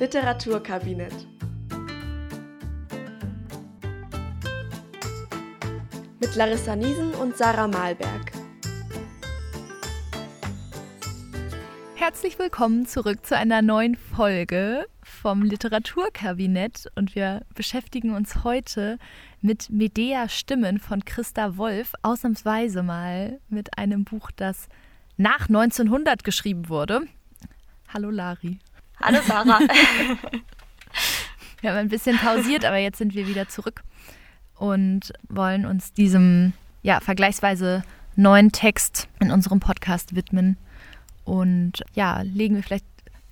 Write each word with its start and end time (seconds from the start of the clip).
Literaturkabinett. 0.00 1.14
Mit 6.18 6.34
Larissa 6.34 6.74
Niesen 6.74 7.14
und 7.14 7.36
Sarah 7.36 7.68
Malberg. 7.68 8.32
Herzlich 11.94 12.40
willkommen 12.40 12.86
zurück 12.86 13.24
zu 13.24 13.36
einer 13.36 13.62
neuen 13.62 13.94
Folge 13.94 14.86
vom 15.04 15.42
Literaturkabinett 15.42 16.90
und 16.96 17.14
wir 17.14 17.42
beschäftigen 17.54 18.16
uns 18.16 18.42
heute 18.42 18.98
mit 19.42 19.70
Medea 19.70 20.28
Stimmen 20.28 20.80
von 20.80 21.04
Christa 21.04 21.56
Wolf, 21.56 21.92
ausnahmsweise 22.02 22.82
mal 22.82 23.38
mit 23.48 23.78
einem 23.78 24.04
Buch, 24.04 24.32
das 24.34 24.68
nach 25.16 25.48
1900 25.48 26.24
geschrieben 26.24 26.68
wurde. 26.68 27.02
Hallo 27.88 28.10
Lari. 28.10 28.58
Hallo 29.00 29.18
Sarah. 29.26 29.60
wir 31.60 31.70
haben 31.70 31.76
ein 31.76 31.88
bisschen 31.88 32.16
pausiert, 32.16 32.64
aber 32.64 32.78
jetzt 32.78 32.98
sind 32.98 33.14
wir 33.14 33.26
wieder 33.26 33.48
zurück 33.48 33.82
und 34.56 35.12
wollen 35.28 35.66
uns 35.66 35.92
diesem 35.92 36.52
ja 36.82 37.00
vergleichsweise 37.00 37.84
neuen 38.16 38.52
Text 38.52 39.08
in 39.20 39.30
unserem 39.30 39.60
Podcast 39.60 40.14
widmen. 40.14 40.56
Und 41.24 41.84
ja, 41.94 42.22
legen 42.22 42.56
wir 42.56 42.62
vielleicht 42.62 42.86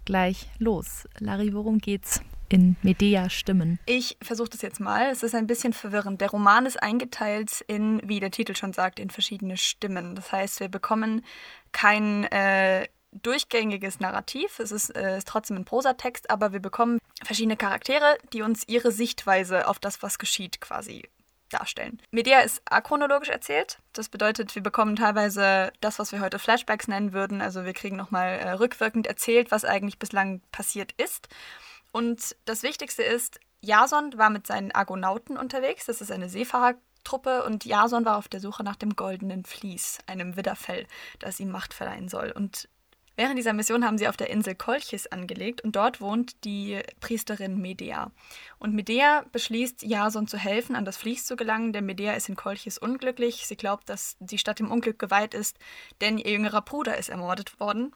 gleich 0.05 0.49
los. 0.59 1.09
Lari, 1.19 1.55
worum 1.55 1.79
geht's? 1.79 2.21
in 2.53 2.77
Medea 2.83 3.31
Stimmen? 3.31 3.79
Ich 3.87 4.17
versuche 4.21 4.51
das 4.51 4.63
jetzt 4.63 4.79
mal. 4.79 5.11
Es 5.11 5.23
ist 5.23 5.35
ein 5.35 5.47
bisschen 5.47 5.73
verwirrend. 5.73 6.21
Der 6.21 6.31
Roman 6.31 6.67
ist 6.67 6.83
eingeteilt 6.83 7.65
in, 7.67 8.01
wie 8.05 8.21
der 8.21 8.31
Titel 8.31 8.55
schon 8.55 8.73
sagt, 8.73 9.01
in 9.01 9.11
verschiedene 9.11 9.57
Stimmen. 9.57 10.15
Das 10.15 10.33
heißt, 10.33 10.61
wir 10.61 10.69
bekommen 10.69 11.25
kein 11.73 12.25
äh, 12.25 12.87
durchgängiges 13.13 14.01
Narrativ. 14.01 14.59
Es 14.59 14.73
ist, 14.73 14.95
äh, 14.97 15.19
ist 15.19 15.29
trotzdem 15.29 15.57
ein 15.57 15.65
Prosatext, 15.65 16.31
aber 16.31 16.53
wir 16.53 16.61
bekommen 16.61 16.99
verschiedene 17.23 17.57
Charaktere, 17.57 18.19
die 18.33 18.43
uns 18.43 18.67
ihre 18.67 18.91
Sichtweise 18.91 19.69
auf 19.69 19.79
das, 19.79 20.03
was 20.03 20.19
geschieht, 20.19 20.61
quasi 20.61 21.09
darstellen. 21.53 22.01
Medea 22.11 22.41
ist 22.41 22.63
achronologisch 22.65 23.29
erzählt. 23.29 23.79
Das 23.93 24.09
bedeutet, 24.09 24.55
wir 24.55 24.63
bekommen 24.63 24.97
teilweise 24.97 25.73
das, 25.81 25.99
was 25.99 26.13
wir 26.13 26.21
heute 26.21 26.39
Flashbacks 26.39 26.89
nennen 26.89 27.13
würden. 27.13 27.41
Also 27.41 27.65
wir 27.65 27.75
kriegen 27.75 27.97
nochmal 27.97 28.39
äh, 28.39 28.51
rückwirkend 28.53 29.07
erzählt, 29.07 29.51
was 29.51 29.65
eigentlich 29.65 29.99
bislang 29.99 30.41
passiert 30.51 30.93
ist. 30.93 31.29
Und 31.93 32.37
das 32.47 32.63
Wichtigste 32.63 33.03
ist, 33.03 33.39
Jason 33.61 34.17
war 34.17 34.31
mit 34.31 34.47
seinen 34.47 34.73
Argonauten 34.73 35.37
unterwegs. 35.37 35.87
Das 35.87 36.01
ist 36.01 36.11
eine 36.11 36.29
Seefahrertruppe 36.29 37.45
und 37.45 37.65
Jason 37.65 38.05
war 38.05 38.17
auf 38.17 38.29
der 38.29 38.41
Suche 38.41 38.65
nach 38.65 38.77
dem 38.77 38.97
goldenen 38.97 39.45
Vlies, 39.45 39.99
einem 40.07 40.37
Widderfell, 40.37 40.87
das 41.19 41.39
ihm 41.39 41.51
Macht 41.51 41.75
verleihen 41.75 42.09
soll. 42.09 42.33
Und 42.33 42.69
Während 43.15 43.37
dieser 43.37 43.53
Mission 43.53 43.85
haben 43.85 43.99
sie 43.99 44.09
auf 44.09 44.17
der 44.17 44.31
Insel 44.31 44.55
Kolchis 44.55 45.07
angelegt 45.07 45.61
und 45.61 45.77
dort 45.77 46.01
wohnt 46.01 46.45
die 46.45 46.81
Priesterin 47.01 47.61
Medea. 47.61 48.11
Und 48.59 48.75
Medea 48.75 49.25
beschließt, 49.33 49.83
Jason 49.83 50.27
zu 50.27 50.39
helfen, 50.39 50.75
an 50.77 50.87
das 50.87 50.97
Vlies 50.97 51.27
zu 51.27 51.37
gelangen, 51.37 51.73
denn 51.73 51.85
Medea 51.85 52.15
ist 52.15 52.29
in 52.29 52.37
Kolchis 52.37 52.79
unglücklich. 52.79 53.47
Sie 53.47 53.57
glaubt, 53.57 53.89
dass 53.89 54.17
die 54.19 54.39
Stadt 54.39 54.61
dem 54.61 54.71
Unglück 54.71 54.99
geweiht 54.99 55.35
ist, 55.35 55.59
denn 56.01 56.17
ihr 56.17 56.33
jüngerer 56.33 56.63
Bruder 56.63 56.97
ist 56.97 57.11
ermordet 57.11 57.61
worden, 57.61 57.95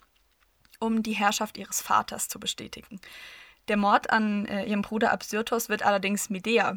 um 0.80 1.02
die 1.02 1.14
Herrschaft 1.14 1.56
ihres 1.56 1.80
Vaters 1.80 2.28
zu 2.28 2.38
bestätigen. 2.38 3.00
Der 3.68 3.78
Mord 3.78 4.10
an 4.10 4.46
äh, 4.46 4.64
ihrem 4.64 4.82
Bruder 4.82 5.12
Absyrtos 5.12 5.68
wird 5.68 5.84
allerdings 5.84 6.30
Medea 6.30 6.76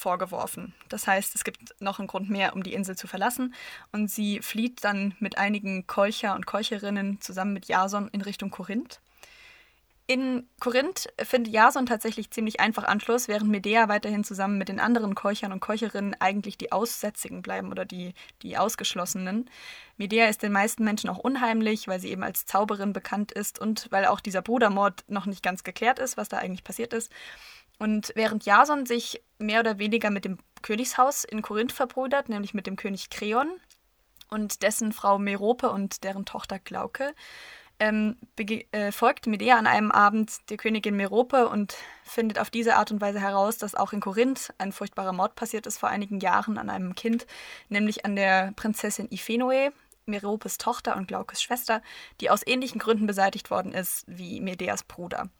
vorgeworfen. 0.00 0.74
Das 0.88 1.06
heißt, 1.06 1.34
es 1.34 1.44
gibt 1.44 1.74
noch 1.80 1.98
einen 1.98 2.08
Grund 2.08 2.30
mehr, 2.30 2.54
um 2.54 2.62
die 2.62 2.74
Insel 2.74 2.96
zu 2.96 3.06
verlassen. 3.06 3.54
Und 3.92 4.10
sie 4.10 4.40
flieht 4.40 4.82
dann 4.84 5.14
mit 5.20 5.38
einigen 5.38 5.86
Kolcher 5.86 6.34
und 6.34 6.46
Kolcherinnen 6.46 7.20
zusammen 7.20 7.52
mit 7.52 7.66
Jason 7.66 8.08
in 8.08 8.22
Richtung 8.22 8.50
Korinth. 8.50 9.00
In 10.10 10.48
Korinth 10.58 11.08
findet 11.22 11.52
Jason 11.52 11.86
tatsächlich 11.86 12.32
ziemlich 12.32 12.58
einfach 12.58 12.82
Anschluss, 12.82 13.28
während 13.28 13.48
Medea 13.48 13.88
weiterhin 13.88 14.24
zusammen 14.24 14.58
mit 14.58 14.68
den 14.68 14.80
anderen 14.80 15.14
Kolchern 15.14 15.52
und 15.52 15.60
Kolcherinnen 15.60 16.16
eigentlich 16.18 16.58
die 16.58 16.72
Aussätzigen 16.72 17.42
bleiben 17.42 17.70
oder 17.70 17.84
die, 17.84 18.14
die 18.42 18.58
Ausgeschlossenen. 18.58 19.48
Medea 19.98 20.26
ist 20.26 20.42
den 20.42 20.50
meisten 20.50 20.82
Menschen 20.82 21.10
auch 21.10 21.18
unheimlich, 21.18 21.86
weil 21.86 22.00
sie 22.00 22.10
eben 22.10 22.24
als 22.24 22.44
Zauberin 22.44 22.92
bekannt 22.92 23.30
ist 23.30 23.60
und 23.60 23.86
weil 23.92 24.04
auch 24.06 24.18
dieser 24.18 24.42
Brudermord 24.42 25.04
noch 25.06 25.26
nicht 25.26 25.44
ganz 25.44 25.62
geklärt 25.62 26.00
ist, 26.00 26.16
was 26.16 26.28
da 26.28 26.38
eigentlich 26.38 26.64
passiert 26.64 26.92
ist. 26.92 27.12
Und 27.80 28.12
während 28.14 28.44
Jason 28.44 28.84
sich 28.84 29.22
mehr 29.38 29.60
oder 29.60 29.78
weniger 29.78 30.10
mit 30.10 30.26
dem 30.26 30.38
Königshaus 30.60 31.24
in 31.24 31.40
Korinth 31.40 31.72
verbrüdert, 31.72 32.28
nämlich 32.28 32.52
mit 32.52 32.66
dem 32.66 32.76
König 32.76 33.08
Kreon 33.08 33.48
und 34.28 34.62
dessen 34.62 34.92
Frau 34.92 35.18
Merope 35.18 35.70
und 35.70 36.04
deren 36.04 36.26
Tochter 36.26 36.58
Glauke, 36.58 37.14
ähm, 37.78 38.18
äh, 38.36 38.92
folgt 38.92 39.26
Medea 39.26 39.56
an 39.56 39.66
einem 39.66 39.90
Abend 39.90 40.50
der 40.50 40.58
Königin 40.58 40.94
Merope 40.94 41.48
und 41.48 41.74
findet 42.04 42.38
auf 42.38 42.50
diese 42.50 42.76
Art 42.76 42.90
und 42.92 43.00
Weise 43.00 43.18
heraus, 43.18 43.56
dass 43.56 43.74
auch 43.74 43.94
in 43.94 44.00
Korinth 44.00 44.52
ein 44.58 44.72
furchtbarer 44.72 45.14
Mord 45.14 45.34
passiert 45.34 45.66
ist 45.66 45.78
vor 45.78 45.88
einigen 45.88 46.20
Jahren 46.20 46.58
an 46.58 46.68
einem 46.68 46.94
Kind, 46.94 47.26
nämlich 47.70 48.04
an 48.04 48.14
der 48.14 48.52
Prinzessin 48.56 49.08
Iphenoe, 49.10 49.72
Meropes 50.04 50.58
Tochter 50.58 50.96
und 50.96 51.08
Glaukes 51.08 51.40
Schwester, 51.40 51.80
die 52.20 52.28
aus 52.28 52.46
ähnlichen 52.46 52.78
Gründen 52.78 53.06
beseitigt 53.06 53.50
worden 53.50 53.72
ist 53.72 54.04
wie 54.06 54.42
Medeas 54.42 54.84
Bruder. 54.84 55.30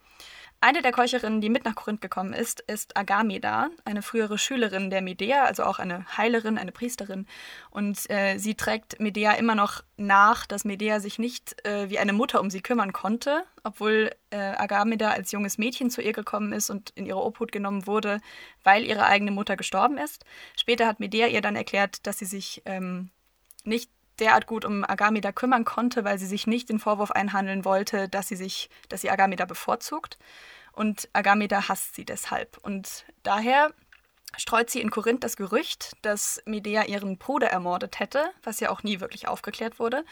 Eine 0.62 0.82
der 0.82 0.92
Keucherinnen, 0.92 1.40
die 1.40 1.48
mit 1.48 1.64
nach 1.64 1.74
Korinth 1.74 2.02
gekommen 2.02 2.34
ist, 2.34 2.60
ist 2.60 2.94
Agameda, 2.94 3.70
eine 3.86 4.02
frühere 4.02 4.36
Schülerin 4.36 4.90
der 4.90 5.00
Medea, 5.00 5.44
also 5.44 5.64
auch 5.64 5.78
eine 5.78 6.04
Heilerin, 6.18 6.58
eine 6.58 6.70
Priesterin. 6.70 7.26
Und 7.70 8.10
äh, 8.10 8.36
sie 8.36 8.54
trägt 8.54 9.00
Medea 9.00 9.32
immer 9.32 9.54
noch 9.54 9.82
nach, 9.96 10.44
dass 10.44 10.66
Medea 10.66 11.00
sich 11.00 11.18
nicht 11.18 11.64
äh, 11.64 11.88
wie 11.88 11.98
eine 11.98 12.12
Mutter 12.12 12.42
um 12.42 12.50
sie 12.50 12.60
kümmern 12.60 12.92
konnte, 12.92 13.44
obwohl 13.64 14.10
äh, 14.28 14.36
Agameda 14.36 15.12
als 15.12 15.32
junges 15.32 15.56
Mädchen 15.56 15.88
zu 15.88 16.02
ihr 16.02 16.12
gekommen 16.12 16.52
ist 16.52 16.68
und 16.68 16.90
in 16.90 17.06
ihre 17.06 17.24
Obhut 17.24 17.52
genommen 17.52 17.86
wurde, 17.86 18.20
weil 18.62 18.84
ihre 18.84 19.06
eigene 19.06 19.30
Mutter 19.30 19.56
gestorben 19.56 19.96
ist. 19.96 20.26
Später 20.60 20.86
hat 20.86 21.00
Medea 21.00 21.28
ihr 21.28 21.40
dann 21.40 21.56
erklärt, 21.56 22.06
dass 22.06 22.18
sie 22.18 22.26
sich 22.26 22.60
ähm, 22.66 23.08
nicht 23.64 23.90
derart 24.20 24.46
gut 24.46 24.64
um 24.64 24.84
Agameda 24.84 25.32
kümmern 25.32 25.64
konnte, 25.64 26.04
weil 26.04 26.18
sie 26.18 26.26
sich 26.26 26.46
nicht 26.46 26.68
den 26.68 26.78
Vorwurf 26.78 27.10
einhandeln 27.10 27.64
wollte, 27.64 28.08
dass 28.08 28.28
sie 28.28 28.36
sich, 28.36 28.70
dass 28.88 29.00
sie 29.00 29.10
Agameda 29.10 29.44
bevorzugt. 29.44 30.18
Und 30.72 31.08
Agameda 31.12 31.68
hasst 31.68 31.94
sie 31.94 32.04
deshalb. 32.04 32.58
Und 32.62 33.04
daher 33.22 33.72
streut 34.36 34.70
sie 34.70 34.80
in 34.80 34.90
Korinth 34.90 35.24
das 35.24 35.36
Gerücht, 35.36 35.96
dass 36.02 36.40
Medea 36.46 36.84
ihren 36.84 37.18
Bruder 37.18 37.48
ermordet 37.48 37.98
hätte, 37.98 38.30
was 38.42 38.60
ja 38.60 38.70
auch 38.70 38.82
nie 38.82 39.00
wirklich 39.00 39.28
aufgeklärt 39.28 39.78
wurde. 39.78 40.04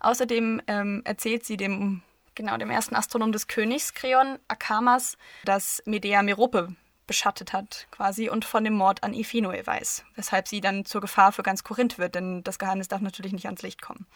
Außerdem 0.00 0.62
ähm, 0.66 1.02
erzählt 1.04 1.44
sie 1.44 1.56
dem 1.56 2.02
genau 2.34 2.56
dem 2.56 2.70
ersten 2.70 2.94
Astronom 2.94 3.32
des 3.32 3.48
Königs 3.48 3.94
Kreon 3.94 4.38
Akamas, 4.48 5.16
dass 5.44 5.82
Medea 5.86 6.22
Merope 6.22 6.74
beschattet 7.06 7.52
hat, 7.52 7.86
quasi, 7.90 8.28
und 8.28 8.44
von 8.44 8.64
dem 8.64 8.74
Mord 8.74 9.02
an 9.02 9.14
Iphinoe 9.14 9.66
weiß, 9.66 10.04
weshalb 10.14 10.48
sie 10.48 10.60
dann 10.60 10.84
zur 10.84 11.00
Gefahr 11.00 11.32
für 11.32 11.42
ganz 11.42 11.64
Korinth 11.64 11.98
wird, 11.98 12.14
denn 12.14 12.42
das 12.44 12.58
Geheimnis 12.58 12.88
darf 12.88 13.00
natürlich 13.00 13.32
nicht 13.32 13.46
ans 13.46 13.62
Licht 13.62 13.82
kommen. 13.82 14.06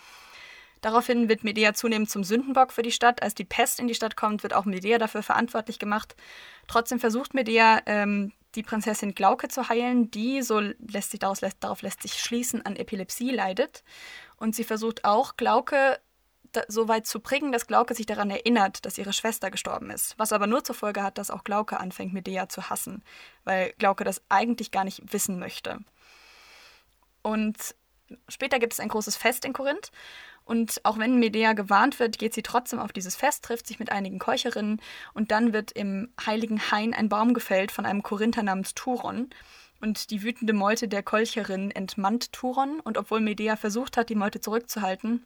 Daraufhin 0.80 1.28
wird 1.28 1.44
Medea 1.44 1.74
zunehmend 1.74 2.10
zum 2.10 2.24
Sündenbock 2.24 2.72
für 2.72 2.82
die 2.82 2.92
Stadt. 2.92 3.22
Als 3.22 3.34
die 3.34 3.44
Pest 3.44 3.80
in 3.80 3.86
die 3.86 3.94
Stadt 3.94 4.16
kommt, 4.16 4.42
wird 4.42 4.54
auch 4.54 4.64
Medea 4.64 4.98
dafür 4.98 5.22
verantwortlich 5.22 5.78
gemacht. 5.78 6.16
Trotzdem 6.68 6.98
versucht 6.98 7.34
Medea, 7.34 7.82
ähm, 7.84 8.32
die 8.54 8.62
Prinzessin 8.62 9.14
Glauke 9.14 9.48
zu 9.48 9.68
heilen, 9.68 10.10
die, 10.10 10.42
so 10.42 10.58
lässt 10.58 11.10
sich 11.10 11.20
daraus, 11.20 11.40
lässt, 11.42 11.58
darauf 11.60 11.82
lässt 11.82 12.02
sich 12.02 12.14
schließen, 12.14 12.64
an 12.64 12.76
Epilepsie 12.76 13.30
leidet. 13.30 13.84
Und 14.36 14.54
sie 14.56 14.64
versucht 14.64 15.04
auch, 15.04 15.36
Glauke 15.36 15.98
so 16.68 16.88
weit 16.88 17.06
zu 17.06 17.20
bringen, 17.20 17.52
dass 17.52 17.66
Glauke 17.66 17.94
sich 17.94 18.06
daran 18.06 18.30
erinnert, 18.30 18.84
dass 18.84 18.98
ihre 18.98 19.12
Schwester 19.12 19.50
gestorben 19.50 19.90
ist. 19.90 20.18
Was 20.18 20.32
aber 20.32 20.46
nur 20.46 20.64
zur 20.64 20.74
Folge 20.74 21.02
hat, 21.02 21.18
dass 21.18 21.30
auch 21.30 21.44
Glauke 21.44 21.78
anfängt, 21.78 22.12
Medea 22.12 22.48
zu 22.48 22.70
hassen, 22.70 23.02
weil 23.44 23.72
Glauke 23.78 24.04
das 24.04 24.22
eigentlich 24.28 24.70
gar 24.70 24.84
nicht 24.84 25.12
wissen 25.12 25.38
möchte. 25.38 25.78
Und 27.22 27.74
später 28.28 28.58
gibt 28.58 28.72
es 28.72 28.80
ein 28.80 28.88
großes 28.88 29.16
Fest 29.16 29.44
in 29.44 29.52
Korinth. 29.52 29.90
Und 30.44 30.80
auch 30.84 30.98
wenn 30.98 31.20
Medea 31.20 31.52
gewarnt 31.52 32.00
wird, 32.00 32.18
geht 32.18 32.34
sie 32.34 32.42
trotzdem 32.42 32.80
auf 32.80 32.92
dieses 32.92 33.14
Fest, 33.14 33.44
trifft 33.44 33.66
sich 33.66 33.78
mit 33.78 33.92
einigen 33.92 34.18
Keucherinnen 34.18 34.80
und 35.14 35.30
dann 35.30 35.52
wird 35.52 35.70
im 35.72 36.12
heiligen 36.24 36.72
Hain 36.72 36.92
ein 36.92 37.08
Baum 37.08 37.34
gefällt 37.34 37.70
von 37.70 37.86
einem 37.86 38.02
Korinther 38.02 38.42
namens 38.42 38.74
Turon. 38.74 39.30
Und 39.80 40.10
die 40.10 40.22
wütende 40.22 40.52
Meute 40.52 40.88
der 40.88 41.02
Kolcherin 41.02 41.70
entmannt 41.70 42.32
Turon 42.32 42.80
und 42.80 42.98
obwohl 42.98 43.20
Medea 43.20 43.56
versucht 43.56 43.96
hat, 43.96 44.08
die 44.10 44.14
Meute 44.14 44.40
zurückzuhalten, 44.40 45.24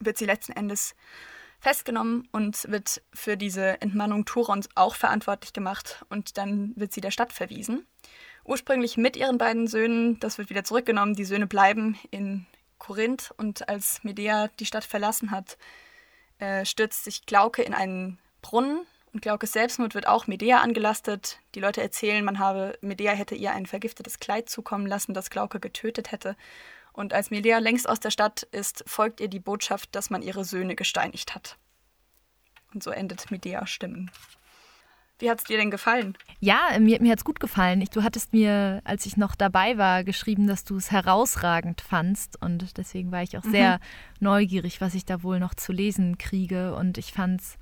wird 0.00 0.18
sie 0.18 0.26
letzten 0.26 0.52
Endes 0.52 0.94
festgenommen 1.60 2.28
und 2.32 2.70
wird 2.70 3.02
für 3.12 3.36
diese 3.36 3.80
Entmannung 3.82 4.24
Turons 4.24 4.68
auch 4.74 4.94
verantwortlich 4.94 5.52
gemacht 5.52 6.04
und 6.08 6.38
dann 6.38 6.72
wird 6.76 6.92
sie 6.92 7.02
der 7.02 7.10
Stadt 7.10 7.32
verwiesen. 7.32 7.86
Ursprünglich 8.44 8.96
mit 8.96 9.16
ihren 9.16 9.38
beiden 9.38 9.66
Söhnen, 9.66 10.18
das 10.20 10.38
wird 10.38 10.50
wieder 10.50 10.64
zurückgenommen, 10.64 11.14
die 11.14 11.26
Söhne 11.26 11.46
bleiben 11.46 11.98
in 12.10 12.46
Korinth 12.78 13.32
und 13.36 13.68
als 13.68 14.02
Medea 14.02 14.48
die 14.58 14.66
Stadt 14.66 14.84
verlassen 14.84 15.30
hat, 15.30 15.58
äh, 16.38 16.64
stürzt 16.64 17.04
sich 17.04 17.26
Glauke 17.26 17.62
in 17.62 17.74
einen 17.74 18.18
Brunnen 18.40 18.86
und 19.12 19.22
Glaukes 19.22 19.52
Selbstmord 19.52 19.94
wird 19.94 20.06
auch 20.06 20.26
Medea 20.26 20.60
angelastet. 20.60 21.40
Die 21.54 21.60
Leute 21.60 21.82
erzählen, 21.82 22.24
man 22.24 22.38
habe 22.38 22.78
Medea 22.80 23.12
hätte 23.12 23.34
ihr 23.34 23.52
ein 23.52 23.66
vergiftetes 23.66 24.20
Kleid 24.20 24.48
zukommen 24.48 24.86
lassen, 24.86 25.14
das 25.14 25.30
Glauke 25.30 25.60
getötet 25.60 26.12
hätte. 26.12 26.36
Und 27.00 27.14
als 27.14 27.30
Medea 27.30 27.56
längst 27.60 27.88
aus 27.88 27.98
der 27.98 28.10
Stadt 28.10 28.42
ist, 28.52 28.84
folgt 28.86 29.20
ihr 29.20 29.28
die 29.28 29.40
Botschaft, 29.40 29.96
dass 29.96 30.10
man 30.10 30.20
ihre 30.20 30.44
Söhne 30.44 30.76
gesteinigt 30.76 31.34
hat. 31.34 31.56
Und 32.74 32.82
so 32.82 32.90
endet 32.90 33.30
Medea 33.30 33.66
Stimmen. 33.66 34.10
Wie 35.18 35.30
hat 35.30 35.38
es 35.38 35.44
dir 35.44 35.56
denn 35.56 35.70
gefallen? 35.70 36.18
Ja, 36.40 36.78
mir, 36.78 37.00
mir 37.00 37.12
hat 37.12 37.20
es 37.20 37.24
gut 37.24 37.40
gefallen. 37.40 37.80
Ich, 37.80 37.88
du 37.88 38.02
hattest 38.02 38.34
mir, 38.34 38.82
als 38.84 39.06
ich 39.06 39.16
noch 39.16 39.34
dabei 39.34 39.78
war, 39.78 40.04
geschrieben, 40.04 40.46
dass 40.46 40.64
du 40.64 40.76
es 40.76 40.90
herausragend 40.90 41.80
fandst. 41.80 42.38
Und 42.42 42.76
deswegen 42.76 43.10
war 43.12 43.22
ich 43.22 43.38
auch 43.38 43.44
mhm. 43.44 43.50
sehr 43.50 43.80
neugierig, 44.18 44.82
was 44.82 44.92
ich 44.92 45.06
da 45.06 45.22
wohl 45.22 45.40
noch 45.40 45.54
zu 45.54 45.72
lesen 45.72 46.18
kriege. 46.18 46.74
Und 46.74 46.98
ich 46.98 47.14
fand 47.14 47.40
es 47.40 47.56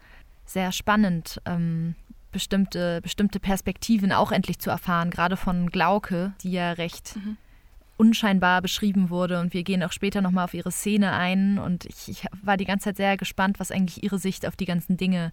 sehr 0.46 0.72
spannend, 0.72 1.40
ähm, 1.44 1.94
bestimmte, 2.32 3.00
bestimmte 3.02 3.38
Perspektiven 3.38 4.10
auch 4.10 4.32
endlich 4.32 4.58
zu 4.58 4.70
erfahren, 4.70 5.12
gerade 5.12 5.36
von 5.36 5.70
Glauke, 5.70 6.32
die 6.42 6.50
ja 6.50 6.72
recht 6.72 7.14
mhm. 7.14 7.36
Unscheinbar 7.98 8.62
beschrieben 8.62 9.10
wurde. 9.10 9.40
Und 9.40 9.52
wir 9.52 9.64
gehen 9.64 9.82
auch 9.82 9.92
später 9.92 10.22
nochmal 10.22 10.44
auf 10.44 10.54
ihre 10.54 10.72
Szene 10.72 11.12
ein. 11.12 11.58
Und 11.58 11.84
ich, 11.84 12.08
ich 12.08 12.26
war 12.42 12.56
die 12.56 12.64
ganze 12.64 12.84
Zeit 12.84 12.96
sehr 12.96 13.16
gespannt, 13.16 13.60
was 13.60 13.70
eigentlich 13.70 14.02
ihre 14.02 14.18
Sicht 14.18 14.46
auf 14.46 14.56
die 14.56 14.64
ganzen 14.64 14.96
Dinge 14.96 15.32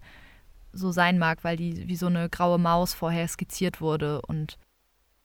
so 0.72 0.92
sein 0.92 1.18
mag, 1.18 1.44
weil 1.44 1.56
die 1.56 1.88
wie 1.88 1.96
so 1.96 2.06
eine 2.06 2.28
graue 2.28 2.58
Maus 2.58 2.92
vorher 2.92 3.26
skizziert 3.28 3.80
wurde. 3.80 4.20
Und 4.22 4.58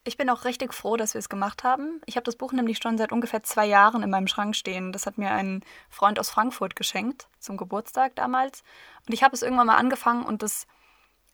ich 0.03 0.17
bin 0.17 0.29
auch 0.29 0.45
richtig 0.45 0.73
froh, 0.73 0.97
dass 0.97 1.13
wir 1.13 1.19
es 1.19 1.29
gemacht 1.29 1.63
haben. 1.63 2.01
Ich 2.05 2.15
habe 2.15 2.23
das 2.23 2.35
Buch 2.35 2.53
nämlich 2.53 2.79
schon 2.81 2.97
seit 2.97 3.11
ungefähr 3.11 3.43
zwei 3.43 3.65
Jahren 3.65 4.01
in 4.01 4.09
meinem 4.09 4.27
Schrank 4.27 4.55
stehen. 4.55 4.91
Das 4.93 5.05
hat 5.05 5.17
mir 5.17 5.31
ein 5.31 5.63
Freund 5.89 6.19
aus 6.19 6.29
Frankfurt 6.29 6.75
geschenkt, 6.75 7.27
zum 7.39 7.57
Geburtstag 7.57 8.15
damals. 8.15 8.63
Und 9.07 9.13
ich 9.13 9.23
habe 9.23 9.35
es 9.35 9.41
irgendwann 9.41 9.67
mal 9.67 9.77
angefangen 9.77 10.23
und 10.23 10.41
das 10.41 10.67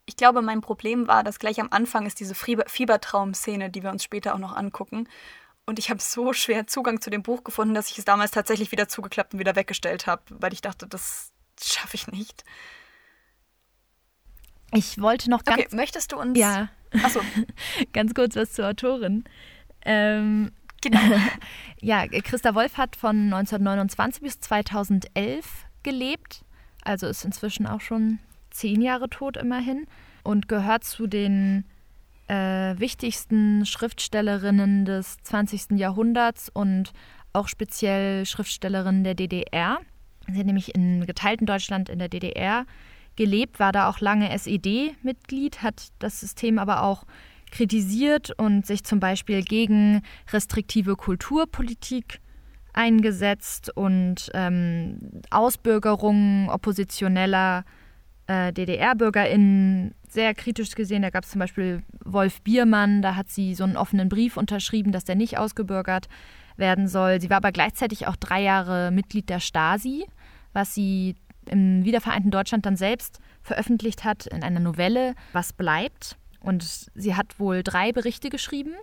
ich 0.09 0.15
glaube, 0.15 0.41
mein 0.41 0.61
Problem 0.61 1.09
war, 1.09 1.21
dass 1.23 1.37
gleich 1.37 1.59
am 1.59 1.67
Anfang 1.69 2.05
ist 2.05 2.21
diese 2.21 2.33
Fiebertraum-Szene, 2.33 3.69
die 3.69 3.83
wir 3.83 3.91
uns 3.91 4.05
später 4.05 4.33
auch 4.33 4.39
noch 4.39 4.55
angucken. 4.55 5.09
Und 5.67 5.79
ich 5.79 5.89
habe 5.89 6.01
so 6.01 6.31
schwer 6.31 6.65
Zugang 6.65 7.01
zu 7.01 7.09
dem 7.09 7.23
Buch 7.23 7.43
gefunden, 7.43 7.73
dass 7.73 7.91
ich 7.91 7.97
es 7.97 8.05
damals 8.05 8.31
tatsächlich 8.31 8.71
wieder 8.71 8.87
zugeklappt 8.87 9.33
und 9.33 9.39
wieder 9.39 9.57
weggestellt 9.57 10.07
habe, 10.07 10.23
weil 10.29 10.53
ich 10.53 10.61
dachte, 10.61 10.87
das 10.87 11.33
schaffe 11.61 11.95
ich 11.95 12.07
nicht. 12.07 12.45
Ich 14.73 14.99
wollte 15.01 15.29
noch 15.29 15.43
ganz. 15.43 15.59
Okay, 15.59 15.75
möchtest 15.75 16.13
du 16.13 16.17
uns. 16.17 16.39
Ja. 16.39 16.69
Achso. 17.03 17.19
ganz 17.93 18.13
kurz 18.13 18.37
was 18.37 18.53
zur 18.53 18.69
Autorin. 18.69 19.25
Ähm, 19.83 20.53
genau. 20.81 21.01
ja, 21.81 22.07
Christa 22.07 22.55
Wolf 22.55 22.77
hat 22.77 22.95
von 22.95 23.33
1929 23.33 24.21
bis 24.21 24.39
2011 24.39 25.65
gelebt. 25.83 26.45
Also 26.81 27.07
ist 27.07 27.25
inzwischen 27.25 27.67
auch 27.67 27.81
schon 27.81 28.19
zehn 28.51 28.81
Jahre 28.81 29.09
tot 29.09 29.35
immerhin 29.35 29.85
und 30.23 30.47
gehört 30.47 30.85
zu 30.85 31.07
den 31.07 31.65
äh, 32.27 32.77
wichtigsten 32.77 33.65
Schriftstellerinnen 33.65 34.85
des 34.85 35.17
20. 35.23 35.77
Jahrhunderts 35.77 36.49
und 36.49 36.91
auch 37.33 37.47
speziell 37.47 38.25
Schriftstellerin 38.25 39.03
der 39.03 39.15
DDR. 39.15 39.79
Sie 40.27 40.39
hat 40.39 40.45
nämlich 40.45 40.75
in 40.75 41.05
geteilten 41.05 41.45
Deutschland 41.45 41.89
in 41.89 41.99
der 41.99 42.09
DDR 42.09 42.65
gelebt, 43.15 43.59
war 43.59 43.71
da 43.71 43.89
auch 43.89 43.99
lange 43.99 44.29
SED-Mitglied, 44.29 45.61
hat 45.63 45.87
das 45.99 46.19
System 46.19 46.59
aber 46.59 46.83
auch 46.83 47.05
kritisiert 47.51 48.31
und 48.37 48.65
sich 48.65 48.83
zum 48.83 48.99
Beispiel 48.99 49.41
gegen 49.41 50.01
restriktive 50.31 50.95
Kulturpolitik 50.95 52.19
eingesetzt 52.73 53.75
und 53.75 54.29
ähm, 54.33 54.99
Ausbürgerungen 55.31 56.49
oppositioneller 56.49 57.59
äh, 57.59 57.86
DDR-BürgerInnen 58.27 59.95
sehr 60.09 60.33
kritisch 60.33 60.75
gesehen. 60.75 61.01
Da 61.01 61.09
gab 61.09 61.23
es 61.23 61.31
zum 61.31 61.39
Beispiel 61.39 61.83
Wolf 62.03 62.41
Biermann, 62.41 63.01
da 63.01 63.15
hat 63.15 63.29
sie 63.29 63.55
so 63.55 63.63
einen 63.63 63.77
offenen 63.77 64.09
Brief 64.09 64.37
unterschrieben, 64.37 64.91
dass 64.91 65.05
der 65.05 65.15
nicht 65.15 65.37
ausgebürgert 65.37 66.07
werden 66.57 66.87
soll. 66.87 67.21
Sie 67.21 67.29
war 67.29 67.37
aber 67.37 67.51
gleichzeitig 67.51 68.07
auch 68.07 68.15
drei 68.15 68.41
Jahre 68.41 68.91
Mitglied 68.91 69.29
der 69.29 69.39
Stasi, 69.39 70.05
was 70.53 70.73
sie 70.73 71.15
im 71.45 71.85
wiedervereinten 71.85 72.31
Deutschland 72.31 72.65
dann 72.65 72.75
selbst 72.75 73.19
veröffentlicht 73.41 74.03
hat 74.03 74.27
in 74.27 74.43
einer 74.43 74.59
Novelle, 74.59 75.15
Was 75.31 75.53
bleibt. 75.53 76.17
Und 76.41 76.63
sie 76.93 77.15
hat 77.15 77.39
wohl 77.39 77.63
drei 77.63 77.91
Berichte 77.91 78.29
geschrieben 78.29 78.73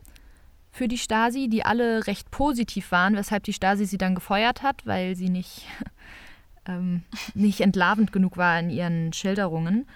für 0.71 0.89
die 0.89 0.99
Stasi, 0.99 1.49
die 1.49 1.65
alle 1.65 2.07
recht 2.07 2.31
positiv 2.31 2.91
waren, 2.91 3.17
weshalb 3.17 3.45
die 3.45 3.53
Stasi 3.53 3.87
sie 3.87 3.99
dann 3.99 4.15
gefeuert 4.15 4.63
hat, 4.63 4.87
weil 4.87 5.15
sie 5.15 5.29
nicht 5.29 5.67
ähm, 6.67 7.03
nicht 7.35 7.61
entlarvend 7.61 8.13
genug 8.13 8.37
war 8.37 8.59
in 8.59 8.71
ihren 8.71 9.13
Schilderungen. 9.13 9.87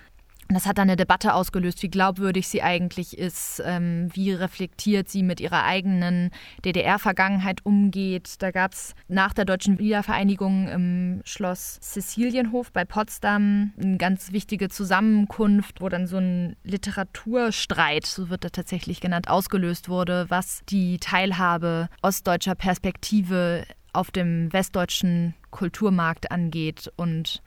Das 0.50 0.64
hat 0.64 0.78
dann 0.78 0.88
eine 0.88 0.96
Debatte 0.96 1.34
ausgelöst, 1.34 1.82
wie 1.82 1.90
glaubwürdig 1.90 2.48
sie 2.48 2.62
eigentlich 2.62 3.18
ist, 3.18 3.62
ähm, 3.66 4.08
wie 4.14 4.32
reflektiert 4.32 5.10
sie 5.10 5.22
mit 5.22 5.40
ihrer 5.40 5.64
eigenen 5.64 6.30
DDR-Vergangenheit 6.64 7.66
umgeht. 7.66 8.36
Da 8.38 8.50
gab 8.50 8.72
es 8.72 8.94
nach 9.08 9.34
der 9.34 9.44
deutschen 9.44 9.78
Wiedervereinigung 9.78 10.68
im 10.68 11.20
Schloss 11.24 11.78
Cecilienhof 11.82 12.72
bei 12.72 12.86
Potsdam 12.86 13.74
eine 13.78 13.98
ganz 13.98 14.32
wichtige 14.32 14.70
Zusammenkunft, 14.70 15.82
wo 15.82 15.90
dann 15.90 16.06
so 16.06 16.16
ein 16.16 16.56
Literaturstreit, 16.64 18.06
so 18.06 18.30
wird 18.30 18.44
er 18.44 18.52
tatsächlich 18.52 19.02
genannt, 19.02 19.28
ausgelöst 19.28 19.90
wurde, 19.90 20.24
was 20.30 20.62
die 20.70 20.96
Teilhabe 20.96 21.90
ostdeutscher 22.00 22.54
Perspektive 22.54 23.66
auf 23.92 24.10
dem 24.10 24.52
westdeutschen 24.52 25.34
Kulturmarkt 25.50 26.30
angeht 26.30 26.92
und 26.96 27.42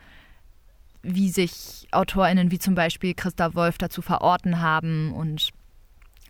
wie 1.03 1.29
sich 1.29 1.87
AutorInnen 1.91 2.51
wie 2.51 2.59
zum 2.59 2.75
Beispiel 2.75 3.13
Christa 3.13 3.55
Wolf 3.55 3.77
dazu 3.77 4.01
verorten 4.01 4.61
haben 4.61 5.13
und 5.13 5.49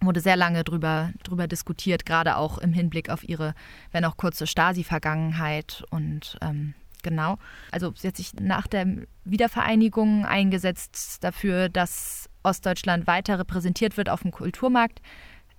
wurde 0.01 0.19
sehr 0.21 0.35
lange 0.35 0.63
drüber, 0.63 1.11
drüber 1.23 1.47
diskutiert, 1.47 2.05
gerade 2.05 2.37
auch 2.37 2.57
im 2.57 2.73
Hinblick 2.73 3.09
auf 3.09 3.27
ihre, 3.27 3.53
wenn 3.91 4.05
auch 4.05 4.17
kurze 4.17 4.47
Stasi-Vergangenheit 4.47 5.83
und 5.91 6.37
ähm, 6.41 6.73
genau. 7.03 7.37
Also 7.71 7.93
sie 7.95 8.07
hat 8.07 8.17
sich 8.17 8.33
nach 8.33 8.67
der 8.67 8.87
Wiedervereinigung 9.25 10.25
eingesetzt 10.25 11.23
dafür, 11.23 11.69
dass 11.69 12.29
Ostdeutschland 12.43 13.05
weiter 13.05 13.37
repräsentiert 13.37 13.97
wird 13.97 14.09
auf 14.09 14.21
dem 14.21 14.31
Kulturmarkt 14.31 15.01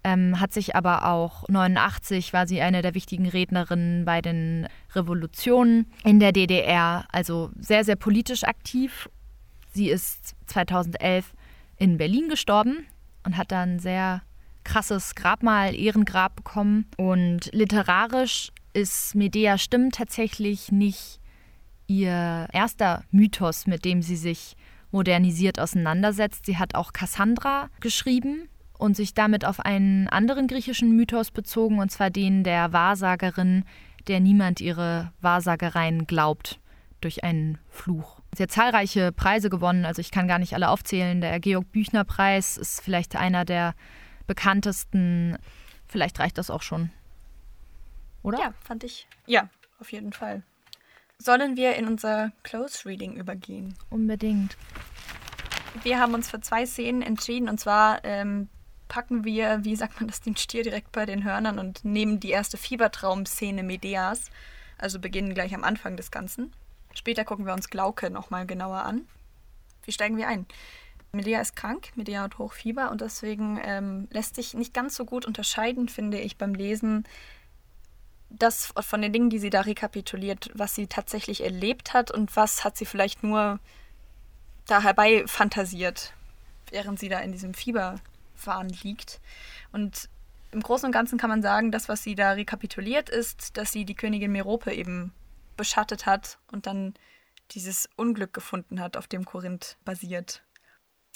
ähm, 0.04 0.40
hat 0.40 0.52
sich 0.52 0.75
aber 0.75 1.06
auch 1.06 1.49
89 1.49 2.32
war 2.32 2.46
sie 2.46 2.60
eine 2.60 2.82
der 2.82 2.94
wichtigen 2.94 3.28
Rednerinnen 3.28 4.04
bei 4.04 4.20
den 4.20 4.69
Revolutionen 4.94 5.87
in 6.04 6.19
der 6.19 6.32
DDR, 6.32 7.06
also 7.12 7.50
sehr, 7.58 7.84
sehr 7.84 7.96
politisch 7.96 8.44
aktiv. 8.44 9.08
Sie 9.72 9.88
ist 9.88 10.34
2011 10.46 11.32
in 11.78 11.96
Berlin 11.96 12.28
gestorben 12.28 12.87
und 13.25 13.37
hat 13.37 13.52
dann 13.52 13.78
sehr 13.78 14.22
krasses 14.64 15.14
Grabmal, 15.14 15.75
Ehrengrab 15.75 16.37
bekommen. 16.37 16.87
Und 16.97 17.50
literarisch 17.52 18.50
ist 18.73 19.14
Medea 19.14 19.59
Stimm 19.59 19.90
tatsächlich 19.90 20.73
nicht 20.73 21.21
ihr 21.87 22.49
erster 22.52 23.04
Mythos, 23.11 23.66
mit 23.66 23.85
dem 23.85 24.02
sie 24.02 24.16
sich 24.16 24.56
modernisiert 24.90 25.59
auseinandersetzt. 25.59 26.47
Sie 26.47 26.59
hat 26.59 26.75
auch 26.75 26.92
Cassandra 26.92 27.68
geschrieben, 27.80 28.49
und 28.83 28.97
sich 28.97 29.15
damit 29.15 29.45
auf 29.45 29.61
einen 29.61 30.09
anderen 30.09 30.49
griechischen 30.49 30.95
Mythos 30.97 31.31
bezogen, 31.31 31.79
und 31.79 31.91
zwar 31.91 32.11
den 32.11 32.43
der 32.43 32.73
Wahrsagerin, 32.73 33.65
der 34.09 34.19
niemand 34.19 34.61
ihre 34.61 35.12
Wahrsagereien 35.21 36.07
glaubt 36.07 36.59
durch 37.01 37.23
einen 37.23 37.59
Fluch. 37.69 38.21
Sie 38.35 38.43
hat 38.43 38.51
zahlreiche 38.51 39.12
Preise 39.12 39.51
gewonnen, 39.51 39.85
also 39.85 40.01
ich 40.01 40.11
kann 40.11 40.27
gar 40.27 40.41
nicht 40.41 40.55
alle 40.55 40.69
aufzählen. 40.69 41.21
Der 41.21 41.39
Georg 41.39 41.71
Büchner 41.71 42.05
Preis 42.05 42.57
ist 42.57 42.81
vielleicht 42.81 43.15
einer 43.15 43.45
der 43.45 43.75
bekanntesten. 44.27 45.39
Vielleicht 45.87 46.19
reicht 46.19 46.39
das 46.39 46.51
auch 46.51 46.62
schon. 46.62 46.91
Oder? 48.23 48.39
Ja, 48.41 48.55
fand 48.65 48.83
ich. 48.83 49.07
Ja, 49.27 49.49
auf 49.79 49.93
jeden 49.93 50.12
Fall. 50.12 50.43
Sollen 51.19 51.57
wir 51.57 51.77
in 51.77 51.87
unser 51.87 52.33
Close 52.43 52.85
Reading 52.85 53.15
übergehen? 53.15 53.75
Unbedingt. 53.91 54.57
Wir 55.85 56.01
haben 56.01 56.15
uns 56.15 56.29
für 56.29 56.41
zwei 56.41 56.67
Szenen 56.67 57.03
entschieden, 57.03 57.49
und 57.49 57.61
zwar 57.61 58.05
ähm, 58.05 58.49
packen 58.92 59.25
wir, 59.25 59.64
wie 59.64 59.75
sagt 59.75 59.99
man 60.00 60.06
das, 60.06 60.20
den 60.20 60.37
Stier 60.37 60.62
direkt 60.62 60.92
bei 60.92 61.06
den 61.06 61.25
Hörnern 61.25 61.58
und 61.58 61.82
nehmen 61.82 62.20
die 62.20 62.28
erste 62.28 62.58
Fiebertraum-Szene 62.58 63.62
Medeas, 63.62 64.30
also 64.76 64.99
beginnen 64.99 65.32
gleich 65.32 65.54
am 65.54 65.64
Anfang 65.64 65.96
des 65.96 66.11
Ganzen. 66.11 66.52
Später 66.92 67.25
gucken 67.25 67.46
wir 67.46 67.54
uns 67.54 67.70
Glauke 67.70 68.11
nochmal 68.11 68.44
genauer 68.44 68.82
an. 68.82 69.08
Wie 69.84 69.92
steigen 69.92 70.18
wir 70.18 70.28
ein? 70.28 70.44
Medea 71.12 71.40
ist 71.40 71.56
krank, 71.56 71.88
Medea 71.94 72.20
hat 72.20 72.37
Hochfieber 72.37 72.90
und 72.90 73.00
deswegen 73.00 73.58
ähm, 73.64 74.08
lässt 74.11 74.34
sich 74.34 74.52
nicht 74.52 74.75
ganz 74.75 74.94
so 74.94 75.06
gut 75.06 75.25
unterscheiden, 75.25 75.88
finde 75.88 76.20
ich, 76.20 76.37
beim 76.37 76.52
Lesen, 76.52 77.04
das 78.28 78.75
von 78.78 79.00
den 79.00 79.14
Dingen, 79.14 79.30
die 79.30 79.38
sie 79.38 79.50
da 79.50 79.62
rekapituliert, 79.62 80.50
was 80.52 80.75
sie 80.75 80.87
tatsächlich 80.87 81.42
erlebt 81.42 81.94
hat 81.94 82.11
und 82.11 82.37
was 82.37 82.62
hat 82.62 82.76
sie 82.76 82.84
vielleicht 82.84 83.22
nur 83.22 83.58
da 84.66 84.82
herbei 84.82 85.25
fantasiert, 85.26 86.12
während 86.70 86.99
sie 86.99 87.08
da 87.08 87.20
in 87.20 87.32
diesem 87.32 87.54
Fieber 87.54 87.96
Wahn 88.46 88.68
liegt. 88.82 89.20
Und 89.72 90.08
im 90.50 90.61
Großen 90.61 90.87
und 90.87 90.92
Ganzen 90.92 91.18
kann 91.18 91.30
man 91.30 91.42
sagen, 91.42 91.72
das, 91.72 91.88
was 91.88 92.02
sie 92.02 92.14
da 92.14 92.32
rekapituliert, 92.32 93.08
ist, 93.08 93.56
dass 93.56 93.72
sie 93.72 93.84
die 93.84 93.94
Königin 93.94 94.32
Merope 94.32 94.72
eben 94.72 95.12
beschattet 95.56 96.06
hat 96.06 96.38
und 96.50 96.66
dann 96.66 96.94
dieses 97.52 97.88
Unglück 97.96 98.32
gefunden 98.32 98.80
hat, 98.80 98.96
auf 98.96 99.06
dem 99.06 99.25
Korinth 99.25 99.76
basiert. 99.84 100.42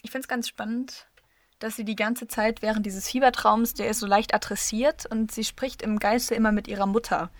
Ich 0.02 0.11
finde 0.11 0.25
es 0.25 0.28
ganz 0.28 0.49
spannend, 0.49 1.09
dass 1.59 1.76
sie 1.76 1.85
die 1.85 1.97
ganze 1.97 2.28
Zeit 2.28 2.62
während 2.62 2.85
dieses 2.85 3.09
Fiebertraums, 3.09 3.75
der 3.75 3.88
ist 3.88 4.00
so 4.00 4.06
leicht 4.06 4.35
adressiert 4.35 5.06
und 5.06 5.33
sie 5.33 5.45
spricht 5.45 5.83
im 5.83 5.99
Geiste 5.99 6.35
immer 6.35 6.52
mit 6.52 6.68
ihrer 6.68 6.87
Mutter. 6.87 7.30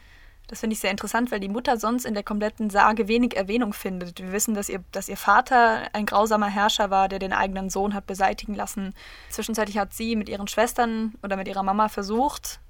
Das 0.49 0.61
finde 0.61 0.75
ich 0.75 0.81
sehr 0.81 0.91
interessant, 0.93 1.31
weil 1.33 1.41
die 1.41 1.49
Mutter 1.49 1.77
sonst 1.77 2.05
in 2.05 2.15
der 2.15 2.23
kompletten 2.23 2.71
Sage 2.71 3.09
wenig 3.09 3.37
Erwähnung 3.37 3.73
findet. 3.73 4.21
Wir 4.21 4.33
wissen, 4.33 4.55
dass 4.55 4.69
ihr, 4.69 4.83
dass 4.93 5.09
ihr 5.09 5.17
Vater 5.17 5.89
ein 5.93 6.07
grausamer 6.07 6.49
Herrscher 6.49 6.91
war, 6.91 7.09
der 7.09 7.19
den 7.19 7.33
eigenen 7.33 7.69
Sohn 7.69 7.95
hat 7.95 8.07
beseitigen 8.07 8.55
lassen. 8.55 8.95
Zwischenzeitlich 9.31 9.79
hat 9.79 9.93
sie 9.93 10.15
mit 10.15 10.29
ihren 10.29 10.47
Schwestern 10.47 11.15
oder 11.23 11.37
mit 11.37 11.49
ihrer 11.49 11.65
Mama 11.65 11.89
versucht, 11.89 12.61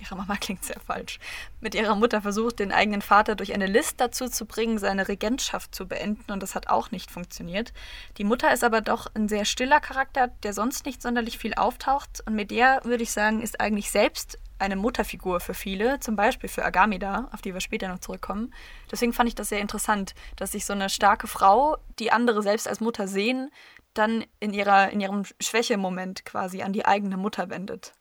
ihre 0.00 0.16
Mama 0.16 0.36
klingt 0.40 0.64
sehr 0.64 0.80
falsch, 0.80 1.18
mit 1.60 1.74
ihrer 1.74 1.94
Mutter 1.94 2.22
versucht, 2.22 2.58
den 2.58 2.72
eigenen 2.72 3.02
Vater 3.02 3.34
durch 3.34 3.52
eine 3.54 3.66
List 3.66 4.00
dazu 4.00 4.28
zu 4.28 4.46
bringen, 4.46 4.78
seine 4.78 5.08
Regentschaft 5.08 5.74
zu 5.74 5.86
beenden 5.86 6.30
und 6.32 6.42
das 6.42 6.54
hat 6.54 6.68
auch 6.68 6.90
nicht 6.90 7.10
funktioniert. 7.10 7.72
Die 8.18 8.24
Mutter 8.24 8.52
ist 8.52 8.64
aber 8.64 8.80
doch 8.80 9.06
ein 9.14 9.28
sehr 9.28 9.44
stiller 9.44 9.80
Charakter, 9.80 10.28
der 10.42 10.52
sonst 10.52 10.86
nicht 10.86 11.02
sonderlich 11.02 11.38
viel 11.38 11.54
auftaucht 11.54 12.22
und 12.26 12.34
mit 12.34 12.50
der, 12.50 12.80
würde 12.84 13.02
ich 13.02 13.12
sagen, 13.12 13.42
ist 13.42 13.60
eigentlich 13.60 13.90
selbst 13.90 14.38
eine 14.58 14.76
Mutterfigur 14.76 15.40
für 15.40 15.54
viele, 15.54 16.00
zum 16.00 16.16
Beispiel 16.16 16.48
für 16.48 16.64
Agamida, 16.64 17.28
auf 17.32 17.42
die 17.42 17.52
wir 17.52 17.60
später 17.60 17.88
noch 17.88 17.98
zurückkommen. 17.98 18.52
Deswegen 18.90 19.12
fand 19.12 19.28
ich 19.28 19.34
das 19.34 19.48
sehr 19.48 19.60
interessant, 19.60 20.14
dass 20.36 20.52
sich 20.52 20.64
so 20.64 20.72
eine 20.72 20.88
starke 20.88 21.26
Frau, 21.26 21.76
die 21.98 22.12
andere 22.12 22.42
selbst 22.42 22.68
als 22.68 22.80
Mutter 22.80 23.08
sehen, 23.08 23.50
dann 23.94 24.24
in, 24.40 24.52
ihrer, 24.52 24.90
in 24.90 25.00
ihrem 25.00 25.24
Schwächemoment 25.40 26.24
quasi 26.24 26.62
an 26.62 26.72
die 26.72 26.86
eigene 26.86 27.16
Mutter 27.16 27.50
wendet. 27.50 27.92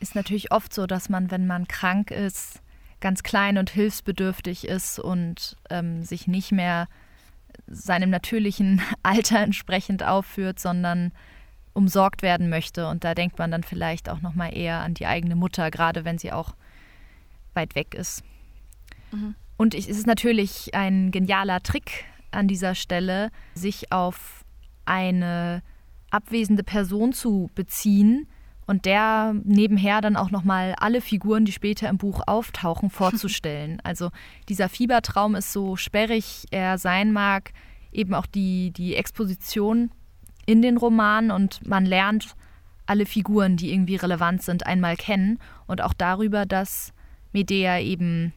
Ist 0.00 0.14
natürlich 0.14 0.52
oft 0.52 0.72
so, 0.74 0.86
dass 0.86 1.08
man, 1.08 1.30
wenn 1.30 1.46
man 1.46 1.68
krank 1.68 2.10
ist, 2.10 2.60
ganz 3.00 3.22
klein 3.22 3.58
und 3.58 3.70
hilfsbedürftig 3.70 4.66
ist 4.66 4.98
und 4.98 5.56
ähm, 5.70 6.02
sich 6.04 6.26
nicht 6.26 6.52
mehr 6.52 6.88
seinem 7.66 8.10
natürlichen 8.10 8.82
Alter 9.02 9.40
entsprechend 9.40 10.02
aufführt, 10.02 10.58
sondern 10.58 11.12
umsorgt 11.74 12.22
werden 12.22 12.48
möchte. 12.48 12.88
Und 12.88 13.04
da 13.04 13.14
denkt 13.14 13.38
man 13.38 13.50
dann 13.50 13.62
vielleicht 13.62 14.08
auch 14.08 14.22
noch 14.22 14.34
mal 14.34 14.56
eher 14.56 14.80
an 14.80 14.94
die 14.94 15.06
eigene 15.06 15.36
Mutter, 15.36 15.70
gerade 15.70 16.04
wenn 16.04 16.18
sie 16.18 16.32
auch 16.32 16.54
weit 17.52 17.74
weg 17.74 17.94
ist. 17.94 18.22
Mhm. 19.12 19.34
Und 19.56 19.74
es 19.74 19.86
ist 19.86 20.06
natürlich 20.06 20.74
ein 20.74 21.10
genialer 21.10 21.62
Trick 21.62 22.04
an 22.30 22.48
dieser 22.48 22.74
Stelle, 22.74 23.30
sich 23.54 23.92
auf 23.92 24.44
eine 24.84 25.62
abwesende 26.10 26.64
Person 26.64 27.12
zu 27.12 27.50
beziehen 27.54 28.26
und 28.66 28.84
der 28.84 29.34
nebenher 29.44 30.00
dann 30.00 30.16
auch 30.16 30.30
noch 30.30 30.44
mal 30.44 30.74
alle 30.78 31.00
Figuren, 31.00 31.44
die 31.44 31.52
später 31.52 31.88
im 31.88 31.98
Buch 31.98 32.22
auftauchen, 32.26 32.90
vorzustellen. 32.90 33.80
also 33.84 34.10
dieser 34.48 34.68
Fiebertraum 34.68 35.34
ist 35.34 35.52
so 35.52 35.76
sperrig 35.76 36.46
er 36.50 36.78
sein 36.78 37.12
mag, 37.12 37.52
eben 37.92 38.14
auch 38.14 38.26
die, 38.26 38.72
die 38.72 38.96
Exposition 38.96 39.90
in 40.46 40.62
den 40.62 40.76
Roman 40.76 41.30
und 41.30 41.66
man 41.66 41.86
lernt 41.86 42.34
alle 42.86 43.06
Figuren, 43.06 43.56
die 43.56 43.72
irgendwie 43.72 43.96
relevant 43.96 44.42
sind, 44.42 44.66
einmal 44.66 44.96
kennen 44.96 45.38
und 45.66 45.80
auch 45.80 45.94
darüber, 45.94 46.46
dass 46.46 46.92
Medea 47.32 47.80
eben 47.80 48.32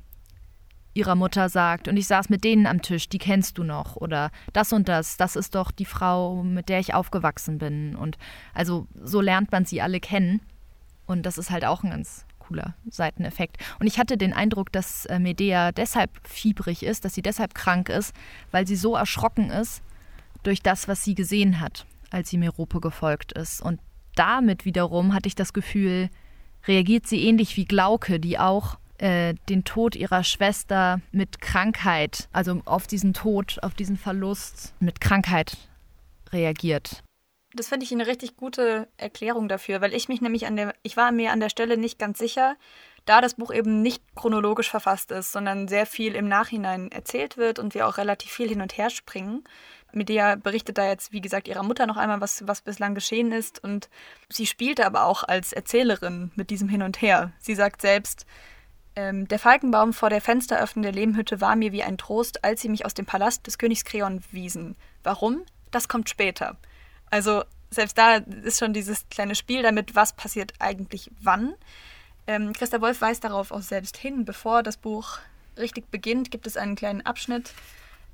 ihrer 0.94 1.16
Mutter 1.16 1.48
sagt, 1.48 1.88
und 1.88 1.96
ich 1.96 2.08
saß 2.08 2.30
mit 2.30 2.44
denen 2.44 2.66
am 2.66 2.82
Tisch, 2.82 3.08
die 3.08 3.20
kennst 3.20 3.58
du 3.58 3.64
noch, 3.64 3.96
oder 3.96 4.32
das 4.52 4.74
und 4.74 4.90
das, 4.90 5.16
das 5.16 5.36
ist 5.36 5.54
doch 5.54 5.72
die 5.72 5.86
Frau, 5.86 6.44
mit 6.44 6.70
der 6.70 6.80
ich 6.80 6.94
aufgewachsen 6.94 7.60
bin. 7.60 7.96
Und 7.96 8.18
also 8.54 8.88
so 9.02 9.22
lernt 9.22 9.52
man 9.52 9.66
sie 9.66 9.82
alle 9.82 10.00
kennen. 10.00 10.42
Und 11.06 11.26
das 11.26 11.38
ist 11.38 11.52
halt 11.52 11.64
auch 11.64 11.84
ein 11.84 11.92
ganz 11.92 12.26
cooler 12.40 12.74
Seiteneffekt. 12.90 13.58
Und 13.80 13.86
ich 13.88 14.00
hatte 14.00 14.18
den 14.18 14.34
Eindruck, 14.34 14.72
dass 14.72 15.06
äh, 15.06 15.20
Medea 15.20 15.72
deshalb 15.72 16.10
fiebrig 16.28 16.84
ist, 16.84 17.06
dass 17.06 17.14
sie 17.14 17.22
deshalb 17.22 17.54
krank 17.54 17.90
ist, 17.90 18.14
weil 18.52 18.66
sie 18.66 18.76
so 18.76 18.96
erschrocken 18.96 19.52
ist 19.52 19.84
durch 20.44 20.64
das, 20.64 20.88
was 20.88 21.04
sie 21.04 21.14
gesehen 21.14 21.60
hat 21.60 21.86
als 22.12 22.30
sie 22.30 22.38
Merope 22.38 22.80
gefolgt 22.80 23.32
ist. 23.34 23.62
Und 23.62 23.80
damit 24.16 24.66
wiederum 24.66 25.14
hatte 25.14 25.28
ich 25.28 25.36
das 25.36 25.54
Gefühl, 25.54 26.10
reagiert 26.68 27.08
sie 27.08 27.26
ähnlich 27.26 27.56
wie 27.58 27.66
Glauke, 27.66 28.20
die 28.20 28.40
auch 28.40 28.78
äh, 28.98 29.36
den 29.50 29.64
Tod 29.64 29.96
ihrer 29.96 30.24
Schwester 30.24 31.02
mit 31.12 31.40
Krankheit, 31.40 32.30
also 32.32 32.62
auf 32.66 32.88
diesen 32.88 33.14
Tod, 33.14 33.60
auf 33.62 33.74
diesen 33.74 33.98
Verlust 33.98 34.74
mit 34.80 35.00
Krankheit 35.00 35.58
reagiert. 36.32 37.04
Das 37.54 37.70
finde 37.70 37.86
ich 37.86 37.92
eine 37.92 38.08
richtig 38.08 38.36
gute 38.36 38.88
Erklärung 38.98 39.48
dafür, 39.48 39.82
weil 39.82 39.94
ich 39.94 40.10
mich 40.10 40.22
nämlich 40.22 40.46
an 40.48 40.56
der, 40.56 40.74
ich 40.84 40.98
war 40.98 41.12
mir 41.12 41.32
an 41.32 41.40
der 41.40 41.50
Stelle 41.50 41.78
nicht 41.78 41.98
ganz 41.98 42.20
sicher, 42.20 42.56
da 43.06 43.22
das 43.22 43.36
Buch 43.36 43.54
eben 43.54 43.82
nicht 43.82 44.04
chronologisch 44.16 44.70
verfasst 44.70 45.12
ist, 45.12 45.32
sondern 45.32 45.68
sehr 45.68 45.86
viel 45.86 46.14
im 46.14 46.28
Nachhinein 46.28 46.92
erzählt 46.92 47.38
wird 47.38 47.58
und 47.58 47.74
wir 47.74 47.88
auch 47.88 47.98
relativ 47.98 48.32
viel 48.32 48.50
hin 48.50 48.62
und 48.62 48.78
her 48.78 48.90
springen, 48.90 49.44
Medea 49.98 50.36
berichtet 50.36 50.78
da 50.78 50.88
jetzt, 50.88 51.12
wie 51.12 51.22
gesagt, 51.22 51.48
ihrer 51.48 51.64
Mutter 51.64 51.86
noch 51.88 51.98
einmal, 51.98 52.22
was, 52.22 52.48
was 52.48 52.62
bislang 52.62 52.96
geschehen 52.96 53.32
ist. 53.32 53.64
Und 53.64 53.90
sie 54.30 54.46
spielte 54.46 54.86
aber 54.86 55.06
auch 55.06 55.24
als 55.24 55.54
Erzählerin 55.54 56.32
mit 56.36 56.50
diesem 56.50 56.70
Hin 56.70 56.84
und 56.84 57.02
Her. 57.02 57.32
Sie 57.40 57.56
sagt 57.56 57.82
selbst, 57.82 58.26
ähm, 58.96 59.28
der 59.28 59.40
Falkenbaum 59.40 59.94
vor 59.94 60.10
der 60.10 60.22
Fensteröffnung 60.22 60.84
der 60.84 60.92
Lehmhütte 60.92 61.40
war 61.42 61.56
mir 61.56 61.72
wie 61.72 61.84
ein 61.84 61.98
Trost, 61.98 62.44
als 62.44 62.62
sie 62.62 62.70
mich 62.70 62.86
aus 62.86 62.94
dem 62.94 63.06
Palast 63.06 63.46
des 63.46 63.58
Königs 63.58 63.86
Kreon 63.86 64.24
wiesen. 64.32 64.76
Warum? 65.04 65.44
Das 65.72 65.88
kommt 65.88 66.10
später. 66.10 66.58
Also 67.10 67.44
selbst 67.70 67.98
da 67.98 68.16
ist 68.16 68.60
schon 68.60 68.74
dieses 68.74 69.08
kleine 69.10 69.36
Spiel 69.36 69.62
damit, 69.62 69.96
was 69.96 70.14
passiert 70.14 70.54
eigentlich 70.60 71.12
wann. 71.22 71.54
Ähm, 72.26 72.54
Christa 72.54 72.82
Wolf 72.82 73.02
weist 73.02 73.24
darauf 73.24 73.52
auch 73.52 73.62
selbst 73.62 73.98
hin. 73.98 74.26
Bevor 74.26 74.64
das 74.64 74.78
Buch 74.78 75.20
richtig 75.58 75.92
beginnt, 75.92 76.32
gibt 76.32 76.48
es 76.48 76.58
einen 76.58 76.76
kleinen 76.76 77.06
Abschnitt, 77.06 77.54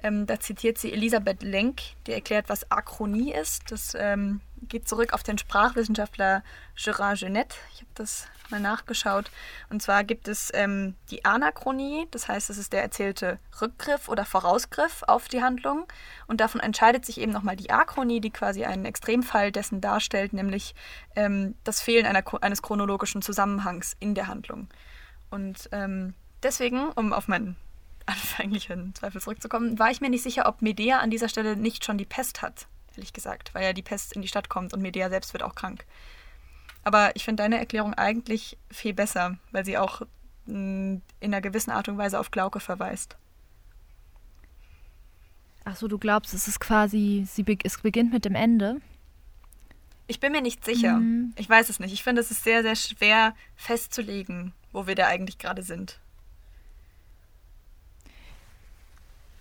ähm, 0.03 0.27
da 0.27 0.39
zitiert 0.39 0.77
sie 0.77 0.91
Elisabeth 0.91 1.41
Lenk, 1.43 1.81
die 2.05 2.11
erklärt, 2.11 2.49
was 2.49 2.69
Achronie 2.69 3.33
ist. 3.33 3.71
Das 3.71 3.95
ähm, 3.97 4.41
geht 4.67 4.87
zurück 4.87 5.13
auf 5.13 5.23
den 5.23 5.37
Sprachwissenschaftler 5.37 6.43
Gerard 6.75 7.19
Genet. 7.19 7.55
Ich 7.73 7.79
habe 7.79 7.91
das 7.95 8.27
mal 8.49 8.59
nachgeschaut. 8.59 9.31
Und 9.69 9.81
zwar 9.81 10.03
gibt 10.03 10.27
es 10.27 10.51
ähm, 10.53 10.95
die 11.09 11.23
Anachronie, 11.23 12.07
das 12.11 12.27
heißt, 12.27 12.49
es 12.49 12.57
ist 12.57 12.73
der 12.73 12.81
erzählte 12.81 13.39
Rückgriff 13.61 14.09
oder 14.09 14.25
Vorausgriff 14.25 15.03
auf 15.07 15.27
die 15.29 15.41
Handlung. 15.41 15.85
Und 16.27 16.41
davon 16.41 16.61
entscheidet 16.61 17.05
sich 17.05 17.19
eben 17.19 17.31
nochmal 17.31 17.55
die 17.55 17.71
Achronie, 17.71 18.19
die 18.19 18.29
quasi 18.29 18.65
einen 18.65 18.85
Extremfall 18.85 19.51
dessen 19.51 19.81
darstellt, 19.81 20.33
nämlich 20.33 20.75
ähm, 21.15 21.55
das 21.63 21.81
Fehlen 21.81 22.05
einer, 22.05 22.23
eines 22.43 22.61
chronologischen 22.61 23.21
Zusammenhangs 23.21 23.95
in 23.99 24.15
der 24.15 24.27
Handlung. 24.27 24.67
Und 25.29 25.69
ähm, 25.71 26.13
deswegen, 26.43 26.89
um 26.89 27.13
auf 27.13 27.27
meinen 27.27 27.55
anfänglichen 28.05 28.93
Zweifel 28.95 29.21
zurückzukommen, 29.21 29.79
war 29.79 29.91
ich 29.91 30.01
mir 30.01 30.09
nicht 30.09 30.23
sicher, 30.23 30.47
ob 30.47 30.61
Medea 30.61 30.99
an 30.99 31.09
dieser 31.09 31.29
Stelle 31.29 31.55
nicht 31.55 31.85
schon 31.85 31.97
die 31.97 32.05
Pest 32.05 32.41
hat, 32.41 32.67
ehrlich 32.95 33.13
gesagt, 33.13 33.53
weil 33.53 33.63
ja 33.63 33.73
die 33.73 33.81
Pest 33.81 34.13
in 34.13 34.21
die 34.21 34.27
Stadt 34.27 34.49
kommt 34.49 34.73
und 34.73 34.81
Medea 34.81 35.09
selbst 35.09 35.33
wird 35.33 35.43
auch 35.43 35.55
krank. 35.55 35.85
Aber 36.83 37.15
ich 37.15 37.23
finde 37.23 37.43
deine 37.43 37.57
Erklärung 37.57 37.93
eigentlich 37.93 38.57
viel 38.69 38.93
besser, 38.93 39.37
weil 39.51 39.65
sie 39.65 39.77
auch 39.77 40.01
mm, 40.45 40.95
in 40.95 41.01
einer 41.21 41.41
gewissen 41.41 41.71
Art 41.71 41.87
und 41.87 41.97
Weise 41.97 42.19
auf 42.19 42.31
Glauke 42.31 42.59
verweist. 42.59 43.15
Achso, 45.65 45.87
du 45.87 45.97
glaubst, 45.97 46.33
es 46.33 46.47
ist 46.47 46.59
quasi, 46.59 47.25
sie 47.25 47.43
be 47.43 47.57
es 47.63 47.79
beginnt 47.79 48.11
mit 48.11 48.25
dem 48.25 48.35
Ende? 48.35 48.81
Ich 50.07 50.19
bin 50.19 50.33
mir 50.33 50.41
nicht 50.41 50.65
sicher. 50.65 50.97
Mhm. 50.97 51.33
Ich 51.37 51.49
weiß 51.49 51.69
es 51.69 51.79
nicht. 51.79 51.93
Ich 51.93 52.03
finde, 52.03 52.21
es 52.21 52.31
ist 52.31 52.43
sehr, 52.43 52.61
sehr 52.63 52.75
schwer 52.75 53.33
festzulegen, 53.55 54.53
wo 54.73 54.87
wir 54.87 54.95
da 54.95 55.07
eigentlich 55.07 55.37
gerade 55.37 55.63
sind. 55.63 55.99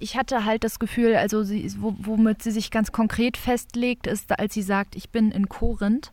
Ich 0.02 0.16
hatte 0.16 0.44
halt 0.44 0.64
das 0.64 0.80
Gefühl, 0.80 1.14
also 1.14 1.44
sie, 1.44 1.72
womit 1.78 2.42
sie 2.42 2.50
sich 2.50 2.72
ganz 2.72 2.90
konkret 2.90 3.36
festlegt, 3.36 4.08
ist, 4.08 4.36
als 4.36 4.52
sie 4.52 4.62
sagt, 4.62 4.96
ich 4.96 5.10
bin 5.10 5.30
in 5.30 5.48
Korinth. 5.48 6.12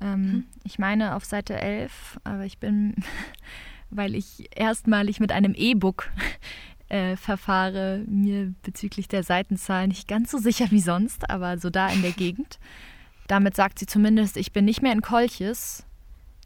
Ähm, 0.00 0.14
hm. 0.14 0.44
Ich 0.62 0.78
meine 0.78 1.16
auf 1.16 1.24
Seite 1.24 1.60
11, 1.60 2.20
aber 2.22 2.44
ich 2.44 2.58
bin, 2.58 2.94
weil 3.90 4.14
ich 4.14 4.48
erstmalig 4.56 5.18
mit 5.18 5.32
einem 5.32 5.52
E-Book 5.54 6.10
äh, 6.88 7.16
verfahre, 7.16 8.04
mir 8.06 8.54
bezüglich 8.62 9.08
der 9.08 9.24
Seitenzahl 9.24 9.88
nicht 9.88 10.06
ganz 10.06 10.30
so 10.30 10.38
sicher 10.38 10.70
wie 10.70 10.80
sonst, 10.80 11.28
aber 11.28 11.58
so 11.58 11.70
da 11.70 11.88
in 11.88 12.02
der 12.02 12.12
Gegend. 12.16 12.60
Damit 13.26 13.56
sagt 13.56 13.80
sie 13.80 13.86
zumindest, 13.86 14.36
ich 14.36 14.52
bin 14.52 14.64
nicht 14.64 14.80
mehr 14.80 14.92
in 14.92 15.02
Kolchis. 15.02 15.84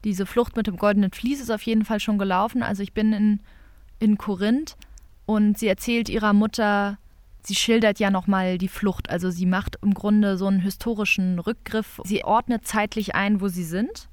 Diese 0.04 0.24
Flucht 0.24 0.56
mit 0.56 0.66
dem 0.66 0.78
goldenen 0.78 1.10
Vlies 1.10 1.42
ist 1.42 1.50
auf 1.50 1.62
jeden 1.62 1.84
Fall 1.84 2.00
schon 2.00 2.16
gelaufen. 2.16 2.62
Also 2.62 2.82
ich 2.82 2.94
bin 2.94 3.12
in, 3.12 3.40
in 3.98 4.16
Korinth 4.16 4.78
und 5.30 5.56
sie 5.56 5.68
erzählt 5.68 6.08
ihrer 6.08 6.32
Mutter, 6.32 6.98
sie 7.44 7.54
schildert 7.54 8.00
ja 8.00 8.10
nochmal 8.10 8.58
die 8.58 8.66
Flucht. 8.66 9.08
Also 9.08 9.30
sie 9.30 9.46
macht 9.46 9.78
im 9.80 9.94
Grunde 9.94 10.36
so 10.36 10.48
einen 10.48 10.58
historischen 10.58 11.38
Rückgriff. 11.38 12.00
Sie 12.02 12.24
ordnet 12.24 12.66
zeitlich 12.66 13.14
ein, 13.14 13.40
wo 13.40 13.46
sie 13.46 13.62
sind, 13.62 14.08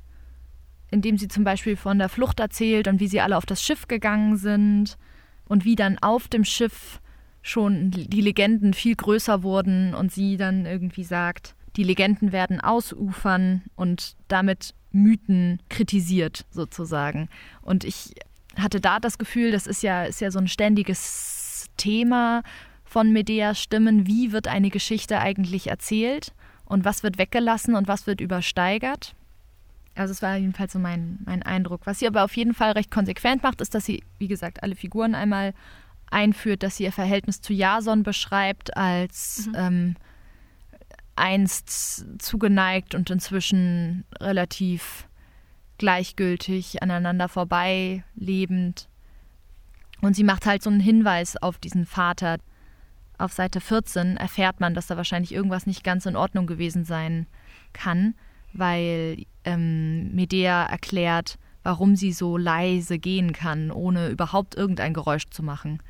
indem 0.92 1.18
sie 1.18 1.28
zum 1.28 1.44
Beispiel 1.44 1.76
von 1.76 1.98
der 1.98 2.10
Flucht 2.10 2.40
erzählt 2.40 2.88
und 2.88 3.00
wie 3.00 3.08
sie 3.08 3.20
alle 3.20 3.36
auf 3.36 3.48
das 3.48 3.64
Schiff 3.64 3.88
gegangen 3.88 4.38
sind 4.38 5.00
und 5.48 5.66
wie 5.66 5.76
dann 5.76 5.98
auf 5.98 6.28
dem 6.28 6.46
Schiff 6.46 7.02
schon 7.42 7.90
die 7.90 8.22
Legenden 8.22 8.76
viel 8.76 8.96
größer 8.96 9.42
wurden 9.42 9.96
und 9.96 10.12
sie 10.12 10.38
dann 10.38 10.68
irgendwie 10.68 11.04
sagt, 11.04 11.56
die 11.78 11.84
Legenden 11.84 12.32
werden 12.32 12.62
ausufern 12.62 13.64
und 13.76 14.16
damit 14.28 14.76
Mythen 14.92 15.64
kritisiert 15.70 16.46
sozusagen. 16.52 17.28
Und 17.64 17.86
ich 17.86 18.14
hatte 18.58 18.82
da 18.82 19.00
das 19.00 19.18
Gefühl, 19.18 19.52
das 19.52 19.68
ist 19.68 19.84
ja, 19.84 20.04
ist 20.04 20.22
ja 20.22 20.32
so 20.32 20.40
ein 20.40 20.48
ständiges 20.48 21.68
Thema 21.78 22.44
von 22.84 23.12
Medeas 23.12 23.60
Stimmen. 23.60 24.08
Wie 24.08 24.32
wird 24.32 24.48
eine 24.48 24.70
Geschichte 24.70 25.20
eigentlich 25.20 25.68
erzählt 25.68 26.34
und 26.66 26.86
was 26.86 27.04
wird 27.04 27.18
weggelassen 27.18 27.76
und 27.76 27.88
was 27.88 28.08
wird 28.08 28.22
übersteigert? 28.22 29.16
Also 29.96 30.12
es 30.12 30.22
war 30.22 30.38
jedenfalls 30.38 30.74
so 30.74 30.80
mein, 30.80 31.20
mein 31.26 31.44
Eindruck. 31.44 31.82
Was 31.86 32.00
sie 32.00 32.08
aber 32.08 32.24
auf 32.24 32.36
jeden 32.36 32.54
Fall 32.54 32.72
recht 32.72 32.92
konsequent 32.92 33.44
macht, 33.44 33.62
ist, 33.62 33.74
dass 33.74 33.86
sie, 33.86 34.04
wie 34.20 34.28
gesagt, 34.28 34.64
alle 34.64 34.76
Figuren 34.76 35.16
einmal 35.16 35.54
einführt, 36.10 36.64
dass 36.64 36.78
sie 36.78 36.84
ihr 36.84 36.92
Verhältnis 36.92 37.42
zu 37.42 37.54
Jason 37.54 38.04
beschreibt 38.04 38.78
als 38.78 39.48
mhm. 39.48 39.56
ähm, 39.56 39.96
einst 41.16 42.06
zugeneigt 42.20 42.96
und 42.96 43.10
inzwischen 43.10 44.06
relativ 44.20 45.07
gleichgültig 45.78 46.82
aneinander 46.82 47.30
vorbei 47.30 48.04
lebend. 48.16 48.88
Und 50.02 50.16
sie 50.16 50.24
macht 50.24 50.46
halt 50.46 50.64
so 50.64 50.70
einen 50.70 50.80
Hinweis 50.80 51.38
auf 51.38 51.58
diesen 51.58 51.86
Vater. 51.86 52.38
Auf 53.18 53.34
Seite 53.34 53.62
14 53.62 54.18
erfährt 54.18 54.60
man, 54.60 54.74
dass 54.74 54.88
da 54.88 54.98
wahrscheinlich 54.98 55.34
irgendwas 55.34 55.66
nicht 55.66 55.84
ganz 55.84 56.06
in 56.06 56.16
Ordnung 56.16 56.46
gewesen 56.46 56.86
sein 56.86 57.26
kann, 57.74 58.16
weil 58.54 59.26
ähm, 59.44 60.14
Medea 60.14 60.66
erklärt, 60.66 61.40
warum 61.64 61.96
sie 61.96 62.14
so 62.14 62.38
leise 62.38 63.00
gehen 63.00 63.34
kann, 63.34 63.72
ohne 63.72 64.10
überhaupt 64.10 64.56
irgendein 64.56 64.94
Geräusch 64.94 65.30
zu 65.30 65.44
machen. 65.44 65.82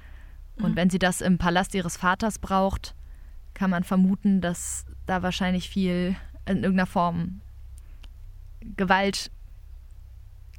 Und 0.56 0.72
mhm. 0.72 0.76
wenn 0.76 0.90
sie 0.90 1.00
das 1.00 1.22
im 1.22 1.38
Palast 1.38 1.76
ihres 1.76 1.98
Vaters 1.98 2.40
braucht, 2.40 2.96
kann 3.54 3.70
man 3.70 3.84
vermuten, 3.84 4.42
dass 4.42 4.86
da 5.06 5.22
wahrscheinlich 5.22 5.70
viel 5.70 6.16
in 6.48 6.58
irgendeiner 6.58 6.88
Form 6.88 7.42
Gewalt 8.76 9.32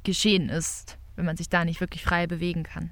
geschehen 0.03 0.49
ist, 0.49 0.97
wenn 1.15 1.25
man 1.25 1.37
sich 1.37 1.49
da 1.49 1.65
nicht 1.65 1.81
wirklich 1.81 2.03
frei 2.03 2.27
bewegen 2.27 2.63
kann. 2.63 2.91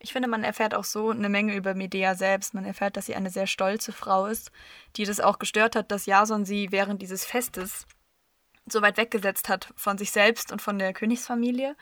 Ich 0.00 0.12
finde, 0.12 0.28
man 0.28 0.44
erfährt 0.44 0.74
auch 0.74 0.84
so 0.84 1.10
eine 1.10 1.28
Menge 1.28 1.56
über 1.56 1.74
Medea 1.74 2.14
selbst. 2.14 2.54
Man 2.54 2.64
erfährt, 2.64 2.96
dass 2.96 3.06
sie 3.06 3.16
eine 3.16 3.30
sehr 3.30 3.46
stolze 3.48 3.92
Frau 3.92 4.26
ist, 4.26 4.52
die 4.96 5.04
das 5.04 5.18
auch 5.18 5.38
gestört 5.38 5.74
hat, 5.74 5.90
dass 5.90 6.06
Jason 6.06 6.44
sie 6.44 6.70
während 6.70 7.02
dieses 7.02 7.24
Festes 7.24 7.86
so 8.70 8.80
weit 8.82 8.96
weggesetzt 8.96 9.48
hat 9.48 9.72
von 9.76 9.98
sich 9.98 10.10
selbst 10.10 10.52
und 10.52 10.62
von 10.62 10.78
der 10.78 10.92
Königsfamilie. 10.92 11.74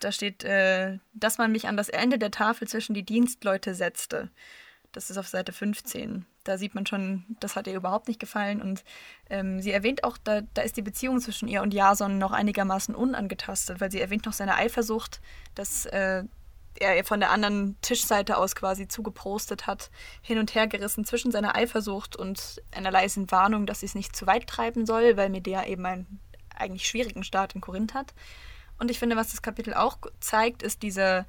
Da 0.00 0.12
steht, 0.12 0.44
äh, 0.44 0.98
dass 1.12 1.38
man 1.38 1.52
mich 1.52 1.68
an 1.68 1.76
das 1.76 1.88
Ende 1.88 2.18
der 2.18 2.30
Tafel 2.30 2.66
zwischen 2.68 2.94
die 2.94 3.04
Dienstleute 3.04 3.74
setzte. 3.74 4.30
Das 4.92 5.08
ist 5.08 5.16
auf 5.16 5.26
Seite 5.26 5.52
15. 5.52 6.26
Da 6.44 6.58
sieht 6.58 6.74
man 6.74 6.86
schon, 6.86 7.24
das 7.40 7.56
hat 7.56 7.66
ihr 7.66 7.74
überhaupt 7.74 8.08
nicht 8.08 8.20
gefallen. 8.20 8.60
Und 8.60 8.84
ähm, 9.30 9.60
sie 9.60 9.72
erwähnt 9.72 10.04
auch, 10.04 10.18
da, 10.18 10.42
da 10.54 10.62
ist 10.62 10.76
die 10.76 10.82
Beziehung 10.82 11.20
zwischen 11.20 11.48
ihr 11.48 11.62
und 11.62 11.72
Jason 11.72 12.18
noch 12.18 12.32
einigermaßen 12.32 12.94
unangetastet, 12.94 13.80
weil 13.80 13.90
sie 13.90 14.00
erwähnt 14.00 14.26
noch 14.26 14.34
seine 14.34 14.56
Eifersucht, 14.56 15.20
dass 15.54 15.86
äh, 15.86 16.24
er 16.78 16.96
ihr 16.96 17.04
von 17.04 17.20
der 17.20 17.30
anderen 17.30 17.76
Tischseite 17.80 18.36
aus 18.36 18.54
quasi 18.54 18.86
zugeprostet 18.86 19.66
hat, 19.66 19.90
hin 20.20 20.38
und 20.38 20.54
her 20.54 20.66
gerissen 20.66 21.04
zwischen 21.04 21.32
seiner 21.32 21.56
Eifersucht 21.56 22.16
und 22.16 22.62
einer 22.70 22.90
leisen 22.90 23.30
Warnung, 23.30 23.66
dass 23.66 23.80
sie 23.80 23.86
es 23.86 23.94
nicht 23.94 24.14
zu 24.14 24.26
weit 24.26 24.46
treiben 24.46 24.84
soll, 24.84 25.16
weil 25.16 25.30
Medea 25.30 25.64
eben 25.66 25.86
einen 25.86 26.20
eigentlich 26.54 26.86
schwierigen 26.86 27.24
Start 27.24 27.54
in 27.54 27.60
Korinth 27.60 27.94
hat. 27.94 28.14
Und 28.78 28.90
ich 28.90 28.98
finde, 28.98 29.16
was 29.16 29.30
das 29.30 29.42
Kapitel 29.42 29.74
auch 29.74 29.98
zeigt, 30.20 30.62
ist 30.62 30.82
diese 30.82 31.24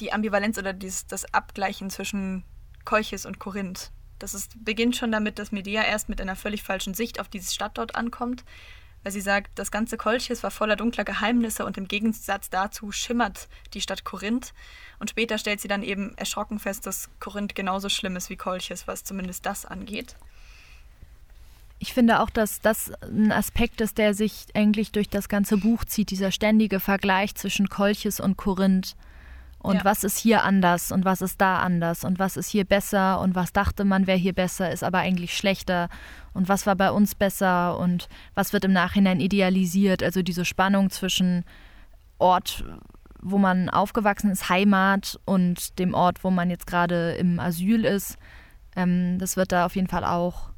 die 0.00 0.12
Ambivalenz 0.12 0.58
oder 0.58 0.72
dieses, 0.72 1.06
das 1.06 1.32
Abgleichen 1.32 1.90
zwischen 1.90 2.44
Kolchis 2.86 3.26
und 3.26 3.38
Korinth. 3.38 3.90
Das 4.18 4.32
ist, 4.32 4.64
beginnt 4.64 4.96
schon 4.96 5.12
damit, 5.12 5.38
dass 5.38 5.52
Medea 5.52 5.82
erst 5.82 6.08
mit 6.08 6.22
einer 6.22 6.36
völlig 6.36 6.62
falschen 6.62 6.94
Sicht 6.94 7.20
auf 7.20 7.28
diese 7.28 7.52
Stadt 7.52 7.76
dort 7.76 7.94
ankommt, 7.94 8.44
weil 9.02 9.12
sie 9.12 9.20
sagt, 9.20 9.58
das 9.58 9.70
ganze 9.70 9.98
Kolchis 9.98 10.42
war 10.42 10.50
voller 10.50 10.76
dunkler 10.76 11.04
Geheimnisse 11.04 11.66
und 11.66 11.76
im 11.76 11.86
Gegensatz 11.86 12.48
dazu 12.48 12.90
schimmert 12.92 13.48
die 13.74 13.82
Stadt 13.82 14.04
Korinth. 14.04 14.54
Und 14.98 15.10
später 15.10 15.36
stellt 15.36 15.60
sie 15.60 15.68
dann 15.68 15.82
eben 15.82 16.16
erschrocken 16.16 16.58
fest, 16.58 16.86
dass 16.86 17.10
Korinth 17.20 17.54
genauso 17.54 17.90
schlimm 17.90 18.16
ist 18.16 18.30
wie 18.30 18.36
Kolchis, 18.36 18.86
was 18.86 19.04
zumindest 19.04 19.44
das 19.44 19.66
angeht. 19.66 20.16
Ich 21.78 21.92
finde 21.92 22.20
auch, 22.20 22.30
dass 22.30 22.60
das 22.60 22.90
ein 23.02 23.32
Aspekt 23.32 23.82
ist, 23.82 23.98
der 23.98 24.14
sich 24.14 24.46
eigentlich 24.54 24.92
durch 24.92 25.10
das 25.10 25.28
ganze 25.28 25.58
Buch 25.58 25.84
zieht, 25.84 26.10
dieser 26.10 26.32
ständige 26.32 26.80
Vergleich 26.80 27.34
zwischen 27.34 27.68
Kolchis 27.68 28.18
und 28.18 28.38
Korinth. 28.38 28.96
Und 29.58 29.76
ja. 29.76 29.84
was 29.84 30.04
ist 30.04 30.18
hier 30.18 30.44
anders 30.44 30.92
und 30.92 31.04
was 31.04 31.20
ist 31.20 31.40
da 31.40 31.58
anders 31.58 32.04
und 32.04 32.18
was 32.18 32.36
ist 32.36 32.48
hier 32.48 32.64
besser 32.64 33.20
und 33.20 33.34
was 33.34 33.52
dachte 33.52 33.84
man 33.84 34.06
wäre 34.06 34.18
hier 34.18 34.32
besser, 34.32 34.70
ist 34.70 34.84
aber 34.84 34.98
eigentlich 34.98 35.36
schlechter 35.36 35.88
und 36.34 36.48
was 36.48 36.66
war 36.66 36.76
bei 36.76 36.90
uns 36.90 37.14
besser 37.14 37.78
und 37.78 38.08
was 38.34 38.52
wird 38.52 38.64
im 38.64 38.72
Nachhinein 38.72 39.18
idealisiert. 39.18 40.02
Also 40.02 40.22
diese 40.22 40.44
Spannung 40.44 40.90
zwischen 40.90 41.44
Ort, 42.18 42.64
wo 43.20 43.38
man 43.38 43.68
aufgewachsen 43.68 44.30
ist, 44.30 44.48
Heimat 44.48 45.18
und 45.24 45.78
dem 45.78 45.94
Ort, 45.94 46.22
wo 46.22 46.30
man 46.30 46.48
jetzt 46.48 46.66
gerade 46.66 47.12
im 47.12 47.40
Asyl 47.40 47.84
ist, 47.84 48.18
ähm, 48.76 49.18
das 49.18 49.36
wird 49.36 49.50
da 49.50 49.66
auf 49.66 49.74
jeden 49.74 49.88
Fall 49.88 50.04
auch 50.04 50.50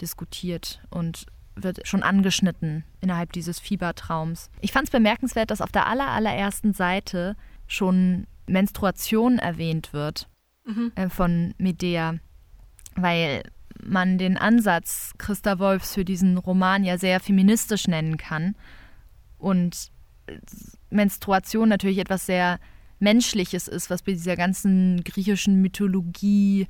diskutiert 0.00 0.80
und 0.90 1.26
wird 1.56 1.86
schon 1.86 2.02
angeschnitten 2.02 2.84
innerhalb 3.00 3.32
dieses 3.32 3.58
Fiebertraums. 3.58 4.50
Ich 4.60 4.72
fand 4.72 4.86
es 4.88 4.90
bemerkenswert, 4.90 5.50
dass 5.50 5.60
auf 5.60 5.72
der 5.72 5.86
aller, 5.86 6.08
allerersten 6.08 6.72
Seite 6.72 7.34
schon 7.66 8.26
Menstruation 8.46 9.38
erwähnt 9.38 9.92
wird 9.92 10.28
mhm. 10.64 10.92
äh, 10.94 11.08
von 11.08 11.54
Medea, 11.58 12.14
weil 12.94 13.42
man 13.82 14.18
den 14.18 14.36
Ansatz 14.36 15.12
Christa 15.18 15.58
Wolfs 15.58 15.94
für 15.94 16.04
diesen 16.04 16.38
Roman 16.38 16.84
ja 16.84 16.98
sehr 16.98 17.20
feministisch 17.20 17.88
nennen 17.88 18.16
kann 18.16 18.54
und 19.38 19.90
Menstruation 20.90 21.68
natürlich 21.68 21.98
etwas 21.98 22.26
sehr 22.26 22.58
Menschliches 22.98 23.68
ist, 23.68 23.90
was 23.90 24.02
bei 24.02 24.12
dieser 24.12 24.36
ganzen 24.36 25.04
griechischen 25.04 25.60
Mythologie, 25.60 26.66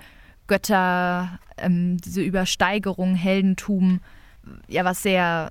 Götter, 0.48 1.38
ähm, 1.56 1.98
diese 1.98 2.22
Übersteigerung, 2.22 3.14
Heldentum, 3.14 4.00
ja 4.68 4.84
was 4.84 5.02
sehr 5.02 5.50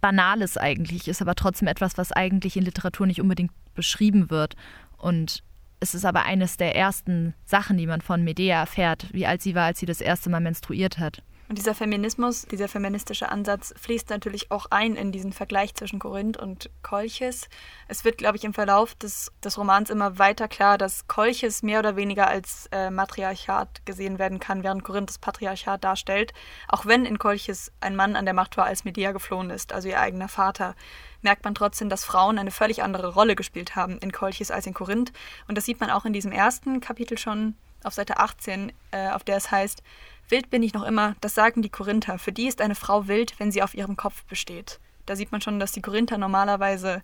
Banales 0.00 0.56
eigentlich 0.56 1.08
ist, 1.08 1.22
aber 1.22 1.34
trotzdem 1.34 1.68
etwas, 1.68 1.98
was 1.98 2.12
eigentlich 2.12 2.56
in 2.56 2.64
Literatur 2.64 3.06
nicht 3.06 3.20
unbedingt 3.20 3.52
beschrieben 3.74 4.30
wird. 4.30 4.54
Und 4.96 5.42
es 5.80 5.94
ist 5.94 6.04
aber 6.04 6.24
eines 6.24 6.56
der 6.56 6.74
ersten 6.76 7.34
Sachen, 7.44 7.76
die 7.76 7.86
man 7.86 8.00
von 8.00 8.24
Medea 8.24 8.60
erfährt, 8.60 9.06
wie 9.12 9.26
alt 9.26 9.42
sie 9.42 9.54
war, 9.54 9.64
als 9.64 9.78
sie 9.78 9.86
das 9.86 10.00
erste 10.00 10.30
Mal 10.30 10.40
menstruiert 10.40 10.98
hat. 10.98 11.22
Und 11.48 11.56
dieser 11.56 11.74
Feminismus, 11.74 12.42
dieser 12.42 12.68
feministische 12.68 13.30
Ansatz 13.30 13.72
fließt 13.78 14.10
natürlich 14.10 14.50
auch 14.50 14.66
ein 14.70 14.96
in 14.96 15.12
diesen 15.12 15.32
Vergleich 15.32 15.74
zwischen 15.74 15.98
Korinth 15.98 16.36
und 16.36 16.68
Kolchis. 16.82 17.48
Es 17.88 18.04
wird, 18.04 18.18
glaube 18.18 18.36
ich, 18.36 18.44
im 18.44 18.52
Verlauf 18.52 18.94
des, 18.94 19.32
des 19.42 19.56
Romans 19.56 19.88
immer 19.88 20.18
weiter 20.18 20.46
klar, 20.46 20.76
dass 20.76 21.06
Kolchis 21.08 21.62
mehr 21.62 21.78
oder 21.78 21.96
weniger 21.96 22.28
als 22.28 22.68
äh, 22.70 22.90
Matriarchat 22.90 23.86
gesehen 23.86 24.18
werden 24.18 24.40
kann, 24.40 24.62
während 24.62 24.84
Korinth 24.84 25.08
das 25.08 25.18
Patriarchat 25.18 25.82
darstellt. 25.82 26.34
Auch 26.68 26.84
wenn 26.84 27.06
in 27.06 27.18
Kolchis 27.18 27.72
ein 27.80 27.96
Mann 27.96 28.14
an 28.14 28.26
der 28.26 28.34
Macht 28.34 28.58
war, 28.58 28.66
als 28.66 28.84
Medea 28.84 29.12
geflohen 29.12 29.48
ist, 29.48 29.72
also 29.72 29.88
ihr 29.88 30.00
eigener 30.00 30.28
Vater, 30.28 30.74
merkt 31.22 31.44
man 31.44 31.54
trotzdem, 31.54 31.88
dass 31.88 32.04
Frauen 32.04 32.38
eine 32.38 32.50
völlig 32.50 32.82
andere 32.82 33.14
Rolle 33.14 33.36
gespielt 33.36 33.74
haben 33.74 33.96
in 33.98 34.12
Kolchis 34.12 34.50
als 34.50 34.66
in 34.66 34.74
Korinth. 34.74 35.12
Und 35.48 35.56
das 35.56 35.64
sieht 35.64 35.80
man 35.80 35.88
auch 35.88 36.04
in 36.04 36.12
diesem 36.12 36.30
ersten 36.30 36.80
Kapitel 36.80 37.16
schon 37.16 37.54
auf 37.84 37.94
Seite 37.94 38.18
18, 38.18 38.72
äh, 38.90 39.10
auf 39.10 39.24
der 39.24 39.36
es 39.36 39.50
heißt, 39.50 39.82
Wild 40.28 40.50
bin 40.50 40.62
ich 40.62 40.74
noch 40.74 40.84
immer, 40.84 41.16
das 41.20 41.34
sagen 41.34 41.62
die 41.62 41.70
Korinther. 41.70 42.18
Für 42.18 42.32
die 42.32 42.48
ist 42.48 42.60
eine 42.60 42.74
Frau 42.74 43.08
wild, 43.08 43.38
wenn 43.38 43.50
sie 43.50 43.62
auf 43.62 43.74
ihrem 43.74 43.96
Kopf 43.96 44.24
besteht. 44.24 44.78
Da 45.06 45.16
sieht 45.16 45.32
man 45.32 45.40
schon, 45.40 45.58
dass 45.58 45.72
die 45.72 45.80
Korinther 45.80 46.18
normalerweise, 46.18 47.02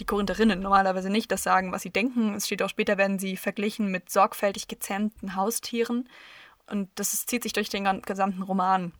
die 0.00 0.06
Korintherinnen 0.06 0.60
normalerweise 0.60 1.10
nicht 1.10 1.30
das 1.30 1.42
sagen, 1.42 1.72
was 1.72 1.82
sie 1.82 1.90
denken. 1.90 2.34
Es 2.34 2.46
steht 2.46 2.62
auch 2.62 2.70
später, 2.70 2.96
werden 2.96 3.18
sie 3.18 3.36
verglichen 3.36 3.90
mit 3.90 4.08
sorgfältig 4.08 4.66
gezähmten 4.66 5.36
Haustieren. 5.36 6.08
Und 6.66 6.88
das 6.94 7.12
ist, 7.12 7.28
zieht 7.28 7.42
sich 7.42 7.52
durch 7.52 7.68
den 7.68 8.00
gesamten 8.00 8.42
Roman, 8.42 8.92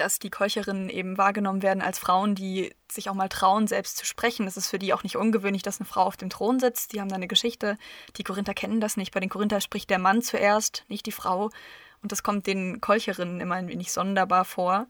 dass 0.00 0.18
die 0.18 0.30
Keucherinnen 0.30 0.88
eben 0.88 1.18
wahrgenommen 1.18 1.62
werden 1.62 1.82
als 1.82 1.98
Frauen, 1.98 2.34
die 2.34 2.74
sich 2.90 3.08
auch 3.10 3.14
mal 3.14 3.28
trauen, 3.28 3.66
selbst 3.66 3.98
zu 3.98 4.06
sprechen. 4.06 4.46
Es 4.46 4.56
ist 4.56 4.68
für 4.68 4.78
die 4.78 4.92
auch 4.92 5.02
nicht 5.02 5.16
ungewöhnlich, 5.16 5.62
dass 5.62 5.78
eine 5.78 5.86
Frau 5.86 6.02
auf 6.02 6.16
dem 6.16 6.30
Thron 6.30 6.58
sitzt. 6.58 6.92
Die 6.92 7.00
haben 7.00 7.08
da 7.08 7.16
eine 7.16 7.28
Geschichte. 7.28 7.76
Die 8.16 8.24
Korinther 8.24 8.54
kennen 8.54 8.80
das 8.80 8.96
nicht. 8.96 9.12
Bei 9.12 9.20
den 9.20 9.28
Korinther 9.28 9.60
spricht 9.60 9.90
der 9.90 9.98
Mann 9.98 10.22
zuerst, 10.22 10.84
nicht 10.88 11.06
die 11.06 11.12
Frau. 11.12 11.50
Und 12.02 12.12
das 12.12 12.22
kommt 12.22 12.46
den 12.46 12.80
Kolcherinnen 12.80 13.40
immer 13.40 13.56
ein 13.56 13.68
wenig 13.68 13.92
sonderbar 13.92 14.44
vor. 14.44 14.86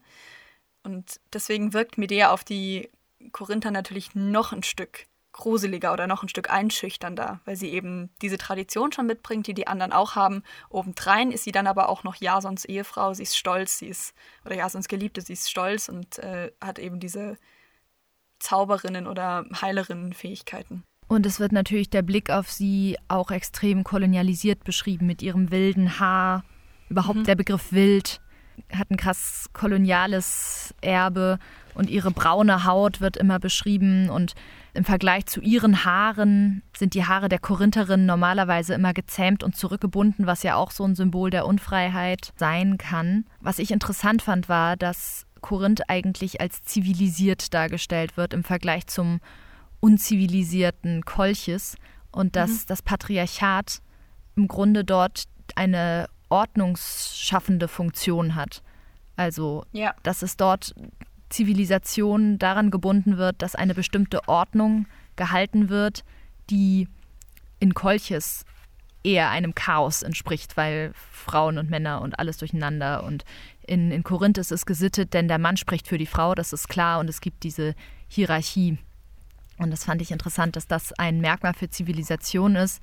Und 0.83 1.19
deswegen 1.33 1.73
wirkt 1.73 1.97
Medea 1.97 2.31
auf 2.31 2.43
die 2.43 2.89
Korinther 3.31 3.71
natürlich 3.71 4.15
noch 4.15 4.53
ein 4.53 4.63
Stück 4.63 5.05
gruseliger 5.33 5.93
oder 5.93 6.07
noch 6.07 6.23
ein 6.23 6.29
Stück 6.29 6.49
einschüchternder, 6.49 7.39
weil 7.45 7.55
sie 7.55 7.69
eben 7.69 8.09
diese 8.21 8.37
Tradition 8.37 8.91
schon 8.91 9.07
mitbringt, 9.07 9.47
die 9.47 9.53
die 9.53 9.67
anderen 9.67 9.91
auch 9.91 10.15
haben. 10.15 10.43
Obendrein 10.69 11.31
ist 11.31 11.43
sie 11.43 11.51
dann 11.51 11.67
aber 11.67 11.89
auch 11.89 12.03
noch 12.03 12.15
Jasons 12.15 12.65
Ehefrau, 12.65 13.13
sie 13.13 13.23
ist 13.23 13.37
stolz, 13.37 13.79
sie 13.79 13.87
ist, 13.87 14.13
oder 14.45 14.55
Jasons 14.55 14.87
Geliebte, 14.87 15.21
sie 15.21 15.33
ist 15.33 15.49
stolz 15.49 15.89
und 15.89 16.19
äh, 16.19 16.51
hat 16.59 16.79
eben 16.79 16.99
diese 16.99 17.37
Zauberinnen- 18.39 19.07
oder 19.07 19.45
Heilerinnen-Fähigkeiten. 19.61 20.83
Und 21.07 21.25
es 21.25 21.39
wird 21.39 21.51
natürlich 21.51 21.89
der 21.89 22.01
Blick 22.01 22.29
auf 22.29 22.49
sie 22.49 22.97
auch 23.07 23.31
extrem 23.31 23.83
kolonialisiert 23.83 24.63
beschrieben 24.63 25.05
mit 25.05 25.21
ihrem 25.21 25.51
wilden 25.51 25.99
Haar, 25.99 26.43
Überhaupt 26.91 27.19
mhm. 27.19 27.23
der 27.23 27.35
Begriff 27.35 27.71
wild 27.71 28.19
hat 28.73 28.91
ein 28.91 28.97
krass 28.97 29.49
koloniales 29.53 30.75
Erbe 30.81 31.39
und 31.73 31.89
ihre 31.89 32.11
braune 32.11 32.65
Haut 32.65 32.99
wird 32.99 33.15
immer 33.15 33.39
beschrieben 33.39 34.09
und 34.09 34.35
im 34.73 34.85
Vergleich 34.85 35.25
zu 35.25 35.41
ihren 35.41 35.83
Haaren 35.83 36.63
sind 36.75 36.93
die 36.93 37.05
Haare 37.05 37.27
der 37.27 37.39
Korintherin 37.39 38.05
normalerweise 38.05 38.73
immer 38.73 38.93
gezähmt 38.93 39.43
und 39.43 39.55
zurückgebunden, 39.55 40.27
was 40.27 40.43
ja 40.43 40.55
auch 40.55 40.71
so 40.71 40.85
ein 40.85 40.95
Symbol 40.95 41.29
der 41.29 41.45
Unfreiheit 41.45 42.31
sein 42.37 42.77
kann. 42.77 43.25
Was 43.41 43.59
ich 43.59 43.71
interessant 43.71 44.21
fand, 44.21 44.47
war, 44.47 44.77
dass 44.77 45.25
Korinth 45.41 45.89
eigentlich 45.89 46.39
als 46.39 46.63
zivilisiert 46.63 47.53
dargestellt 47.53 48.15
wird 48.15 48.33
im 48.33 48.43
Vergleich 48.43 48.87
zum 48.87 49.19
unzivilisierten 49.81 51.03
Kolchis 51.03 51.75
und 52.11 52.35
dass 52.35 52.51
mhm. 52.51 52.65
das 52.67 52.81
Patriarchat 52.81 53.81
im 54.35 54.47
Grunde 54.47 54.85
dort 54.85 55.25
eine 55.55 56.07
ordnungsschaffende 56.29 57.67
Funktion 57.67 58.35
hat. 58.35 58.63
Also, 59.17 59.65
ja. 59.73 59.93
dass 60.03 60.21
es 60.21 60.37
dort 60.37 60.73
Zivilisation 61.31 62.37
daran 62.37 62.71
gebunden 62.71 63.17
wird, 63.17 63.41
dass 63.41 63.55
eine 63.55 63.73
bestimmte 63.73 64.27
Ordnung 64.27 64.85
gehalten 65.15 65.69
wird, 65.69 66.03
die 66.49 66.87
in 67.59 67.73
Kolches 67.73 68.45
eher 69.03 69.29
einem 69.29 69.55
Chaos 69.55 70.03
entspricht, 70.03 70.57
weil 70.57 70.91
Frauen 71.11 71.57
und 71.57 71.69
Männer 71.69 72.01
und 72.01 72.19
alles 72.19 72.37
durcheinander. 72.37 73.03
Und 73.03 73.23
in, 73.65 73.91
in 73.91 74.03
Korinth 74.03 74.37
ist 74.37 74.51
es 74.51 74.65
gesittet, 74.65 75.13
denn 75.13 75.27
der 75.27 75.39
Mann 75.39 75.57
spricht 75.57 75.87
für 75.87 75.97
die 75.97 76.05
Frau, 76.05 76.35
das 76.35 76.53
ist 76.53 76.67
klar, 76.67 76.99
und 76.99 77.09
es 77.09 77.21
gibt 77.21 77.43
diese 77.43 77.73
Hierarchie. 78.07 78.77
Und 79.57 79.71
das 79.71 79.85
fand 79.85 80.01
ich 80.01 80.11
interessant, 80.11 80.55
dass 80.55 80.67
das 80.67 80.93
ein 80.93 81.19
Merkmal 81.19 81.53
für 81.53 81.69
Zivilisation 81.69 82.55
ist, 82.55 82.81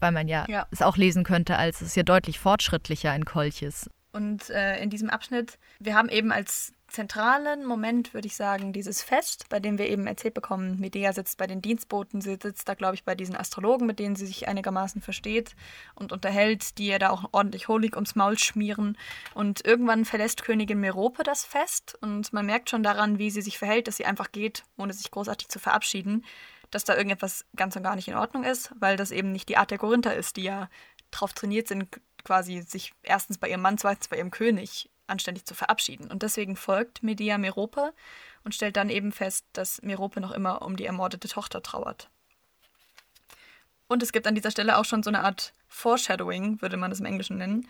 weil 0.00 0.12
man 0.12 0.28
ja, 0.28 0.46
ja. 0.48 0.66
es 0.70 0.82
auch 0.82 0.96
lesen 0.96 1.24
könnte, 1.24 1.56
als 1.56 1.80
es 1.80 1.88
ist 1.88 1.96
ja 1.96 2.02
deutlich 2.02 2.38
fortschrittlicher 2.38 3.14
in 3.14 3.24
Kolches. 3.24 3.88
Und 4.12 4.50
äh, 4.50 4.82
in 4.82 4.90
diesem 4.90 5.08
Abschnitt, 5.08 5.58
wir 5.78 5.94
haben 5.94 6.08
eben 6.08 6.32
als 6.32 6.72
zentralen 6.90 7.64
Moment, 7.64 8.12
würde 8.14 8.26
ich 8.26 8.36
sagen, 8.36 8.72
dieses 8.72 9.02
Fest, 9.02 9.46
bei 9.48 9.60
dem 9.60 9.78
wir 9.78 9.88
eben 9.88 10.06
erzählt 10.06 10.34
bekommen, 10.34 10.78
Medea 10.78 11.12
sitzt 11.12 11.38
bei 11.38 11.46
den 11.46 11.62
Dienstboten, 11.62 12.20
sie 12.20 12.36
sitzt 12.40 12.68
da, 12.68 12.74
glaube 12.74 12.94
ich, 12.94 13.04
bei 13.04 13.14
diesen 13.14 13.36
Astrologen, 13.36 13.86
mit 13.86 13.98
denen 13.98 14.16
sie 14.16 14.26
sich 14.26 14.48
einigermaßen 14.48 15.00
versteht 15.00 15.56
und 15.94 16.12
unterhält, 16.12 16.78
die 16.78 16.88
ihr 16.88 16.98
da 16.98 17.10
auch 17.10 17.24
ordentlich 17.32 17.68
Honig 17.68 17.94
ums 17.94 18.14
Maul 18.14 18.38
schmieren. 18.38 18.98
Und 19.34 19.64
irgendwann 19.64 20.04
verlässt 20.04 20.42
Königin 20.42 20.80
Merope 20.80 21.22
das 21.22 21.44
Fest 21.44 21.96
und 22.00 22.32
man 22.32 22.46
merkt 22.46 22.70
schon 22.70 22.82
daran, 22.82 23.18
wie 23.18 23.30
sie 23.30 23.42
sich 23.42 23.58
verhält, 23.58 23.88
dass 23.88 23.96
sie 23.96 24.06
einfach 24.06 24.32
geht, 24.32 24.64
ohne 24.76 24.92
sich 24.92 25.10
großartig 25.10 25.48
zu 25.48 25.58
verabschieden, 25.58 26.24
dass 26.70 26.84
da 26.84 26.94
irgendetwas 26.94 27.44
ganz 27.56 27.76
und 27.76 27.82
gar 27.82 27.96
nicht 27.96 28.08
in 28.08 28.14
Ordnung 28.14 28.44
ist, 28.44 28.72
weil 28.78 28.96
das 28.96 29.10
eben 29.10 29.32
nicht 29.32 29.48
die 29.48 29.56
Art 29.56 29.70
der 29.70 29.78
Korinther 29.78 30.14
ist, 30.14 30.36
die 30.36 30.42
ja 30.42 30.68
darauf 31.10 31.32
trainiert 31.32 31.68
sind, 31.68 31.88
quasi 32.24 32.62
sich 32.62 32.92
erstens 33.02 33.38
bei 33.38 33.48
ihrem 33.48 33.62
Mann, 33.62 33.78
zweitens 33.78 34.08
bei 34.08 34.16
ihrem 34.16 34.30
König 34.30 34.90
anständig 35.10 35.44
zu 35.44 35.54
verabschieden. 35.54 36.10
Und 36.10 36.22
deswegen 36.22 36.56
folgt 36.56 37.02
Medea 37.02 37.38
Merope 37.38 37.92
und 38.44 38.54
stellt 38.54 38.76
dann 38.76 38.90
eben 38.90 39.12
fest, 39.12 39.44
dass 39.52 39.82
Merope 39.82 40.20
noch 40.20 40.32
immer 40.32 40.62
um 40.62 40.76
die 40.76 40.86
ermordete 40.86 41.28
Tochter 41.28 41.62
trauert. 41.62 42.08
Und 43.88 44.02
es 44.02 44.12
gibt 44.12 44.26
an 44.26 44.34
dieser 44.34 44.50
Stelle 44.50 44.78
auch 44.78 44.84
schon 44.84 45.02
so 45.02 45.10
eine 45.10 45.24
Art 45.24 45.52
Foreshadowing, 45.66 46.62
würde 46.62 46.76
man 46.76 46.92
es 46.92 47.00
im 47.00 47.06
Englischen 47.06 47.38
nennen. 47.38 47.66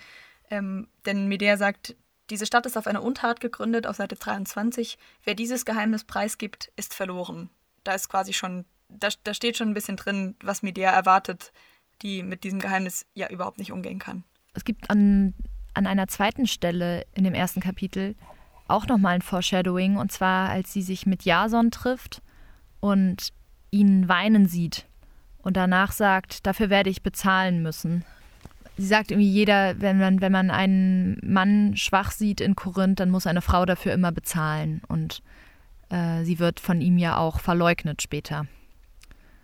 Ähm, 0.51 0.89
denn 1.07 1.29
Medea 1.29 1.57
sagt, 1.57 1.97
diese 2.29 2.47
Stadt 2.47 2.67
ist 2.67 2.77
auf 2.77 2.87
eine 2.87 3.01
Untat 3.01 3.41
gegründet, 3.41 3.87
auf 3.87 3.97
Seite 3.97 4.17
23. 4.17 4.99
Wer 5.25 5.35
dieses 5.35 5.65
Geheimnis 5.65 6.05
preisgibt, 6.05 6.73
ist 6.77 6.95
verloren. 6.95 7.51
Da 7.85 7.95
ist 7.95 8.09
quasi 8.09 8.33
schon, 8.33 8.65
da, 8.89 9.09
da 9.25 9.35
steht 9.35 9.57
schon 9.57 9.71
ein 9.71 9.75
bisschen 9.75 9.97
drin, 9.97 10.37
was 10.43 10.63
Medea 10.63 10.91
erwartet, 10.91 11.53
die 12.03 12.23
mit 12.23 12.45
diesem 12.45 12.61
Geheimnis 12.61 13.07
ja 13.15 13.29
überhaupt 13.29 13.59
nicht 13.59 13.73
umgehen 13.73 13.99
kann. 13.99 14.25
Es 14.55 14.65
gibt 14.65 14.91
an 14.91 15.35
an 15.75 15.87
einer 15.87 16.09
zweiten 16.09 16.47
Stelle 16.47 17.07
in 17.15 17.25
dem 17.25 17.35
ersten 17.35 17.61
Kapitel 17.61 18.15
auch 18.69 18.87
nochmal 18.87 19.17
ein 19.17 19.23
Foreshadowing, 19.23 19.97
und 19.97 20.13
zwar 20.13 20.49
als 20.49 20.73
sie 20.73 20.83
sich 20.83 21.07
mit 21.07 21.25
Jason 21.25 21.71
trifft 21.71 22.23
und 22.81 23.31
ihn 23.71 24.09
weinen 24.09 24.47
sieht 24.47 24.87
und 25.43 25.57
danach 25.57 25.93
sagt, 25.93 26.47
dafür 26.47 26.71
werde 26.71 26.91
ich 26.91 27.03
bezahlen 27.03 27.63
müssen. 27.63 28.05
Sie 28.77 28.87
sagt 28.87 29.11
irgendwie, 29.11 29.31
jeder, 29.31 29.81
wenn 29.81 29.99
man, 29.99 30.21
wenn 30.21 30.33
man 30.33 30.51
einen 30.51 31.19
Mann 31.23 31.77
schwach 31.77 32.13
sieht 32.13 32.41
in 32.41 32.57
Korinth, 32.57 33.01
dann 33.01 33.11
muss 33.11 33.27
eine 33.27 33.43
Frau 33.43 33.67
dafür 33.67 33.93
immer 33.93 34.11
bezahlen. 34.11 34.81
Und 34.89 35.23
äh, 35.91 36.25
sie 36.25 36.39
wird 36.39 36.61
von 36.61 36.81
ihm 36.81 36.97
ja 36.97 37.19
auch 37.19 37.41
verleugnet 37.41 38.01
später. 38.01 38.47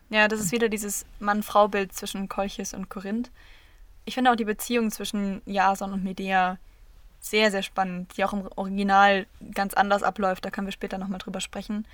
Ja, 0.08 0.28
das 0.28 0.40
ist 0.40 0.52
wieder 0.52 0.68
dieses 0.68 1.04
Mann-Frau-Bild 1.18 1.92
zwischen 1.92 2.28
Kolchis 2.28 2.72
und 2.72 2.88
Korinth. 2.88 3.30
Ich 4.06 4.14
finde 4.14 4.30
auch 4.30 4.36
die 4.36 4.44
Beziehung 4.44 4.90
zwischen 4.90 5.42
Jason 5.44 5.92
und 5.92 6.04
Medea 6.04 6.58
sehr, 7.20 7.50
sehr 7.50 7.62
spannend, 7.62 8.16
die 8.16 8.24
auch 8.24 8.32
im 8.32 8.48
Original 8.56 9.26
ganz 9.52 9.74
anders 9.74 10.02
abläuft. 10.02 10.44
Da 10.44 10.50
können 10.50 10.66
wir 10.66 10.72
später 10.72 10.96
nochmal 10.96 11.18
drüber 11.18 11.40
sprechen. 11.40 11.86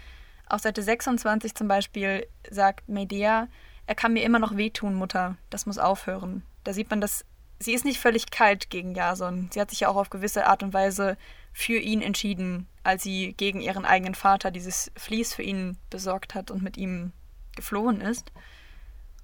Auf 0.47 0.61
Seite 0.61 0.83
26 0.83 1.55
zum 1.55 1.69
Beispiel 1.69 2.27
sagt 2.51 2.89
Medea, 2.89 3.49
er 3.87 3.95
kann 3.95 4.13
mir 4.13 4.25
immer 4.25 4.39
noch 4.39 4.57
wehtun, 4.57 4.95
Mutter. 4.95 5.37
Das 5.51 5.67
muss 5.67 5.79
aufhören. 5.79 6.43
Da 6.65 6.73
sieht 6.73 6.91
man, 6.91 7.01
dass 7.01 7.25
sie 7.59 7.73
ist 7.73 7.85
nicht 7.85 7.99
völlig 7.99 8.31
kalt 8.31 8.71
gegen 8.71 8.95
Jason. 8.95 9.49
Sie 9.53 9.61
hat 9.61 9.71
sich 9.71 9.81
ja 9.81 9.89
auch 9.89 9.97
auf 9.97 10.11
gewisse 10.11 10.47
Art 10.47 10.63
und 10.63 10.75
Weise 10.75 11.17
für 11.53 11.79
ihn 11.79 12.03
entschieden, 12.03 12.67
als 12.83 13.03
sie 13.03 13.35
gegen 13.35 13.61
ihren 13.61 13.85
eigenen 13.85 14.15
Vater 14.15 14.51
dieses 14.51 14.91
Vlies 14.97 15.35
für 15.35 15.43
ihn 15.43 15.79
besorgt 15.91 16.35
hat 16.35 16.51
und 16.51 16.63
mit 16.63 16.77
ihm 16.77 17.13
geflohen 17.57 18.01
ist. 18.01 18.33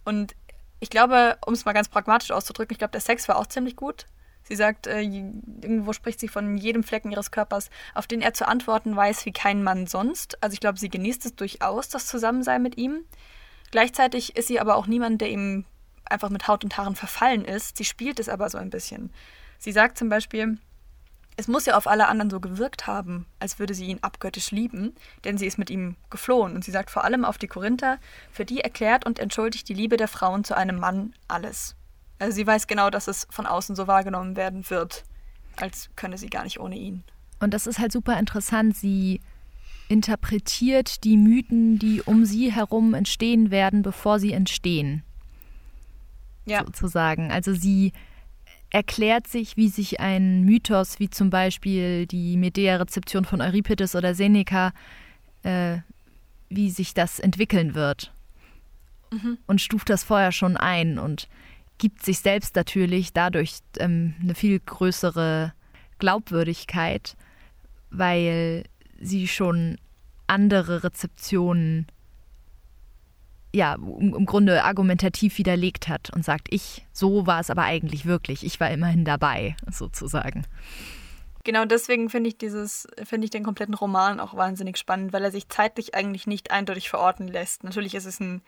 Und 0.04 0.34
ich 0.80 0.90
glaube, 0.90 1.38
um 1.46 1.54
es 1.54 1.64
mal 1.64 1.72
ganz 1.72 1.88
pragmatisch 1.88 2.30
auszudrücken, 2.30 2.72
ich 2.72 2.78
glaube, 2.78 2.92
der 2.92 3.00
Sex 3.00 3.28
war 3.28 3.36
auch 3.36 3.46
ziemlich 3.46 3.76
gut. 3.76 4.06
Sie 4.42 4.56
sagt, 4.56 4.86
äh, 4.86 5.02
irgendwo 5.02 5.92
spricht 5.92 6.20
sie 6.20 6.28
von 6.28 6.56
jedem 6.56 6.82
Flecken 6.82 7.10
ihres 7.10 7.30
Körpers, 7.30 7.68
auf 7.94 8.06
den 8.06 8.22
er 8.22 8.32
zu 8.32 8.48
antworten 8.48 8.96
weiß 8.96 9.26
wie 9.26 9.32
kein 9.32 9.62
Mann 9.62 9.86
sonst. 9.86 10.42
Also 10.42 10.54
ich 10.54 10.60
glaube, 10.60 10.78
sie 10.78 10.88
genießt 10.88 11.26
es 11.26 11.36
durchaus, 11.36 11.88
das 11.90 12.06
Zusammensein 12.06 12.62
mit 12.62 12.78
ihm. 12.78 13.04
Gleichzeitig 13.70 14.36
ist 14.36 14.48
sie 14.48 14.58
aber 14.58 14.76
auch 14.76 14.86
niemand, 14.86 15.20
der 15.20 15.28
ihm 15.28 15.66
einfach 16.08 16.30
mit 16.30 16.48
Haut 16.48 16.64
und 16.64 16.78
Haaren 16.78 16.96
verfallen 16.96 17.44
ist. 17.44 17.76
Sie 17.76 17.84
spielt 17.84 18.18
es 18.18 18.30
aber 18.30 18.48
so 18.48 18.56
ein 18.56 18.70
bisschen. 18.70 19.12
Sie 19.58 19.72
sagt 19.72 19.98
zum 19.98 20.08
Beispiel, 20.08 20.56
es 21.38 21.46
muss 21.46 21.66
ja 21.66 21.76
auf 21.76 21.86
alle 21.86 22.08
anderen 22.08 22.30
so 22.30 22.40
gewirkt 22.40 22.88
haben, 22.88 23.24
als 23.38 23.60
würde 23.60 23.72
sie 23.72 23.86
ihn 23.86 24.00
abgöttisch 24.02 24.50
lieben, 24.50 24.96
denn 25.22 25.38
sie 25.38 25.46
ist 25.46 25.56
mit 25.56 25.70
ihm 25.70 25.94
geflohen. 26.10 26.56
Und 26.56 26.64
sie 26.64 26.72
sagt 26.72 26.90
vor 26.90 27.04
allem 27.04 27.24
auf 27.24 27.38
die 27.38 27.46
Korinther, 27.46 27.98
für 28.32 28.44
die 28.44 28.60
erklärt 28.60 29.06
und 29.06 29.20
entschuldigt 29.20 29.68
die 29.68 29.74
Liebe 29.74 29.96
der 29.96 30.08
Frauen 30.08 30.42
zu 30.42 30.56
einem 30.56 30.80
Mann 30.80 31.14
alles. 31.28 31.76
Also 32.18 32.34
sie 32.34 32.44
weiß 32.44 32.66
genau, 32.66 32.90
dass 32.90 33.06
es 33.06 33.28
von 33.30 33.46
außen 33.46 33.76
so 33.76 33.86
wahrgenommen 33.86 34.34
werden 34.34 34.68
wird, 34.68 35.04
als 35.54 35.90
könne 35.94 36.18
sie 36.18 36.28
gar 36.28 36.42
nicht 36.42 36.58
ohne 36.58 36.74
ihn. 36.74 37.04
Und 37.38 37.54
das 37.54 37.68
ist 37.68 37.78
halt 37.78 37.92
super 37.92 38.18
interessant. 38.18 38.76
Sie 38.76 39.20
interpretiert 39.86 41.04
die 41.04 41.16
Mythen, 41.16 41.78
die 41.78 42.02
um 42.02 42.24
sie 42.24 42.50
herum 42.50 42.94
entstehen 42.94 43.52
werden, 43.52 43.82
bevor 43.82 44.18
sie 44.18 44.32
entstehen. 44.32 45.04
Ja. 46.46 46.64
Sozusagen. 46.64 47.30
Also 47.30 47.54
sie 47.54 47.92
erklärt 48.70 49.26
sich, 49.26 49.56
wie 49.56 49.68
sich 49.68 50.00
ein 50.00 50.42
Mythos 50.42 50.98
wie 50.98 51.10
zum 51.10 51.30
Beispiel 51.30 52.06
die 52.06 52.36
Medea-Rezeption 52.36 53.24
von 53.24 53.40
Euripides 53.40 53.94
oder 53.94 54.14
Seneca, 54.14 54.72
äh, 55.42 55.78
wie 56.48 56.70
sich 56.70 56.94
das 56.94 57.18
entwickeln 57.18 57.74
wird. 57.74 58.12
Mhm. 59.10 59.38
Und 59.46 59.60
stuft 59.60 59.88
das 59.88 60.04
vorher 60.04 60.32
schon 60.32 60.56
ein 60.56 60.98
und 60.98 61.28
gibt 61.78 62.04
sich 62.04 62.18
selbst 62.18 62.56
natürlich 62.56 63.12
dadurch 63.12 63.60
ähm, 63.78 64.14
eine 64.20 64.34
viel 64.34 64.60
größere 64.60 65.52
Glaubwürdigkeit, 65.98 67.16
weil 67.90 68.64
sie 69.00 69.28
schon 69.28 69.78
andere 70.26 70.84
Rezeptionen 70.84 71.86
ja, 73.54 73.74
im 73.74 74.26
Grunde 74.26 74.64
argumentativ 74.64 75.38
widerlegt 75.38 75.88
hat 75.88 76.10
und 76.10 76.24
sagt, 76.24 76.48
ich, 76.50 76.86
so 76.92 77.26
war 77.26 77.40
es 77.40 77.50
aber 77.50 77.62
eigentlich 77.62 78.04
wirklich. 78.04 78.44
Ich 78.44 78.60
war 78.60 78.70
immerhin 78.70 79.04
dabei, 79.04 79.56
sozusagen. 79.70 80.44
Genau 81.44 81.64
deswegen 81.64 82.10
finde 82.10 82.28
ich 82.28 82.36
dieses, 82.36 82.86
finde 83.04 83.24
ich 83.24 83.30
den 83.30 83.44
kompletten 83.44 83.74
Roman 83.74 84.20
auch 84.20 84.34
wahnsinnig 84.34 84.76
spannend, 84.76 85.12
weil 85.12 85.24
er 85.24 85.30
sich 85.30 85.48
zeitlich 85.48 85.94
eigentlich 85.94 86.26
nicht 86.26 86.50
eindeutig 86.50 86.90
verorten 86.90 87.26
lässt. 87.26 87.64
Natürlich 87.64 87.94
ist 87.94 88.04
es 88.04 88.20
ein 88.20 88.42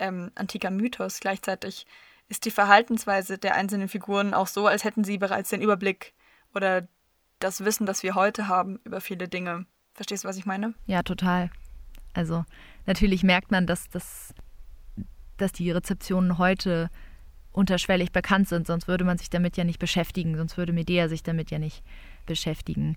ähm, 0.00 0.32
antiker 0.34 0.70
Mythos, 0.70 1.20
gleichzeitig 1.20 1.86
ist 2.28 2.44
die 2.44 2.50
Verhaltensweise 2.50 3.38
der 3.38 3.54
einzelnen 3.54 3.88
Figuren 3.88 4.34
auch 4.34 4.46
so, 4.46 4.66
als 4.66 4.84
hätten 4.84 5.04
sie 5.04 5.18
bereits 5.18 5.50
den 5.50 5.62
Überblick 5.62 6.14
oder 6.54 6.88
das 7.38 7.64
Wissen, 7.64 7.86
das 7.86 8.02
wir 8.02 8.14
heute 8.14 8.48
haben 8.48 8.80
über 8.84 9.00
viele 9.00 9.28
Dinge. 9.28 9.66
Verstehst 9.94 10.24
du, 10.24 10.28
was 10.28 10.36
ich 10.36 10.46
meine? 10.46 10.74
Ja, 10.86 11.02
total. 11.02 11.50
Also 12.14 12.44
natürlich 12.86 13.22
merkt 13.22 13.50
man, 13.50 13.66
dass, 13.66 13.88
dass, 13.88 14.34
dass 15.36 15.52
die 15.52 15.70
Rezeptionen 15.70 16.38
heute 16.38 16.90
unterschwellig 17.52 18.12
bekannt 18.12 18.48
sind, 18.48 18.66
sonst 18.66 18.88
würde 18.88 19.04
man 19.04 19.18
sich 19.18 19.30
damit 19.30 19.56
ja 19.56 19.64
nicht 19.64 19.78
beschäftigen, 19.78 20.36
sonst 20.36 20.56
würde 20.56 20.72
Medea 20.72 21.08
sich 21.08 21.22
damit 21.22 21.50
ja 21.50 21.58
nicht 21.58 21.82
beschäftigen. 22.26 22.96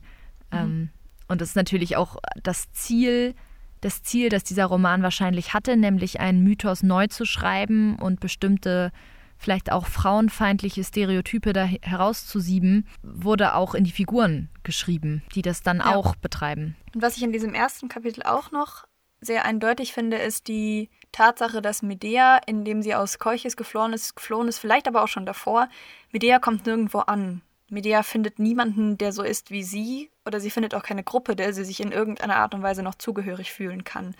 Mhm. 0.51 0.57
Ähm, 0.57 0.89
und 1.27 1.41
das 1.41 1.49
ist 1.49 1.55
natürlich 1.55 1.95
auch 1.97 2.17
das 2.43 2.71
Ziel, 2.71 3.33
das 3.81 4.03
Ziel, 4.03 4.29
das 4.29 4.43
dieser 4.43 4.65
Roman 4.65 5.01
wahrscheinlich 5.01 5.53
hatte, 5.53 5.75
nämlich 5.75 6.19
einen 6.19 6.43
Mythos 6.43 6.83
neu 6.83 7.07
zu 7.07 7.25
schreiben 7.25 7.97
und 7.97 8.19
bestimmte 8.19 8.91
vielleicht 9.37 9.71
auch 9.71 9.87
frauenfeindliche 9.87 10.83
Stereotype 10.83 11.51
da 11.53 11.65
herauszusieben, 11.65 12.87
wurde 13.01 13.55
auch 13.55 13.75
in 13.75 13.83
die 13.83 13.91
Figuren 13.91 14.49
geschrieben, 14.63 15.21
die 15.35 15.41
das 15.41 15.63
dann 15.63 15.79
ja. 15.79 15.95
auch 15.95 16.15
betreiben. 16.15 16.75
Und 16.93 17.01
was 17.01 17.17
ich 17.17 17.23
in 17.23 17.33
diesem 17.33 17.53
ersten 17.53 17.89
Kapitel 17.89 18.23
auch 18.23 18.51
noch 18.51 18.85
sehr 19.23 19.45
eindeutig 19.45 19.93
finde, 19.93 20.17
ist 20.17 20.47
die 20.47 20.89
Tatsache, 21.11 21.61
dass 21.61 21.81
Medea, 21.81 22.37
indem 22.45 22.81
sie 22.81 22.95
aus 22.95 23.19
Keuches 23.19 23.55
geflohen 23.55 23.93
ist, 23.93 24.15
geflohen 24.15 24.47
ist, 24.47 24.59
vielleicht 24.59 24.87
aber 24.87 25.03
auch 25.03 25.07
schon 25.07 25.25
davor, 25.25 25.69
Medea 26.11 26.39
kommt 26.39 26.65
nirgendwo 26.65 26.99
an. 26.99 27.41
Medea 27.69 28.03
findet 28.03 28.39
niemanden, 28.39 28.97
der 28.97 29.11
so 29.11 29.23
ist 29.23 29.51
wie 29.51 29.63
sie, 29.63 30.11
oder 30.25 30.39
sie 30.39 30.51
findet 30.51 30.75
auch 30.75 30.83
keine 30.83 31.03
Gruppe, 31.03 31.35
der 31.35 31.53
sie 31.53 31.65
sich 31.65 31.79
in 31.79 31.91
irgendeiner 31.91 32.37
Art 32.37 32.53
und 32.53 32.61
Weise 32.61 32.83
noch 32.83 32.95
zugehörig 32.95 33.51
fühlen 33.51 33.83
kann. 33.83 34.15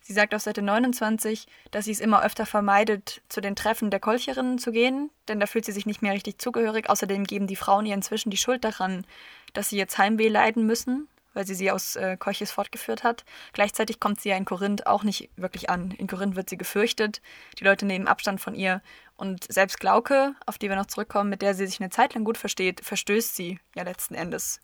Sie 0.00 0.12
sagt 0.12 0.34
auf 0.34 0.42
Seite 0.42 0.62
29, 0.62 1.46
dass 1.70 1.86
sie 1.86 1.92
es 1.92 2.00
immer 2.00 2.22
öfter 2.22 2.46
vermeidet, 2.46 3.22
zu 3.28 3.40
den 3.40 3.56
Treffen 3.56 3.90
der 3.90 4.00
Kolcherinnen 4.00 4.58
zu 4.58 4.72
gehen, 4.72 5.10
denn 5.26 5.40
da 5.40 5.46
fühlt 5.46 5.64
sie 5.64 5.72
sich 5.72 5.86
nicht 5.86 6.02
mehr 6.02 6.12
richtig 6.12 6.38
zugehörig. 6.38 6.88
Außerdem 6.88 7.24
geben 7.24 7.46
die 7.46 7.56
Frauen 7.56 7.86
ihr 7.86 7.94
inzwischen 7.94 8.30
die 8.30 8.36
Schuld 8.36 8.64
daran, 8.64 9.04
dass 9.52 9.70
sie 9.70 9.76
jetzt 9.76 9.98
Heimweh 9.98 10.28
leiden 10.28 10.66
müssen, 10.66 11.08
weil 11.34 11.46
sie 11.46 11.54
sie 11.54 11.70
aus 11.70 11.96
äh, 11.96 12.16
Kolchis 12.16 12.50
fortgeführt 12.50 13.04
hat. 13.04 13.24
Gleichzeitig 13.52 14.00
kommt 14.00 14.20
sie 14.20 14.30
ja 14.30 14.36
in 14.36 14.44
Korinth 14.44 14.86
auch 14.86 15.02
nicht 15.02 15.30
wirklich 15.36 15.70
an. 15.70 15.90
In 15.92 16.06
Korinth 16.06 16.36
wird 16.36 16.50
sie 16.50 16.58
gefürchtet, 16.58 17.20
die 17.58 17.64
Leute 17.64 17.86
nehmen 17.86 18.08
Abstand 18.08 18.40
von 18.40 18.54
ihr 18.54 18.82
und 19.16 19.50
selbst 19.52 19.80
Glauke, 19.80 20.34
auf 20.46 20.58
die 20.58 20.68
wir 20.68 20.76
noch 20.76 20.86
zurückkommen, 20.86 21.30
mit 21.30 21.42
der 21.42 21.54
sie 21.54 21.66
sich 21.66 21.80
eine 21.80 21.90
Zeit 21.90 22.14
lang 22.14 22.24
gut 22.24 22.38
versteht, 22.38 22.84
verstößt 22.84 23.34
sie 23.34 23.58
ja 23.74 23.82
letzten 23.82 24.14
Endes, 24.14 24.60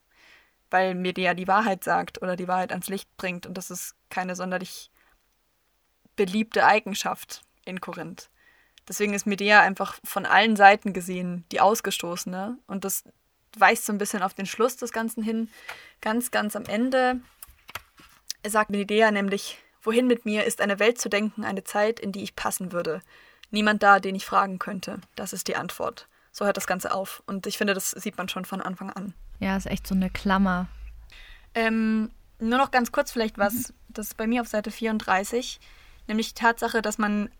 weil 0.70 0.94
mir 0.94 1.12
die 1.12 1.32
die 1.34 1.48
Wahrheit 1.48 1.84
sagt 1.84 2.22
oder 2.22 2.36
die 2.36 2.48
Wahrheit 2.48 2.70
ans 2.70 2.88
Licht 2.88 3.08
bringt 3.16 3.46
und 3.46 3.58
das 3.58 3.70
ist 3.70 3.94
keine 4.10 4.36
sonderlich 4.36 4.90
beliebte 6.16 6.64
Eigenschaft 6.64 7.42
in 7.64 7.80
Korinth. 7.80 8.30
Deswegen 8.88 9.14
ist 9.14 9.26
Medea 9.26 9.60
einfach 9.60 9.98
von 10.04 10.26
allen 10.26 10.56
Seiten 10.56 10.92
gesehen 10.92 11.44
die 11.52 11.60
Ausgestoßene. 11.60 12.58
Und 12.66 12.84
das 12.84 13.04
weist 13.58 13.86
so 13.86 13.92
ein 13.92 13.98
bisschen 13.98 14.22
auf 14.22 14.34
den 14.34 14.46
Schluss 14.46 14.76
des 14.76 14.92
Ganzen 14.92 15.22
hin. 15.22 15.48
Ganz, 16.00 16.30
ganz 16.30 16.56
am 16.56 16.64
Ende 16.64 17.20
sagt 18.46 18.70
Medea 18.70 19.10
nämlich, 19.10 19.58
wohin 19.82 20.06
mit 20.06 20.24
mir 20.24 20.44
ist 20.44 20.60
eine 20.60 20.78
Welt 20.78 21.00
zu 21.00 21.08
denken, 21.08 21.44
eine 21.44 21.64
Zeit, 21.64 22.00
in 22.00 22.12
die 22.12 22.22
ich 22.22 22.36
passen 22.36 22.72
würde. 22.72 23.00
Niemand 23.50 23.82
da, 23.82 24.00
den 24.00 24.14
ich 24.14 24.26
fragen 24.26 24.58
könnte. 24.58 24.98
Das 25.16 25.32
ist 25.32 25.48
die 25.48 25.56
Antwort. 25.56 26.08
So 26.32 26.44
hört 26.44 26.56
das 26.56 26.66
Ganze 26.66 26.92
auf. 26.92 27.22
Und 27.26 27.46
ich 27.46 27.56
finde, 27.58 27.74
das 27.74 27.90
sieht 27.92 28.18
man 28.18 28.28
schon 28.28 28.44
von 28.44 28.60
Anfang 28.60 28.90
an. 28.90 29.14
Ja, 29.38 29.56
ist 29.56 29.66
echt 29.66 29.86
so 29.86 29.94
eine 29.94 30.10
Klammer. 30.10 30.68
Ähm, 31.54 32.10
nur 32.38 32.58
noch 32.58 32.70
ganz 32.70 32.92
kurz 32.92 33.12
vielleicht 33.12 33.38
was, 33.38 33.54
mhm. 33.54 33.74
das 33.88 34.08
ist 34.08 34.16
bei 34.16 34.26
mir 34.26 34.40
auf 34.40 34.48
Seite 34.48 34.70
34 34.70 35.60
nämlich 36.06 36.34
die 36.34 36.40
Tatsache, 36.40 36.82
dass 36.82 36.98
man 36.98 37.30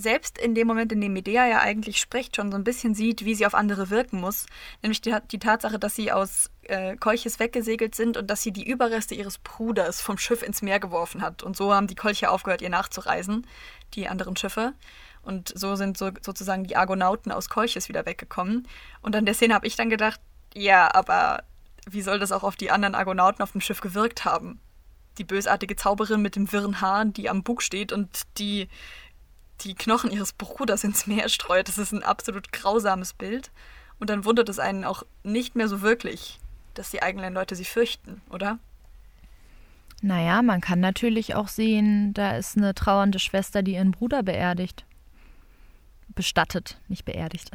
selbst 0.00 0.38
in 0.38 0.54
dem 0.54 0.66
Moment, 0.66 0.92
in 0.92 1.00
dem 1.00 1.12
Medea 1.12 1.46
ja 1.46 1.60
eigentlich 1.60 2.00
spricht, 2.00 2.36
schon 2.36 2.50
so 2.50 2.56
ein 2.56 2.64
bisschen 2.64 2.94
sieht, 2.94 3.24
wie 3.24 3.34
sie 3.34 3.46
auf 3.46 3.54
andere 3.54 3.90
wirken 3.90 4.20
muss. 4.20 4.46
Nämlich 4.82 5.00
die, 5.00 5.14
die 5.30 5.38
Tatsache, 5.38 5.78
dass 5.78 5.94
sie 5.94 6.12
aus 6.12 6.50
äh, 6.62 6.96
Kolches 6.96 7.38
weggesegelt 7.38 7.94
sind 7.94 8.16
und 8.16 8.28
dass 8.28 8.42
sie 8.42 8.52
die 8.52 8.68
Überreste 8.68 9.14
ihres 9.14 9.38
Bruders 9.38 10.00
vom 10.00 10.18
Schiff 10.18 10.42
ins 10.42 10.62
Meer 10.62 10.80
geworfen 10.80 11.22
hat. 11.22 11.42
Und 11.42 11.56
so 11.56 11.74
haben 11.74 11.86
die 11.86 11.94
Kolche 11.94 12.30
aufgehört, 12.30 12.62
ihr 12.62 12.70
nachzureisen, 12.70 13.46
die 13.94 14.08
anderen 14.08 14.36
Schiffe. 14.36 14.72
Und 15.22 15.52
so 15.54 15.76
sind 15.76 15.98
so, 15.98 16.10
sozusagen 16.22 16.64
die 16.64 16.76
Argonauten 16.76 17.30
aus 17.30 17.48
Kolches 17.48 17.88
wieder 17.88 18.06
weggekommen. 18.06 18.66
Und 19.02 19.14
an 19.14 19.26
der 19.26 19.34
Szene 19.34 19.54
habe 19.54 19.66
ich 19.66 19.76
dann 19.76 19.90
gedacht, 19.90 20.20
ja, 20.54 20.92
aber 20.94 21.44
wie 21.88 22.02
soll 22.02 22.18
das 22.18 22.32
auch 22.32 22.42
auf 22.42 22.56
die 22.56 22.70
anderen 22.70 22.94
Argonauten 22.94 23.42
auf 23.42 23.52
dem 23.52 23.60
Schiff 23.60 23.80
gewirkt 23.80 24.24
haben? 24.24 24.60
die 25.18 25.24
bösartige 25.24 25.76
Zauberin 25.76 26.22
mit 26.22 26.34
dem 26.34 26.50
wirren 26.50 26.80
Haar, 26.80 27.04
die 27.04 27.28
am 27.28 27.42
Bug 27.42 27.62
steht 27.62 27.92
und 27.92 28.22
die 28.38 28.68
die 29.64 29.74
Knochen 29.74 30.10
ihres 30.10 30.32
Bruders 30.32 30.84
ins 30.84 31.06
Meer 31.06 31.28
streut. 31.28 31.68
Das 31.68 31.78
ist 31.78 31.92
ein 31.92 32.02
absolut 32.02 32.52
grausames 32.52 33.12
Bild. 33.12 33.50
Und 33.98 34.10
dann 34.10 34.24
wundert 34.24 34.48
es 34.48 34.58
einen 34.58 34.84
auch 34.84 35.04
nicht 35.22 35.56
mehr 35.56 35.68
so 35.68 35.82
wirklich, 35.82 36.38
dass 36.74 36.90
die 36.90 37.02
eigenen 37.02 37.34
Leute 37.34 37.54
sie 37.54 37.64
fürchten, 37.64 38.22
oder? 38.30 38.58
Naja, 40.02 40.40
man 40.40 40.62
kann 40.62 40.80
natürlich 40.80 41.34
auch 41.34 41.48
sehen, 41.48 42.14
da 42.14 42.36
ist 42.36 42.56
eine 42.56 42.74
trauernde 42.74 43.18
Schwester, 43.18 43.62
die 43.62 43.74
ihren 43.74 43.90
Bruder 43.90 44.22
beerdigt. 44.22 44.86
Bestattet, 46.14 46.80
nicht 46.88 47.04
beerdigt. 47.04 47.50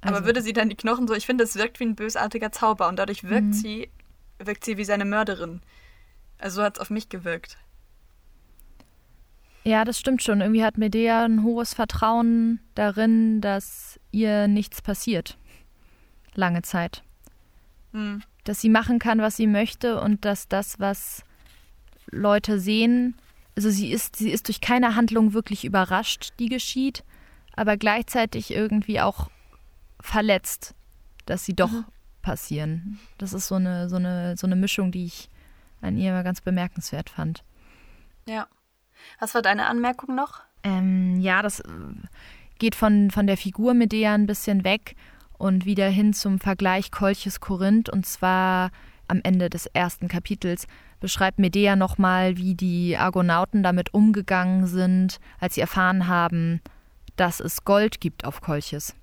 Also. 0.00 0.16
Aber 0.16 0.26
würde 0.26 0.42
sie 0.42 0.52
dann 0.52 0.68
die 0.68 0.74
Knochen 0.74 1.06
so, 1.06 1.14
ich 1.14 1.26
finde, 1.26 1.44
es 1.44 1.54
wirkt 1.54 1.78
wie 1.78 1.84
ein 1.84 1.94
bösartiger 1.94 2.50
Zauber 2.50 2.88
und 2.88 2.96
dadurch 2.96 3.22
wirkt 3.22 3.48
mhm. 3.48 3.52
sie, 3.52 3.90
wirkt 4.38 4.64
sie 4.64 4.76
wie 4.76 4.84
seine 4.84 5.04
Mörderin. 5.04 5.60
Also 6.38 6.56
so 6.56 6.62
hat 6.64 6.76
es 6.76 6.80
auf 6.80 6.90
mich 6.90 7.08
gewirkt. 7.08 7.56
Ja, 9.64 9.84
das 9.84 9.98
stimmt 9.98 10.22
schon. 10.22 10.40
Irgendwie 10.40 10.64
hat 10.64 10.78
Medea 10.78 11.24
ein 11.24 11.42
hohes 11.44 11.74
Vertrauen 11.74 12.60
darin, 12.74 13.40
dass 13.40 14.00
ihr 14.10 14.48
nichts 14.48 14.82
passiert. 14.82 15.38
Lange 16.34 16.62
Zeit. 16.62 17.02
Hm. 17.92 18.22
Dass 18.44 18.60
sie 18.60 18.68
machen 18.68 18.98
kann, 18.98 19.20
was 19.20 19.36
sie 19.36 19.46
möchte 19.46 20.00
und 20.00 20.24
dass 20.24 20.48
das, 20.48 20.80
was 20.80 21.22
Leute 22.10 22.58
sehen, 22.58 23.14
also 23.56 23.70
sie 23.70 23.92
ist, 23.92 24.16
sie 24.16 24.30
ist 24.30 24.48
durch 24.48 24.60
keine 24.60 24.96
Handlung 24.96 25.34
wirklich 25.34 25.64
überrascht, 25.64 26.32
die 26.38 26.48
geschieht, 26.48 27.04
aber 27.54 27.76
gleichzeitig 27.76 28.50
irgendwie 28.50 29.00
auch 29.00 29.30
verletzt, 30.00 30.74
dass 31.26 31.44
sie 31.44 31.54
doch 31.54 31.70
mhm. 31.70 31.84
passieren. 32.22 32.98
Das 33.18 33.32
ist 33.32 33.46
so 33.46 33.56
eine, 33.56 33.88
so 33.88 33.96
eine, 33.96 34.36
so 34.36 34.46
eine 34.46 34.56
Mischung, 34.56 34.90
die 34.90 35.04
ich 35.04 35.28
an 35.80 35.96
ihr 35.96 36.22
ganz 36.22 36.40
bemerkenswert 36.40 37.10
fand. 37.10 37.44
Ja. 38.26 38.46
Was 39.18 39.34
war 39.34 39.42
deine 39.42 39.66
Anmerkung 39.66 40.14
noch? 40.14 40.40
Ähm, 40.62 41.20
ja, 41.20 41.42
das 41.42 41.60
äh, 41.60 41.68
geht 42.58 42.74
von, 42.74 43.10
von 43.10 43.26
der 43.26 43.36
Figur 43.36 43.74
Medea 43.74 44.14
ein 44.14 44.26
bisschen 44.26 44.64
weg 44.64 44.96
und 45.38 45.64
wieder 45.64 45.88
hin 45.88 46.12
zum 46.12 46.38
Vergleich 46.38 46.90
Kolches 46.90 47.40
Korinth. 47.40 47.88
Und 47.88 48.06
zwar 48.06 48.70
am 49.08 49.20
Ende 49.22 49.50
des 49.50 49.66
ersten 49.66 50.08
Kapitels 50.08 50.66
beschreibt 51.00 51.38
Medea 51.38 51.76
nochmal, 51.76 52.36
wie 52.36 52.54
die 52.54 52.96
Argonauten 52.96 53.62
damit 53.62 53.92
umgegangen 53.92 54.66
sind, 54.66 55.18
als 55.40 55.56
sie 55.56 55.60
erfahren 55.60 56.06
haben, 56.06 56.60
dass 57.16 57.40
es 57.40 57.64
Gold 57.64 58.00
gibt 58.00 58.24
auf 58.24 58.40
Kolches. 58.40 58.94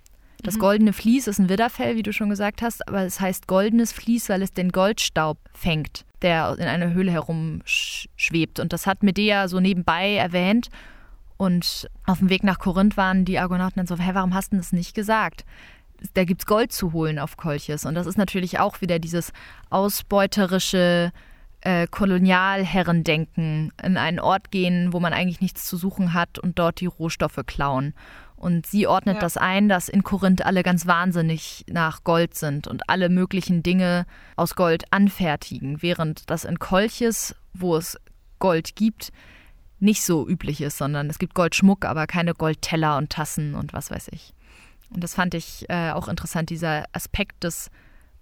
Das 0.42 0.56
mhm. 0.56 0.60
goldene 0.60 0.94
Vlies 0.94 1.28
ist 1.28 1.40
ein 1.40 1.50
Widderfell, 1.50 1.96
wie 1.96 2.04
du 2.04 2.14
schon 2.14 2.30
gesagt 2.30 2.62
hast, 2.62 2.88
aber 2.88 3.04
es 3.04 3.20
heißt 3.20 3.48
goldenes 3.48 3.92
Vlies, 3.92 4.30
weil 4.30 4.42
es 4.42 4.54
den 4.54 4.72
Goldstaub 4.72 5.38
fängt, 5.54 6.06
der 6.22 6.56
in 6.58 6.66
einer 6.66 6.94
Höhle 6.94 7.12
herumschwebt. 7.12 8.60
Und 8.60 8.74
das 8.74 8.88
hat 8.88 9.04
Medea 9.04 9.48
so 9.48 9.60
nebenbei 9.60 10.16
erwähnt. 10.16 10.70
Und 11.38 11.90
auf 12.06 12.20
dem 12.20 12.30
Weg 12.30 12.44
nach 12.44 12.60
Korinth 12.60 12.98
waren 12.98 13.24
die 13.24 13.40
Argonauten 13.40 13.76
dann 13.78 13.88
so, 13.88 13.98
hä, 13.98 14.12
warum 14.14 14.34
hast 14.34 14.52
du 14.52 14.58
das 14.58 14.74
nicht 14.74 14.94
gesagt? 14.94 15.46
Da 16.14 16.24
gibt 16.24 16.42
es 16.42 16.46
Gold 16.46 16.72
zu 16.72 16.94
holen 16.94 17.20
auf 17.20 17.38
Kolchis. 17.38 17.86
Und 17.86 17.96
das 17.96 18.08
ist 18.08 18.18
natürlich 18.18 18.60
auch 18.60 18.82
wieder 18.82 19.00
dieses 19.00 19.32
ausbeuterische 19.70 21.12
äh, 21.62 21.88
Kolonialherrendenken, 21.88 23.72
in 23.84 23.98
einen 23.98 24.20
Ort 24.20 24.52
gehen, 24.52 24.94
wo 24.94 25.00
man 25.00 25.14
eigentlich 25.14 25.42
nichts 25.42 25.66
zu 25.66 25.78
suchen 25.78 26.14
hat 26.14 26.40
und 26.40 26.60
dort 26.60 26.80
die 26.80 26.86
Rohstoffe 26.86 27.40
klauen. 27.46 27.94
Und 28.40 28.66
sie 28.66 28.88
ordnet 28.88 29.16
ja. 29.16 29.20
das 29.20 29.36
ein, 29.36 29.68
dass 29.68 29.90
in 29.90 30.02
Korinth 30.02 30.46
alle 30.46 30.64
ganz 30.64 30.88
wahnsinnig 30.88 31.66
nach 31.70 32.06
Gold 32.06 32.36
sind 32.36 32.68
und 32.68 32.90
alle 32.90 33.10
möglichen 33.10 33.64
Dinge 33.64 34.06
aus 34.38 34.56
Gold 34.56 34.86
anfertigen, 34.94 35.82
während 35.82 36.30
das 36.30 36.46
in 36.46 36.58
Kolches, 36.58 37.36
wo 37.54 37.76
es 37.76 38.00
Gold 38.40 38.78
gibt, 38.78 39.12
nicht 39.80 40.04
so 40.04 40.26
üblich 40.26 40.62
ist, 40.62 40.78
sondern 40.78 41.10
es 41.10 41.20
gibt 41.20 41.36
Goldschmuck, 41.36 41.84
aber 41.84 42.08
keine 42.08 42.34
Goldteller 42.34 42.98
und 42.98 43.10
Tassen 43.10 43.56
und 43.56 43.74
was 43.74 43.92
weiß 43.92 44.08
ich. 44.14 44.34
Und 44.90 45.04
das 45.04 45.16
fand 45.16 45.34
ich 45.34 45.70
äh, 45.70 45.92
auch 45.92 46.08
interessant, 46.08 46.50
dieser 46.50 46.86
Aspekt 46.94 47.44
des 47.44 47.70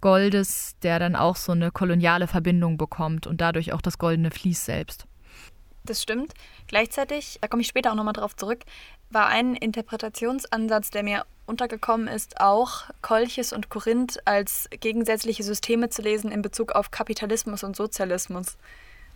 Goldes, 0.00 0.76
der 0.82 0.98
dann 0.98 1.14
auch 1.14 1.36
so 1.36 1.52
eine 1.52 1.70
koloniale 1.70 2.26
Verbindung 2.26 2.76
bekommt 2.76 3.28
und 3.28 3.40
dadurch 3.40 3.72
auch 3.72 3.80
das 3.80 3.98
goldene 3.98 4.32
Vlies 4.32 4.64
selbst. 4.64 5.06
Das 5.84 6.02
stimmt. 6.02 6.34
Gleichzeitig, 6.66 7.38
da 7.40 7.48
komme 7.48 7.62
ich 7.62 7.68
später 7.68 7.90
auch 7.90 7.96
nochmal 7.96 8.12
drauf 8.12 8.36
zurück, 8.36 8.64
war 9.10 9.28
ein 9.28 9.54
Interpretationsansatz, 9.54 10.90
der 10.90 11.02
mir 11.02 11.24
untergekommen 11.46 12.08
ist, 12.08 12.40
auch 12.40 12.84
Kolchis 13.00 13.52
und 13.52 13.70
Korinth 13.70 14.20
als 14.26 14.68
gegensätzliche 14.80 15.42
Systeme 15.42 15.88
zu 15.88 16.02
lesen 16.02 16.30
in 16.30 16.42
Bezug 16.42 16.72
auf 16.72 16.90
Kapitalismus 16.90 17.64
und 17.64 17.74
Sozialismus. 17.74 18.58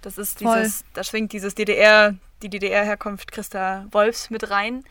Das 0.01 0.19
ist 0.19 0.41
dieses, 0.41 0.85
da 0.95 1.05
schwingt 1.05 1.33
dieses 1.33 1.55
DDR, 1.55 2.17
die 2.43 2.49
DDR-Herkunft 2.49 3.31
Christa 3.31 3.87
Wolfs 3.91 4.31
mit 4.31 4.51
rein. 4.51 4.83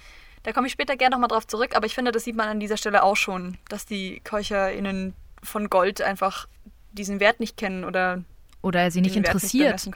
Da 0.44 0.54
komme 0.54 0.68
ich 0.68 0.74
später 0.74 0.96
gerne 0.96 1.14
nochmal 1.14 1.28
drauf 1.28 1.46
zurück, 1.46 1.76
aber 1.76 1.86
ich 1.86 1.96
finde, 1.96 2.12
das 2.12 2.24
sieht 2.24 2.36
man 2.36 2.48
an 2.48 2.60
dieser 2.60 2.78
Stelle 2.78 3.04
auch 3.04 3.18
schon, 3.18 3.58
dass 3.70 3.86
die 3.86 4.22
KolcherInnen 4.24 5.14
von 5.44 5.70
Gold 5.70 6.02
einfach 6.02 6.48
diesen 6.92 7.20
Wert 7.20 7.40
nicht 7.40 7.58
kennen 7.58 7.84
oder 7.84 8.24
oder 8.62 8.92
sie 8.92 9.02
nicht 9.02 9.16
interessiert. 9.16 9.88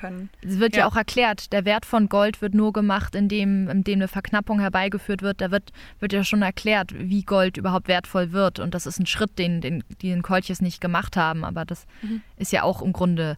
Es 0.41 0.59
wird 0.59 0.75
ja. 0.75 0.81
ja. 0.81 0.87
auch 0.87 0.95
erklärt, 0.95 1.53
der 1.53 1.65
Wert 1.65 1.85
von 1.85 2.09
Gold 2.09 2.41
wird 2.41 2.53
nur 2.53 2.73
gemacht, 2.73 3.15
indem, 3.15 3.69
indem 3.69 3.99
eine 3.99 4.07
Verknappung 4.07 4.59
herbeigeführt 4.59 5.21
wird. 5.21 5.41
Da 5.41 5.51
wird, 5.51 5.71
wird 5.99 6.13
ja 6.13 6.23
schon 6.23 6.41
erklärt, 6.41 6.91
wie 6.97 7.23
Gold 7.23 7.57
überhaupt 7.57 7.87
wertvoll 7.87 8.31
wird. 8.31 8.59
Und 8.59 8.73
das 8.73 8.85
ist 8.85 8.99
ein 8.99 9.05
Schritt, 9.05 9.37
den, 9.37 9.61
den 9.61 9.83
die 10.01 10.09
den 10.09 10.23
Kolches 10.23 10.61
nicht 10.61 10.81
gemacht 10.81 11.15
haben. 11.15 11.45
Aber 11.45 11.65
das 11.65 11.85
mhm. 12.01 12.21
ist 12.37 12.51
ja 12.51 12.63
auch 12.63 12.81
im 12.81 12.93
Grunde 12.93 13.37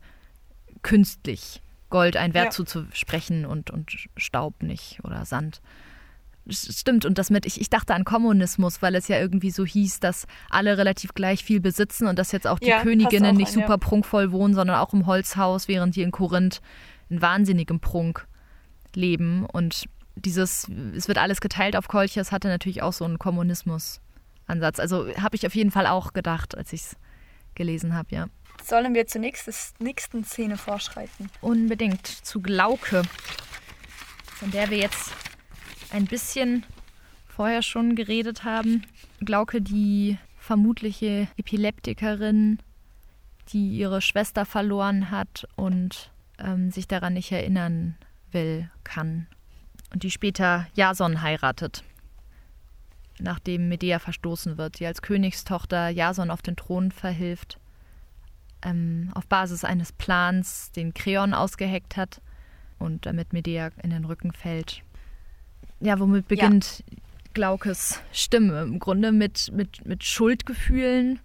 künstlich, 0.82 1.62
Gold 1.90 2.18
einen 2.18 2.34
Wert 2.34 2.46
ja. 2.46 2.52
zuzusprechen 2.52 3.46
und, 3.46 3.70
und 3.70 4.08
Staub 4.16 4.62
nicht 4.63 5.00
oder 5.04 5.26
Sand. 5.26 5.62
Stimmt, 6.49 7.05
und 7.05 7.17
das 7.17 7.29
mit, 7.29 7.45
ich, 7.45 7.60
ich 7.60 7.69
dachte 7.69 7.93
an 7.93 8.05
Kommunismus, 8.05 8.81
weil 8.81 8.95
es 8.95 9.07
ja 9.07 9.19
irgendwie 9.19 9.51
so 9.51 9.65
hieß, 9.65 9.99
dass 9.99 10.27
alle 10.49 10.77
relativ 10.77 11.13
gleich 11.13 11.43
viel 11.43 11.60
besitzen 11.60 12.07
und 12.07 12.17
dass 12.17 12.31
jetzt 12.31 12.47
auch 12.47 12.60
die 12.60 12.67
ja, 12.67 12.81
Königinnen 12.81 13.33
auch 13.33 13.38
nicht 13.38 13.49
an, 13.49 13.53
super 13.53 13.73
ja. 13.73 13.77
prunkvoll 13.77 14.31
wohnen, 14.31 14.53
sondern 14.53 14.77
auch 14.77 14.93
im 14.93 15.05
Holzhaus, 15.05 15.67
während 15.67 15.95
die 15.95 16.01
in 16.01 16.12
Korinth 16.12 16.62
in 17.10 17.21
wahnsinnigem 17.21 17.79
Prunk 17.79 18.27
leben. 18.95 19.45
Und 19.45 19.86
dieses, 20.15 20.69
es 20.95 21.07
wird 21.07 21.17
alles 21.17 21.41
geteilt 21.41 21.75
auf 21.75 21.88
Kolchis, 21.88 22.31
hatte 22.31 22.47
natürlich 22.47 22.81
auch 22.81 22.93
so 22.93 23.05
einen 23.05 23.19
Kommunismus. 23.19 24.01
Ansatz. 24.47 24.79
Also 24.79 25.07
habe 25.17 25.36
ich 25.36 25.45
auf 25.45 25.55
jeden 25.55 25.71
Fall 25.71 25.88
auch 25.88 26.13
gedacht, 26.13 26.57
als 26.57 26.73
ich 26.73 26.81
es 26.81 26.95
gelesen 27.55 27.93
habe, 27.93 28.15
ja. 28.15 28.27
Sollen 28.63 28.95
wir 28.95 29.05
zur 29.07 29.21
nächsten, 29.21 29.53
nächsten 29.79 30.23
Szene 30.23 30.57
vorschreiten? 30.57 31.29
Unbedingt 31.41 32.07
zu 32.07 32.41
Glauke, 32.41 33.03
von 34.25 34.51
der 34.51 34.69
wir 34.69 34.77
jetzt 34.77 35.12
ein 35.91 36.06
bisschen 36.06 36.65
vorher 37.28 37.62
schon 37.62 37.95
geredet 37.95 38.43
haben. 38.43 38.84
Glauke, 39.19 39.62
die 39.62 40.17
vermutliche 40.38 41.28
Epileptikerin, 41.38 42.60
die 43.50 43.78
ihre 43.78 44.02
Schwester 44.02 44.45
verloren 44.45 45.12
hat 45.12 45.47
und 45.56 46.12
ähm, 46.39 46.71
sich 46.71 46.88
daran 46.88 47.13
nicht 47.13 47.32
erinnern 47.32 47.95
will, 48.32 48.69
kann. 48.84 49.28
Und 49.93 50.04
die 50.04 50.12
später 50.12 50.67
Jason 50.73 51.21
heiratet, 51.21 51.84
nachdem 53.19 53.69
Medea 53.69 54.00
verstoßen 54.00 54.58
wird, 54.58 54.80
die 54.80 54.86
als 54.86 55.02
Königstochter 55.02 55.89
Jason 55.89 56.32
auf 56.32 56.41
den 56.41 56.56
Thron 56.56 56.91
verhilft, 56.91 57.60
ähm, 58.63 59.12
auf 59.13 59.28
Basis 59.28 59.63
eines 59.63 59.91
Plans, 59.91 60.71
den 60.71 60.93
Kreon 60.93 61.34
ausgeheckt 61.34 61.97
hat 61.97 62.21
und 62.80 63.06
damit 63.06 63.34
Medea 63.34 63.69
in 63.82 63.89
den 63.89 64.06
Rücken 64.06 64.34
fällt. 64.34 64.82
Ja, 65.80 66.00
womit 66.00 66.28
beginnt 66.28 66.84
ja. 66.90 66.98
Glaukes 67.34 68.02
Stimme? 68.12 68.63
Im 68.63 68.80
Grunde 68.80 69.12
mit, 69.12 69.52
mit, 69.52 69.86
mit 69.86 70.04
Schuldgefühlen 70.04 71.20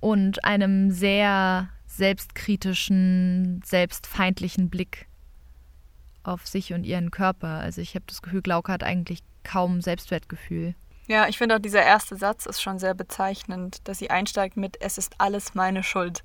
und 0.00 0.44
einem 0.44 0.90
sehr 0.90 1.70
selbstkritischen, 1.86 3.62
selbstfeindlichen 3.64 4.70
Blick 4.70 5.06
auf 6.22 6.46
sich 6.46 6.72
und 6.72 6.84
ihren 6.84 7.10
Körper. 7.10 7.48
Also 7.48 7.80
ich 7.80 7.94
habe 7.94 8.04
das 8.06 8.22
Gefühl, 8.22 8.42
Glauke 8.42 8.72
hat 8.72 8.82
eigentlich 8.82 9.20
kaum 9.44 9.80
Selbstwertgefühl. 9.80 10.74
Ja, 11.08 11.28
ich 11.28 11.36
finde 11.38 11.56
auch 11.56 11.60
dieser 11.60 11.82
erste 11.82 12.16
Satz 12.16 12.46
ist 12.46 12.62
schon 12.62 12.78
sehr 12.78 12.94
bezeichnend, 12.94 13.86
dass 13.88 13.98
sie 13.98 14.10
einsteigt 14.10 14.56
mit 14.56 14.80
Es 14.80 14.98
ist 14.98 15.14
alles 15.18 15.54
meine 15.54 15.82
Schuld. 15.82 16.22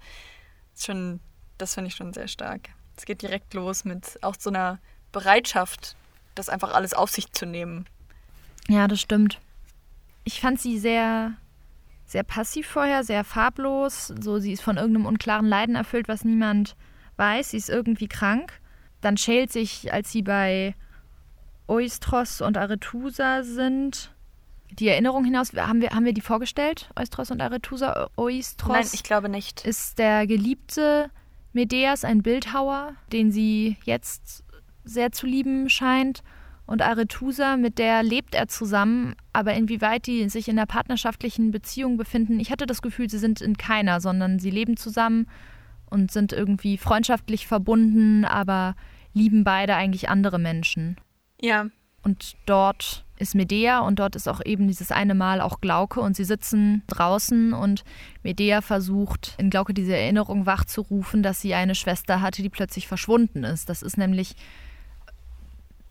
Das, 0.73 0.85
schon, 0.85 1.19
das 1.57 1.73
finde 1.73 1.89
ich 1.89 1.95
schon 1.95 2.13
sehr 2.13 2.27
stark. 2.27 2.69
Es 2.95 3.05
geht 3.05 3.21
direkt 3.21 3.53
los 3.53 3.85
mit 3.85 4.17
auch 4.21 4.35
so 4.37 4.49
einer 4.49 4.79
Bereitschaft, 5.11 5.95
das 6.37 6.49
einfach 6.49 6.73
alles 6.73 6.93
auf 6.93 7.09
sich 7.09 7.31
zu 7.31 7.45
nehmen. 7.45 7.85
Ja, 8.67 8.87
das 8.87 8.99
stimmt. 9.01 9.39
Ich 10.23 10.41
fand 10.41 10.59
sie 10.59 10.77
sehr 10.77 11.33
sehr 12.07 12.23
passiv 12.23 12.67
vorher, 12.67 13.03
sehr 13.03 13.23
farblos. 13.23 14.13
So, 14.19 14.39
sie 14.39 14.53
ist 14.53 14.63
von 14.63 14.77
irgendeinem 14.77 15.05
unklaren 15.05 15.45
Leiden 15.45 15.75
erfüllt, 15.75 16.07
was 16.07 16.23
niemand 16.23 16.75
weiß. 17.17 17.51
Sie 17.51 17.57
ist 17.57 17.69
irgendwie 17.69 18.07
krank. 18.07 18.61
Dann 19.01 19.17
schält 19.17 19.51
sich, 19.51 19.93
als 19.93 20.11
sie 20.11 20.21
bei 20.21 20.73
Oistros 21.67 22.41
und 22.41 22.57
Arethusa 22.57 23.43
sind, 23.43 24.11
die 24.71 24.87
Erinnerung 24.87 25.25
hinaus. 25.25 25.51
Haben 25.53 25.81
wir, 25.81 25.89
haben 25.89 26.05
wir 26.05 26.13
die 26.13 26.21
vorgestellt? 26.21 26.89
Oistros 26.95 27.29
und 27.29 27.41
Arethusa? 27.41 28.09
Oistros 28.15 28.73
Nein, 28.73 28.87
ich 28.93 29.03
glaube 29.03 29.27
nicht. 29.27 29.65
Ist 29.65 29.99
der 29.99 30.27
Geliebte 30.27 31.11
Medeas 31.51 32.05
ein 32.05 32.23
Bildhauer, 32.23 32.93
den 33.11 33.31
sie 33.31 33.75
jetzt 33.83 34.45
sehr 34.87 35.11
zu 35.11 35.25
lieben 35.25 35.69
scheint 35.69 36.23
und 36.67 36.81
Arethusa, 36.81 37.55
mit 37.55 37.79
der 37.79 38.03
lebt 38.03 38.35
er 38.35 38.47
zusammen, 38.49 39.15
aber 39.31 39.53
inwieweit 39.53 40.05
die 40.05 40.27
sich 40.29 40.49
in 40.49 40.59
einer 40.59 40.65
partnerschaftlichen 40.65 41.51
Beziehung 41.51 41.95
befinden, 41.97 42.39
ich 42.39 42.51
hatte 42.51 42.65
das 42.65 42.81
Gefühl, 42.81 43.09
sie 43.09 43.19
sind 43.19 43.39
in 43.41 43.57
keiner, 43.57 44.01
sondern 44.01 44.37
sie 44.37 44.51
leben 44.51 44.75
zusammen 44.75 45.27
und 45.89 46.11
sind 46.11 46.33
irgendwie 46.33 46.77
freundschaftlich 46.77 47.47
verbunden, 47.47 48.25
aber 48.25 48.75
lieben 49.13 49.45
beide 49.45 49.75
eigentlich 49.75 50.09
andere 50.09 50.39
Menschen. 50.39 50.97
Ja. 51.39 51.67
Und 52.03 52.35
dort 52.45 53.05
ist 53.17 53.33
Medea 53.33 53.79
und 53.79 53.99
dort 53.99 54.15
ist 54.15 54.27
auch 54.27 54.41
eben 54.45 54.67
dieses 54.67 54.91
eine 54.91 55.15
Mal 55.15 55.41
auch 55.41 55.61
Glauke 55.61 56.01
und 56.01 56.15
sie 56.15 56.25
sitzen 56.25 56.83
draußen 56.87 57.53
und 57.53 57.83
Medea 58.23 58.61
versucht 58.61 59.35
in 59.37 59.49
Glauke 59.49 59.73
diese 59.73 59.95
Erinnerung 59.95 60.45
wachzurufen, 60.45 61.23
dass 61.23 61.41
sie 61.41 61.53
eine 61.53 61.75
Schwester 61.75 62.21
hatte, 62.21 62.41
die 62.41 62.49
plötzlich 62.49 62.87
verschwunden 62.87 63.43
ist. 63.43 63.69
Das 63.69 63.81
ist 63.81 63.97
nämlich 63.97 64.35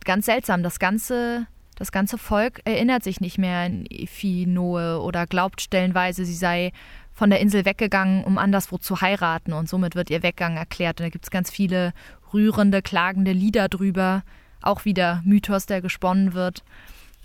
ganz 0.07 0.25
seltsam. 0.27 0.63
Das 0.63 0.79
ganze, 0.79 1.47
das 1.75 1.93
ganze 1.93 2.17
Volk 2.17 2.63
erinnert 2.65 3.05
sich 3.05 3.21
nicht 3.21 3.37
mehr 3.37 3.67
an 3.67 3.85
Ifinoe 3.91 5.03
oder 5.03 5.27
glaubt 5.27 5.61
stellenweise, 5.61 6.25
sie 6.25 6.35
sei 6.35 6.73
von 7.13 7.31
der 7.31 7.41
Insel 7.41 7.65
weggegangen, 7.65 8.25
um 8.25 8.39
anderswo 8.39 8.79
zu 8.79 9.01
heiraten. 9.01 9.53
Und 9.53 9.69
somit 9.69 9.95
wird 9.95 10.11
ihr 10.11 10.23
Weggang 10.23 10.57
erklärt. 10.57 11.01
Und 11.01 11.07
da 11.07 11.11
gibt 11.11 11.25
es 11.25 11.31
ganz 11.31 11.51
viele 11.51 11.93
rührende, 12.33 12.83
klagende 12.83 13.33
Lieder 13.33 13.69
drüber. 13.69 14.23
Auch 14.61 14.85
wieder 14.85 15.23
Mythos, 15.25 15.67
der 15.67 15.81
gesponnen 15.81 16.35
wird. 16.35 16.63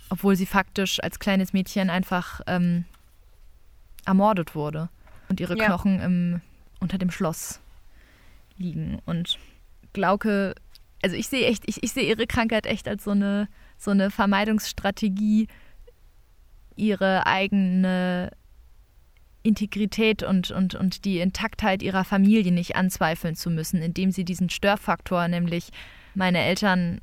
Obwohl 0.09 0.35
sie 0.35 0.45
faktisch 0.45 1.01
als 1.03 1.19
kleines 1.19 1.51
Mädchen 1.51 1.89
einfach 1.89 2.41
ähm, 2.47 2.85
ermordet 4.05 4.55
wurde. 4.55 4.89
Und 5.27 5.39
ihre 5.39 5.57
ja. 5.57 5.65
Knochen 5.65 5.99
im, 5.99 6.41
unter 6.79 6.97
dem 6.97 7.11
Schloss 7.11 7.59
liegen. 8.57 8.99
Und 9.05 9.39
Glauke 9.93 10.55
also 11.01 11.15
ich 11.15 11.27
sehe 11.27 11.47
echt, 11.47 11.63
ich, 11.67 11.83
ich 11.83 11.91
sehe 11.93 12.03
ihre 12.03 12.27
Krankheit 12.27 12.65
echt 12.65 12.87
als 12.87 13.03
so 13.03 13.11
eine, 13.11 13.47
so 13.77 13.91
eine 13.91 14.11
Vermeidungsstrategie, 14.11 15.47
ihre 16.75 17.25
eigene 17.25 18.31
Integrität 19.43 20.23
und, 20.23 20.51
und, 20.51 20.75
und 20.75 21.05
die 21.05 21.19
Intaktheit 21.19 21.81
ihrer 21.81 22.03
Familie 22.03 22.51
nicht 22.51 22.75
anzweifeln 22.75 23.35
zu 23.35 23.49
müssen, 23.49 23.81
indem 23.81 24.11
sie 24.11 24.23
diesen 24.23 24.49
Störfaktor, 24.49 25.27
nämlich 25.27 25.69
meine 26.13 26.39
Eltern 26.39 27.01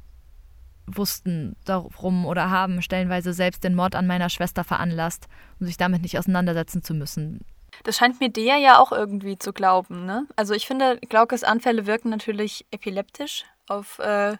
wussten 0.86 1.56
darum 1.64 2.24
oder 2.24 2.50
haben 2.50 2.80
stellenweise 2.80 3.32
selbst 3.32 3.64
den 3.64 3.74
Mord 3.74 3.94
an 3.94 4.06
meiner 4.06 4.30
Schwester 4.30 4.64
veranlasst, 4.64 5.28
um 5.60 5.66
sich 5.66 5.76
damit 5.76 6.02
nicht 6.02 6.18
auseinandersetzen 6.18 6.82
zu 6.82 6.94
müssen. 6.94 7.40
Das 7.84 7.96
scheint 7.96 8.20
mir 8.20 8.30
der 8.30 8.56
ja 8.56 8.78
auch 8.78 8.92
irgendwie 8.92 9.38
zu 9.38 9.52
glauben, 9.52 10.04
ne? 10.04 10.26
Also 10.36 10.54
ich 10.54 10.66
finde, 10.66 10.98
Glaukes 11.08 11.44
Anfälle 11.44 11.86
wirken 11.86 12.10
natürlich 12.10 12.66
epileptisch, 12.70 13.44
auf 13.66 13.98
äh, 13.98 14.36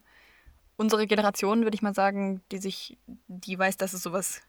unsere 0.76 1.06
Generation, 1.06 1.62
würde 1.62 1.74
ich 1.74 1.82
mal 1.82 1.94
sagen, 1.94 2.42
die 2.50 2.58
sich, 2.58 2.98
die 3.26 3.58
weiß, 3.58 3.76
dass 3.76 3.92
es 3.92 4.02
sowas 4.02 4.42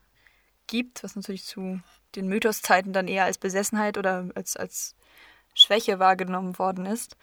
gibt, 0.68 1.04
was 1.04 1.16
natürlich 1.16 1.44
zu 1.46 1.82
den 2.16 2.28
Mythoszeiten 2.28 2.94
dann 2.94 3.08
eher 3.08 3.26
als 3.26 3.38
Besessenheit 3.38 3.98
oder 3.98 4.30
als, 4.36 4.56
als 4.56 4.96
Schwäche 5.54 6.00
wahrgenommen 6.00 6.58
worden 6.58 6.86
ist. 6.86 7.18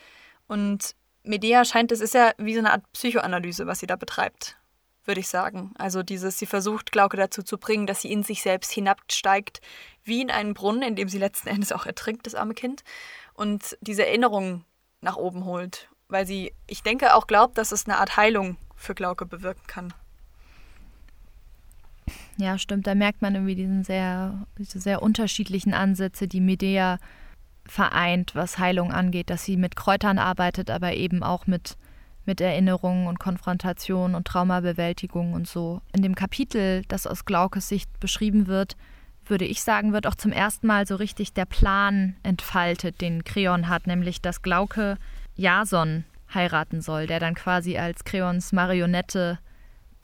Und 0.49 0.95
Medea 1.23 1.65
scheint, 1.65 1.93
es 1.93 2.01
ist 2.01 2.15
ja 2.15 2.33
wie 2.39 2.55
so 2.55 2.61
eine 2.61 2.73
Art 2.73 2.93
Psychoanalyse, 2.93 3.67
was 3.67 3.81
sie 3.81 3.87
da 3.87 3.97
betreibt, 3.97 4.59
würde 5.07 5.21
ich 5.21 5.29
sagen. 5.29 5.73
Also 5.79 6.03
dieses, 6.03 6.39
sie 6.39 6.47
versucht 6.47 6.93
Glauke 6.93 7.17
dazu 7.17 7.43
zu 7.43 7.59
bringen, 7.59 7.87
dass 7.87 8.03
sie 8.03 8.13
in 8.13 8.23
sich 8.23 8.43
selbst 8.43 8.73
hinabsteigt, 8.73 9.61
wie 10.05 10.23
in 10.23 10.31
einen 10.31 10.55
Brunnen, 10.55 10.83
in 10.83 10.97
dem 10.97 11.09
sie 11.09 11.19
letzten 11.19 11.49
Endes 11.49 11.73
auch 11.73 11.87
ertrinkt, 11.87 12.27
das 12.27 12.35
arme 12.35 12.55
Kind, 12.55 12.85
und 13.35 13.77
diese 13.81 14.07
Erinnerung 14.07 14.65
nach 15.01 15.17
oben 15.17 15.45
holt 15.45 15.89
weil 16.09 16.27
sie, 16.27 16.53
ich 16.67 16.83
denke, 16.83 17.15
auch 17.15 17.27
glaubt, 17.27 17.59
dass 17.59 17.73
es 17.73 17.87
eine 17.87 17.99
Art 17.99 18.17
Heilung 18.17 18.57
für 18.75 18.95
Glauke 18.95 19.27
bewirken 19.27 19.67
kann. 19.67 19.93
Ja, 22.37 22.59
stimmt. 22.59 22.87
Da 22.87 22.95
merkt 22.95 23.23
man 23.23 23.35
irgendwie 23.35 23.55
diesen 23.55 23.83
sehr, 23.83 24.47
diese 24.59 24.79
sehr 24.79 25.03
unterschiedlichen 25.03 25.75
Ansätze, 25.75 26.29
die 26.29 26.41
Medea 26.41 26.99
vereint, 27.65 28.35
was 28.35 28.59
Heilung 28.59 28.93
angeht, 28.93 29.31
dass 29.31 29.45
sie 29.45 29.57
mit 29.57 29.75
Kräutern 29.75 30.19
arbeitet, 30.19 30.71
aber 30.71 30.93
eben 30.93 31.23
auch 31.23 31.47
mit, 31.47 31.77
mit 32.27 32.41
Erinnerungen 32.41 33.07
und 33.07 33.19
Konfrontation 33.19 34.15
und 34.15 34.27
Traumabewältigung 34.27 35.33
und 35.33 35.49
so. 35.49 35.81
In 35.93 36.03
dem 36.03 36.15
Kapitel, 36.15 36.83
das 36.89 37.07
aus 37.07 37.25
Glaukes 37.25 37.69
Sicht 37.69 38.01
beschrieben 38.01 38.47
wird, 38.47 38.77
würde 39.25 39.45
ich 39.45 39.63
sagen, 39.63 39.93
wird 39.93 40.07
auch 40.07 40.15
zum 40.15 40.33
ersten 40.33 40.67
Mal 40.67 40.87
so 40.87 40.97
richtig 40.97 41.33
der 41.33 41.47
Plan 41.47 42.17
entfaltet, 42.23 43.01
den 43.01 43.25
Kreon 43.25 43.69
hat, 43.69 43.87
nämlich 43.87 44.21
dass 44.21 44.43
Glauke 44.43 44.99
Jason 45.35 46.05
heiraten 46.33 46.81
soll, 46.81 47.07
der 47.07 47.21
dann 47.21 47.35
quasi 47.35 47.79
als 47.79 48.05
Kreons 48.05 48.53
Marionette 48.53 49.39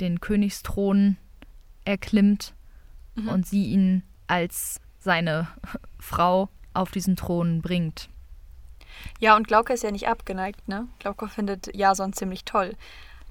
den 0.00 0.20
Königsthron 0.20 1.16
erklimmt 1.84 2.54
mhm. 3.14 3.28
und 3.28 3.46
sie 3.46 3.66
ihn 3.66 4.02
als 4.26 4.80
seine 4.98 5.48
Frau 5.98 6.48
auf 6.74 6.90
diesen 6.90 7.16
Thron 7.16 7.62
bringt. 7.62 8.08
Ja, 9.18 9.36
und 9.36 9.46
Glauke 9.46 9.72
ist 9.72 9.82
ja 9.82 9.90
nicht 9.90 10.08
abgeneigt, 10.08 10.68
ne? 10.68 10.88
Glauke 10.98 11.28
findet 11.28 11.74
Jason 11.74 12.12
ziemlich 12.12 12.44
toll. 12.44 12.74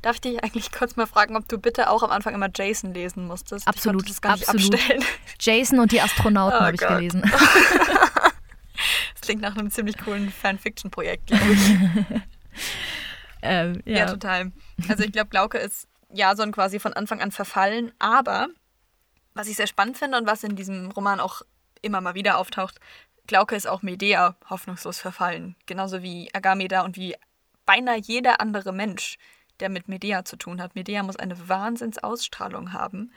Darf 0.01 0.15
ich 0.15 0.21
dich 0.21 0.43
eigentlich 0.43 0.71
kurz 0.77 0.95
mal 0.95 1.07
fragen, 1.07 1.35
ob 1.35 1.47
du 1.47 1.57
bitte 1.57 1.89
auch 1.89 2.03
am 2.03 2.11
Anfang 2.11 2.33
immer 2.33 2.49
Jason 2.53 2.93
lesen 2.93 3.27
musstest? 3.27 3.67
Absolut, 3.67 4.09
das 4.09 4.21
gar 4.21 4.33
absolut. 4.33 4.61
nicht 4.63 4.73
abstellen. 4.73 5.03
Jason 5.39 5.79
und 5.79 5.91
die 5.91 6.01
Astronauten 6.01 6.59
oh 6.59 6.61
habe 6.61 6.75
ich 6.75 6.81
gelesen. 6.81 7.23
Das 9.13 9.27
klingt 9.27 9.41
nach 9.43 9.55
einem 9.55 9.69
ziemlich 9.69 9.99
coolen 9.99 10.31
Fanfiction-Projekt, 10.31 11.27
glaube 11.27 11.53
ich. 11.53 11.69
ähm, 13.43 13.79
ja. 13.85 13.97
ja. 13.97 14.05
total. 14.07 14.51
Also 14.89 15.03
ich 15.03 15.11
glaube, 15.11 15.29
Glauke 15.29 15.59
ist 15.59 15.87
Jason 16.11 16.51
quasi 16.51 16.79
von 16.79 16.93
Anfang 16.93 17.21
an 17.21 17.31
verfallen, 17.31 17.91
aber 17.99 18.47
was 19.35 19.47
ich 19.47 19.55
sehr 19.55 19.67
spannend 19.67 19.97
finde 19.97 20.17
und 20.17 20.25
was 20.25 20.43
in 20.43 20.55
diesem 20.55 20.89
Roman 20.89 21.19
auch 21.19 21.43
immer 21.81 22.01
mal 22.01 22.15
wieder 22.15 22.37
auftaucht, 22.37 22.79
Glauke 23.27 23.55
ist 23.55 23.67
auch 23.67 23.81
Medea 23.81 24.35
hoffnungslos 24.49 24.99
verfallen. 24.99 25.55
Genauso 25.65 26.01
wie 26.01 26.33
Agameda 26.33 26.81
und 26.81 26.97
wie 26.97 27.15
beinahe 27.65 27.99
jeder 27.99 28.41
andere 28.41 28.73
Mensch, 28.73 29.17
der 29.59 29.69
mit 29.69 29.87
Medea 29.87 30.25
zu 30.25 30.35
tun 30.35 30.61
hat. 30.61 30.75
Medea 30.75 31.03
muss 31.03 31.15
eine 31.15 31.47
Wahnsinnsausstrahlung 31.47 32.73
haben. 32.73 33.11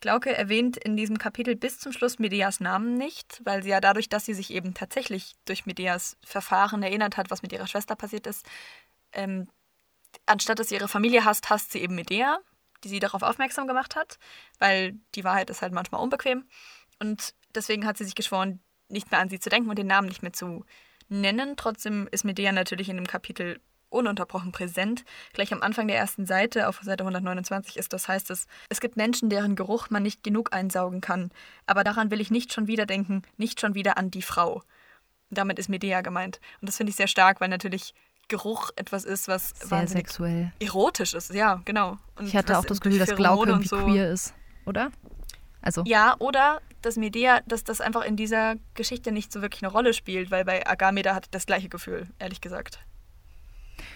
Glauke 0.00 0.34
erwähnt 0.34 0.76
in 0.78 0.96
diesem 0.96 1.18
Kapitel 1.18 1.56
bis 1.56 1.78
zum 1.78 1.92
Schluss 1.92 2.18
Medeas 2.18 2.60
Namen 2.60 2.96
nicht, 2.96 3.42
weil 3.44 3.62
sie 3.62 3.68
ja 3.70 3.80
dadurch, 3.80 4.08
dass 4.08 4.24
sie 4.24 4.34
sich 4.34 4.50
eben 4.50 4.72
tatsächlich 4.72 5.34
durch 5.44 5.66
Medeas 5.66 6.16
Verfahren 6.24 6.82
erinnert 6.82 7.16
hat, 7.16 7.30
was 7.30 7.42
mit 7.42 7.52
ihrer 7.52 7.66
Schwester 7.66 7.96
passiert 7.96 8.26
ist, 8.26 8.46
ähm, 9.12 9.48
anstatt 10.24 10.58
dass 10.58 10.68
sie 10.68 10.76
ihre 10.76 10.88
Familie 10.88 11.24
hasst, 11.24 11.50
hasst 11.50 11.72
sie 11.72 11.80
eben 11.80 11.94
Medea, 11.94 12.38
die 12.82 12.88
sie 12.88 12.98
darauf 12.98 13.22
aufmerksam 13.22 13.66
gemacht 13.66 13.94
hat, 13.94 14.18
weil 14.58 14.98
die 15.14 15.24
Wahrheit 15.24 15.50
ist 15.50 15.60
halt 15.60 15.74
manchmal 15.74 16.00
unbequem. 16.00 16.48
Und 16.98 17.34
deswegen 17.54 17.86
hat 17.86 17.98
sie 17.98 18.04
sich 18.04 18.14
geschworen, 18.14 18.60
nicht 18.90 19.10
mehr 19.10 19.20
an 19.20 19.28
sie 19.28 19.40
zu 19.40 19.50
denken 19.50 19.70
und 19.70 19.78
den 19.78 19.86
Namen 19.86 20.08
nicht 20.08 20.22
mehr 20.22 20.32
zu 20.32 20.64
nennen. 21.08 21.56
Trotzdem 21.56 22.08
ist 22.10 22.24
Medea 22.24 22.52
natürlich 22.52 22.88
in 22.88 22.96
dem 22.96 23.06
Kapitel 23.06 23.60
ununterbrochen 23.90 24.52
präsent. 24.52 25.04
Gleich 25.32 25.52
am 25.52 25.62
Anfang 25.62 25.88
der 25.88 25.98
ersten 25.98 26.24
Seite, 26.24 26.68
auf 26.68 26.80
Seite 26.82 27.02
129 27.02 27.76
ist 27.76 27.92
das, 27.92 28.08
heißt 28.08 28.30
es, 28.30 28.46
es 28.68 28.80
gibt 28.80 28.96
Menschen, 28.96 29.28
deren 29.28 29.56
Geruch 29.56 29.90
man 29.90 30.02
nicht 30.02 30.22
genug 30.22 30.52
einsaugen 30.52 31.00
kann. 31.00 31.30
Aber 31.66 31.84
daran 31.84 32.10
will 32.10 32.20
ich 32.20 32.30
nicht 32.30 32.52
schon 32.52 32.68
wieder 32.68 32.86
denken, 32.86 33.22
nicht 33.36 33.60
schon 33.60 33.74
wieder 33.74 33.98
an 33.98 34.10
die 34.10 34.22
Frau. 34.22 34.62
Damit 35.30 35.58
ist 35.58 35.68
Medea 35.68 36.00
gemeint. 36.00 36.40
Und 36.60 36.68
das 36.68 36.76
finde 36.76 36.90
ich 36.90 36.96
sehr 36.96 37.08
stark, 37.08 37.40
weil 37.40 37.48
natürlich 37.48 37.94
Geruch 38.28 38.70
etwas 38.76 39.04
ist, 39.04 39.28
was 39.28 39.50
sehr 39.50 39.88
sexuell 39.88 40.52
erotisch 40.60 41.14
ist. 41.14 41.34
Ja, 41.34 41.60
genau. 41.64 41.98
Und 42.16 42.26
ich 42.26 42.36
hatte 42.36 42.58
auch 42.58 42.64
das 42.64 42.80
Gefühl, 42.80 42.98
dass 42.98 43.14
Glauke 43.14 43.50
irgendwie 43.50 43.68
so 43.68 43.84
queer 43.84 44.10
ist, 44.10 44.34
oder? 44.66 44.90
Also. 45.62 45.82
Ja, 45.84 46.14
oder 46.20 46.62
dass 46.82 46.96
Medea, 46.96 47.40
dass 47.46 47.64
das 47.64 47.80
einfach 47.80 48.04
in 48.04 48.16
dieser 48.16 48.56
Geschichte 48.74 49.12
nicht 49.12 49.32
so 49.32 49.42
wirklich 49.42 49.62
eine 49.62 49.72
Rolle 49.72 49.94
spielt, 49.94 50.30
weil 50.30 50.44
bei 50.44 50.66
Agameda 50.66 51.14
hat 51.14 51.28
das 51.32 51.46
gleiche 51.46 51.68
Gefühl, 51.68 52.06
ehrlich 52.18 52.40
gesagt. 52.40 52.80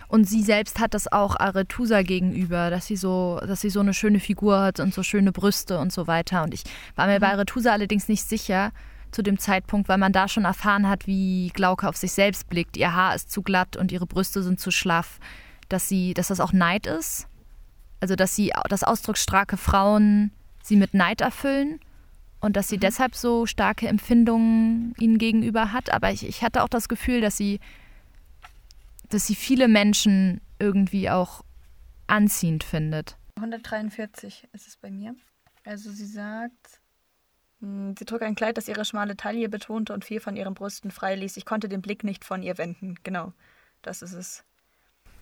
Und 0.09 0.29
sie 0.29 0.43
selbst 0.43 0.81
hat 0.81 0.95
das 0.95 1.11
auch 1.11 1.37
Arethusa 1.37 2.03
gegenüber, 2.03 2.71
dass 2.71 2.87
sie 2.87 2.97
so, 2.97 3.41
dass 3.47 3.61
sie 3.61 3.71
so 3.71 3.81
eine 3.81 3.95
schöne 3.95 4.21
Figur 4.21 4.61
hat 4.61 4.81
und 4.81 4.95
so 4.95 5.03
schöne 5.03 5.33
Brüste 5.33 5.79
und 5.79 5.93
so 5.93 6.07
weiter. 6.07 6.43
Und 6.43 6.55
ich 6.55 6.65
war 6.95 7.07
mir 7.07 7.17
mhm. 7.17 7.21
bei 7.21 7.33
Arethusa 7.33 7.73
allerdings 7.73 8.09
nicht 8.09 8.25
sicher 8.25 8.73
zu 9.11 9.23
dem 9.23 9.39
Zeitpunkt, 9.39 9.89
weil 9.89 9.99
man 9.99 10.13
da 10.13 10.29
schon 10.29 10.45
erfahren 10.45 10.89
hat, 10.89 11.07
wie 11.07 11.51
Glauke 11.55 11.89
auf 11.89 11.97
sich 11.97 12.13
selbst 12.13 12.49
blickt. 12.49 12.77
Ihr 12.77 12.95
Haar 12.95 13.15
ist 13.15 13.31
zu 13.31 13.43
glatt 13.43 13.77
und 13.77 13.93
ihre 13.93 14.07
Brüste 14.07 14.43
sind 14.43 14.59
zu 14.59 14.71
schlaff, 14.71 15.21
dass 15.69 15.89
sie, 15.89 16.15
dass 16.15 16.29
das 16.29 16.41
auch 16.41 16.53
Neid 16.53 16.87
ist. 16.87 17.29
Also 18.01 18.17
dass 18.17 18.35
sie, 18.35 18.53
dass 18.69 18.83
ausdrucksstarke 18.83 19.57
Frauen 19.57 20.33
sie 20.63 20.77
mit 20.77 20.95
Neid 20.95 21.21
erfüllen 21.21 21.81
und 22.45 22.57
dass 22.57 22.69
sie 22.69 22.77
mhm. 22.77 22.81
deshalb 22.81 23.15
so 23.15 23.47
starke 23.47 23.89
Empfindungen 23.89 24.95
ihnen 24.99 25.17
gegenüber 25.17 25.73
hat. 25.73 25.91
Aber 25.91 26.11
ich, 26.13 26.27
ich 26.27 26.43
hatte 26.43 26.63
auch 26.63 26.69
das 26.69 26.89
Gefühl, 26.89 27.21
dass 27.21 27.37
sie 27.37 27.59
dass 29.09 29.27
sie 29.27 29.35
viele 29.35 29.69
Menschen 29.69 30.41
irgendwie 30.59 31.09
auch 31.09 31.43
anziehend 32.07 32.65
findet. 32.65 33.17
143 33.37 34.49
ist 34.53 34.67
es 34.67 34.77
bei 34.77 34.91
mir. 34.91 35.15
Also 35.65 35.91
sie 35.91 36.07
sagt, 36.07 36.81
hm, 37.61 37.95
sie 37.99 38.05
trug 38.05 38.23
ein 38.23 38.35
Kleid, 38.35 38.57
das 38.57 38.69
ihre 38.69 38.85
schmale 38.85 39.17
Taille 39.17 39.49
betonte 39.49 39.93
und 39.93 40.05
viel 40.05 40.21
von 40.21 40.37
ihren 40.37 40.55
Brüsten 40.55 40.91
freiließ. 40.91 41.37
Ich 41.37 41.47
konnte 41.47 41.69
den 41.69 41.81
Blick 41.81 42.05
nicht 42.05 42.25
von 42.25 42.43
ihr 42.43 42.59
wenden. 42.59 42.97
Genau, 43.05 43.33
das 43.83 44.03
ist 44.03 44.13
es. 44.13 44.45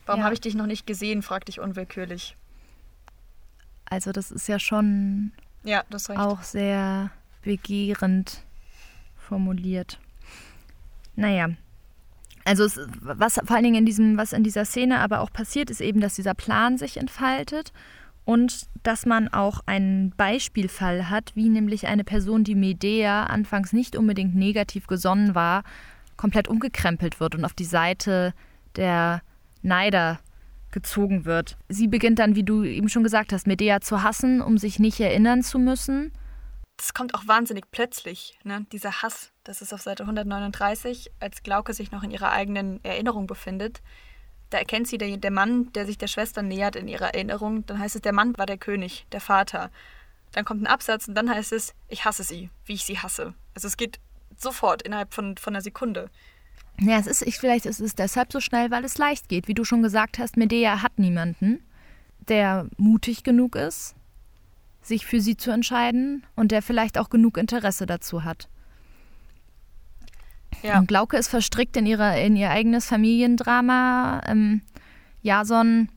Warum 0.06 0.20
ja. 0.20 0.24
habe 0.24 0.34
ich 0.34 0.40
dich 0.40 0.54
noch 0.54 0.66
nicht 0.66 0.86
gesehen? 0.86 1.22
fragte 1.22 1.50
ich 1.50 1.60
unwillkürlich. 1.60 2.36
Also 3.84 4.10
das 4.10 4.30
ist 4.30 4.48
ja 4.48 4.58
schon 4.58 5.32
ja, 5.64 5.84
auch 6.16 6.42
sehr 6.42 7.10
begehrend 7.42 8.42
formuliert. 9.16 9.98
Naja, 11.14 11.50
also 12.44 12.64
es, 12.64 12.80
was 13.00 13.34
vor 13.34 13.54
allen 13.56 13.64
Dingen 13.64 13.76
in 13.76 13.86
diesem, 13.86 14.16
was 14.16 14.32
in 14.32 14.42
dieser 14.42 14.64
Szene 14.64 14.98
aber 14.98 15.20
auch 15.20 15.32
passiert, 15.32 15.70
ist 15.70 15.80
eben, 15.80 16.00
dass 16.00 16.14
dieser 16.14 16.34
Plan 16.34 16.78
sich 16.78 16.96
entfaltet 16.96 17.72
und 18.24 18.66
dass 18.82 19.06
man 19.06 19.28
auch 19.28 19.60
einen 19.66 20.10
Beispielfall 20.10 21.08
hat, 21.08 21.32
wie 21.34 21.48
nämlich 21.48 21.86
eine 21.86 22.04
Person, 22.04 22.44
die 22.44 22.54
Medea 22.54 23.24
anfangs 23.24 23.72
nicht 23.72 23.96
unbedingt 23.96 24.34
negativ 24.34 24.86
gesonnen 24.86 25.34
war, 25.34 25.64
komplett 26.16 26.48
umgekrempelt 26.48 27.20
wird 27.20 27.34
und 27.34 27.44
auf 27.44 27.54
die 27.54 27.64
Seite 27.64 28.34
der 28.76 29.22
Neider 29.62 30.18
gezogen 30.72 31.24
wird. 31.24 31.56
Sie 31.68 31.86
beginnt 31.86 32.18
dann, 32.18 32.34
wie 32.34 32.42
du 32.42 32.64
eben 32.64 32.88
schon 32.88 33.02
gesagt 33.02 33.32
hast, 33.32 33.46
Medea 33.46 33.80
zu 33.80 34.02
hassen, 34.02 34.40
um 34.40 34.58
sich 34.58 34.78
nicht 34.78 34.98
erinnern 35.00 35.42
zu 35.42 35.58
müssen 35.58 36.12
das 36.82 36.94
kommt 36.94 37.14
auch 37.14 37.28
wahnsinnig 37.28 37.70
plötzlich, 37.70 38.36
ne? 38.42 38.66
dieser 38.72 39.02
Hass. 39.02 39.30
Das 39.44 39.62
ist 39.62 39.72
auf 39.72 39.82
Seite 39.82 40.02
139, 40.02 41.12
als 41.20 41.44
Glauke 41.44 41.74
sich 41.74 41.92
noch 41.92 42.02
in 42.02 42.10
ihrer 42.10 42.32
eigenen 42.32 42.82
Erinnerung 42.84 43.28
befindet. 43.28 43.80
Da 44.50 44.58
erkennt 44.58 44.88
sie 44.88 44.98
der, 44.98 45.16
der 45.16 45.30
Mann, 45.30 45.72
der 45.74 45.86
sich 45.86 45.96
der 45.96 46.08
Schwester 46.08 46.42
nähert 46.42 46.74
in 46.74 46.88
ihrer 46.88 47.14
Erinnerung. 47.14 47.64
Dann 47.66 47.78
heißt 47.78 47.94
es, 47.94 48.02
der 48.02 48.12
Mann 48.12 48.36
war 48.36 48.46
der 48.46 48.58
König, 48.58 49.06
der 49.12 49.20
Vater. 49.20 49.70
Dann 50.32 50.44
kommt 50.44 50.60
ein 50.60 50.66
Absatz 50.66 51.06
und 51.06 51.14
dann 51.14 51.30
heißt 51.30 51.52
es, 51.52 51.72
ich 51.88 52.04
hasse 52.04 52.24
sie, 52.24 52.50
wie 52.64 52.74
ich 52.74 52.84
sie 52.84 52.98
hasse. 52.98 53.34
Also 53.54 53.68
es 53.68 53.76
geht 53.76 54.00
sofort 54.36 54.82
innerhalb 54.82 55.14
von, 55.14 55.36
von 55.36 55.54
einer 55.54 55.62
Sekunde. 55.62 56.10
Ja, 56.80 56.98
es 56.98 57.06
ist, 57.06 57.22
ich, 57.22 57.38
vielleicht 57.38 57.66
ist 57.66 57.80
es 57.80 57.94
deshalb 57.94 58.32
so 58.32 58.40
schnell, 58.40 58.70
weil 58.70 58.84
es 58.84 58.98
leicht 58.98 59.28
geht. 59.28 59.48
Wie 59.48 59.54
du 59.54 59.64
schon 59.64 59.82
gesagt 59.82 60.18
hast, 60.18 60.36
Medea 60.36 60.82
hat 60.82 60.98
niemanden, 60.98 61.60
der 62.28 62.66
mutig 62.76 63.22
genug 63.22 63.56
ist, 63.56 63.94
sich 64.82 65.06
für 65.06 65.20
sie 65.20 65.36
zu 65.36 65.50
entscheiden 65.50 66.24
und 66.34 66.50
der 66.50 66.62
vielleicht 66.62 66.98
auch 66.98 67.10
genug 67.10 67.36
Interesse 67.36 67.86
dazu 67.86 68.24
hat. 68.24 68.48
Ja. 70.62 70.78
Und 70.78 70.86
Glauke 70.88 71.16
ist 71.16 71.28
verstrickt 71.28 71.76
in, 71.76 71.86
ihre, 71.86 72.20
in 72.20 72.36
ihr 72.36 72.50
eigenes 72.50 72.86
Familiendrama. 72.86 74.22
Ähm, 74.26 74.62
Jason 75.22 75.88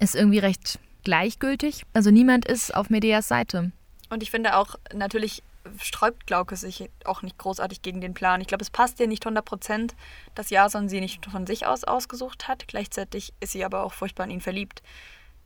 ist 0.00 0.14
irgendwie 0.14 0.38
recht 0.38 0.78
gleichgültig. 1.04 1.84
Also 1.92 2.10
niemand 2.10 2.44
ist 2.44 2.74
auf 2.74 2.90
Medeas 2.90 3.28
Seite. 3.28 3.72
Und 4.10 4.22
ich 4.22 4.30
finde 4.30 4.56
auch, 4.56 4.76
natürlich 4.94 5.42
sträubt 5.80 6.26
Glauke 6.26 6.56
sich 6.56 6.90
auch 7.04 7.22
nicht 7.22 7.38
großartig 7.38 7.82
gegen 7.82 8.00
den 8.00 8.14
Plan. 8.14 8.40
Ich 8.40 8.46
glaube, 8.46 8.62
es 8.62 8.70
passt 8.70 9.00
ihr 9.00 9.06
nicht 9.06 9.24
100 9.24 9.44
Prozent, 9.44 9.94
dass 10.34 10.50
Jason 10.50 10.88
sie 10.88 11.00
nicht 11.00 11.26
von 11.26 11.46
sich 11.46 11.66
aus 11.66 11.84
ausgesucht 11.84 12.48
hat. 12.48 12.66
Gleichzeitig 12.68 13.32
ist 13.40 13.52
sie 13.52 13.64
aber 13.64 13.84
auch 13.84 13.92
furchtbar 13.92 14.24
in 14.24 14.30
ihn 14.30 14.40
verliebt. 14.40 14.82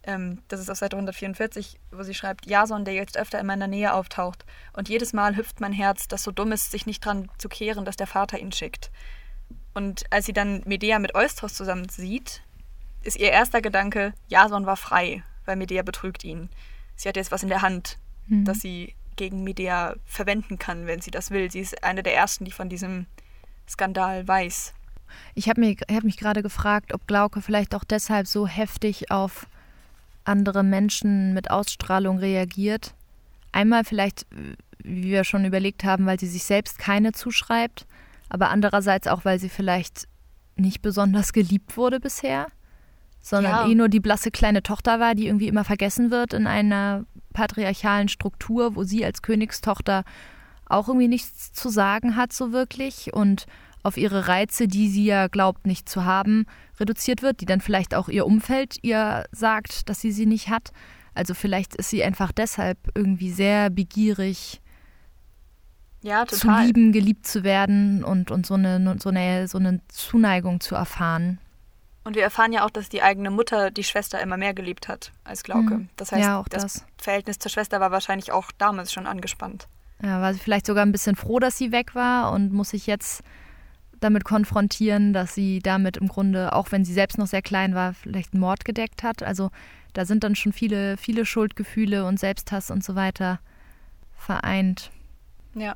Ähm, 0.02 0.42
das 0.48 0.60
ist 0.60 0.70
auf 0.70 0.78
Seite 0.78 0.96
144, 0.96 1.78
wo 1.90 2.02
sie 2.02 2.14
schreibt, 2.14 2.46
Jason, 2.46 2.84
der 2.84 2.94
jetzt 2.94 3.18
öfter 3.18 3.40
in 3.40 3.46
meiner 3.46 3.66
Nähe 3.66 3.92
auftaucht. 3.92 4.44
Und 4.72 4.88
jedes 4.88 5.12
Mal 5.12 5.36
hüpft 5.36 5.60
mein 5.60 5.72
Herz, 5.72 6.08
das 6.08 6.22
so 6.22 6.30
dumm 6.30 6.52
ist, 6.52 6.70
sich 6.70 6.86
nicht 6.86 7.04
dran 7.04 7.28
zu 7.38 7.48
kehren, 7.48 7.84
dass 7.84 7.96
der 7.96 8.06
Vater 8.06 8.38
ihn 8.38 8.52
schickt. 8.52 8.90
Und 9.74 10.04
als 10.10 10.26
sie 10.26 10.32
dann 10.32 10.62
Medea 10.64 10.98
mit 10.98 11.14
Eustros 11.14 11.54
zusammen 11.54 11.88
sieht, 11.88 12.42
ist 13.02 13.16
ihr 13.16 13.30
erster 13.30 13.60
Gedanke, 13.60 14.14
Jason 14.28 14.66
war 14.66 14.76
frei, 14.76 15.22
weil 15.44 15.56
Medea 15.56 15.82
betrügt 15.82 16.24
ihn. 16.24 16.48
Sie 16.94 17.08
hat 17.08 17.16
jetzt 17.16 17.30
was 17.30 17.42
in 17.42 17.48
der 17.48 17.62
Hand, 17.62 17.98
mhm. 18.26 18.44
das 18.44 18.60
sie 18.60 18.94
gegen 19.16 19.44
Medea 19.44 19.94
verwenden 20.04 20.58
kann, 20.58 20.86
wenn 20.86 21.00
sie 21.00 21.10
das 21.10 21.30
will. 21.30 21.50
Sie 21.50 21.60
ist 21.60 21.82
eine 21.82 22.02
der 22.02 22.14
ersten, 22.14 22.44
die 22.44 22.52
von 22.52 22.68
diesem 22.68 23.06
Skandal 23.68 24.26
weiß. 24.26 24.74
Ich 25.34 25.48
habe 25.48 25.76
hab 25.90 26.04
mich 26.04 26.16
gerade 26.16 26.42
gefragt, 26.42 26.92
ob 26.94 27.06
Glauke 27.06 27.40
vielleicht 27.40 27.74
auch 27.74 27.84
deshalb 27.84 28.26
so 28.26 28.46
heftig 28.46 29.10
auf 29.10 29.46
andere 30.24 30.62
Menschen 30.62 31.34
mit 31.34 31.50
Ausstrahlung 31.50 32.18
reagiert. 32.18 32.94
Einmal 33.52 33.84
vielleicht, 33.84 34.26
wie 34.78 35.04
wir 35.04 35.24
schon 35.24 35.44
überlegt 35.44 35.84
haben, 35.84 36.06
weil 36.06 36.18
sie 36.18 36.26
sich 36.26 36.44
selbst 36.44 36.78
keine 36.78 37.12
zuschreibt, 37.12 37.86
aber 38.28 38.50
andererseits 38.50 39.06
auch, 39.06 39.24
weil 39.24 39.38
sie 39.38 39.48
vielleicht 39.48 40.08
nicht 40.56 40.82
besonders 40.82 41.32
geliebt 41.32 41.76
wurde 41.76 42.00
bisher, 42.00 42.48
sondern 43.20 43.52
ja. 43.52 43.68
eh 43.68 43.74
nur 43.74 43.88
die 43.88 44.00
blasse 44.00 44.30
kleine 44.30 44.62
Tochter 44.62 45.00
war, 45.00 45.14
die 45.14 45.26
irgendwie 45.26 45.48
immer 45.48 45.64
vergessen 45.64 46.10
wird 46.10 46.32
in 46.32 46.46
einer 46.46 47.04
patriarchalen 47.36 48.08
Struktur, 48.08 48.76
wo 48.76 48.82
sie 48.82 49.04
als 49.04 49.20
Königstochter 49.20 50.04
auch 50.64 50.88
irgendwie 50.88 51.06
nichts 51.06 51.52
zu 51.52 51.68
sagen 51.68 52.16
hat 52.16 52.32
so 52.32 52.50
wirklich 52.50 53.12
und 53.12 53.46
auf 53.82 53.98
ihre 53.98 54.26
Reize, 54.26 54.66
die 54.66 54.88
sie 54.88 55.04
ja 55.04 55.28
glaubt 55.28 55.66
nicht 55.66 55.86
zu 55.88 56.04
haben, 56.04 56.46
reduziert 56.80 57.22
wird, 57.22 57.40
die 57.40 57.44
dann 57.44 57.60
vielleicht 57.60 57.94
auch 57.94 58.08
ihr 58.08 58.26
Umfeld 58.26 58.78
ihr 58.82 59.26
sagt, 59.30 59.88
dass 59.88 60.00
sie 60.00 60.12
sie 60.12 60.26
nicht 60.26 60.48
hat. 60.48 60.72
Also 61.14 61.34
vielleicht 61.34 61.76
ist 61.76 61.90
sie 61.90 62.02
einfach 62.02 62.32
deshalb 62.32 62.78
irgendwie 62.94 63.30
sehr 63.30 63.70
begierig, 63.70 64.60
ja, 66.02 66.24
zu 66.26 66.50
lieben, 66.50 66.92
geliebt 66.92 67.26
zu 67.26 67.44
werden 67.44 68.02
und, 68.02 68.30
und 68.30 68.46
so, 68.46 68.54
eine, 68.54 68.96
so, 68.98 69.10
eine, 69.10 69.46
so 69.46 69.58
eine 69.58 69.80
Zuneigung 69.88 70.60
zu 70.60 70.74
erfahren. 70.74 71.38
Und 72.06 72.14
wir 72.14 72.22
erfahren 72.22 72.52
ja 72.52 72.64
auch, 72.64 72.70
dass 72.70 72.88
die 72.88 73.02
eigene 73.02 73.30
Mutter 73.30 73.72
die 73.72 73.82
Schwester 73.82 74.20
immer 74.20 74.36
mehr 74.36 74.54
geliebt 74.54 74.86
hat 74.86 75.10
als 75.24 75.42
Glauke. 75.42 75.74
Mhm. 75.74 75.88
Das 75.96 76.12
heißt, 76.12 76.22
ja, 76.22 76.44
das, 76.50 76.62
das, 76.62 76.86
Verhältnis 76.98 77.40
zur 77.40 77.50
Schwester 77.50 77.80
war 77.80 77.90
wahrscheinlich 77.90 78.30
auch 78.30 78.52
damals 78.58 78.92
schon 78.92 79.08
angespannt. 79.08 79.66
Ja, 80.00 80.20
war 80.20 80.32
sie 80.32 80.38
vielleicht 80.38 80.66
sogar 80.66 80.86
ein 80.86 80.92
bisschen 80.92 81.16
froh, 81.16 81.40
dass 81.40 81.58
sie 81.58 81.72
weg 81.72 81.96
war 81.96 82.30
und 82.30 82.52
muss 82.52 82.70
sich 82.70 82.86
jetzt 82.86 83.24
damit 83.98 84.22
konfrontieren, 84.22 85.14
dass 85.14 85.34
sie 85.34 85.58
damit 85.58 85.96
im 85.96 86.06
Grunde, 86.06 86.52
auch 86.52 86.70
wenn 86.70 86.84
sie 86.84 86.92
selbst 86.92 87.18
noch 87.18 87.26
sehr 87.26 87.42
klein 87.42 87.74
war, 87.74 87.92
vielleicht 87.92 88.34
einen 88.34 88.40
Mord 88.40 88.64
gedeckt 88.64 89.02
hat. 89.02 89.24
Also 89.24 89.50
da 89.92 90.04
sind 90.04 90.22
dann 90.22 90.36
schon 90.36 90.52
viele, 90.52 90.96
viele 90.98 91.26
Schuldgefühle 91.26 92.06
und 92.06 92.20
Selbsthass 92.20 92.70
und 92.70 92.84
so 92.84 92.94
weiter 92.94 93.40
vereint. 94.16 94.92
Ja, 95.54 95.74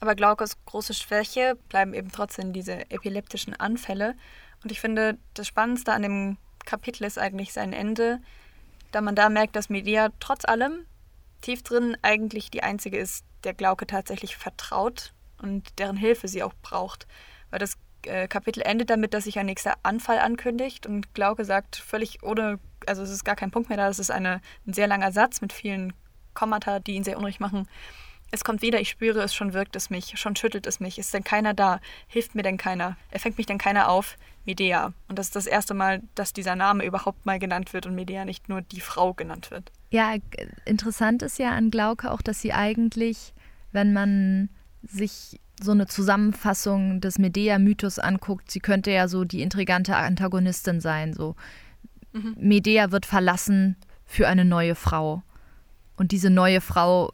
aber 0.00 0.14
Glaukos 0.14 0.56
große 0.64 0.94
Schwäche 0.94 1.58
bleiben 1.68 1.92
eben 1.92 2.10
trotzdem 2.10 2.54
diese 2.54 2.90
epileptischen 2.90 3.54
Anfälle. 3.54 4.14
Und 4.62 4.72
ich 4.72 4.80
finde, 4.80 5.18
das 5.34 5.46
Spannendste 5.46 5.92
an 5.92 6.02
dem 6.02 6.36
Kapitel 6.64 7.04
ist 7.04 7.18
eigentlich 7.18 7.52
sein 7.52 7.72
Ende, 7.72 8.20
da 8.92 9.00
man 9.00 9.14
da 9.14 9.28
merkt, 9.28 9.56
dass 9.56 9.68
Medea 9.68 10.10
trotz 10.20 10.44
allem 10.44 10.86
tief 11.40 11.62
drin 11.62 11.96
eigentlich 12.02 12.50
die 12.50 12.62
einzige 12.62 12.98
ist, 12.98 13.24
der 13.44 13.54
Glauke 13.54 13.86
tatsächlich 13.86 14.36
vertraut 14.36 15.12
und 15.40 15.78
deren 15.78 15.96
Hilfe 15.96 16.28
sie 16.28 16.42
auch 16.42 16.54
braucht. 16.62 17.06
Weil 17.50 17.60
das 17.60 17.76
äh, 18.02 18.28
Kapitel 18.28 18.62
endet 18.62 18.90
damit, 18.90 19.14
dass 19.14 19.24
sich 19.24 19.38
ein 19.38 19.46
nächster 19.46 19.74
Anfall 19.82 20.18
ankündigt 20.18 20.86
und 20.86 21.14
Glauke 21.14 21.44
sagt 21.44 21.76
völlig 21.76 22.22
ohne, 22.22 22.58
also 22.86 23.02
es 23.02 23.10
ist 23.10 23.24
gar 23.24 23.36
kein 23.36 23.50
Punkt 23.50 23.68
mehr 23.68 23.78
da, 23.78 23.88
das 23.88 23.98
ist 23.98 24.10
eine, 24.10 24.40
ein 24.66 24.72
sehr 24.72 24.86
langer 24.86 25.12
Satz 25.12 25.40
mit 25.40 25.52
vielen 25.52 25.92
Kommata, 26.34 26.80
die 26.80 26.94
ihn 26.94 27.04
sehr 27.04 27.18
unruhig 27.18 27.40
machen. 27.40 27.68
Es 28.30 28.44
kommt 28.44 28.62
wieder, 28.62 28.80
ich 28.80 28.90
spüre 28.90 29.20
es, 29.22 29.34
schon 29.34 29.54
wirkt 29.54 29.74
es 29.74 29.90
mich, 29.90 30.18
schon 30.18 30.36
schüttelt 30.36 30.66
es 30.66 30.80
mich. 30.80 30.98
Ist 30.98 31.14
denn 31.14 31.24
keiner 31.24 31.54
da? 31.54 31.80
Hilft 32.06 32.34
mir 32.34 32.42
denn 32.42 32.58
keiner? 32.58 32.96
Er 33.10 33.20
fängt 33.20 33.38
mich 33.38 33.46
denn 33.46 33.58
keiner 33.58 33.88
auf? 33.88 34.16
Medea. 34.44 34.92
Und 35.08 35.18
das 35.18 35.26
ist 35.26 35.36
das 35.36 35.46
erste 35.46 35.74
Mal, 35.74 36.02
dass 36.14 36.32
dieser 36.32 36.56
Name 36.56 36.84
überhaupt 36.84 37.26
mal 37.26 37.38
genannt 37.38 37.72
wird 37.72 37.86
und 37.86 37.94
Medea 37.94 38.24
nicht 38.24 38.48
nur 38.48 38.62
die 38.62 38.80
Frau 38.80 39.12
genannt 39.12 39.50
wird. 39.50 39.70
Ja, 39.90 40.14
interessant 40.64 41.22
ist 41.22 41.38
ja 41.38 41.50
an 41.50 41.70
Glauke 41.70 42.10
auch, 42.10 42.22
dass 42.22 42.40
sie 42.40 42.52
eigentlich, 42.52 43.34
wenn 43.72 43.92
man 43.92 44.48
sich 44.82 45.40
so 45.60 45.72
eine 45.72 45.86
Zusammenfassung 45.86 47.00
des 47.00 47.18
Medea-Mythos 47.18 47.98
anguckt, 47.98 48.50
sie 48.50 48.60
könnte 48.60 48.90
ja 48.90 49.08
so 49.08 49.24
die 49.24 49.42
intrigante 49.42 49.96
Antagonistin 49.96 50.80
sein. 50.80 51.12
So 51.12 51.36
mhm. 52.12 52.34
Medea 52.38 52.90
wird 52.90 53.06
verlassen 53.06 53.76
für 54.04 54.28
eine 54.28 54.44
neue 54.44 54.74
Frau. 54.74 55.22
Und 55.96 56.12
diese 56.12 56.30
neue 56.30 56.60
Frau, 56.60 57.10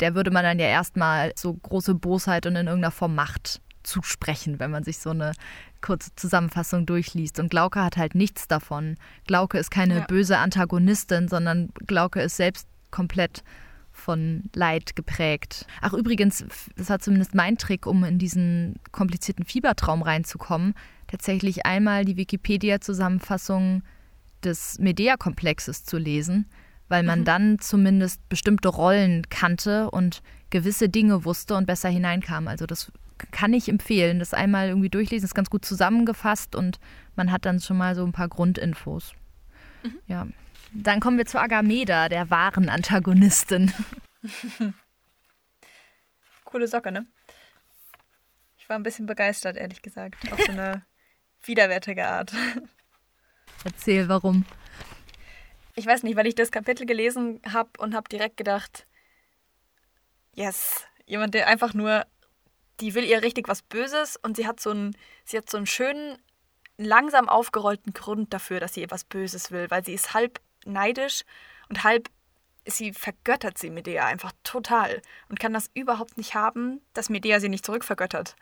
der 0.00 0.14
würde 0.14 0.30
man 0.30 0.44
dann 0.44 0.58
ja 0.58 0.66
erstmal 0.66 1.32
so 1.36 1.54
große 1.54 1.94
Bosheit 1.94 2.46
und 2.46 2.56
in 2.56 2.66
irgendeiner 2.66 2.92
Form 2.92 3.14
Macht 3.14 3.60
zusprechen, 3.82 4.58
wenn 4.58 4.70
man 4.70 4.84
sich 4.84 4.98
so 4.98 5.10
eine 5.10 5.32
kurze 5.80 6.14
Zusammenfassung 6.16 6.86
durchliest. 6.86 7.38
Und 7.38 7.50
Glauke 7.50 7.82
hat 7.82 7.96
halt 7.96 8.14
nichts 8.14 8.48
davon. 8.48 8.96
Glauke 9.26 9.58
ist 9.58 9.70
keine 9.70 10.00
ja. 10.00 10.04
böse 10.06 10.38
Antagonistin, 10.38 11.28
sondern 11.28 11.70
Glauke 11.86 12.20
ist 12.20 12.36
selbst 12.36 12.68
komplett 12.90 13.42
von 13.90 14.44
Leid 14.54 14.94
geprägt. 14.94 15.66
Ach 15.80 15.92
übrigens, 15.92 16.44
das 16.76 16.88
war 16.88 17.00
zumindest 17.00 17.34
mein 17.34 17.58
Trick, 17.58 17.86
um 17.86 18.04
in 18.04 18.18
diesen 18.18 18.76
komplizierten 18.92 19.44
Fiebertraum 19.44 20.02
reinzukommen, 20.02 20.74
tatsächlich 21.08 21.66
einmal 21.66 22.04
die 22.04 22.16
Wikipedia-Zusammenfassung 22.16 23.82
des 24.44 24.78
Medea-Komplexes 24.78 25.84
zu 25.84 25.98
lesen, 25.98 26.48
weil 26.88 27.02
man 27.02 27.20
mhm. 27.20 27.24
dann 27.24 27.58
zumindest 27.58 28.26
bestimmte 28.28 28.68
Rollen 28.68 29.28
kannte 29.28 29.90
und 29.90 30.22
gewisse 30.50 30.88
Dinge 30.88 31.24
wusste 31.24 31.54
und 31.54 31.66
besser 31.66 31.88
hineinkam. 31.88 32.48
Also 32.48 32.66
das 32.66 32.90
kann 33.30 33.52
ich 33.52 33.68
empfehlen, 33.68 34.18
das 34.18 34.34
einmal 34.34 34.68
irgendwie 34.68 34.88
durchlesen, 34.88 35.24
ist 35.26 35.34
ganz 35.34 35.50
gut 35.50 35.64
zusammengefasst 35.64 36.54
und 36.54 36.78
man 37.16 37.32
hat 37.32 37.44
dann 37.44 37.60
schon 37.60 37.76
mal 37.76 37.94
so 37.94 38.04
ein 38.04 38.12
paar 38.12 38.28
Grundinfos. 38.28 39.12
Mhm. 39.82 39.98
Ja. 40.06 40.26
Dann 40.72 41.00
kommen 41.00 41.18
wir 41.18 41.26
zu 41.26 41.40
Agameda, 41.40 42.08
der 42.08 42.30
wahren 42.30 42.68
Antagonistin. 42.68 43.72
Coole 46.44 46.68
Socke, 46.68 46.92
ne? 46.92 47.06
Ich 48.58 48.68
war 48.68 48.76
ein 48.76 48.82
bisschen 48.82 49.06
begeistert, 49.06 49.56
ehrlich 49.56 49.82
gesagt. 49.82 50.30
Auf 50.30 50.40
so 50.40 50.52
eine 50.52 50.84
widerwärtige 51.44 52.06
Art. 52.06 52.32
Erzähl, 53.64 54.08
warum? 54.08 54.44
Ich 55.78 55.86
weiß 55.86 56.02
nicht, 56.02 56.16
weil 56.16 56.26
ich 56.26 56.34
das 56.34 56.50
Kapitel 56.50 56.86
gelesen 56.86 57.40
habe 57.52 57.70
und 57.78 57.94
habe 57.94 58.08
direkt 58.08 58.36
gedacht, 58.36 58.84
yes, 60.34 60.84
jemand, 61.06 61.34
der 61.34 61.46
einfach 61.46 61.72
nur, 61.72 62.04
die 62.80 62.94
will 62.94 63.04
ihr 63.04 63.22
richtig 63.22 63.46
was 63.46 63.62
Böses 63.62 64.16
und 64.16 64.36
sie 64.36 64.48
hat 64.48 64.58
so 64.58 64.70
einen, 64.70 64.96
sie 65.24 65.38
hat 65.38 65.48
so 65.48 65.56
einen 65.56 65.66
schönen, 65.66 66.18
langsam 66.78 67.28
aufgerollten 67.28 67.92
Grund 67.92 68.34
dafür, 68.34 68.58
dass 68.58 68.74
sie 68.74 68.80
ihr 68.80 68.90
was 68.90 69.04
Böses 69.04 69.52
will, 69.52 69.70
weil 69.70 69.84
sie 69.84 69.94
ist 69.94 70.14
halb 70.14 70.40
neidisch 70.64 71.22
und 71.68 71.84
halb 71.84 72.10
sie 72.66 72.92
vergöttert 72.92 73.56
sie 73.56 73.70
Medea 73.70 74.04
einfach 74.04 74.32
total 74.42 75.00
und 75.28 75.38
kann 75.38 75.52
das 75.52 75.70
überhaupt 75.74 76.16
nicht 76.16 76.34
haben, 76.34 76.80
dass 76.92 77.08
Medea 77.08 77.38
sie 77.38 77.48
nicht 77.48 77.64
zurückvergöttert. 77.64 78.34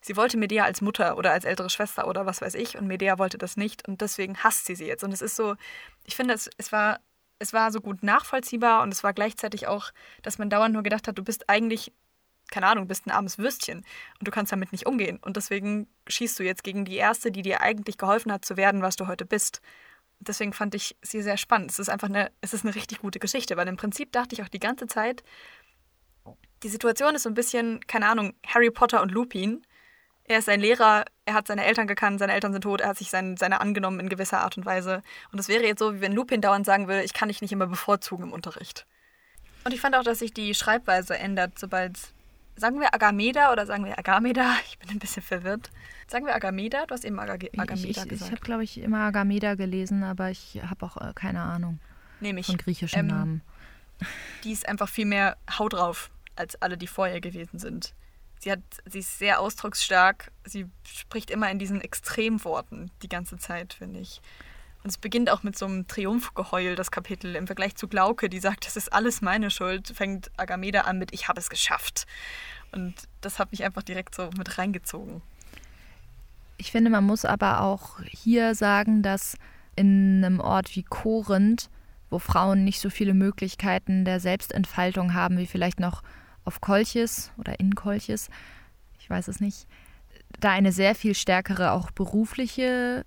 Sie 0.00 0.16
wollte 0.16 0.36
Medea 0.38 0.64
als 0.64 0.80
Mutter 0.80 1.16
oder 1.18 1.32
als 1.32 1.44
ältere 1.44 1.70
Schwester 1.70 2.08
oder 2.08 2.26
was 2.26 2.40
weiß 2.40 2.54
ich 2.54 2.78
und 2.78 2.86
Medea 2.86 3.18
wollte 3.18 3.38
das 3.38 3.56
nicht 3.56 3.86
und 3.86 4.00
deswegen 4.00 4.38
hasst 4.38 4.66
sie 4.66 4.74
sie 4.74 4.86
jetzt. 4.86 5.04
Und 5.04 5.12
es 5.12 5.22
ist 5.22 5.36
so, 5.36 5.56
ich 6.04 6.16
finde, 6.16 6.34
es, 6.34 6.48
es, 6.56 6.72
war, 6.72 7.00
es 7.38 7.52
war 7.52 7.70
so 7.70 7.80
gut 7.80 8.02
nachvollziehbar 8.02 8.82
und 8.82 8.92
es 8.92 9.04
war 9.04 9.12
gleichzeitig 9.12 9.66
auch, 9.66 9.90
dass 10.22 10.38
man 10.38 10.50
dauernd 10.50 10.72
nur 10.72 10.82
gedacht 10.82 11.06
hat, 11.06 11.18
du 11.18 11.22
bist 11.22 11.48
eigentlich, 11.50 11.92
keine 12.50 12.66
Ahnung, 12.66 12.86
bist 12.88 13.06
ein 13.06 13.10
armes 13.10 13.38
Würstchen 13.38 13.84
und 14.18 14.26
du 14.26 14.30
kannst 14.30 14.52
damit 14.52 14.72
nicht 14.72 14.86
umgehen. 14.86 15.18
Und 15.20 15.36
deswegen 15.36 15.86
schießt 16.08 16.38
du 16.38 16.44
jetzt 16.44 16.64
gegen 16.64 16.84
die 16.84 16.96
Erste, 16.96 17.30
die 17.30 17.42
dir 17.42 17.60
eigentlich 17.60 17.98
geholfen 17.98 18.32
hat 18.32 18.44
zu 18.44 18.56
werden, 18.56 18.82
was 18.82 18.96
du 18.96 19.06
heute 19.06 19.26
bist 19.26 19.60
deswegen 20.20 20.52
fand 20.52 20.74
ich 20.74 20.96
sie 21.02 21.22
sehr 21.22 21.36
spannend. 21.36 21.70
Es 21.70 21.78
ist 21.78 21.88
einfach 21.88 22.08
eine, 22.08 22.30
es 22.40 22.52
ist 22.52 22.64
eine 22.64 22.74
richtig 22.74 23.00
gute 23.00 23.18
Geschichte, 23.18 23.56
weil 23.56 23.66
im 23.68 23.76
Prinzip 23.76 24.12
dachte 24.12 24.34
ich 24.34 24.42
auch 24.42 24.48
die 24.48 24.60
ganze 24.60 24.86
Zeit, 24.86 25.24
die 26.62 26.68
Situation 26.68 27.14
ist 27.14 27.22
so 27.22 27.30
ein 27.30 27.34
bisschen, 27.34 27.80
keine 27.86 28.06
Ahnung, 28.06 28.34
Harry 28.46 28.70
Potter 28.70 29.00
und 29.02 29.10
Lupin. 29.10 29.62
Er 30.30 30.38
ist 30.38 30.48
ein 30.48 30.60
Lehrer, 30.60 31.06
er 31.24 31.34
hat 31.34 31.48
seine 31.48 31.64
Eltern 31.64 31.88
gekannt, 31.88 32.20
seine 32.20 32.34
Eltern 32.34 32.52
sind 32.52 32.62
tot, 32.62 32.80
er 32.80 32.90
hat 32.90 32.96
sich 32.96 33.10
sein, 33.10 33.36
seine 33.36 33.60
angenommen 33.60 33.98
in 33.98 34.08
gewisser 34.08 34.42
Art 34.42 34.56
und 34.56 34.64
Weise. 34.64 35.02
Und 35.32 35.40
es 35.40 35.48
wäre 35.48 35.66
jetzt 35.66 35.80
so, 35.80 35.92
wie 35.92 36.02
wenn 36.02 36.12
Lupin 36.12 36.40
dauernd 36.40 36.64
sagen 36.64 36.86
will, 36.86 37.00
ich 37.00 37.14
kann 37.14 37.26
dich 37.26 37.42
nicht 37.42 37.50
immer 37.50 37.66
bevorzugen 37.66 38.26
im 38.26 38.32
Unterricht. 38.32 38.86
Und 39.64 39.74
ich 39.74 39.80
fand 39.80 39.96
auch, 39.96 40.04
dass 40.04 40.20
sich 40.20 40.32
die 40.32 40.54
Schreibweise 40.54 41.18
ändert, 41.18 41.58
sobald 41.58 41.98
Sagen 42.54 42.78
wir 42.78 42.94
Agameda 42.94 43.50
oder 43.50 43.66
sagen 43.66 43.84
wir 43.84 43.98
Agameda? 43.98 44.54
Ich 44.70 44.78
bin 44.78 44.90
ein 44.90 44.98
bisschen 45.00 45.22
verwirrt. 45.22 45.68
Sagen 46.06 46.26
wir 46.26 46.34
Agameda? 46.36 46.86
Du 46.86 46.94
hast 46.94 47.04
eben 47.04 47.18
Aga 47.18 47.32
Agameda 47.32 47.72
ich, 47.74 47.84
ich, 47.84 48.08
gesagt. 48.08 48.12
Ich 48.12 48.30
habe, 48.30 48.40
glaube 48.40 48.62
ich, 48.62 48.78
immer 48.78 48.98
Agameda 48.98 49.56
gelesen, 49.56 50.04
aber 50.04 50.30
ich 50.30 50.60
habe 50.62 50.86
auch 50.86 50.96
äh, 50.96 51.12
keine 51.12 51.40
Ahnung 51.40 51.80
Nämlich, 52.20 52.46
von 52.46 52.56
griechischen 52.56 53.00
ähm, 53.00 53.06
Namen. 53.08 53.42
Die 54.44 54.52
ist 54.52 54.68
einfach 54.68 54.88
viel 54.88 55.06
mehr 55.06 55.38
Haut 55.58 55.72
drauf, 55.72 56.10
als 56.36 56.54
alle, 56.62 56.76
die 56.76 56.86
vorher 56.86 57.20
gewesen 57.20 57.58
sind. 57.58 57.94
Sie, 58.40 58.50
hat, 58.50 58.60
sie 58.86 59.00
ist 59.00 59.18
sehr 59.18 59.38
ausdrucksstark. 59.38 60.32
Sie 60.44 60.66
spricht 60.82 61.30
immer 61.30 61.50
in 61.50 61.58
diesen 61.58 61.80
Extremworten 61.80 62.90
die 63.02 63.08
ganze 63.08 63.36
Zeit, 63.36 63.74
finde 63.74 64.00
ich. 64.00 64.20
Und 64.82 64.88
es 64.88 64.96
beginnt 64.96 65.28
auch 65.28 65.42
mit 65.42 65.58
so 65.58 65.66
einem 65.66 65.86
Triumphgeheul, 65.86 66.74
das 66.74 66.90
Kapitel. 66.90 67.36
Im 67.36 67.46
Vergleich 67.46 67.74
zu 67.76 67.86
Glauke, 67.86 68.30
die 68.30 68.40
sagt, 68.40 68.64
das 68.64 68.76
ist 68.76 68.92
alles 68.94 69.20
meine 69.20 69.50
Schuld, 69.50 69.88
fängt 69.88 70.30
Agameda 70.38 70.82
an 70.82 70.98
mit, 70.98 71.12
ich 71.12 71.28
habe 71.28 71.38
es 71.38 71.50
geschafft. 71.50 72.06
Und 72.72 72.94
das 73.20 73.38
hat 73.38 73.50
mich 73.50 73.62
einfach 73.62 73.82
direkt 73.82 74.14
so 74.14 74.30
mit 74.38 74.56
reingezogen. 74.56 75.20
Ich 76.56 76.72
finde, 76.72 76.88
man 76.88 77.04
muss 77.04 77.26
aber 77.26 77.60
auch 77.60 78.00
hier 78.06 78.54
sagen, 78.54 79.02
dass 79.02 79.36
in 79.76 80.24
einem 80.24 80.40
Ort 80.40 80.74
wie 80.74 80.82
Korinth, 80.82 81.68
wo 82.08 82.18
Frauen 82.18 82.64
nicht 82.64 82.80
so 82.80 82.88
viele 82.88 83.12
Möglichkeiten 83.12 84.06
der 84.06 84.18
Selbstentfaltung 84.18 85.12
haben, 85.12 85.36
wie 85.36 85.46
vielleicht 85.46 85.78
noch 85.78 86.02
auf 86.44 86.60
Kolchis 86.60 87.32
oder 87.38 87.60
in 87.60 87.74
Kolchis, 87.74 88.28
ich 88.98 89.08
weiß 89.08 89.28
es 89.28 89.40
nicht, 89.40 89.66
da 90.38 90.50
eine 90.50 90.72
sehr 90.72 90.94
viel 90.94 91.14
stärkere 91.14 91.72
auch 91.72 91.90
berufliche 91.90 93.04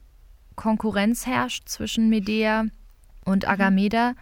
Konkurrenz 0.56 1.26
herrscht 1.26 1.68
zwischen 1.68 2.10
Medea 2.10 2.66
und 3.26 3.44
mhm. 3.44 3.50
Agameda, 3.50 4.14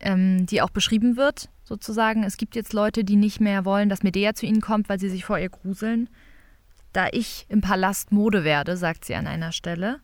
ähm, 0.00 0.46
die 0.46 0.62
auch 0.62 0.70
beschrieben 0.70 1.16
wird, 1.16 1.48
sozusagen. 1.64 2.24
Es 2.24 2.36
gibt 2.36 2.56
jetzt 2.56 2.72
Leute, 2.72 3.04
die 3.04 3.16
nicht 3.16 3.40
mehr 3.40 3.64
wollen, 3.64 3.88
dass 3.88 4.02
Medea 4.02 4.34
zu 4.34 4.46
ihnen 4.46 4.60
kommt, 4.60 4.88
weil 4.88 5.00
sie 5.00 5.08
sich 5.08 5.24
vor 5.24 5.38
ihr 5.38 5.50
gruseln. 5.50 6.08
Da 6.92 7.08
ich 7.10 7.46
im 7.48 7.60
Palast 7.60 8.12
Mode 8.12 8.44
werde, 8.44 8.76
sagt 8.76 9.04
sie 9.04 9.14
an 9.14 9.26
einer 9.26 9.52
Stelle. 9.52 10.00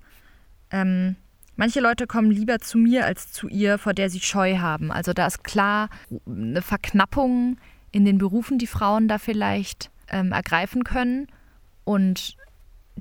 Ähm, 0.72 1.16
manche 1.56 1.80
Leute 1.80 2.06
kommen 2.06 2.30
lieber 2.30 2.58
zu 2.58 2.78
mir 2.78 3.06
als 3.06 3.32
zu 3.32 3.48
ihr, 3.48 3.78
vor 3.78 3.94
der 3.94 4.10
sie 4.10 4.20
Scheu 4.20 4.58
haben. 4.58 4.90
Also 4.90 5.12
da 5.12 5.26
ist 5.26 5.44
klar 5.44 5.88
eine 6.26 6.62
Verknappung 6.62 7.58
in 7.92 8.04
den 8.04 8.18
Berufen, 8.18 8.58
die 8.58 8.66
Frauen 8.66 9.08
da 9.08 9.18
vielleicht 9.18 9.90
ähm, 10.08 10.32
ergreifen 10.32 10.84
können. 10.84 11.26
Und 11.84 12.36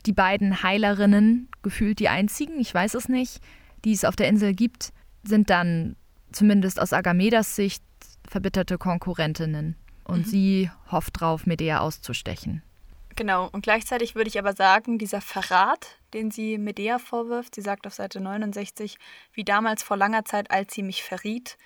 die 0.05 0.13
beiden 0.13 0.63
Heilerinnen, 0.63 1.49
gefühlt 1.61 1.99
die 1.99 2.09
einzigen, 2.09 2.59
ich 2.59 2.73
weiß 2.73 2.93
es 2.93 3.09
nicht, 3.09 3.41
die 3.85 3.93
es 3.93 4.05
auf 4.05 4.15
der 4.15 4.27
Insel 4.27 4.53
gibt, 4.53 4.91
sind 5.23 5.49
dann 5.49 5.95
zumindest 6.31 6.79
aus 6.79 6.93
Agamedas 6.93 7.55
Sicht 7.55 7.83
verbitterte 8.27 8.77
Konkurrentinnen. 8.77 9.75
Und 10.03 10.25
mhm. 10.25 10.29
sie 10.29 10.71
hofft 10.91 11.19
drauf, 11.19 11.45
Medea 11.45 11.79
auszustechen. 11.79 12.63
Genau, 13.15 13.49
und 13.51 13.63
gleichzeitig 13.63 14.15
würde 14.15 14.29
ich 14.29 14.39
aber 14.39 14.53
sagen, 14.53 14.97
dieser 14.97 15.19
Verrat, 15.19 15.97
den 16.13 16.31
sie 16.31 16.57
Medea 16.57 16.99
vorwirft, 16.99 17.55
sie 17.55 17.61
sagt 17.61 17.85
auf 17.85 17.93
Seite 17.93 18.21
69, 18.21 18.97
wie 19.33 19.43
damals 19.43 19.83
vor 19.83 19.97
langer 19.97 20.25
Zeit, 20.25 20.49
als 20.51 20.73
sie 20.73 20.83
mich 20.83 21.03
verriet, 21.03 21.57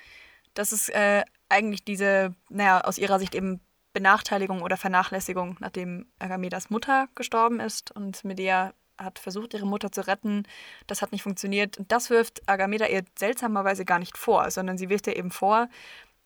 das 0.55 0.71
ist 0.71 0.89
äh, 0.89 1.23
eigentlich 1.49 1.83
diese, 1.83 2.35
naja, 2.49 2.81
aus 2.81 2.97
ihrer 2.97 3.19
Sicht 3.19 3.35
eben 3.35 3.61
Benachteiligung 3.93 4.61
oder 4.61 4.77
Vernachlässigung, 4.77 5.57
nachdem 5.59 6.07
Agamedas 6.19 6.69
Mutter 6.69 7.07
gestorben 7.15 7.59
ist 7.59 7.91
und 7.91 8.23
Medea 8.23 8.73
hat 8.97 9.19
versucht, 9.19 9.53
ihre 9.53 9.65
Mutter 9.65 9.91
zu 9.91 10.05
retten. 10.07 10.43
Das 10.87 11.01
hat 11.01 11.11
nicht 11.11 11.23
funktioniert. 11.23 11.77
Und 11.77 11.91
das 11.91 12.09
wirft 12.09 12.47
Agameda 12.47 12.87
ihr 12.87 13.03
seltsamerweise 13.17 13.85
gar 13.85 13.99
nicht 13.99 14.17
vor, 14.17 14.49
sondern 14.51 14.77
sie 14.77 14.89
wirft 14.89 15.07
ihr 15.07 15.15
eben 15.15 15.31
vor, 15.31 15.67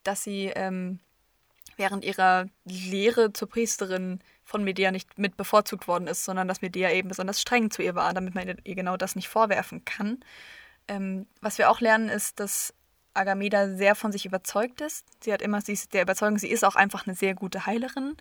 dass 0.04 0.24
sie 0.24 0.52
ähm, 0.56 1.00
während 1.78 2.04
ihrer 2.04 2.48
Lehre 2.66 3.34
zur 3.34 3.50
Priesterin 3.50 4.20
von 4.44 4.64
Medea 4.64 4.92
nicht 4.92 5.18
mit 5.18 5.38
bevorzugt 5.38 5.88
worden 5.88 6.08
ist, 6.08 6.24
sondern 6.24 6.48
dass 6.48 6.62
Medea 6.62 6.92
eben 6.92 7.10
besonders 7.10 7.42
streng 7.42 7.70
zu 7.70 7.82
ihr 7.82 7.96
war, 7.96 8.14
damit 8.14 8.36
man 8.36 8.58
ihr 8.64 8.76
genau 8.76 8.98
das 8.98 9.16
nicht 9.16 9.28
vorwerfen 9.28 9.84
kann. 9.86 10.20
Ähm, 10.88 11.28
was 11.42 11.58
wir 11.58 11.70
auch 11.70 11.82
lernen, 11.82 12.10
ist, 12.10 12.40
dass 12.40 12.74
Agameda 13.18 13.76
sehr 13.76 13.96
von 13.96 14.12
sich 14.12 14.26
überzeugt 14.26 14.82
ist. 14.82 15.06
Sie 15.22 15.34
hat 15.34 15.42
immer, 15.42 15.62
sie 15.62 15.74
ist 15.74 15.94
der 15.94 16.04
Überzeugung, 16.04 16.38
sie 16.38 16.50
ist 16.50 16.64
auch 16.64 16.76
einfach 16.76 17.08
eine 17.08 17.16
sehr 17.16 17.34
gute 17.34 17.66
Heilerin. 17.66 18.16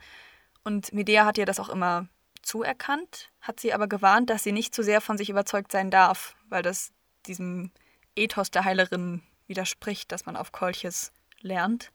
Und 0.64 0.92
Medea 0.92 1.24
hat 1.24 1.38
ihr 1.38 1.47
das 1.47 1.61
auch 1.61 1.68
immer 1.68 2.09
zuerkannt, 2.42 3.30
hat 3.40 3.61
sie 3.61 3.72
aber 3.74 3.88
gewarnt, 3.88 4.30
dass 4.30 4.42
sie 4.42 4.53
nicht 4.53 4.74
zu 4.74 4.82
sehr 4.82 5.01
von 5.01 5.18
sich 5.18 5.30
überzeugt 5.30 5.72
sein 5.72 5.90
darf, 5.90 6.36
weil 6.49 6.62
das 6.62 6.92
diesem 7.26 7.70
Ethos 8.14 8.51
der 8.51 8.64
Heilerin 8.64 9.22
widerspricht, 9.47 10.12
dass 10.12 10.26
man 10.26 10.36
auf 10.36 10.53
Kolches 10.53 11.12
lernt. 11.40 11.92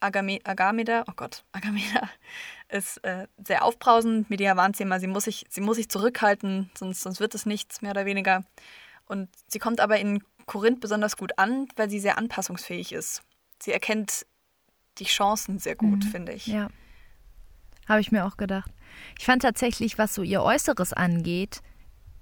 Agame 0.00 0.40
Agameda, 0.44 1.04
oh 1.08 1.12
Gott, 1.16 1.44
Agameda 1.52 2.08
ist 2.68 2.98
äh, 3.04 3.26
sehr 3.42 3.64
aufbrausend. 3.64 4.28
Medea 4.28 4.56
warnt 4.56 4.76
sie 4.76 4.82
immer, 4.82 5.00
sie 5.00 5.06
muss 5.06 5.24
sich, 5.24 5.46
sie 5.48 5.60
muss 5.60 5.76
sich 5.76 5.88
zurückhalten, 5.88 6.70
sonst, 6.76 7.00
sonst 7.00 7.20
wird 7.20 7.34
es 7.34 7.46
nichts, 7.46 7.80
mehr 7.80 7.92
oder 7.92 8.04
weniger. 8.04 8.44
Und 9.06 9.28
sie 9.46 9.58
kommt 9.58 9.80
aber 9.80 9.98
in 9.98 10.22
Korinth 10.46 10.80
besonders 10.80 11.16
gut 11.16 11.38
an, 11.38 11.68
weil 11.76 11.90
sie 11.90 12.00
sehr 12.00 12.18
anpassungsfähig 12.18 12.92
ist. 12.92 13.22
Sie 13.60 13.72
erkennt 13.72 14.26
die 14.98 15.04
Chancen 15.04 15.58
sehr 15.58 15.76
gut, 15.76 16.04
mhm. 16.04 16.08
finde 16.08 16.32
ich. 16.32 16.46
Ja. 16.46 16.68
Habe 17.88 18.00
ich 18.00 18.12
mir 18.12 18.24
auch 18.24 18.36
gedacht. 18.36 18.70
Ich 19.18 19.24
fand 19.24 19.42
tatsächlich, 19.42 19.98
was 19.98 20.14
so 20.14 20.22
ihr 20.22 20.42
Äußeres 20.42 20.92
angeht, 20.92 21.60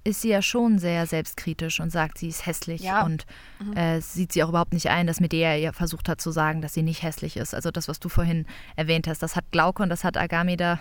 ist 0.04 0.22
sie 0.22 0.30
ja 0.30 0.42
schon 0.42 0.78
sehr 0.78 1.06
selbstkritisch 1.06 1.78
und 1.78 1.90
sagt, 1.90 2.18
sie 2.18 2.28
ist 2.28 2.44
hässlich 2.44 2.82
ja. 2.82 3.04
und 3.04 3.24
mhm. 3.60 3.76
äh, 3.76 4.00
sieht 4.00 4.32
sie 4.32 4.42
auch 4.42 4.48
überhaupt 4.48 4.72
nicht 4.72 4.90
ein, 4.90 5.06
dass 5.06 5.20
Medea 5.20 5.56
ihr 5.56 5.72
versucht 5.72 6.08
hat 6.08 6.20
zu 6.20 6.32
sagen, 6.32 6.60
dass 6.60 6.74
sie 6.74 6.82
nicht 6.82 7.02
hässlich 7.02 7.36
ist. 7.36 7.54
Also 7.54 7.70
das, 7.70 7.86
was 7.86 8.00
du 8.00 8.08
vorhin 8.08 8.46
erwähnt 8.74 9.06
hast, 9.06 9.22
das 9.22 9.36
hat 9.36 9.44
Glauke 9.52 9.82
und 9.82 9.90
das 9.90 10.02
hat 10.02 10.16
Agameda 10.16 10.80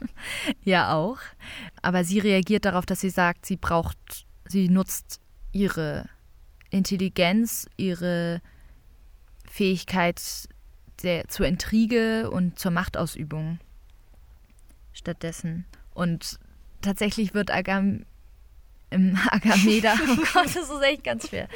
ja 0.64 0.94
auch. 0.94 1.18
Aber 1.82 2.04
sie 2.04 2.20
reagiert 2.20 2.64
darauf, 2.64 2.86
dass 2.86 3.00
sie 3.00 3.10
sagt, 3.10 3.44
sie 3.44 3.56
braucht, 3.56 4.26
sie 4.46 4.70
nutzt 4.70 5.20
ihre 5.52 6.08
Intelligenz, 6.74 7.66
ihre 7.76 8.40
Fähigkeit 9.48 10.20
der, 11.02 11.28
zur 11.28 11.46
Intrige 11.46 12.30
und 12.30 12.58
zur 12.58 12.72
Machtausübung 12.72 13.60
stattdessen. 14.92 15.66
Und 15.92 16.40
tatsächlich 16.82 17.32
wird 17.32 17.52
Agam 17.52 18.04
im 18.90 19.16
Agameda, 19.30 19.94
oh 19.94 20.16
Gott, 20.32 20.46
das 20.46 20.56
ist 20.56 20.82
echt 20.82 21.04
ganz 21.04 21.28
schwer, 21.28 21.48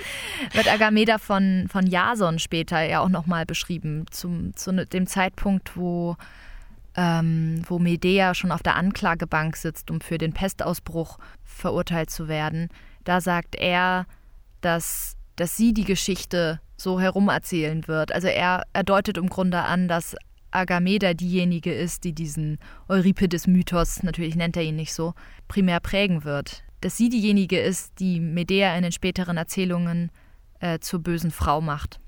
wird 0.52 0.68
Agameda 0.68 1.18
von, 1.18 1.66
von 1.68 1.86
Jason 1.86 2.38
später 2.38 2.80
ja 2.82 3.00
auch 3.00 3.08
nochmal 3.08 3.44
beschrieben, 3.44 4.06
zum, 4.10 4.54
zu 4.54 4.72
ne, 4.72 4.86
dem 4.86 5.08
Zeitpunkt, 5.08 5.76
wo, 5.76 6.16
ähm, 6.94 7.62
wo 7.66 7.80
Medea 7.80 8.34
schon 8.34 8.52
auf 8.52 8.62
der 8.62 8.76
Anklagebank 8.76 9.56
sitzt, 9.56 9.90
um 9.90 10.00
für 10.00 10.18
den 10.18 10.32
Pestausbruch 10.32 11.18
verurteilt 11.44 12.10
zu 12.10 12.28
werden. 12.28 12.68
Da 13.02 13.20
sagt 13.20 13.56
er, 13.56 14.06
dass, 14.60 15.16
dass 15.36 15.56
sie 15.56 15.72
die 15.72 15.84
Geschichte 15.84 16.60
so 16.76 17.00
herumerzählen 17.00 17.86
wird. 17.88 18.12
Also 18.12 18.28
er, 18.28 18.64
er 18.72 18.84
deutet 18.84 19.16
im 19.16 19.28
Grunde 19.28 19.62
an, 19.62 19.88
dass 19.88 20.16
Agameda 20.50 21.14
diejenige 21.14 21.72
ist, 21.72 22.04
die 22.04 22.12
diesen 22.12 22.58
Euripides-Mythos, 22.88 24.02
natürlich 24.02 24.36
nennt 24.36 24.56
er 24.56 24.62
ihn 24.62 24.76
nicht 24.76 24.94
so, 24.94 25.14
primär 25.46 25.80
prägen 25.80 26.24
wird. 26.24 26.62
Dass 26.80 26.96
sie 26.96 27.08
diejenige 27.08 27.60
ist, 27.60 27.98
die 27.98 28.20
Medea 28.20 28.76
in 28.76 28.82
den 28.82 28.92
späteren 28.92 29.36
Erzählungen 29.36 30.10
äh, 30.60 30.78
zur 30.78 31.00
bösen 31.00 31.30
Frau 31.30 31.60
macht. 31.60 31.98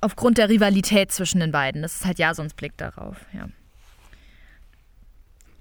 Aufgrund 0.00 0.38
der 0.38 0.48
Rivalität 0.48 1.10
zwischen 1.10 1.40
den 1.40 1.50
beiden. 1.50 1.82
Das 1.82 1.96
ist 1.96 2.04
halt 2.04 2.18
Jasons 2.18 2.54
Blick 2.54 2.76
darauf, 2.76 3.16
ja. 3.32 3.48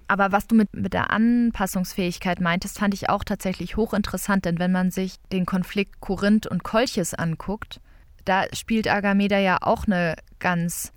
Aber 0.08 0.32
was 0.32 0.48
du 0.48 0.56
mit, 0.56 0.74
mit 0.74 0.94
der 0.94 1.12
Anpassungsfähigkeit 1.12 2.40
meintest, 2.40 2.78
fand 2.80 2.94
ich 2.94 3.10
auch 3.10 3.24
tatsächlich 3.24 3.76
hochinteressant, 3.76 4.46
denn 4.46 4.60
wenn 4.60 4.72
man 4.72 4.92
sich 4.92 5.16
den 5.32 5.46
Konflikt 5.46 6.00
Korinth 6.00 6.46
und 6.46 6.64
Kolchis 6.64 7.14
anguckt, 7.14 7.82
da 8.24 8.44
spielt 8.54 8.88
Agameda 8.88 9.40
ja 9.40 9.58
auch 9.62 9.86
eine 9.86 10.16
ganz 10.40 10.92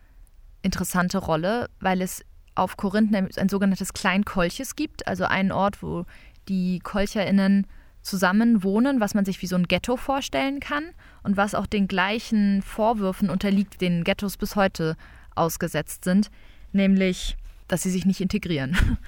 interessante 0.63 1.19
Rolle, 1.19 1.69
weil 1.81 2.03
es 2.03 2.23
auf 2.55 2.77
Korinth 2.77 3.15
ein 3.15 3.49
sogenanntes 3.49 3.93
Kleinkolches 3.93 4.77
gibt, 4.77 5.07
also 5.07 5.25
einen 5.25 5.53
Ort, 5.53 5.83
wo 5.83 6.05
die 6.49 6.81
KolcherInnen 6.81 7.67
zusammen 8.03 8.63
wohnen, 8.63 9.01
was 9.01 9.15
man 9.15 9.25
sich 9.25 9.41
wie 9.43 9.47
so 9.47 9.57
ein 9.57 9.69
Ghetto 9.69 9.97
vorstellen 9.97 10.61
kann 10.61 10.85
und 11.23 11.37
was 11.37 11.55
auch 11.55 11.67
den 11.67 11.89
gleichen 11.89 12.63
Vorwürfen 12.63 13.31
unterliegt, 13.31 13.81
denen 13.81 14.05
Ghettos 14.05 14.37
bis 14.37 14.57
heute 14.57 14.97
ausgesetzt 15.35 16.05
sind, 16.05 16.31
nämlich, 16.73 17.37
dass 17.69 17.83
sie 17.83 17.91
sich 17.91 18.07
nicht 18.07 18.21
integrieren. 18.21 18.77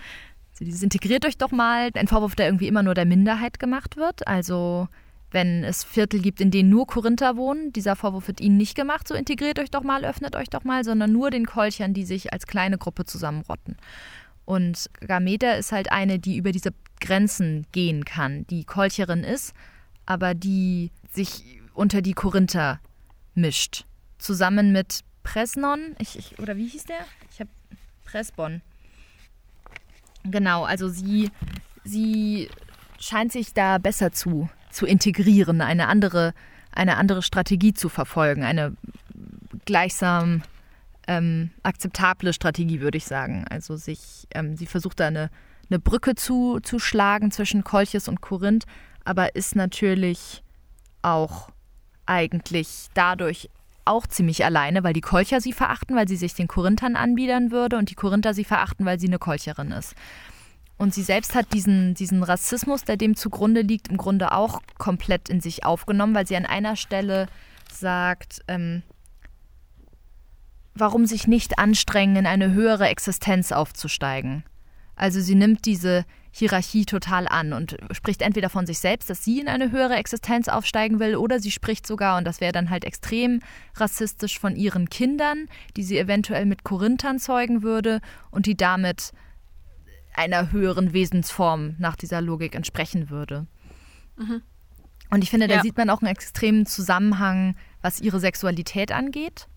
Also 0.53 0.65
dieses 0.67 0.83
integriert 0.83 1.25
euch 1.25 1.39
doch 1.39 1.53
mal, 1.53 1.91
ein 1.95 2.09
Vorwurf, 2.09 2.35
der 2.35 2.47
irgendwie 2.47 2.67
immer 2.67 2.83
nur 2.83 2.93
der 2.93 3.07
Minderheit 3.07 3.59
gemacht 3.59 3.97
wird, 3.97 4.27
also 4.29 4.89
wenn 5.31 5.65
es 5.65 5.85
Viertel 5.85 6.21
gibt, 6.21 6.41
in 6.41 6.51
denen 6.51 6.71
nur 6.71 6.87
Korinther 6.87 7.37
wohnen, 7.37 7.73
dieser 7.73 7.97
Vorwurf 7.97 8.27
wird 8.29 8.41
ihnen 8.41 8.57
nicht 8.57 8.75
gemacht, 8.75 9.07
so 9.07 9.15
integriert 9.15 9.59
euch 9.59 9.71
doch 9.71 9.83
mal, 9.83 10.05
öffnet 10.05 10.35
euch 10.35 10.51
doch 10.51 10.65
mal, 10.65 10.85
sondern 10.85 11.13
nur 11.13 11.31
den 11.31 11.47
Kolchern, 11.47 11.95
die 11.95 12.05
sich 12.05 12.33
als 12.33 12.47
kleine 12.47 12.79
Gruppe 12.79 13.05
zusammenrotten. 13.05 13.77
Und 14.45 14.91
Gameda 15.01 15.53
ist 15.53 15.71
halt 15.71 15.93
eine, 15.93 16.19
die 16.19 16.37
über 16.37 16.51
diese 16.51 16.71
Grenzen 17.01 17.67
gehen 17.73 18.05
kann, 18.05 18.47
die 18.49 18.65
Kolcherin 18.65 19.23
ist, 19.23 19.55
aber 20.07 20.35
die 20.35 20.91
sich 21.13 21.61
unter 21.75 22.03
die 22.03 22.15
Korinther 22.15 22.81
mischt. 23.35 23.87
Zusammen 24.19 24.73
mit 24.73 25.01
Presnon, 25.23 25.95
ich, 25.99 26.19
ich, 26.19 26.39
oder 26.41 26.57
wie 26.57 26.67
hieß 26.67 26.85
der? 26.85 26.99
Presbon. 28.11 28.63
Genau, 30.25 30.65
also 30.65 30.89
sie, 30.89 31.31
sie 31.85 32.49
scheint 32.99 33.33
sich 33.33 33.55
da 33.55 33.79
besser 33.79 34.13
zu 34.13 34.49
zu 34.71 34.87
integrieren, 34.87 35.61
eine 35.61 35.89
andere, 35.89 36.33
eine 36.73 36.97
andere 36.97 37.23
Strategie 37.23 37.75
zu 37.75 37.89
verfolgen, 37.89 38.45
eine 38.45 38.77
gleichsam 39.65 40.43
ähm, 41.07 41.51
akzeptable 41.63 42.33
Strategie, 42.33 42.81
würde 42.81 42.99
ich 42.99 43.05
sagen. 43.05 43.45
Also 43.51 43.77
sich, 43.77 44.27
ähm, 44.35 44.57
sie 44.57 44.67
versucht 44.67 45.01
da 45.01 45.09
eine, 45.09 45.31
eine 45.69 45.79
Brücke 45.79 46.15
zu, 46.15 46.61
zu 46.61 46.79
schlagen 46.79 47.31
zwischen 47.31 47.65
Kolchis 47.65 48.09
und 48.09 48.21
Korinth, 48.21 48.65
aber 49.05 49.35
ist 49.35 49.57
natürlich 49.57 50.43
auch 51.03 51.51
eigentlich 52.07 52.89
dadurch 52.95 53.51
auch 53.85 54.07
ziemlich 54.07 54.45
alleine, 54.45 54.85
weil 54.85 54.93
die 54.93 55.01
Kolcher 55.01 55.41
sie 55.41 55.53
verachten, 55.53 55.97
weil 55.97 56.09
sie 56.09 56.17
sich 56.17 56.35
den 56.35 56.49
Korinthern 56.49 56.97
anbiedern 56.97 57.51
würde 57.51 57.77
und 57.77 57.91
die 57.91 57.95
Korinther 57.95 58.35
sie 58.35 58.45
verachten, 58.45 58.87
weil 58.87 59.01
sie 59.01 59.07
eine 59.07 59.19
Kolcherin 59.19 59.71
ist. 59.73 59.95
Und 60.77 60.95
sie 60.95 61.03
selbst 61.03 61.35
hat 61.35 61.53
diesen, 61.53 61.95
diesen 61.95 62.23
Rassismus, 62.23 62.85
der 62.85 62.97
dem 62.97 63.15
zugrunde 63.15 63.61
liegt, 63.61 63.89
im 63.89 63.99
Grunde 63.99 64.33
auch 64.33 64.63
komplett 64.79 65.29
in 65.29 65.41
sich 65.41 65.65
aufgenommen, 65.65 66.15
weil 66.15 66.27
sie 66.27 66.37
an 66.37 66.47
einer 66.47 66.75
Stelle 66.75 67.27
sagt, 67.71 68.43
ähm, 68.49 68.83
warum 70.75 71.05
sich 71.05 71.27
nicht 71.27 71.59
anstrengen, 71.59 72.17
in 72.17 72.27
eine 72.27 72.53
höhere 72.53 72.89
Existenz 72.89 73.53
aufzusteigen. 73.53 74.45
Also 74.97 75.21
sie 75.21 75.35
nimmt 75.35 75.67
diese 75.67 76.05
Hierarchie 76.33 76.85
total 76.85 77.27
an 77.27 77.53
und 77.53 77.77
spricht 77.91 78.23
entweder 78.23 78.49
von 78.49 78.65
sich 78.65 78.79
selbst, 78.79 79.11
dass 79.11 79.25
sie 79.25 79.41
in 79.41 79.49
eine 79.49 79.73
höhere 79.73 79.97
Existenz 79.97 80.49
aufsteigen 80.49 81.01
will, 81.01 81.17
oder 81.17 81.41
sie 81.41 81.51
spricht 81.51 81.87
sogar, 81.87 82.19
und 82.19 82.25
das 82.25 82.41
wäre 82.41 82.53
dann 82.53 82.71
halt 82.71 82.85
extrem 82.85 83.41
rassistisch, 83.75 84.39
von 84.39 84.55
ihren 84.55 84.89
Kindern, 84.89 85.49
die 85.77 85.83
sie 85.83 85.99
eventuell 85.99 86.47
mit 86.47 86.63
Korinthern 86.63 87.19
zeugen 87.19 87.63
würde 87.63 88.01
und 88.31 88.47
die 88.47 88.57
damit 88.57 89.13
einer 90.15 90.53
höheren 90.53 90.93
Wesensform 90.93 91.75
nach 91.79 91.97
dieser 91.97 92.21
Logik 92.21 92.55
entsprechen 92.55 93.11
würde. 93.11 93.47
Mhm. 94.17 94.43
Und 95.11 95.25
ich 95.25 95.31
finde, 95.31 95.49
da 95.49 95.57
ja. 95.57 95.63
sieht 95.63 95.77
man 95.77 95.91
auch 95.91 96.03
einen 96.03 96.13
extremen 96.13 96.67
Zusammenhang, 96.67 97.57
was 97.83 98.01
ihre 98.01 98.21
Sexualität 98.21 98.93
angeht. 98.93 99.49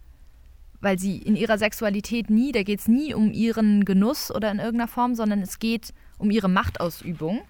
Weil 0.82 1.00
sie 1.00 1.18
in 1.18 1.36
ihrer 1.36 1.58
Sexualität 1.58 2.30
nie, 2.30 2.52
da 2.52 2.64
geht 2.64 2.80
es 2.80 2.88
nie 2.88 3.14
um 3.14 3.32
ihren 3.32 3.86
Genuss 3.86 4.32
oder 4.32 4.52
in 4.52 4.60
irgendeiner 4.60 4.88
Form, 4.88 5.16
sondern 5.16 5.42
es 5.42 5.60
geht 5.60 5.94
um 6.18 6.32
ihre 6.32 6.50
Machtausübung. 6.50 7.42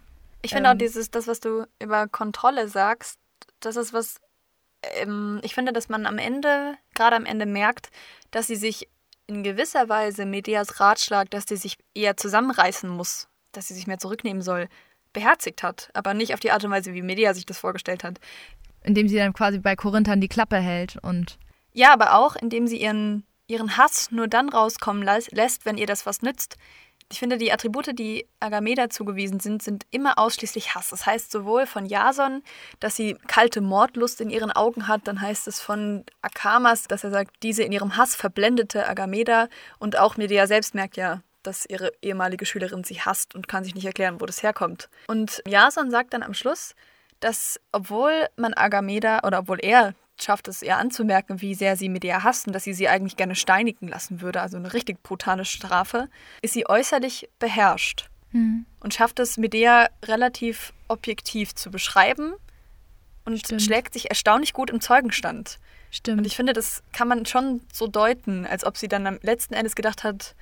Ich 0.41 0.51
finde 0.51 0.69
ähm, 0.69 0.75
auch 0.75 0.77
dieses, 0.77 1.11
das, 1.11 1.27
was 1.27 1.39
du 1.39 1.65
über 1.79 2.07
Kontrolle 2.07 2.67
sagst, 2.67 3.19
das 3.59 3.75
ist 3.75 3.93
was, 3.93 4.19
ähm, 4.81 5.39
ich 5.43 5.55
finde, 5.55 5.73
dass 5.73 5.89
man 5.89 6.05
am 6.05 6.17
Ende, 6.17 6.75
gerade 6.95 7.15
am 7.15 7.25
Ende 7.25 7.45
merkt, 7.45 7.89
dass 8.31 8.47
sie 8.47 8.55
sich 8.55 8.89
in 9.27 9.43
gewisser 9.43 9.89
Weise 9.89 10.25
Medeas 10.25 10.79
Ratschlag, 10.79 11.29
dass 11.31 11.45
sie 11.47 11.55
sich 11.55 11.77
eher 11.93 12.17
zusammenreißen 12.17 12.89
muss, 12.89 13.27
dass 13.51 13.67
sie 13.67 13.73
sich 13.73 13.87
mehr 13.87 13.99
zurücknehmen 13.99 14.41
soll, 14.41 14.67
beherzigt 15.13 15.63
hat, 15.63 15.89
aber 15.93 16.13
nicht 16.13 16.33
auf 16.33 16.39
die 16.39 16.51
Art 16.51 16.63
und 16.65 16.71
Weise, 16.71 16.93
wie 16.93 17.01
Medea 17.01 17.33
sich 17.33 17.45
das 17.45 17.59
vorgestellt 17.59 18.03
hat. 18.03 18.19
Indem 18.83 19.07
sie 19.07 19.15
dann 19.15 19.33
quasi 19.33 19.59
bei 19.59 19.75
Korinthern 19.75 20.19
die 20.19 20.27
Klappe 20.27 20.57
hält 20.57 20.97
und. 20.97 21.37
Ja, 21.71 21.93
aber 21.93 22.15
auch, 22.15 22.35
indem 22.35 22.67
sie 22.67 22.81
ihren, 22.81 23.23
ihren 23.47 23.77
Hass 23.77 24.11
nur 24.11 24.27
dann 24.27 24.49
rauskommen 24.49 25.03
lässt, 25.03 25.65
wenn 25.65 25.77
ihr 25.77 25.87
das 25.87 26.05
was 26.05 26.21
nützt. 26.21 26.57
Ich 27.13 27.19
finde, 27.19 27.37
die 27.37 27.51
Attribute, 27.51 27.91
die 27.99 28.25
Agameda 28.39 28.89
zugewiesen 28.89 29.39
sind, 29.39 29.61
sind 29.61 29.85
immer 29.91 30.17
ausschließlich 30.17 30.73
Hass. 30.73 30.89
Das 30.89 31.05
heißt 31.05 31.31
sowohl 31.31 31.67
von 31.67 31.85
Jason, 31.85 32.41
dass 32.79 32.95
sie 32.95 33.17
kalte 33.27 33.61
Mordlust 33.61 34.19
in 34.19 34.31
ihren 34.31 34.51
Augen 34.51 34.87
hat, 34.87 35.01
dann 35.07 35.21
heißt 35.21 35.47
es 35.47 35.61
von 35.61 36.05
Akamas, 36.23 36.85
dass 36.85 37.03
er 37.03 37.11
sagt, 37.11 37.35
diese 37.43 37.61
in 37.61 37.71
ihrem 37.71 37.97
Hass 37.97 38.15
verblendete 38.15 38.87
Agameda 38.89 39.47
und 39.77 39.99
auch 39.99 40.17
Medea 40.17 40.47
selbst 40.47 40.73
merkt 40.73 40.97
ja, 40.97 41.21
dass 41.43 41.67
ihre 41.67 41.91
ehemalige 42.01 42.47
Schülerin 42.47 42.83
sie 42.83 42.99
hasst 42.99 43.35
und 43.35 43.47
kann 43.47 43.63
sich 43.63 43.75
nicht 43.75 43.85
erklären, 43.85 44.19
wo 44.19 44.25
das 44.25 44.41
herkommt. 44.41 44.89
Und 45.05 45.43
Jason 45.45 45.91
sagt 45.91 46.15
dann 46.15 46.23
am 46.23 46.33
Schluss, 46.33 46.73
dass 47.19 47.59
obwohl 47.71 48.25
man 48.37 48.55
Agameda 48.55 49.19
oder 49.23 49.37
obwohl 49.37 49.59
er 49.61 49.93
schafft 50.21 50.47
es 50.47 50.61
ihr 50.61 50.77
anzumerken, 50.77 51.41
wie 51.41 51.53
sehr 51.55 51.75
sie 51.75 51.89
Medea 51.89 52.23
hasst 52.23 52.47
und 52.47 52.53
dass 52.53 52.63
sie 52.63 52.73
sie 52.73 52.87
eigentlich 52.87 53.17
gerne 53.17 53.35
steinigen 53.35 53.87
lassen 53.87 54.21
würde, 54.21 54.41
also 54.41 54.57
eine 54.57 54.73
richtig 54.73 55.01
brutale 55.03 55.45
Strafe, 55.45 56.07
ist 56.41 56.53
sie 56.53 56.67
äußerlich 56.69 57.29
beherrscht 57.39 58.09
Hm. 58.31 58.65
und 58.79 58.93
schafft 58.93 59.19
es, 59.19 59.37
Medea 59.37 59.89
relativ 60.05 60.73
objektiv 60.87 61.53
zu 61.53 61.69
beschreiben 61.69 62.33
und 63.25 63.39
Stimmt. 63.39 63.61
schlägt 63.61 63.93
sich 63.93 64.09
erstaunlich 64.09 64.53
gut 64.53 64.69
im 64.71 64.81
Zeugenstand. 64.81 65.59
Stimmt. 65.91 66.19
Und 66.19 66.25
ich 66.25 66.35
finde, 66.35 66.53
das 66.53 66.81
kann 66.93 67.07
man 67.07 67.25
schon 67.27 67.61
so 67.71 67.85
deuten, 67.87 68.47
als 68.47 68.65
ob 68.65 68.77
sie 68.77 68.87
dann 68.87 69.05
am 69.05 69.19
letzten 69.21 69.53
Endes 69.53 69.75
gedacht 69.75 70.03
hat, 70.03 70.35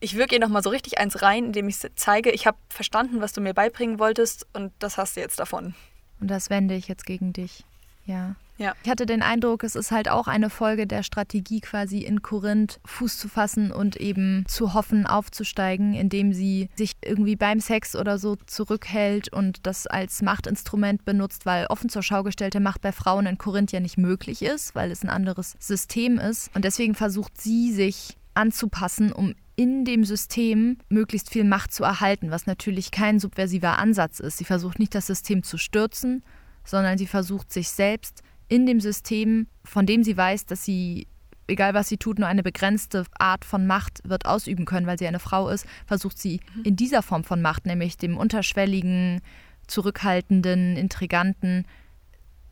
ich 0.00 0.16
wirke 0.16 0.34
ihr 0.34 0.40
nochmal 0.40 0.62
so 0.62 0.68
richtig 0.70 0.98
eins 0.98 1.22
rein, 1.22 1.46
indem 1.46 1.68
ich 1.68 1.78
zeige, 1.96 2.30
ich 2.30 2.46
habe 2.46 2.58
verstanden, 2.68 3.20
was 3.20 3.32
du 3.32 3.40
mir 3.40 3.54
beibringen 3.54 3.98
wolltest 3.98 4.46
und 4.52 4.72
das 4.80 4.98
hast 4.98 5.16
du 5.16 5.20
jetzt 5.20 5.38
davon. 5.38 5.74
Und 6.20 6.28
das 6.28 6.50
wende 6.50 6.74
ich 6.74 6.88
jetzt 6.88 7.06
gegen 7.06 7.32
dich. 7.32 7.64
Ja. 8.04 8.36
Ja. 8.58 8.74
Ich 8.84 8.90
hatte 8.90 9.06
den 9.06 9.22
Eindruck, 9.22 9.64
es 9.64 9.74
ist 9.74 9.90
halt 9.90 10.08
auch 10.08 10.28
eine 10.28 10.48
Folge 10.48 10.86
der 10.86 11.02
Strategie, 11.02 11.60
quasi 11.60 11.98
in 11.98 12.22
Korinth 12.22 12.80
Fuß 12.84 13.18
zu 13.18 13.28
fassen 13.28 13.72
und 13.72 13.96
eben 13.96 14.44
zu 14.46 14.72
hoffen, 14.74 15.06
aufzusteigen, 15.06 15.94
indem 15.94 16.32
sie 16.32 16.68
sich 16.76 16.92
irgendwie 17.02 17.34
beim 17.34 17.58
Sex 17.58 17.96
oder 17.96 18.18
so 18.18 18.36
zurückhält 18.46 19.32
und 19.32 19.66
das 19.66 19.86
als 19.86 20.22
Machtinstrument 20.22 21.04
benutzt, 21.04 21.44
weil 21.44 21.66
offen 21.66 21.88
zur 21.88 22.02
Schau 22.02 22.22
gestellte 22.22 22.60
Macht 22.60 22.82
bei 22.82 22.92
Frauen 22.92 23.26
in 23.26 23.38
Korinth 23.38 23.72
ja 23.72 23.80
nicht 23.80 23.98
möglich 23.98 24.42
ist, 24.42 24.74
weil 24.74 24.92
es 24.92 25.02
ein 25.02 25.10
anderes 25.10 25.56
System 25.58 26.18
ist. 26.18 26.54
Und 26.54 26.64
deswegen 26.64 26.94
versucht 26.94 27.40
sie 27.40 27.72
sich 27.72 28.16
anzupassen, 28.34 29.12
um 29.12 29.34
in 29.56 29.84
dem 29.84 30.04
System 30.04 30.78
möglichst 30.88 31.30
viel 31.30 31.44
Macht 31.44 31.72
zu 31.72 31.84
erhalten, 31.84 32.30
was 32.30 32.46
natürlich 32.46 32.90
kein 32.90 33.18
subversiver 33.18 33.78
Ansatz 33.78 34.18
ist. 34.20 34.38
Sie 34.38 34.44
versucht 34.44 34.78
nicht, 34.78 34.94
das 34.94 35.06
System 35.06 35.42
zu 35.42 35.58
stürzen, 35.58 36.22
sondern 36.64 36.98
sie 36.98 37.06
versucht 37.06 37.52
sich 37.52 37.68
selbst 37.68 38.22
in 38.48 38.66
dem 38.66 38.80
System, 38.80 39.46
von 39.64 39.86
dem 39.86 40.04
sie 40.04 40.16
weiß, 40.16 40.46
dass 40.46 40.64
sie, 40.64 41.06
egal 41.46 41.74
was 41.74 41.88
sie 41.88 41.96
tut, 41.96 42.18
nur 42.18 42.28
eine 42.28 42.42
begrenzte 42.42 43.04
Art 43.18 43.44
von 43.44 43.66
Macht 43.66 44.00
wird 44.04 44.26
ausüben 44.26 44.64
können, 44.64 44.86
weil 44.86 44.98
sie 44.98 45.06
eine 45.06 45.20
Frau 45.20 45.48
ist, 45.48 45.66
versucht 45.86 46.18
sie 46.18 46.40
in 46.64 46.76
dieser 46.76 47.02
Form 47.02 47.24
von 47.24 47.40
Macht, 47.40 47.66
nämlich 47.66 47.96
dem 47.96 48.16
unterschwelligen, 48.16 49.20
zurückhaltenden, 49.66 50.76
intriganten, 50.76 51.66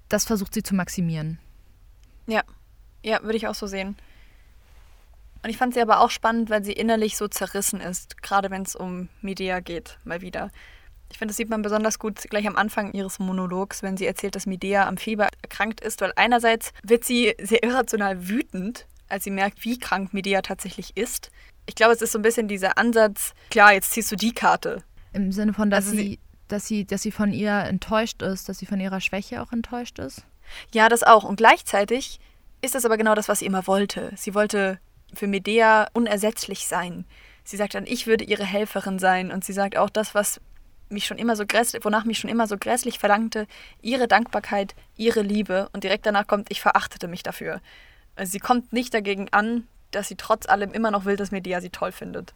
das 0.09 0.25
versucht 0.25 0.55
sie 0.55 0.63
zu 0.63 0.75
maximieren. 0.75 1.39
Ja, 2.27 2.43
ja, 3.03 3.23
würde 3.23 3.37
ich 3.37 3.47
auch 3.49 3.55
so 3.55 3.67
sehen. 3.67 3.97
Und 5.43 5.49
ich 5.49 5.57
fand 5.57 5.75
sie 5.75 5.81
aber 5.81 6.01
auch 6.01 6.11
spannend, 6.11 6.51
weil 6.51 6.65
sie 6.65 6.73
innerlich 6.73 7.17
so 7.17 7.29
zerrissen 7.29 7.81
ist, 7.81 8.23
gerade 8.23 8.51
wenn 8.51 8.63
es 8.63 8.77
um 8.77 9.09
Medea 9.23 9.61
geht, 9.61 9.99
mal 10.05 10.21
wieder. 10.21 10.51
Ich 11.11 11.19
finde, 11.19 11.31
das 11.33 11.37
sieht 11.37 11.51
man 11.51 11.63
besonders 11.63 11.99
gut 11.99 12.17
gleich 12.31 12.47
am 12.47 12.57
Anfang 12.57 12.93
ihres 12.93 13.19
Monologs, 13.19 13.83
wenn 13.83 13.97
sie 13.97 14.07
erzählt, 14.07 14.35
dass 14.37 14.47
Medea 14.47 14.87
am 14.87 14.97
Fieber 14.97 15.29
erkrankt 15.43 15.81
ist, 15.81 16.01
weil 16.01 16.13
einerseits 16.17 16.73
wird 16.83 17.05
sie 17.05 17.35
sehr 17.41 17.63
irrational 17.63 18.29
wütend, 18.29 18.87
als 19.09 19.25
sie 19.25 19.31
merkt, 19.31 19.65
wie 19.65 19.79
krank 19.79 20.15
Medea 20.15 20.41
tatsächlich 20.43 20.97
ist. 20.97 21.31
Ich 21.67 21.75
glaube, 21.75 21.93
es 21.93 22.01
ist 22.03 22.13
so 22.13 22.19
ein 22.19 22.23
bisschen 22.23 22.49
dieser 22.49 22.79
Ansatz, 22.79 23.35
klar, 23.51 23.73
jetzt 23.73 23.91
ziehst 23.93 24.11
du 24.13 24.17
die 24.17 24.33
Karte. 24.33 24.83
Im 25.13 25.33
Sinne 25.33 25.53
von, 25.53 25.69
dass, 25.71 25.87
Also 25.87 25.97
sie- 25.97 26.03
sie, 26.03 26.19
dass, 26.49 26.67
sie, 26.67 26.85
dass 26.85 27.03
sie 27.03 27.13
von 27.13 27.33
ihr 27.33 27.53
enttäuscht 27.53 28.23
ist, 28.23 28.49
dass 28.49 28.59
sie 28.59 28.67
von 28.67 28.81
ihrer 28.81 29.01
Schwäche 29.01 29.43
auch 29.43 29.53
enttäuscht 29.53 29.99
ist. 29.99 30.25
Ja, 30.73 30.89
das 30.89 31.03
auch. 31.03 31.25
Und 31.25 31.37
gleichzeitig 31.37 32.19
ist 32.63 32.75
das 32.75 32.85
aber 32.85 32.97
genau 32.97 33.15
das, 33.15 33.29
was 33.29 33.41
sie 33.41 33.47
immer 33.47 33.67
wollte. 33.67 34.13
Sie 34.17 34.35
wollte 34.35 34.79
für 35.13 35.27
Medea 35.27 35.89
unersetzlich 35.93 36.67
sein. 36.67 37.05
Sie 37.45 37.57
sagt 37.57 37.75
dann, 37.75 37.87
ich 37.87 38.07
würde 38.07 38.25
ihre 38.25 38.45
Helferin 38.45 38.99
sein. 38.99 39.31
Und 39.33 39.45
sie 39.45 39.53
sagt 39.53 39.77
auch 39.77 39.91
das, 39.91 40.15
was 40.15 40.41
mich 40.91 41.07
schon 41.07 41.19
immer 41.19 41.37
so 41.37 41.47
grässlich, 41.47 41.85
wonach 41.85 42.05
mich 42.05 42.19
schon 42.19 42.31
immer 42.31 42.47
so 42.47 42.57
grässlich 42.59 42.99
verlangte, 42.99 43.47
ihre 43.81 44.09
Dankbarkeit, 44.09 44.75
ihre 44.97 45.23
Liebe. 45.23 45.69
Und 45.73 45.85
direkt 45.85 46.07
danach 46.07 46.27
kommt, 46.27 46.51
ich 46.51 46.61
verachtete 46.61 47.09
mich 47.09 47.23
dafür. 47.23 47.61
Also 48.17 48.33
sie 48.33 48.39
kommt 48.39 48.73
nicht 48.73 48.93
dagegen 48.93 49.29
an, 49.31 49.67
dass 49.91 50.09
sie 50.09 50.17
trotz 50.17 50.49
allem 50.49 50.73
immer 50.73 50.91
noch 50.91 51.05
will, 51.05 51.17
dass 51.17 51.31
Medea 51.31 51.61
sie 51.61 51.71
toll 51.71 51.93
findet. 51.93 52.35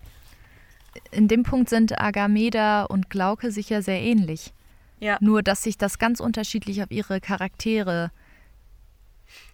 In 1.11 1.28
dem 1.28 1.42
Punkt 1.42 1.68
sind 1.68 2.00
Agameda 2.00 2.84
und 2.84 3.11
Glauke 3.11 3.50
sicher 3.50 3.82
sehr 3.82 4.00
ähnlich. 4.00 4.52
Ja. 5.00 5.18
Nur, 5.20 5.42
dass 5.42 5.62
sich 5.62 5.76
das 5.76 5.98
ganz 5.98 6.20
unterschiedlich 6.20 6.82
auf 6.82 6.90
ihre 6.90 7.20
Charaktere 7.20 8.11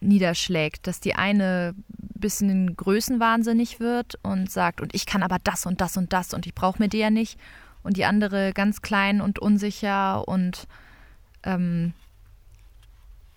niederschlägt. 0.00 0.86
Dass 0.86 1.00
die 1.00 1.14
eine 1.14 1.74
ein 1.76 2.20
bisschen 2.20 2.76
größenwahnsinnig 2.76 3.80
wird 3.80 4.18
und 4.22 4.50
sagt, 4.50 4.80
und 4.80 4.94
ich 4.94 5.06
kann 5.06 5.22
aber 5.22 5.38
das 5.42 5.64
und 5.64 5.80
das 5.80 5.96
und 5.96 6.12
das 6.12 6.34
und 6.34 6.46
ich 6.46 6.54
brauche 6.54 6.80
mir 6.80 6.88
der 6.88 7.10
nicht. 7.10 7.38
Und 7.82 7.96
die 7.96 8.04
andere 8.04 8.52
ganz 8.52 8.82
klein 8.82 9.20
und 9.20 9.38
unsicher 9.38 10.28
und 10.28 10.66
ähm, 11.44 11.94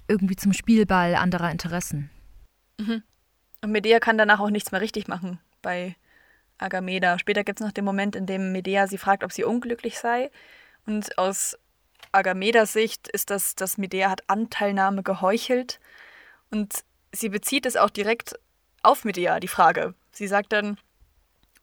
irgendwie 0.08 0.36
zum 0.36 0.54
Spielball 0.54 1.16
anderer 1.16 1.50
Interessen. 1.50 2.10
Und 3.62 3.72
Medea 3.72 4.00
kann 4.00 4.18
danach 4.18 4.40
auch 4.40 4.50
nichts 4.50 4.72
mehr 4.72 4.82
richtig 4.82 5.08
machen 5.08 5.40
bei 5.62 5.96
Agameda. 6.58 7.18
Später 7.18 7.44
gibt 7.44 7.60
es 7.60 7.66
noch 7.66 7.72
den 7.72 7.86
Moment, 7.86 8.16
in 8.16 8.26
dem 8.26 8.52
Medea 8.52 8.88
sie 8.88 8.98
fragt, 8.98 9.24
ob 9.24 9.32
sie 9.32 9.44
unglücklich 9.44 10.00
sei. 10.00 10.32
Und 10.86 11.18
aus 11.18 11.58
Agamedas 12.12 12.74
Sicht 12.74 13.08
ist 13.08 13.30
das, 13.30 13.56
dass 13.56 13.78
Medea 13.78 14.10
hat 14.10 14.30
Anteilnahme 14.30 15.04
geheuchelt. 15.04 15.80
Und 16.52 16.84
sie 17.12 17.30
bezieht 17.30 17.66
es 17.66 17.78
auch 17.78 17.90
direkt 17.90 18.38
auf 18.82 19.06
Medea, 19.06 19.40
die 19.40 19.48
Frage. 19.48 19.96
Sie 20.12 20.28
sagt 20.28 20.52
dann, 20.52 20.78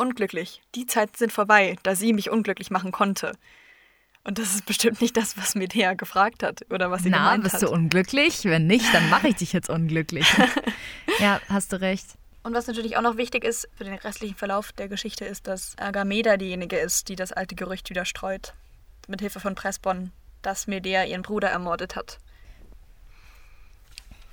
unglücklich, 0.00 0.62
die 0.74 0.86
Zeiten 0.86 1.16
sind 1.16 1.32
vorbei, 1.32 1.76
da 1.82 1.94
sie 1.94 2.12
mich 2.12 2.30
unglücklich 2.30 2.70
machen 2.70 2.90
konnte. 2.90 3.32
Und 4.24 4.38
das 4.38 4.54
ist 4.54 4.66
bestimmt 4.66 5.00
nicht 5.00 5.16
das, 5.16 5.36
was 5.38 5.54
Medea 5.54 5.94
gefragt 5.94 6.42
hat 6.42 6.66
oder 6.70 6.90
was 6.90 7.02
sie 7.02 7.10
Na, 7.10 7.18
gemeint 7.18 7.44
bist 7.44 7.54
hat. 7.56 7.62
du 7.62 7.70
unglücklich? 7.70 8.44
Wenn 8.44 8.66
nicht, 8.66 8.92
dann 8.92 9.08
mache 9.08 9.28
ich 9.28 9.36
dich 9.36 9.52
jetzt 9.52 9.70
unglücklich. 9.70 10.26
ja, 11.20 11.40
hast 11.48 11.72
du 11.72 11.80
recht. 11.80 12.06
Und 12.42 12.54
was 12.54 12.66
natürlich 12.66 12.96
auch 12.96 13.02
noch 13.02 13.16
wichtig 13.16 13.44
ist 13.44 13.68
für 13.74 13.84
den 13.84 13.94
restlichen 13.94 14.36
Verlauf 14.36 14.72
der 14.72 14.88
Geschichte, 14.88 15.24
ist, 15.24 15.46
dass 15.46 15.76
Agameda 15.78 16.36
diejenige 16.36 16.78
ist, 16.78 17.08
die 17.08 17.16
das 17.16 17.32
alte 17.32 17.54
Gerücht 17.54 17.90
wieder 17.90 18.04
streut. 18.04 18.54
Mit 19.08 19.20
Hilfe 19.20 19.40
von 19.40 19.54
Pressbon, 19.54 20.12
dass 20.42 20.66
Medea 20.66 21.04
ihren 21.04 21.22
Bruder 21.22 21.48
ermordet 21.48 21.96
hat. 21.96 22.18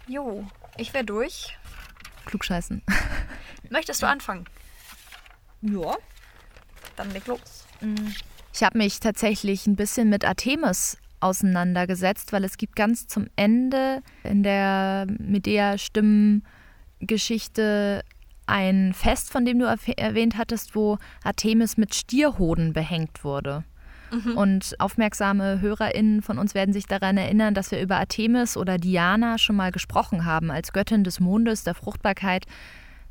Jo, 0.07 0.47
ich 0.77 0.93
wäre 0.93 1.03
durch. 1.03 1.57
Klugscheißen. 2.25 2.81
Möchtest 3.69 4.01
du 4.01 4.07
anfangen? 4.07 4.45
Ja. 5.61 5.95
Dann 6.95 7.11
leg 7.11 7.27
los. 7.27 7.65
Ich 8.53 8.63
habe 8.63 8.77
mich 8.77 8.99
tatsächlich 8.99 9.67
ein 9.67 9.75
bisschen 9.75 10.09
mit 10.09 10.25
Artemis 10.25 10.97
auseinandergesetzt, 11.19 12.31
weil 12.33 12.43
es 12.43 12.57
gibt 12.57 12.75
ganz 12.75 13.07
zum 13.07 13.27
Ende 13.35 14.01
in 14.23 14.43
der 14.43 15.07
Medea-Stimmengeschichte 15.19 18.03
ein 18.45 18.93
Fest, 18.93 19.31
von 19.31 19.45
dem 19.45 19.59
du 19.59 19.65
erwäh- 19.65 19.97
erwähnt 19.97 20.37
hattest, 20.37 20.75
wo 20.75 20.97
Artemis 21.23 21.77
mit 21.77 21.95
Stierhoden 21.95 22.73
behängt 22.73 23.23
wurde. 23.23 23.63
Und 24.37 24.79
aufmerksame 24.79 25.59
HörerInnen 25.59 26.21
von 26.21 26.37
uns 26.39 26.53
werden 26.55 26.71
sich 26.71 26.85
daran 26.85 27.17
erinnern, 27.17 27.53
dass 27.53 27.71
wir 27.71 27.81
über 27.81 27.97
Artemis 27.97 28.55
oder 28.55 28.77
Diana 28.77 29.37
schon 29.37 29.57
mal 29.57 29.73
gesprochen 29.73 30.23
haben, 30.23 30.49
als 30.49 30.71
Göttin 30.71 31.03
des 31.03 31.19
Mondes, 31.19 31.65
der 31.65 31.73
Fruchtbarkeit 31.73 32.45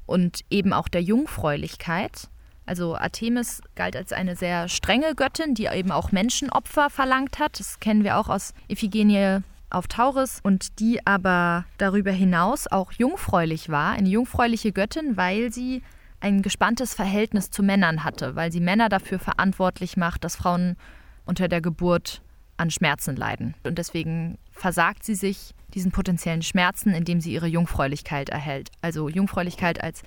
und 0.07 0.41
eben 0.49 0.73
auch 0.73 0.89
der 0.89 1.03
Jungfräulichkeit. 1.03 2.31
Also 2.67 2.97
Artemis 2.97 3.63
galt 3.77 3.97
als 3.97 4.13
eine 4.13 4.35
sehr 4.35 4.69
strenge 4.69 5.15
Göttin, 5.15 5.55
die 5.55 5.67
eben 5.67 5.93
auch 5.93 6.11
Menschenopfer 6.11 6.91
verlangt 6.91 7.39
hat. 7.39 7.61
Das 7.61 7.79
kennen 7.79 8.03
wir 8.03 8.19
auch 8.19 8.29
aus 8.29 8.53
Iphigenie 8.69 9.39
auf 9.71 9.87
Tauris 9.87 10.41
und 10.43 10.79
die 10.81 11.07
aber 11.07 11.65
darüber 11.79 12.11
hinaus 12.11 12.67
auch 12.67 12.93
jungfräulich 12.93 13.69
war, 13.69 13.93
eine 13.93 14.09
jungfräuliche 14.09 14.73
Göttin, 14.73 15.17
weil 15.17 15.53
sie 15.53 15.83
ein 16.21 16.43
gespanntes 16.43 16.95
Verhältnis 16.95 17.51
zu 17.51 17.63
Männern 17.63 18.05
hatte, 18.05 18.37
weil 18.37 18.51
sie 18.51 18.61
Männer 18.61 18.89
dafür 18.89 19.19
verantwortlich 19.19 19.97
macht, 19.97 20.25
dass 20.25 20.37
Frauen 20.37 20.77
unter 21.25 21.49
der 21.49 21.61
Geburt 21.61 22.23
an 22.57 22.71
Schmerzen 22.71 23.17
leiden. 23.17 23.55
Und 23.65 23.79
deswegen 23.79 24.39
versagt 24.51 25.05
sie 25.05 25.15
sich 25.15 25.55
diesen 25.77 25.93
potenziellen 25.93 26.43
Schmerzen, 26.43 26.93
indem 26.95 27.21
sie 27.21 27.33
ihre 27.33 27.47
Jungfräulichkeit 27.47 28.31
erhält. 28.31 28.71
Also 28.81 29.09
Jungfräulichkeit 29.09 29.81
als 29.81 30.03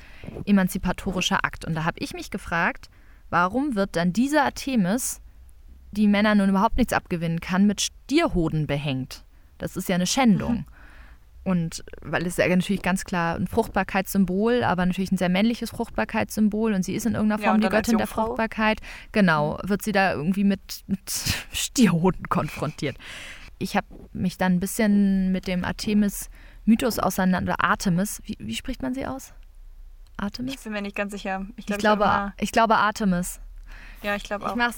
emanzipatorischer 0.46 1.46
Akt. 1.46 1.64
Und 1.64 1.76
da 1.76 1.86
habe 1.86 2.00
ich 2.00 2.14
mich 2.14 2.32
gefragt, 2.32 2.90
warum 3.30 3.76
wird 3.76 3.96
dann 3.96 4.12
dieser 4.12 4.44
Artemis, 4.44 5.22
die 5.92 6.08
Männer 6.08 6.36
nun 6.36 6.50
überhaupt 6.50 6.78
nichts 6.78 6.92
abgewinnen 6.92 7.40
kann, 7.40 7.68
mit 7.68 7.82
Stierhoden 7.82 8.68
behängt? 8.68 9.24
Das 9.60 9.78
ist 9.78 9.88
ja 9.88 9.96
eine 9.96 10.08
Schändung. 10.08 10.66
Und 11.44 11.84
weil 12.02 12.26
es 12.26 12.38
ja 12.38 12.48
natürlich 12.48 12.82
ganz 12.82 13.06
klar 13.06 13.36
ein 13.36 13.48
Fruchtbarkeitssymbol, 13.48 14.64
aber 14.64 14.86
natürlich 14.86 15.12
ein 15.12 15.18
sehr 15.18 15.30
männliches 15.30 15.70
Fruchtbarkeitssymbol 15.70 16.74
und 16.74 16.84
sie 16.84 16.96
ist 16.96 17.06
in 17.06 17.14
irgendeiner 17.14 17.42
Ja, 17.42 17.48
Form 17.48 17.56
und 17.56 17.64
die 17.64 17.70
Göttin 17.70 17.98
der? 17.98 18.08
Fruchtbarkeit. 18.08 18.82
Genau, 19.12 19.60
wird 19.64 19.82
sie 19.82 19.92
da 19.92 20.14
irgendwie 20.14 20.44
mit, 20.44 20.84
mit 20.88 21.00
Stierhoden 21.52 22.28
konfrontiert. 22.28 22.98
Ich 23.60 23.76
habe 23.76 23.88
mich 24.14 24.38
dann 24.38 24.54
ein 24.54 24.60
bisschen 24.60 25.32
mit 25.32 25.48
dem 25.48 25.64
Artemis-Mythos 25.66 27.00
auseinander, 27.00 27.56
Artemis, 27.60 28.22
wie, 28.26 28.36
wie 28.40 28.56
spricht 28.56 28.82
man 28.82 28.94
sie 28.94 29.06
aus? 29.06 29.34
Artemis? 30.18 30.56
Ich 30.56 30.60
bin 30.62 30.74
mir 30.74 30.82
nicht 30.82 30.96
ganz 30.96 31.12
sicher. 31.12 31.46
Ich, 31.52 31.60
Ich 31.60 31.66
glaub, 31.66 31.80
glaube, 31.80 32.04
immer- 32.04 32.34
ich 32.40 32.52
glaube 32.52 32.76
Artemis. 32.78 33.40
ja, 34.02 34.16
ich 34.16 34.24
glaube 34.24 34.46
Ich 34.46 34.52
auch. 34.52 34.56
mach's 34.56 34.78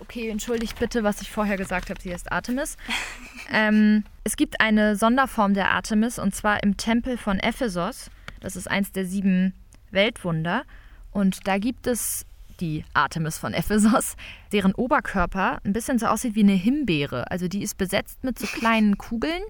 Okay, 0.00 0.30
entschuldigt 0.30 0.78
bitte, 0.80 1.04
was 1.04 1.20
ich 1.20 1.30
vorher 1.30 1.56
gesagt 1.56 1.88
habe. 1.88 2.00
Sie 2.00 2.12
heißt 2.12 2.32
Artemis. 2.32 2.76
ähm, 3.52 4.02
es 4.24 4.36
gibt 4.36 4.60
eine 4.60 4.96
Sonderform 4.96 5.54
der 5.54 5.70
Artemis 5.70 6.18
und 6.18 6.34
zwar 6.34 6.62
im 6.64 6.76
Tempel 6.76 7.16
von 7.16 7.38
Ephesos. 7.38 8.10
Das 8.40 8.56
ist 8.56 8.68
eins 8.68 8.90
der 8.90 9.04
sieben 9.06 9.54
Weltwunder. 9.92 10.64
Und 11.12 11.46
da 11.46 11.58
gibt 11.58 11.86
es 11.86 12.24
die 12.62 12.84
Artemis 12.94 13.36
von 13.36 13.52
Ephesos, 13.52 14.14
deren 14.52 14.74
Oberkörper 14.74 15.58
ein 15.64 15.72
bisschen 15.72 15.98
so 15.98 16.06
aussieht 16.06 16.36
wie 16.36 16.44
eine 16.44 16.52
Himbeere. 16.52 17.30
Also 17.30 17.48
die 17.48 17.62
ist 17.62 17.76
besetzt 17.76 18.22
mit 18.24 18.38
so 18.38 18.46
kleinen 18.46 18.96
Kugeln. 18.98 19.42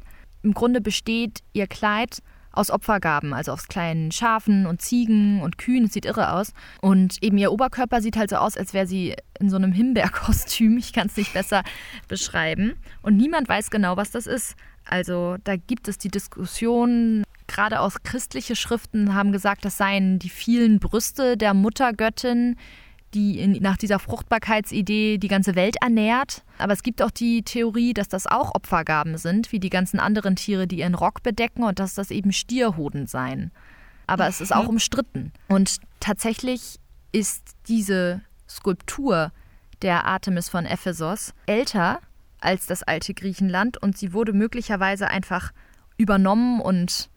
Im 0.43 0.55
Grunde 0.55 0.81
besteht 0.81 1.41
ihr 1.53 1.67
Kleid 1.69 2.23
aus 2.51 2.71
Opfergaben, 2.71 3.33
also 3.33 3.53
aus 3.53 3.69
kleinen 3.69 4.13
Schafen 4.13 4.67
und 4.67 4.83
Ziegen 4.83 5.41
und 5.43 5.59
Kühen. 5.59 5.85
Es 5.85 5.93
sieht 5.93 6.07
irre 6.07 6.33
aus. 6.33 6.53
Und 6.81 7.23
eben 7.23 7.39
ihr 7.39 7.53
Oberkörper 7.53 8.01
sieht 8.01 8.17
halt 8.17 8.31
so 8.31 8.37
aus, 8.37 8.57
als 8.57 8.75
wäre 8.75 8.87
sie 8.87 9.15
in 9.39 9.51
so 9.51 9.57
einem 9.57 9.73
Himbeerkostüm. 9.73 10.77
Ich 10.79 10.93
kann 10.93 11.07
es 11.07 11.17
nicht 11.17 11.33
besser 11.33 11.63
beschreiben. 12.09 12.75
Und 13.03 13.17
niemand 13.17 13.49
weiß 13.49 13.71
genau, 13.71 13.97
was 13.97 14.11
das 14.11 14.27
ist. 14.27 14.57
Also 14.85 15.37
da 15.45 15.57
gibt 15.57 15.87
es 15.87 15.99
die 15.99 16.11
Diskussion, 16.11 17.25
gerade 17.47 17.81
aus 17.81 18.03
christlichen 18.03 18.57
Schriften 18.57 19.15
haben 19.15 19.33
gesagt, 19.33 19.65
das 19.65 19.77
seien 19.77 20.19
die 20.19 20.31
vielen 20.31 20.81
Brüste 20.81 21.37
der 21.37 21.55
Muttergöttin, 21.55 22.57
die 23.15 23.39
in, 23.39 23.53
nach 23.63 23.77
dieser 23.77 23.99
Fruchtbarkeitsidee 23.99 25.19
die 25.19 25.29
ganze 25.29 25.55
Welt 25.55 25.77
ernährt. 25.81 26.43
Aber 26.59 26.73
es 26.73 26.83
gibt 26.83 27.03
auch 27.03 27.11
die 27.11 27.43
Theorie, 27.43 27.95
dass 27.95 28.09
das 28.09 28.27
auch 28.27 28.55
Opfergaben 28.55 29.19
sind, 29.19 29.53
wie 29.53 29.61
die 29.61 29.71
ganzen 29.71 30.01
anderen 30.01 30.37
Tiere, 30.37 30.67
die 30.67 30.79
ihren 30.79 30.95
Rock 30.95 31.23
bedecken 31.23 31.63
und 31.63 31.79
dass 31.79 31.95
das 31.95 32.11
eben 32.11 32.33
Stierhoden 32.33 33.07
seien. 33.07 33.51
Aber 34.07 34.27
es 34.27 34.41
ist 34.41 34.55
auch 34.55 34.65
mhm. 34.65 34.71
umstritten. 34.71 35.33
Und 35.49 35.77
tatsächlich 36.01 36.79
ist 37.13 37.53
diese 37.69 38.23
Skulptur 38.49 39.33
der 39.83 40.05
Artemis 40.07 40.49
von 40.49 40.65
Ephesos 40.67 41.35
älter 41.47 42.01
als 42.41 42.67
das 42.67 42.83
alte 42.83 43.15
Griechenland 43.15 43.81
und 43.81 43.97
sie 43.97 44.13
wurde 44.13 44.33
möglicherweise 44.33 45.09
einfach 45.09 45.53
übernommen 45.97 46.61
und 46.61 47.09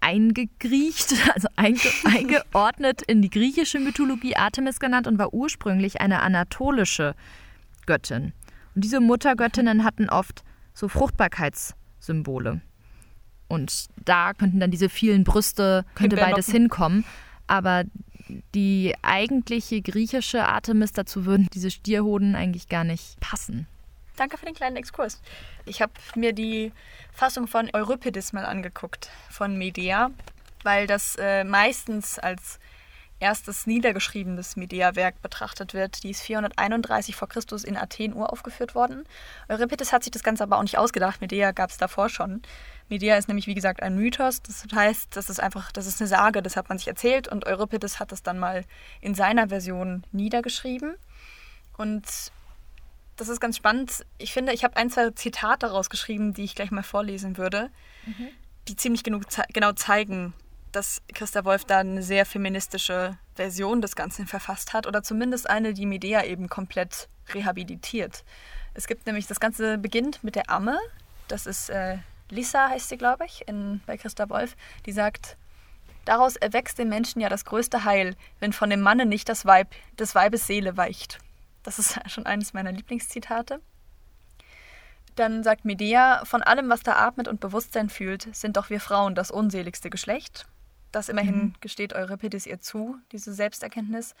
eingegriecht, 0.00 1.14
also 1.34 1.48
einge 1.56 1.80
eingeordnet 2.04 3.02
in 3.02 3.22
die 3.22 3.30
griechische 3.30 3.78
Mythologie 3.78 4.36
Artemis 4.36 4.80
genannt 4.80 5.06
und 5.06 5.18
war 5.18 5.32
ursprünglich 5.32 6.00
eine 6.00 6.20
anatolische 6.20 7.14
Göttin. 7.86 8.32
Und 8.74 8.84
diese 8.84 9.00
Muttergöttinnen 9.00 9.84
hatten 9.84 10.08
oft 10.08 10.42
so 10.74 10.88
Fruchtbarkeitssymbole. 10.88 12.60
Und 13.48 13.86
da 14.04 14.32
könnten 14.32 14.60
dann 14.60 14.70
diese 14.70 14.88
vielen 14.88 15.24
Brüste, 15.24 15.84
könnte 15.96 16.16
beides 16.16 16.46
hinkommen. 16.46 17.04
Aber 17.48 17.82
die 18.54 18.94
eigentliche 19.02 19.82
griechische 19.82 20.46
Artemis, 20.46 20.92
dazu 20.92 21.26
würden 21.26 21.48
diese 21.52 21.72
Stierhoden 21.72 22.36
eigentlich 22.36 22.68
gar 22.68 22.84
nicht 22.84 23.18
passen. 23.18 23.66
Danke 24.16 24.36
für 24.38 24.46
den 24.46 24.54
kleinen 24.54 24.76
Exkurs. 24.76 25.20
Ich 25.64 25.80
habe 25.82 25.92
mir 26.14 26.32
die 26.32 26.72
Fassung 27.12 27.46
von 27.46 27.70
Euripides 27.72 28.32
mal 28.32 28.44
angeguckt, 28.44 29.10
von 29.30 29.56
Medea, 29.56 30.10
weil 30.62 30.86
das 30.86 31.16
äh, 31.18 31.44
meistens 31.44 32.18
als 32.18 32.58
erstes 33.20 33.66
niedergeschriebenes 33.66 34.56
Medea-Werk 34.56 35.20
betrachtet 35.22 35.74
wird. 35.74 36.02
Die 36.02 36.10
ist 36.10 36.22
431 36.22 37.14
vor 37.14 37.28
Christus 37.28 37.64
in 37.64 37.76
Athen 37.76 38.14
uraufgeführt 38.14 38.74
worden. 38.74 39.04
Euripides 39.48 39.92
hat 39.92 40.02
sich 40.02 40.10
das 40.10 40.22
Ganze 40.22 40.42
aber 40.42 40.56
auch 40.56 40.62
nicht 40.62 40.78
ausgedacht. 40.78 41.20
Medea 41.20 41.52
gab 41.52 41.70
es 41.70 41.76
davor 41.76 42.08
schon. 42.08 42.42
Medea 42.88 43.16
ist 43.16 43.28
nämlich, 43.28 43.46
wie 43.46 43.54
gesagt, 43.54 43.82
ein 43.82 43.94
Mythos. 43.94 44.42
Das 44.42 44.64
heißt, 44.74 45.14
das 45.14 45.28
ist 45.30 45.38
einfach, 45.38 45.70
das 45.70 45.86
ist 45.86 46.00
eine 46.00 46.08
Sage, 46.08 46.42
das 46.42 46.56
hat 46.56 46.68
man 46.70 46.78
sich 46.78 46.88
erzählt 46.88 47.28
und 47.28 47.46
Euripides 47.46 48.00
hat 48.00 48.10
das 48.10 48.22
dann 48.22 48.38
mal 48.38 48.64
in 49.00 49.14
seiner 49.14 49.48
Version 49.48 50.02
niedergeschrieben. 50.12 50.96
Und 51.76 52.04
das 53.20 53.28
ist 53.28 53.40
ganz 53.40 53.56
spannend. 53.56 54.06
Ich 54.18 54.32
finde, 54.32 54.52
ich 54.52 54.64
habe 54.64 54.76
ein, 54.76 54.88
zwei 54.88 55.10
Zitate 55.10 55.70
rausgeschrieben, 55.70 56.32
die 56.32 56.44
ich 56.44 56.54
gleich 56.54 56.70
mal 56.70 56.82
vorlesen 56.82 57.36
würde, 57.36 57.70
mhm. 58.06 58.28
die 58.66 58.76
ziemlich 58.76 59.02
ze 59.04 59.42
genau 59.52 59.72
zeigen, 59.72 60.32
dass 60.72 61.02
Christa 61.12 61.44
Wolf 61.44 61.64
da 61.64 61.78
eine 61.78 62.02
sehr 62.02 62.24
feministische 62.24 63.18
Version 63.34 63.82
des 63.82 63.94
Ganzen 63.94 64.26
verfasst 64.26 64.72
hat 64.72 64.86
oder 64.86 65.02
zumindest 65.02 65.50
eine, 65.50 65.74
die 65.74 65.86
Medea 65.86 66.24
eben 66.24 66.48
komplett 66.48 67.08
rehabilitiert. 67.34 68.24
Es 68.72 68.86
gibt 68.86 69.06
nämlich, 69.06 69.26
das 69.26 69.40
Ganze 69.40 69.76
beginnt 69.76 70.24
mit 70.24 70.34
der 70.34 70.48
Amme, 70.48 70.78
das 71.28 71.46
ist 71.46 71.68
äh, 71.68 71.98
Lisa, 72.30 72.68
heißt 72.70 72.88
sie, 72.88 72.96
glaube 72.96 73.26
ich, 73.26 73.46
in, 73.46 73.82
bei 73.86 73.98
Christa 73.98 74.30
Wolf, 74.30 74.56
die 74.86 74.92
sagt, 74.92 75.36
Daraus 76.06 76.36
erwächst 76.36 76.78
dem 76.78 76.88
Menschen 76.88 77.20
ja 77.20 77.28
das 77.28 77.44
größte 77.44 77.84
Heil, 77.84 78.16
wenn 78.38 78.54
von 78.54 78.70
dem 78.70 78.80
Manne 78.80 79.04
nicht 79.04 79.28
das 79.28 79.44
Weib, 79.44 79.68
des 79.98 80.14
Weibes 80.14 80.46
Seele 80.46 80.78
weicht. 80.78 81.18
Das 81.62 81.78
ist 81.78 81.98
schon 82.10 82.26
eines 82.26 82.52
meiner 82.52 82.72
Lieblingszitate. 82.72 83.60
Dann 85.16 85.42
sagt 85.42 85.64
Medea, 85.64 86.24
von 86.24 86.42
allem, 86.42 86.68
was 86.68 86.82
da 86.82 86.92
atmet 86.96 87.28
und 87.28 87.40
Bewusstsein 87.40 87.90
fühlt, 87.90 88.34
sind 88.34 88.56
doch 88.56 88.70
wir 88.70 88.80
Frauen 88.80 89.14
das 89.14 89.30
unseligste 89.30 89.90
Geschlecht. 89.90 90.46
Das 90.92 91.08
immerhin 91.08 91.36
mhm. 91.36 91.54
gesteht 91.60 91.94
Euripides 91.94 92.46
ihr 92.46 92.60
zu, 92.60 92.96
diese 93.12 93.32
Selbsterkenntnis. 93.32 94.14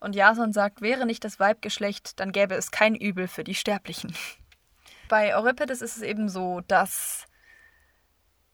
Und 0.00 0.14
Jason 0.14 0.52
sagt, 0.52 0.80
wäre 0.80 1.06
nicht 1.06 1.24
das 1.24 1.38
Weibgeschlecht, 1.38 2.18
dann 2.20 2.32
gäbe 2.32 2.54
es 2.54 2.70
kein 2.70 2.94
Übel 2.94 3.28
für 3.28 3.44
die 3.44 3.54
Sterblichen. 3.54 4.14
Bei 5.08 5.36
Euripides 5.36 5.82
ist 5.82 5.96
es 5.96 6.02
eben 6.02 6.28
so, 6.28 6.62
dass 6.66 7.26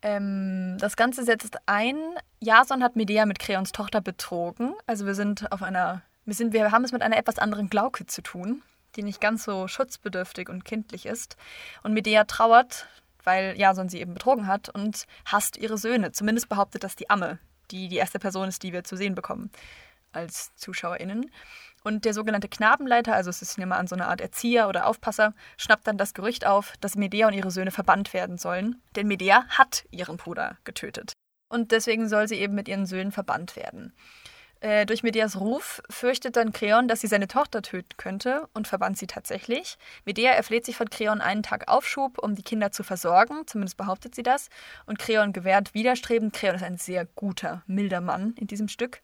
ähm, 0.03 0.77
das 0.79 0.97
Ganze 0.97 1.25
setzt 1.25 1.57
ein, 1.67 1.97
Jason 2.41 2.83
hat 2.83 2.97
Medea 2.97 3.25
mit 3.25 3.39
Kreons 3.39 3.73
Tochter 3.73 4.01
betrogen. 4.01 4.75
Also 4.87 5.07
wir 5.07 5.15
sind 5.15 5.51
auf 5.51 5.63
einer 5.63 6.03
wir, 6.25 6.35
sind, 6.35 6.53
wir 6.53 6.71
haben 6.71 6.85
es 6.85 6.93
mit 6.93 7.03
einer 7.03 7.17
etwas 7.17 7.39
anderen 7.39 7.69
Glauke 7.69 8.07
zu 8.07 8.23
tun, 8.23 8.63
die 8.97 9.03
nicht 9.03 9.21
ganz 9.21 9.45
so 9.45 9.69
schutzbedürftig 9.69 10.49
und 10.49 10.65
kindlich 10.65 11.07
ist. 11.07 11.37
Und 11.83 11.95
Medea 11.95 12.25
trauert, 12.25 12.87
weil 13.25 13.55
Jason 13.57 13.89
sie 13.89 14.01
eben 14.01 14.15
betrogen 14.15 14.47
hat 14.47 14.69
und 14.69 15.07
hasst 15.25 15.57
ihre 15.57 15.79
Söhne. 15.79 16.13
Zumindest 16.13 16.49
behauptet 16.49 16.85
das 16.85 16.97
die 16.97 17.11
Amme, 17.11 17.39
die 17.71 17.89
die 17.89 17.97
erste 17.97 18.19
Person 18.19 18.49
ist, 18.49 18.63
die 18.63 18.73
wir 18.73 18.85
zu 18.85 18.97
sehen 18.97 19.15
bekommen 19.15 19.51
als 20.13 20.55
ZuschauerInnen. 20.57 21.31
Und 21.85 22.05
der 22.05 22.15
sogenannte 22.15 22.49
Knabenleiter, 22.49 23.15
also 23.15 23.31
es 23.31 23.43
ist 23.43 23.59
mal 23.59 23.73
an 23.73 23.89
so 23.89 23.97
eine 23.97 24.07
Art 24.07 24.21
Erzieher 24.21 24.69
oder 24.69 24.87
Aufpasser, 24.87 25.35
schnappt 25.57 25.87
dann 25.87 25.99
das 25.99 26.15
Gerücht 26.15 26.47
auf, 26.47 26.75
dass 26.81 26.95
Medea 26.95 27.27
und 27.27 27.35
ihre 27.35 27.51
Söhne 27.51 27.73
verbannt 27.73 28.15
werden 28.15 28.39
sollen. 28.39 28.81
Denn 28.95 29.09
Medea 29.09 29.45
hat 29.49 29.85
ihren 29.91 30.17
Bruder 30.17 30.59
getötet. 30.65 31.13
Und 31.49 31.73
deswegen 31.73 32.09
soll 32.09 32.29
sie 32.29 32.37
eben 32.37 32.55
mit 32.55 32.69
ihren 32.69 32.87
Söhnen 32.87 33.11
verbannt 33.11 33.57
werden. 33.57 33.93
Äh, 34.63 34.87
durch 34.87 35.03
Medeas 35.03 35.41
Ruf 35.41 35.83
fürchtet 35.91 36.37
dann 36.37 36.53
Kreon, 36.53 36.87
dass 36.87 37.01
sie 37.01 37.09
seine 37.09 37.27
Tochter 37.27 37.63
töten 37.63 37.97
könnte 37.97 38.49
und 38.55 38.69
verbannt 38.69 38.97
sie 38.97 39.09
tatsächlich. 39.09 39.77
Medea 40.05 40.31
erfleht 40.31 40.65
sich 40.65 40.77
von 40.77 40.89
Kreon 40.89 41.21
einen 41.21 41.43
Tag 41.43 41.67
Aufschub, 41.67 42.19
um 42.19 42.37
die 42.37 42.45
Kinder 42.45 42.71
zu 42.71 42.85
versorgen, 42.85 43.45
zumindest 43.47 43.77
behauptet 43.77 44.15
sie 44.15 44.23
das. 44.23 44.51
Und 44.87 45.01
Kreon 45.01 45.33
gewährt 45.33 45.75
widerstrebend. 45.75 46.33
Kreon 46.33 46.55
ist 46.55 46.63
ein 46.63 46.77
sehr 46.77 47.07
guter, 47.07 47.63
milder 47.67 48.01
Mann 48.01 48.35
in 48.39 48.47
diesem 48.47 48.69
Stück. 48.69 49.01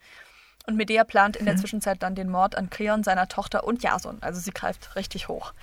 Und 0.69 0.77
Medea 0.77 1.03
plant 1.03 1.35
in 1.35 1.45
der 1.45 1.55
mhm. 1.55 1.59
Zwischenzeit 1.59 2.05
dann 2.05 2.15
den 2.15 2.31
Mord 2.31 2.57
an 2.57 2.71
Kreon, 2.71 3.03
seiner 3.03 3.27
Tochter 3.27 3.65
und 3.65 3.83
Jason. 3.83 4.19
Also 4.21 4.39
sie 4.39 4.53
greift 4.53 4.95
richtig 4.95 5.27
hoch. 5.27 5.55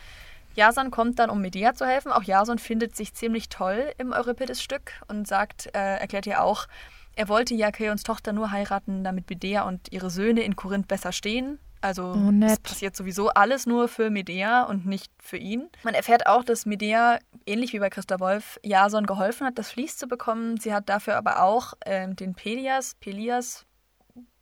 Jason 0.55 0.91
kommt 0.91 1.19
dann, 1.19 1.29
um 1.29 1.39
Medea 1.39 1.73
zu 1.73 1.85
helfen. 1.85 2.11
Auch 2.11 2.23
Jason 2.23 2.59
findet 2.59 2.97
sich 2.97 3.13
ziemlich 3.13 3.47
toll 3.47 3.93
im 3.97 4.11
Euripides-Stück 4.11 4.91
und 5.07 5.25
sagt, 5.25 5.67
äh, 5.67 5.99
erklärt 5.99 6.27
ihr 6.27 6.41
auch, 6.41 6.67
er 7.15 7.29
wollte 7.29 7.53
ja 7.55 7.71
Kreons 7.71 8.03
Tochter 8.03 8.33
nur 8.33 8.51
heiraten, 8.51 9.03
damit 9.03 9.29
Medea 9.29 9.63
und 9.63 9.91
ihre 9.91 10.09
Söhne 10.09 10.41
in 10.41 10.55
Korinth 10.55 10.87
besser 10.87 11.11
stehen. 11.11 11.59
Also 11.81 12.15
oh, 12.15 12.31
es 12.43 12.59
passiert 12.59 12.95
sowieso 12.95 13.29
alles 13.29 13.67
nur 13.67 13.87
für 13.87 14.09
Medea 14.09 14.63
und 14.63 14.87
nicht 14.87 15.11
für 15.21 15.37
ihn. 15.37 15.69
Man 15.83 15.93
erfährt 15.93 16.25
auch, 16.25 16.43
dass 16.43 16.65
Medea, 16.65 17.19
ähnlich 17.45 17.73
wie 17.73 17.79
bei 17.79 17.91
Christa 17.91 18.19
Wolf, 18.19 18.59
Jason 18.63 19.05
geholfen 19.05 19.45
hat, 19.45 19.59
das 19.59 19.69
Vlies 19.69 19.95
zu 19.95 20.07
bekommen. 20.07 20.57
Sie 20.57 20.73
hat 20.73 20.89
dafür 20.89 21.15
aber 21.15 21.43
auch 21.43 21.73
ähm, 21.85 22.15
den 22.15 22.33
Pelias, 22.33 22.95
Pelias, 22.95 23.65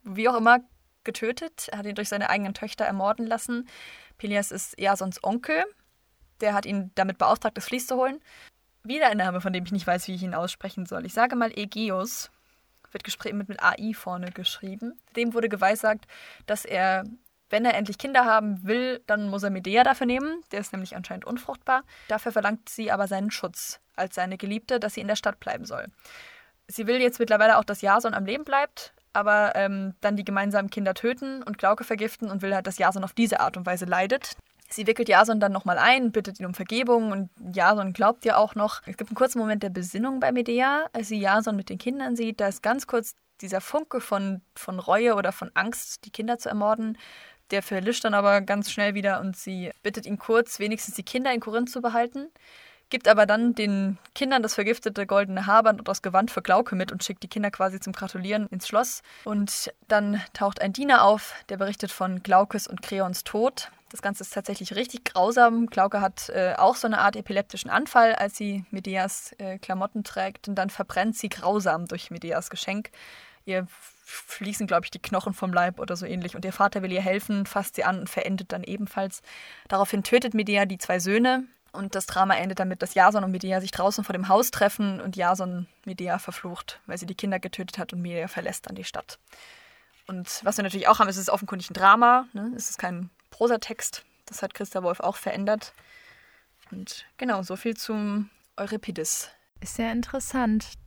wie 0.04 0.30
auch 0.30 0.38
immer, 0.38 0.60
getötet. 1.04 1.68
Er 1.72 1.80
hat 1.80 1.86
ihn 1.86 1.96
durch 1.96 2.08
seine 2.08 2.30
eigenen 2.30 2.54
Töchter 2.54 2.86
ermorden 2.86 3.28
lassen. 3.28 3.68
Pelias 4.18 4.52
ist 4.52 4.80
Jasons 4.80 5.22
Onkel. 5.22 5.66
Der 6.40 6.54
hat 6.54 6.66
ihn 6.66 6.92
damit 6.96 7.18
beauftragt, 7.18 7.58
das 7.58 7.66
Vlies 7.66 7.88
zu 7.88 7.98
holen. 7.98 8.22
Wieder 8.84 9.08
ein 9.08 9.18
Name, 9.18 9.42
von 9.42 9.52
dem 9.52 9.66
ich 9.66 9.72
nicht 9.74 9.88
weiß, 9.88 10.08
wie 10.08 10.16
ich 10.16 10.24
ihn 10.24 10.34
aussprechen 10.34 10.86
soll. 10.86 11.06
Ich 11.06 11.14
sage 11.14 11.36
mal 11.36 11.52
Egeus 11.58 12.32
wird 12.94 13.34
mit, 13.34 13.50
mit 13.50 13.64
AI 13.64 13.94
vorne 13.94 14.32
geschrieben. 14.32 15.00
Dem 15.16 15.34
wurde 15.34 15.50
geweissagt, 15.50 16.06
dass 16.46 16.66
er, 16.66 17.04
wenn 17.50 17.66
er 17.66 17.76
endlich 17.76 17.98
Kinder 17.98 18.26
haben 18.26 18.64
will, 18.64 19.02
dann 19.08 19.30
muss 19.30 19.44
er 19.44 19.50
Medea 19.50 19.84
dafür 19.84 20.08
nehmen. 20.08 20.42
Der 20.52 20.60
ist 20.60 20.74
nämlich 20.74 20.96
anscheinend 20.96 21.26
unfruchtbar. 21.26 21.84
Dafür 22.08 22.32
verlangt 22.32 22.70
sie 22.70 22.92
aber 22.92 23.08
seinen 23.08 23.32
Schutz 23.32 23.80
als 23.96 24.16
seine 24.16 24.38
Geliebte, 24.38 24.80
dass 24.80 24.96
sie 24.96 25.02
in 25.02 25.08
der 25.08 25.16
Stadt 25.16 25.40
bleiben 25.40 25.66
soll. 25.66 25.88
Sie 26.68 26.88
will 26.88 27.02
jetzt 27.02 27.20
mittlerweile 27.20 27.58
auch, 27.58 27.64
dass 27.64 27.82
Jason 27.82 28.14
am 28.14 28.26
Leben 28.26 28.46
bleibt, 28.46 28.94
aber 29.12 29.54
ähm, 29.56 29.94
dann 30.02 30.16
die 30.16 30.26
gemeinsamen 30.26 30.70
Kinder 30.70 30.94
töten 30.94 31.44
und 31.44 31.58
Glauke 31.58 31.84
vergiften 31.84 32.32
und 32.32 32.42
will 32.42 32.56
halt, 32.56 32.68
dass 32.68 32.78
Jason 32.78 33.04
auf 33.04 33.14
diese 33.14 33.40
Art 33.40 33.58
und 33.58 33.66
Weise 33.66 33.86
leidet. 33.86 34.36
Sie 34.74 34.88
wickelt 34.88 35.08
Jason 35.08 35.40
dann 35.40 35.52
nochmal 35.52 35.78
ein, 35.78 36.12
bittet 36.12 36.40
ihn 36.40 36.48
um 36.48 36.56
Vergebung 36.56 37.12
und 37.12 37.30
Jason 37.54 37.94
glaubt 37.94 38.26
ihr 38.26 38.40
auch 38.40 38.56
noch. 38.56 38.82
Es 38.88 38.98
gibt 38.98 39.12
einen 39.12 39.16
kurzen 39.16 39.38
Moment 39.38 39.62
der 39.62 39.70
Besinnung 39.70 40.20
bei 40.20 40.32
Medea, 40.32 40.88
als 40.94 41.10
sie 41.10 41.20
Jason 41.20 41.56
mit 41.56 41.70
den 41.70 41.78
Kindern 41.78 42.16
sieht. 42.16 42.40
Da 42.40 42.48
ist 42.48 42.64
ganz 42.64 42.88
kurz 42.88 43.16
dieser 43.42 43.62
Funke 43.62 44.02
von, 44.02 44.42
von 44.56 44.80
Reue 44.80 45.14
oder 45.14 45.32
von 45.32 45.52
Angst, 45.54 46.06
die 46.06 46.12
Kinder 46.12 46.40
zu 46.40 46.50
ermorden, 46.50 46.98
Der 47.52 47.62
verlischt 47.62 48.04
dann 48.04 48.16
aber 48.16 48.42
ganz 48.42 48.72
schnell 48.72 48.96
wieder 48.96 49.20
und 49.20 49.38
sie 49.38 49.72
bittet 49.84 50.08
ihn 50.08 50.18
kurz, 50.18 50.58
wenigstens 50.58 50.96
die 50.96 51.04
Kinder 51.04 51.32
in 51.32 51.40
Korinth 51.40 51.70
zu 51.70 51.82
behalten, 51.82 52.30
gibt 52.90 53.08
aber 53.08 53.26
dann 53.26 53.54
den 53.54 54.00
Kindern 54.16 54.42
das 54.42 54.56
vergiftete 54.56 55.06
goldene 55.06 55.46
Haarband 55.46 55.80
und 55.80 55.88
das 55.88 56.02
Gewand 56.02 56.32
für 56.32 56.42
Glauke 56.42 56.76
mit 56.76 56.92
und 56.92 57.04
schickt 57.04 57.22
die 57.22 57.28
Kinder 57.28 57.52
quasi 57.52 57.80
zum 57.80 57.94
Gratulieren 57.94 58.48
ins 58.48 58.68
Schloss. 58.68 59.02
Und 59.24 59.72
dann 59.88 60.22
taucht 60.34 60.62
ein 60.62 60.74
Diener 60.74 61.04
auf, 61.04 61.36
der 61.50 61.58
berichtet 61.58 61.92
von 61.92 62.24
Glaukes 62.24 62.66
und 62.68 62.82
Kreons 62.82 63.24
Tod. 63.24 63.70
Das 63.94 64.02
Ganze 64.02 64.24
ist 64.24 64.34
tatsächlich 64.34 64.74
richtig 64.74 65.06
grausam. 65.06 65.68
Glauke 65.68 66.02
hat 66.02 66.30
äh, 66.30 66.56
auch 66.58 66.76
so 66.76 66.88
eine 66.88 66.98
Art 66.98 67.16
epileptischen 67.16 67.70
Anfall, 67.70 68.16
als 68.16 68.36
sie 68.36 68.66
Medeas 68.72 69.36
äh, 69.38 69.60
Klamotten 69.60 70.04
trägt. 70.04 70.48
Und 70.48 70.56
dann 70.56 70.72
verbrennt 70.72 71.16
sie 71.16 71.30
grausam 71.30 71.86
durch 71.86 72.10
Medeas 72.10 72.50
Geschenk. 72.50 72.90
Ihr 73.46 73.68
fließen, 74.04 74.66
glaube 74.66 74.86
ich, 74.86 74.90
die 74.90 75.00
Knochen 75.00 75.36
vom 75.36 75.54
Leib 75.54 75.80
oder 75.80 75.96
so 75.96 76.08
ähnlich. 76.08 76.36
Und 76.36 76.44
ihr 76.44 76.54
Vater 76.54 76.82
will 76.82 76.92
ihr 76.92 77.04
helfen, 77.04 77.46
fasst 77.46 77.76
sie 77.76 77.84
an 77.84 78.00
und 78.00 78.10
verendet 78.10 78.52
dann 78.52 78.64
ebenfalls. 78.64 79.22
Daraufhin 79.68 80.02
tötet 80.02 80.34
Medea 80.34 80.66
die 80.66 80.80
zwei 80.80 80.98
Söhne. 80.98 81.44
Und 81.72 81.94
das 81.94 82.08
Drama 82.08 82.36
endet 82.36 82.58
damit, 82.60 82.82
dass 82.82 82.96
Jason 82.96 83.24
und 83.24 83.30
Medea 83.30 83.62
sich 83.62 83.70
draußen 83.70 84.04
vor 84.04 84.14
dem 84.14 84.28
Haus 84.28 84.50
treffen 84.50 85.02
und 85.02 85.16
Jason 85.16 85.68
Medea 85.86 86.18
verflucht, 86.18 86.80
weil 86.88 86.98
sie 86.98 87.06
die 87.06 87.14
Kinder 87.14 87.38
getötet 87.38 87.78
hat 87.78 87.94
und 87.94 88.02
Medea 88.02 88.28
verlässt 88.28 88.66
dann 88.66 88.76
die 88.76 88.86
Stadt. 88.86 89.20
Und 90.08 90.42
was 90.44 90.58
wir 90.58 90.64
natürlich 90.64 90.88
auch 90.88 90.98
haben, 90.98 91.10
ist 91.10 91.18
es 91.18 91.30
offenkundig 91.30 91.70
ein 91.70 91.76
Drama. 91.76 92.26
Ne? 92.34 92.52
Es 92.56 92.72
ist 92.72 92.80
kein 92.80 93.12
Prosatext. 93.34 94.06
Das 94.26 94.42
hat 94.42 94.54
Christa 94.54 94.84
Wolf 94.84 95.00
auch 95.00 95.18
verändert. 95.18 95.74
Und 96.72 97.06
genau, 97.18 97.44
so 97.44 97.56
viel 97.56 97.76
zum 97.76 98.30
Euripides. 98.56 99.30
Ist 99.60 99.76
sehr 99.76 99.92
interessant 99.92 100.78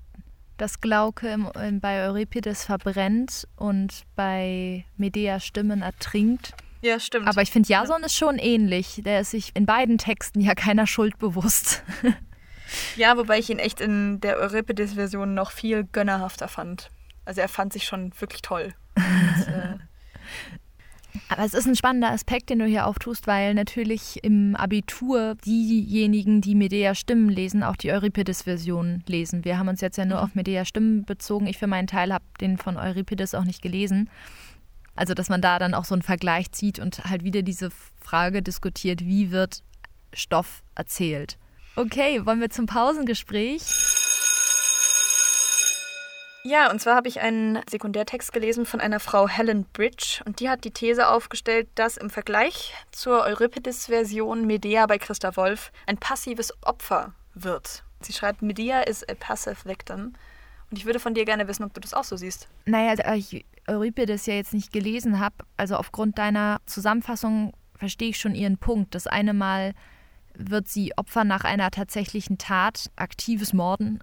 dass 0.56 0.80
Glauke 0.80 1.28
im, 1.28 1.50
im, 1.60 1.80
bei 1.80 2.06
Euripides 2.06 2.64
verbrennt 2.64 3.46
und 3.56 4.04
bei 4.14 4.84
Medea 4.96 5.40
Stimmen 5.40 5.82
ertrinkt. 5.82 6.54
Ja, 6.82 7.00
stimmt. 7.00 7.26
Aber 7.26 7.42
ich 7.42 7.50
finde, 7.50 7.68
Jason 7.68 8.00
ja. 8.00 8.06
ist 8.06 8.16
schon 8.16 8.38
ähnlich. 8.38 9.02
Der 9.04 9.20
ist 9.20 9.30
sich 9.30 9.50
in 9.54 9.66
beiden 9.66 9.98
Texten 9.98 10.40
ja 10.40 10.54
keiner 10.54 10.86
Schuld 10.86 11.18
bewusst. 11.18 11.82
ja, 12.96 13.16
wobei 13.16 13.38
ich 13.38 13.50
ihn 13.50 13.58
echt 13.58 13.80
in 13.80 14.20
der 14.20 14.38
Euripides-Version 14.38 15.34
noch 15.34 15.50
viel 15.50 15.84
gönnerhafter 15.84 16.48
fand. 16.48 16.90
Also 17.24 17.40
er 17.40 17.48
fand 17.48 17.72
sich 17.72 17.84
schon 17.84 18.12
wirklich 18.20 18.42
toll. 18.42 18.74
Und, 18.96 19.48
äh, 19.48 19.78
aber 21.28 21.44
es 21.44 21.54
ist 21.54 21.66
ein 21.66 21.74
spannender 21.74 22.10
Aspekt, 22.10 22.50
den 22.50 22.60
du 22.60 22.66
hier 22.66 22.86
auftust, 22.86 23.26
weil 23.26 23.54
natürlich 23.54 24.22
im 24.22 24.54
Abitur 24.54 25.34
diejenigen, 25.44 26.40
die 26.40 26.54
Medea 26.54 26.94
Stimmen 26.94 27.28
lesen, 27.28 27.62
auch 27.62 27.76
die 27.76 27.90
Euripides-Version 27.90 29.02
lesen. 29.06 29.44
Wir 29.44 29.58
haben 29.58 29.68
uns 29.68 29.80
jetzt 29.80 29.98
ja 29.98 30.04
nur 30.04 30.18
mhm. 30.18 30.24
auf 30.24 30.34
Medea 30.34 30.64
Stimmen 30.64 31.04
bezogen. 31.04 31.46
Ich 31.46 31.58
für 31.58 31.66
meinen 31.66 31.88
Teil 31.88 32.12
habe 32.12 32.24
den 32.40 32.58
von 32.58 32.76
Euripides 32.76 33.34
auch 33.34 33.44
nicht 33.44 33.60
gelesen. 33.60 34.08
Also, 34.94 35.14
dass 35.14 35.28
man 35.28 35.42
da 35.42 35.58
dann 35.58 35.74
auch 35.74 35.84
so 35.84 35.94
einen 35.94 36.02
Vergleich 36.02 36.52
zieht 36.52 36.78
und 36.78 37.04
halt 37.04 37.24
wieder 37.24 37.42
diese 37.42 37.70
Frage 38.00 38.40
diskutiert, 38.42 39.04
wie 39.04 39.30
wird 39.30 39.62
Stoff 40.12 40.62
erzählt. 40.74 41.38
Okay, 41.74 42.24
wollen 42.24 42.40
wir 42.40 42.50
zum 42.50 42.66
Pausengespräch? 42.66 44.05
Ja, 46.48 46.70
und 46.70 46.80
zwar 46.80 46.94
habe 46.94 47.08
ich 47.08 47.20
einen 47.20 47.58
Sekundärtext 47.68 48.32
gelesen 48.32 48.66
von 48.66 48.80
einer 48.80 49.00
Frau 49.00 49.26
Helen 49.26 49.64
Bridge 49.72 50.22
und 50.26 50.38
die 50.38 50.48
hat 50.48 50.62
die 50.62 50.70
These 50.70 51.08
aufgestellt, 51.08 51.66
dass 51.74 51.96
im 51.96 52.08
Vergleich 52.08 52.72
zur 52.92 53.24
Euripides-Version 53.24 54.46
Medea 54.46 54.86
bei 54.86 54.96
Christa 54.98 55.34
Wolf 55.34 55.72
ein 55.86 55.98
passives 55.98 56.52
Opfer 56.62 57.14
wird. 57.34 57.82
Sie 58.00 58.12
schreibt, 58.12 58.42
Medea 58.42 58.82
is 58.82 59.02
a 59.08 59.14
passive 59.18 59.64
victim. 59.64 60.12
Und 60.70 60.78
ich 60.78 60.86
würde 60.86 61.00
von 61.00 61.14
dir 61.14 61.24
gerne 61.24 61.48
wissen, 61.48 61.64
ob 61.64 61.74
du 61.74 61.80
das 61.80 61.94
auch 61.94 62.04
so 62.04 62.16
siehst. 62.16 62.46
Naja, 62.64 62.94
da 62.94 63.16
ich 63.16 63.44
Euripides 63.66 64.26
ja 64.26 64.34
jetzt 64.34 64.54
nicht 64.54 64.72
gelesen 64.72 65.18
habe, 65.18 65.34
also 65.56 65.74
aufgrund 65.74 66.16
deiner 66.16 66.60
Zusammenfassung 66.66 67.54
verstehe 67.74 68.10
ich 68.10 68.20
schon 68.20 68.36
ihren 68.36 68.58
Punkt. 68.58 68.94
Das 68.94 69.08
eine 69.08 69.34
Mal 69.34 69.74
wird 70.34 70.68
sie 70.68 70.96
Opfer 70.96 71.24
nach 71.24 71.42
einer 71.42 71.72
tatsächlichen 71.72 72.38
Tat, 72.38 72.92
aktives 72.94 73.52
Morden. 73.52 73.98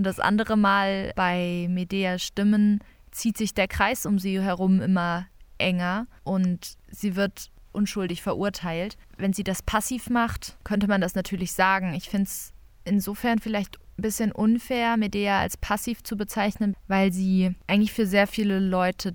Und 0.00 0.04
das 0.04 0.18
andere 0.18 0.56
Mal 0.56 1.12
bei 1.14 1.66
Medea 1.68 2.18
Stimmen 2.18 2.80
zieht 3.10 3.36
sich 3.36 3.52
der 3.52 3.68
Kreis 3.68 4.06
um 4.06 4.18
sie 4.18 4.40
herum 4.40 4.80
immer 4.80 5.26
enger 5.58 6.06
und 6.24 6.78
sie 6.90 7.16
wird 7.16 7.50
unschuldig 7.72 8.22
verurteilt. 8.22 8.96
Wenn 9.18 9.34
sie 9.34 9.44
das 9.44 9.60
passiv 9.60 10.08
macht, 10.08 10.56
könnte 10.64 10.88
man 10.88 11.02
das 11.02 11.14
natürlich 11.16 11.52
sagen. 11.52 11.92
Ich 11.92 12.08
finde 12.08 12.30
es 12.30 12.54
insofern 12.84 13.40
vielleicht 13.40 13.76
ein 13.76 14.00
bisschen 14.00 14.32
unfair, 14.32 14.96
Medea 14.96 15.38
als 15.38 15.58
passiv 15.58 16.02
zu 16.02 16.16
bezeichnen, 16.16 16.74
weil 16.88 17.12
sie 17.12 17.54
eigentlich 17.66 17.92
für 17.92 18.06
sehr 18.06 18.26
viele 18.26 18.58
Leute 18.58 19.14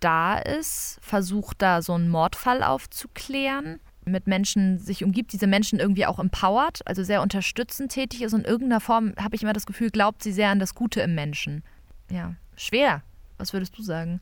da 0.00 0.36
ist, 0.36 0.98
versucht 1.00 1.62
da 1.62 1.80
so 1.80 1.94
einen 1.94 2.10
Mordfall 2.10 2.62
aufzuklären 2.62 3.80
mit 4.06 4.26
Menschen 4.26 4.78
sich 4.78 5.04
umgibt, 5.04 5.32
diese 5.32 5.46
Menschen 5.46 5.78
irgendwie 5.78 6.06
auch 6.06 6.18
empowert, 6.18 6.80
also 6.86 7.02
sehr 7.02 7.22
unterstützend 7.22 7.92
tätig 7.92 8.22
ist 8.22 8.32
und 8.32 8.40
in 8.40 8.46
irgendeiner 8.46 8.80
Form, 8.80 9.12
habe 9.20 9.34
ich 9.34 9.42
immer 9.42 9.52
das 9.52 9.66
Gefühl, 9.66 9.90
glaubt 9.90 10.22
sie 10.22 10.32
sehr 10.32 10.48
an 10.48 10.60
das 10.60 10.74
Gute 10.74 11.00
im 11.00 11.14
Menschen. 11.14 11.64
Ja, 12.10 12.34
schwer. 12.56 13.02
Was 13.38 13.52
würdest 13.52 13.76
du 13.76 13.82
sagen? 13.82 14.20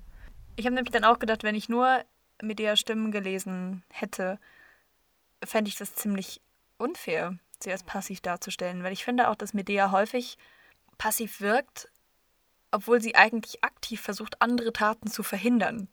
Ich 0.56 0.66
habe 0.66 0.74
nämlich 0.74 0.92
dann 0.92 1.04
auch 1.04 1.18
gedacht, 1.18 1.42
wenn 1.42 1.54
ich 1.54 1.68
nur 1.68 2.02
mit 2.42 2.58
der 2.58 2.76
Stimmen 2.76 3.12
gelesen 3.12 3.82
hätte, 3.90 4.38
fände 5.44 5.68
ich 5.68 5.76
das 5.76 5.94
ziemlich 5.94 6.40
unfair, 6.78 7.38
sie 7.60 7.70
als 7.70 7.82
passiv 7.82 8.20
darzustellen, 8.20 8.82
weil 8.82 8.92
ich 8.92 9.04
finde 9.04 9.28
auch, 9.28 9.36
dass 9.36 9.54
Medea 9.54 9.90
häufig 9.90 10.38
passiv 10.98 11.40
wirkt, 11.40 11.88
obwohl 12.70 13.00
sie 13.00 13.14
eigentlich 13.14 13.62
aktiv 13.62 14.00
versucht, 14.00 14.40
andere 14.40 14.72
Taten 14.72 15.08
zu 15.08 15.22
verhindern. 15.22 15.88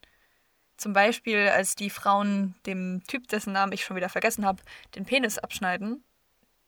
Zum 0.81 0.93
Beispiel, 0.93 1.47
als 1.49 1.75
die 1.75 1.91
Frauen 1.91 2.55
dem 2.65 3.03
Typ, 3.07 3.27
dessen 3.27 3.53
Namen 3.53 3.71
ich 3.71 3.83
schon 3.83 3.95
wieder 3.95 4.09
vergessen 4.09 4.47
habe, 4.47 4.63
den 4.95 5.05
Penis 5.05 5.37
abschneiden. 5.37 6.03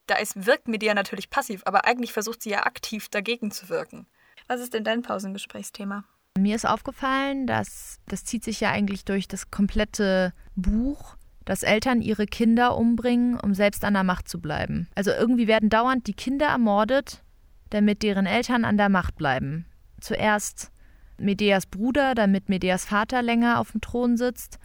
Da 0.05 0.18
ist, 0.18 0.45
wirkt 0.45 0.68
Medea 0.68 0.93
natürlich 0.93 1.32
passiv, 1.32 1.64
aber 1.66 1.86
eigentlich 1.86 2.14
versucht 2.14 2.43
sie 2.43 2.51
ja 2.51 2.68
aktiv 2.68 3.09
dagegen 3.09 3.49
zu 3.49 3.70
wirken. 3.70 4.05
Was 4.47 4.61
ist 4.61 4.76
denn 4.76 4.84
dein 4.84 5.01
Pausengesprächsthema? 5.01 6.03
Mir 6.38 6.55
ist 6.55 6.68
aufgefallen, 6.68 7.47
dass 7.47 8.01
das 8.07 8.24
zieht 8.24 8.43
sich 8.43 8.59
ja 8.59 8.70
eigentlich 8.70 9.03
durch 9.03 9.28
das 9.28 9.49
komplette 9.49 10.34
Buch, 10.55 11.16
dass 11.43 11.64
Eltern 11.64 11.99
ihre 11.99 12.28
Kinder 12.28 12.78
umbringen, 12.78 13.39
um 13.39 13.55
selbst 13.55 13.84
an 13.84 13.95
der 13.95 14.03
Macht 14.03 14.30
zu 14.30 14.39
bleiben. 14.39 14.89
Also 14.93 15.09
irgendwie 15.09 15.47
werden 15.47 15.70
dauernd 15.70 16.05
die 16.05 16.14
Kinder 16.14 16.49
ermordet, 16.49 17.24
damit 17.72 18.03
deren 18.03 18.28
Eltern 18.28 18.64
an 18.64 18.78
der 18.78 18.89
Macht 18.89 19.16
bleiben. 19.16 19.66
Zuerst 19.99 20.72
Medeas 21.18 21.66
Bruder, 21.66 22.16
damit 22.16 22.49
Medeas 22.49 22.86
Vater 22.86 23.22
länger 23.22 23.59
auf 23.59 23.72
dem 23.72 23.82
Thron 23.82 24.18
sitzt. 24.18 24.59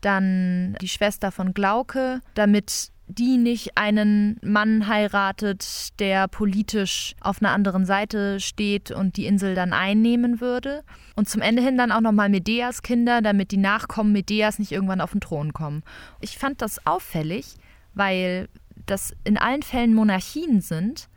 Dann 0.00 0.76
die 0.80 0.88
Schwester 0.88 1.32
von 1.32 1.54
Glauke, 1.54 2.20
damit 2.34 2.90
die 3.06 3.36
nicht 3.36 3.76
einen 3.76 4.38
Mann 4.42 4.88
heiratet, 4.88 5.98
der 6.00 6.26
politisch 6.26 7.14
auf 7.20 7.40
einer 7.40 7.52
anderen 7.52 7.84
Seite 7.84 8.40
steht 8.40 8.90
und 8.90 9.16
die 9.16 9.26
Insel 9.26 9.54
dann 9.54 9.72
einnehmen 9.72 10.40
würde. 10.40 10.82
Und 11.14 11.28
zum 11.28 11.42
Ende 11.42 11.62
hin 11.62 11.76
dann 11.76 11.92
auch 11.92 12.00
nochmal 12.00 12.28
Medeas 12.28 12.82
Kinder, 12.82 13.20
damit 13.20 13.50
die 13.50 13.58
Nachkommen 13.58 14.12
Medeas 14.12 14.58
nicht 14.58 14.72
irgendwann 14.72 15.02
auf 15.02 15.12
den 15.12 15.20
Thron 15.20 15.52
kommen. 15.52 15.82
Ich 16.20 16.38
fand 16.38 16.62
das 16.62 16.86
auffällig, 16.86 17.56
weil 17.92 18.48
das 18.86 19.14
in 19.24 19.36
allen 19.36 19.62
Fällen 19.62 19.94
Monarchien 19.94 20.60
sind. 20.60 21.08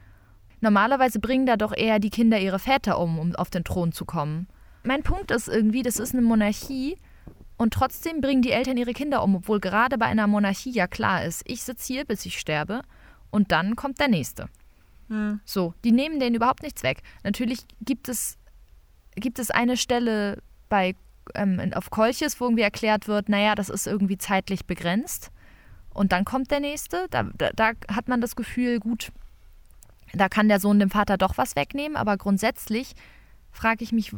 Normalerweise 0.60 1.20
bringen 1.20 1.46
da 1.46 1.56
doch 1.56 1.76
eher 1.76 2.00
die 2.00 2.10
Kinder 2.10 2.40
ihre 2.40 2.60
Väter 2.60 3.00
um, 3.00 3.18
um 3.18 3.36
auf 3.36 3.50
den 3.50 3.64
Thron 3.64 3.92
zu 3.92 4.06
kommen 4.06 4.48
mein 4.88 5.04
Punkt 5.04 5.32
ist 5.32 5.48
irgendwie, 5.48 5.84
das 5.84 6.00
ist 6.00 6.14
eine 6.14 6.24
Monarchie 6.24 6.98
und 7.58 7.74
trotzdem 7.74 8.22
bringen 8.22 8.42
die 8.42 8.52
Eltern 8.52 8.78
ihre 8.78 8.94
Kinder 8.94 9.22
um, 9.24 9.36
obwohl 9.36 9.60
gerade 9.60 9.98
bei 9.98 10.06
einer 10.06 10.28
Monarchie 10.28 10.72
ja 10.72 10.88
klar 10.88 11.26
ist, 11.26 11.44
ich 11.46 11.62
sitze 11.62 11.94
hier, 11.94 12.06
bis 12.06 12.26
ich 12.26 12.40
sterbe 12.40 12.82
und 13.30 13.52
dann 13.52 13.76
kommt 13.76 14.00
der 14.00 14.08
Nächste. 14.08 14.48
Hm. 15.10 15.42
So, 15.46 15.74
die 15.84 15.92
nehmen 15.92 16.20
denen 16.20 16.36
überhaupt 16.36 16.64
nichts 16.64 16.84
weg. 16.84 17.02
Natürlich 17.24 17.66
gibt 17.82 18.10
es, 18.10 18.38
gibt 19.16 19.40
es 19.40 19.52
eine 19.52 19.78
Stelle 19.78 20.42
bei, 20.70 20.96
ähm, 21.36 21.72
auf 21.74 21.90
Kolches, 21.90 22.40
wo 22.40 22.46
irgendwie 22.46 22.64
erklärt 22.64 23.08
wird, 23.08 23.30
naja, 23.30 23.56
das 23.56 23.70
ist 23.70 23.88
irgendwie 23.88 24.18
zeitlich 24.18 24.66
begrenzt. 24.66 25.32
Und 25.94 26.12
dann 26.12 26.26
kommt 26.26 26.52
der 26.52 26.60
Nächste. 26.60 27.08
Da, 27.10 27.24
da, 27.38 27.50
da 27.56 27.72
hat 27.92 28.08
man 28.08 28.22
das 28.22 28.36
Gefühl, 28.36 28.80
gut, 28.80 29.12
da 30.14 30.30
kann 30.30 30.48
der 30.48 30.60
Sohn 30.60 30.80
dem 30.80 30.90
Vater 30.90 31.18
doch 31.18 31.38
was 31.38 31.56
wegnehmen, 31.56 31.98
aber 31.98 32.18
grundsätzlich 32.18 32.94
frage 33.58 33.84
ich 33.84 33.92
mich, 33.92 34.12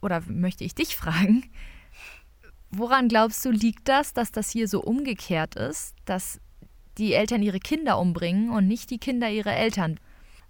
oder 0.00 0.22
möchte 0.26 0.64
ich 0.64 0.74
dich 0.74 0.96
fragen, 1.02 1.50
woran 2.70 3.08
glaubst 3.08 3.44
du, 3.44 3.50
liegt 3.50 3.88
das, 3.88 4.12
dass 4.12 4.30
das 4.30 4.50
hier 4.50 4.68
so 4.68 4.80
umgekehrt 4.80 5.56
ist, 5.56 5.94
dass 6.04 6.40
die 6.98 7.14
Eltern 7.14 7.42
ihre 7.42 7.58
Kinder 7.58 7.98
umbringen 7.98 8.50
und 8.50 8.68
nicht 8.68 8.90
die 8.90 8.98
Kinder 8.98 9.28
ihre 9.30 9.52
Eltern? 9.52 9.98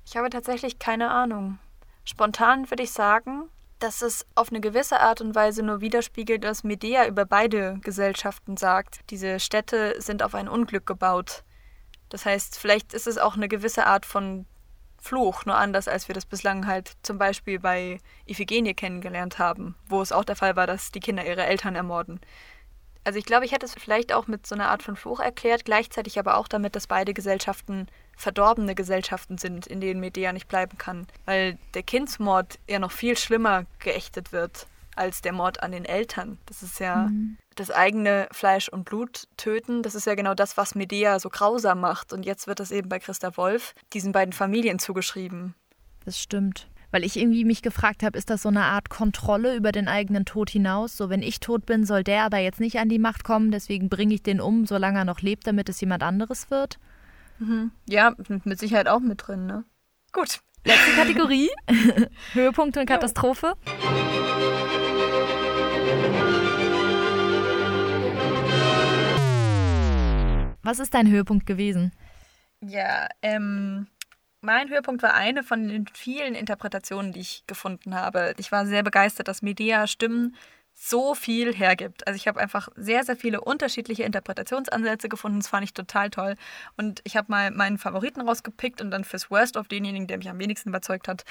Ich 0.04 0.16
habe 0.16 0.30
tatsächlich 0.30 0.78
keine 0.78 1.10
Ahnung. 1.10 1.58
Spontan 2.04 2.68
würde 2.70 2.82
ich 2.82 2.90
sagen, 2.90 3.44
dass 3.78 4.02
es 4.02 4.26
auf 4.34 4.50
eine 4.50 4.60
gewisse 4.60 5.00
Art 5.00 5.20
und 5.20 5.34
Weise 5.34 5.62
nur 5.62 5.80
widerspiegelt, 5.80 6.44
was 6.44 6.64
Medea 6.64 7.06
über 7.06 7.24
beide 7.24 7.78
Gesellschaften 7.82 8.56
sagt. 8.56 9.00
Diese 9.10 9.40
Städte 9.40 10.00
sind 10.00 10.22
auf 10.22 10.34
ein 10.34 10.48
Unglück 10.48 10.86
gebaut. 10.86 11.44
Das 12.08 12.26
heißt, 12.26 12.58
vielleicht 12.58 12.92
ist 12.92 13.06
es 13.06 13.18
auch 13.18 13.36
eine 13.36 13.48
gewisse 13.48 13.86
Art 13.86 14.06
von 14.06 14.46
Fluch, 15.02 15.44
nur 15.44 15.56
anders, 15.56 15.88
als 15.88 16.06
wir 16.06 16.14
das 16.14 16.24
bislang 16.24 16.68
halt 16.68 16.92
zum 17.02 17.18
Beispiel 17.18 17.58
bei 17.58 17.98
Iphigenie 18.24 18.72
kennengelernt 18.72 19.40
haben, 19.40 19.74
wo 19.88 20.00
es 20.00 20.12
auch 20.12 20.24
der 20.24 20.36
Fall 20.36 20.54
war, 20.54 20.68
dass 20.68 20.92
die 20.92 21.00
Kinder 21.00 21.26
ihre 21.26 21.44
Eltern 21.44 21.74
ermorden. 21.74 22.20
Also 23.02 23.18
ich 23.18 23.24
glaube, 23.24 23.44
ich 23.44 23.50
hätte 23.50 23.66
es 23.66 23.74
vielleicht 23.74 24.12
auch 24.12 24.28
mit 24.28 24.46
so 24.46 24.54
einer 24.54 24.70
Art 24.70 24.84
von 24.84 24.94
Fluch 24.94 25.18
erklärt, 25.18 25.64
gleichzeitig 25.64 26.20
aber 26.20 26.36
auch 26.36 26.46
damit, 26.46 26.76
dass 26.76 26.86
beide 26.86 27.14
Gesellschaften 27.14 27.88
verdorbene 28.16 28.76
Gesellschaften 28.76 29.38
sind, 29.38 29.66
in 29.66 29.80
denen 29.80 29.98
Medea 29.98 30.32
nicht 30.32 30.46
bleiben 30.46 30.78
kann. 30.78 31.08
Weil 31.24 31.58
der 31.74 31.82
Kindsmord 31.82 32.60
ja 32.68 32.78
noch 32.78 32.92
viel 32.92 33.16
schlimmer 33.16 33.66
geächtet 33.80 34.30
wird 34.30 34.68
als 34.96 35.22
der 35.22 35.32
Mord 35.32 35.62
an 35.62 35.72
den 35.72 35.84
Eltern. 35.84 36.38
Das 36.46 36.62
ist 36.62 36.80
ja 36.80 37.08
mhm. 37.08 37.38
das 37.54 37.70
eigene 37.70 38.28
Fleisch 38.32 38.68
und 38.68 38.84
Blut 38.84 39.28
töten. 39.36 39.82
Das 39.82 39.94
ist 39.94 40.06
ja 40.06 40.14
genau 40.14 40.34
das, 40.34 40.56
was 40.56 40.74
Medea 40.74 41.18
so 41.18 41.28
grausam 41.28 41.80
macht. 41.80 42.12
Und 42.12 42.24
jetzt 42.24 42.46
wird 42.46 42.60
das 42.60 42.70
eben 42.70 42.88
bei 42.88 42.98
Christa 42.98 43.36
Wolf 43.36 43.74
diesen 43.92 44.12
beiden 44.12 44.32
Familien 44.32 44.78
zugeschrieben. 44.78 45.54
Das 46.04 46.18
stimmt. 46.18 46.68
Weil 46.90 47.04
ich 47.04 47.16
irgendwie 47.16 47.46
mich 47.46 47.62
gefragt 47.62 48.02
habe, 48.02 48.18
ist 48.18 48.28
das 48.28 48.42
so 48.42 48.50
eine 48.50 48.64
Art 48.64 48.90
Kontrolle 48.90 49.56
über 49.56 49.72
den 49.72 49.88
eigenen 49.88 50.26
Tod 50.26 50.50
hinaus? 50.50 50.96
So, 50.96 51.08
wenn 51.08 51.22
ich 51.22 51.40
tot 51.40 51.64
bin, 51.64 51.86
soll 51.86 52.04
der 52.04 52.24
aber 52.24 52.38
jetzt 52.38 52.60
nicht 52.60 52.78
an 52.78 52.90
die 52.90 52.98
Macht 52.98 53.24
kommen, 53.24 53.50
deswegen 53.50 53.88
bringe 53.88 54.12
ich 54.14 54.22
den 54.22 54.42
um, 54.42 54.66
solange 54.66 54.98
er 54.98 55.04
noch 55.06 55.20
lebt, 55.20 55.46
damit 55.46 55.70
es 55.70 55.80
jemand 55.80 56.02
anderes 56.02 56.50
wird? 56.50 56.78
Mhm. 57.38 57.70
Ja, 57.88 58.14
mit 58.44 58.58
Sicherheit 58.58 58.88
auch 58.88 59.00
mit 59.00 59.26
drin, 59.26 59.46
ne? 59.46 59.64
Gut. 60.12 60.40
Letzte 60.64 60.92
Kategorie. 60.92 61.50
Höhepunkt 62.34 62.76
und 62.76 62.86
Katastrophe. 62.86 63.54
Was 70.62 70.78
ist 70.78 70.94
dein 70.94 71.10
Höhepunkt 71.10 71.46
gewesen? 71.46 71.92
Ja, 72.60 73.08
ähm, 73.22 73.88
mein 74.40 74.70
Höhepunkt 74.70 75.02
war 75.02 75.14
eine 75.14 75.42
von 75.42 75.68
den 75.68 75.86
vielen 75.92 76.36
Interpretationen, 76.36 77.12
die 77.12 77.20
ich 77.20 77.44
gefunden 77.48 77.96
habe. 77.96 78.34
Ich 78.38 78.52
war 78.52 78.64
sehr 78.66 78.84
begeistert, 78.84 79.26
dass 79.26 79.42
Medea 79.42 79.88
Stimmen 79.88 80.36
so 80.74 81.14
viel 81.14 81.54
hergibt. 81.54 82.06
Also 82.06 82.16
ich 82.16 82.26
habe 82.26 82.40
einfach 82.40 82.68
sehr, 82.76 83.04
sehr 83.04 83.16
viele 83.16 83.40
unterschiedliche 83.40 84.02
Interpretationsansätze 84.04 85.08
gefunden. 85.08 85.40
Das 85.40 85.48
fand 85.48 85.64
ich 85.64 85.74
total 85.74 86.10
toll. 86.10 86.34
Und 86.76 87.00
ich 87.04 87.16
habe 87.16 87.30
mal 87.30 87.50
meinen 87.50 87.78
Favoriten 87.78 88.20
rausgepickt 88.22 88.80
und 88.80 88.90
dann 88.90 89.04
fürs 89.04 89.30
Worst 89.30 89.56
of 89.56 89.68
denjenigen, 89.68 90.06
der 90.06 90.18
mich 90.18 90.28
am 90.28 90.38
wenigsten 90.38 90.70
überzeugt 90.70 91.08
hat. 91.08 91.24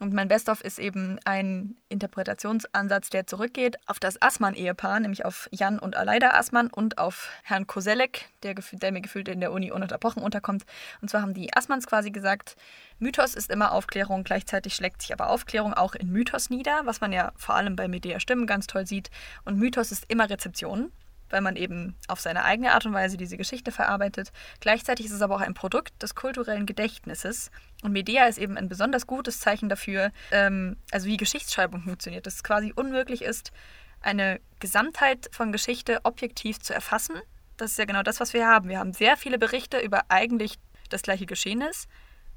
Und 0.00 0.14
mein 0.14 0.28
Best 0.28 0.48
of 0.48 0.62
ist 0.62 0.78
eben 0.78 1.18
ein 1.24 1.76
Interpretationsansatz, 1.88 3.10
der 3.10 3.26
zurückgeht 3.26 3.78
auf 3.86 3.98
das 3.98 4.20
Assmann-Ehepaar, 4.22 5.00
nämlich 5.00 5.24
auf 5.24 5.48
Jan 5.50 5.80
und 5.80 5.96
Aleida 5.96 6.30
Assmann 6.30 6.68
und 6.68 6.98
auf 6.98 7.30
Herrn 7.42 7.66
Koselek, 7.66 8.26
der, 8.44 8.54
der 8.54 8.92
mir 8.92 9.00
gefühlt 9.00 9.26
in 9.26 9.40
der 9.40 9.50
Uni 9.50 9.72
ununterbrochen 9.72 10.22
unterkommt. 10.22 10.64
Und 11.00 11.10
zwar 11.10 11.22
haben 11.22 11.34
die 11.34 11.52
Assmanns 11.52 11.88
quasi 11.88 12.12
gesagt, 12.12 12.56
Mythos 13.00 13.34
ist 13.34 13.50
immer 13.50 13.72
Aufklärung, 13.72 14.22
gleichzeitig 14.22 14.74
schlägt 14.74 15.02
sich 15.02 15.12
aber 15.12 15.30
Aufklärung 15.30 15.74
auch 15.74 15.96
in 15.96 16.10
Mythos 16.12 16.48
nieder, 16.48 16.82
was 16.84 17.00
man 17.00 17.12
ja 17.12 17.32
vor 17.36 17.56
allem 17.56 17.74
bei 17.74 17.88
Medea 17.88 18.20
Stimmen 18.20 18.46
ganz 18.46 18.68
toll 18.68 18.86
sieht. 18.86 19.10
Und 19.44 19.58
Mythos 19.58 19.90
ist 19.90 20.04
immer 20.08 20.30
Rezeption, 20.30 20.92
weil 21.30 21.40
man 21.40 21.56
eben 21.56 21.96
auf 22.08 22.20
seine 22.20 22.44
eigene 22.44 22.72
Art 22.72 22.86
und 22.86 22.92
Weise 22.92 23.16
diese 23.16 23.36
Geschichte 23.36 23.72
verarbeitet. 23.72 24.32
Gleichzeitig 24.60 25.06
ist 25.06 25.12
es 25.12 25.22
aber 25.22 25.36
auch 25.36 25.40
ein 25.40 25.54
Produkt 25.54 26.02
des 26.02 26.14
kulturellen 26.14 26.66
Gedächtnisses. 26.66 27.50
Und 27.82 27.92
Medea 27.92 28.26
ist 28.26 28.38
eben 28.38 28.56
ein 28.56 28.68
besonders 28.68 29.06
gutes 29.06 29.40
Zeichen 29.40 29.68
dafür, 29.68 30.12
ähm, 30.30 30.76
also 30.90 31.06
wie 31.06 31.16
Geschichtsschreibung 31.16 31.82
funktioniert. 31.82 32.26
Dass 32.26 32.36
es 32.36 32.42
quasi 32.42 32.72
unmöglich 32.74 33.22
ist, 33.22 33.52
eine 34.00 34.40
Gesamtheit 34.60 35.28
von 35.32 35.52
Geschichte 35.52 36.00
objektiv 36.04 36.60
zu 36.60 36.74
erfassen. 36.74 37.16
Das 37.56 37.72
ist 37.72 37.78
ja 37.78 37.84
genau 37.84 38.02
das, 38.02 38.20
was 38.20 38.32
wir 38.32 38.46
haben. 38.46 38.68
Wir 38.68 38.78
haben 38.78 38.92
sehr 38.92 39.16
viele 39.16 39.38
Berichte 39.38 39.78
über 39.78 40.02
eigentlich 40.08 40.58
das 40.90 41.02
gleiche 41.02 41.26
Geschehnis, 41.26 41.88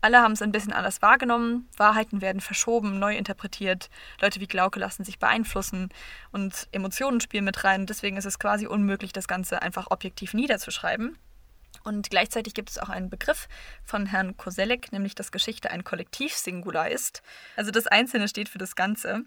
alle 0.01 0.21
haben 0.21 0.33
es 0.33 0.41
ein 0.41 0.51
bisschen 0.51 0.73
anders 0.73 1.01
wahrgenommen. 1.01 1.69
Wahrheiten 1.77 2.21
werden 2.21 2.41
verschoben, 2.41 2.99
neu 2.99 3.15
interpretiert. 3.15 3.89
Leute 4.19 4.39
wie 4.39 4.47
Glauke 4.47 4.79
lassen 4.79 5.03
sich 5.03 5.19
beeinflussen 5.19 5.89
und 6.31 6.67
Emotionen 6.71 7.21
spielen 7.21 7.45
mit 7.45 7.63
rein. 7.63 7.85
Deswegen 7.85 8.17
ist 8.17 8.25
es 8.25 8.39
quasi 8.39 8.65
unmöglich, 8.65 9.13
das 9.13 9.27
Ganze 9.27 9.61
einfach 9.61 9.87
objektiv 9.91 10.33
niederzuschreiben. 10.33 11.17
Und 11.83 12.09
gleichzeitig 12.09 12.53
gibt 12.53 12.69
es 12.69 12.77
auch 12.77 12.89
einen 12.89 13.09
Begriff 13.09 13.47
von 13.83 14.05
Herrn 14.05 14.37
Koselleck, 14.37 14.91
nämlich 14.91 15.15
dass 15.15 15.31
Geschichte 15.31 15.71
ein 15.71 15.83
Kollektivsingular 15.83 16.89
ist. 16.89 17.21
Also 17.55 17.71
das 17.71 17.87
Einzelne 17.87 18.27
steht 18.27 18.49
für 18.49 18.59
das 18.59 18.75
Ganze. 18.75 19.23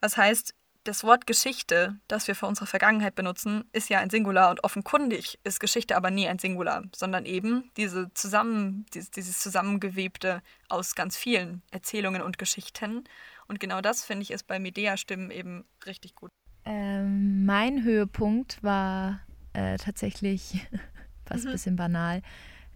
Was 0.00 0.16
heißt, 0.16 0.54
das 0.88 1.04
Wort 1.04 1.26
Geschichte, 1.26 1.96
das 2.08 2.28
wir 2.28 2.34
für 2.34 2.46
unsere 2.46 2.66
Vergangenheit 2.66 3.14
benutzen, 3.14 3.64
ist 3.72 3.90
ja 3.90 4.00
ein 4.00 4.08
Singular 4.08 4.50
und 4.50 4.64
offenkundig 4.64 5.38
ist 5.44 5.60
Geschichte 5.60 5.96
aber 5.96 6.10
nie 6.10 6.26
ein 6.26 6.38
Singular, 6.38 6.82
sondern 6.96 7.26
eben 7.26 7.70
diese 7.76 8.12
zusammen, 8.14 8.86
dieses, 8.94 9.10
dieses 9.10 9.38
Zusammengewebte 9.38 10.42
aus 10.68 10.94
ganz 10.94 11.16
vielen 11.16 11.62
Erzählungen 11.70 12.22
und 12.22 12.38
Geschichten. 12.38 13.04
Und 13.48 13.60
genau 13.60 13.82
das, 13.82 14.04
finde 14.04 14.22
ich, 14.22 14.30
ist 14.30 14.46
bei 14.46 14.58
Medea-Stimmen 14.58 15.30
eben 15.30 15.66
richtig 15.86 16.14
gut. 16.14 16.30
Ähm, 16.64 17.44
mein 17.44 17.84
Höhepunkt 17.84 18.62
war 18.62 19.20
äh, 19.52 19.76
tatsächlich 19.76 20.66
fast 21.26 21.44
mhm. 21.44 21.50
ein 21.50 21.52
bisschen 21.52 21.76
banal. 21.76 22.22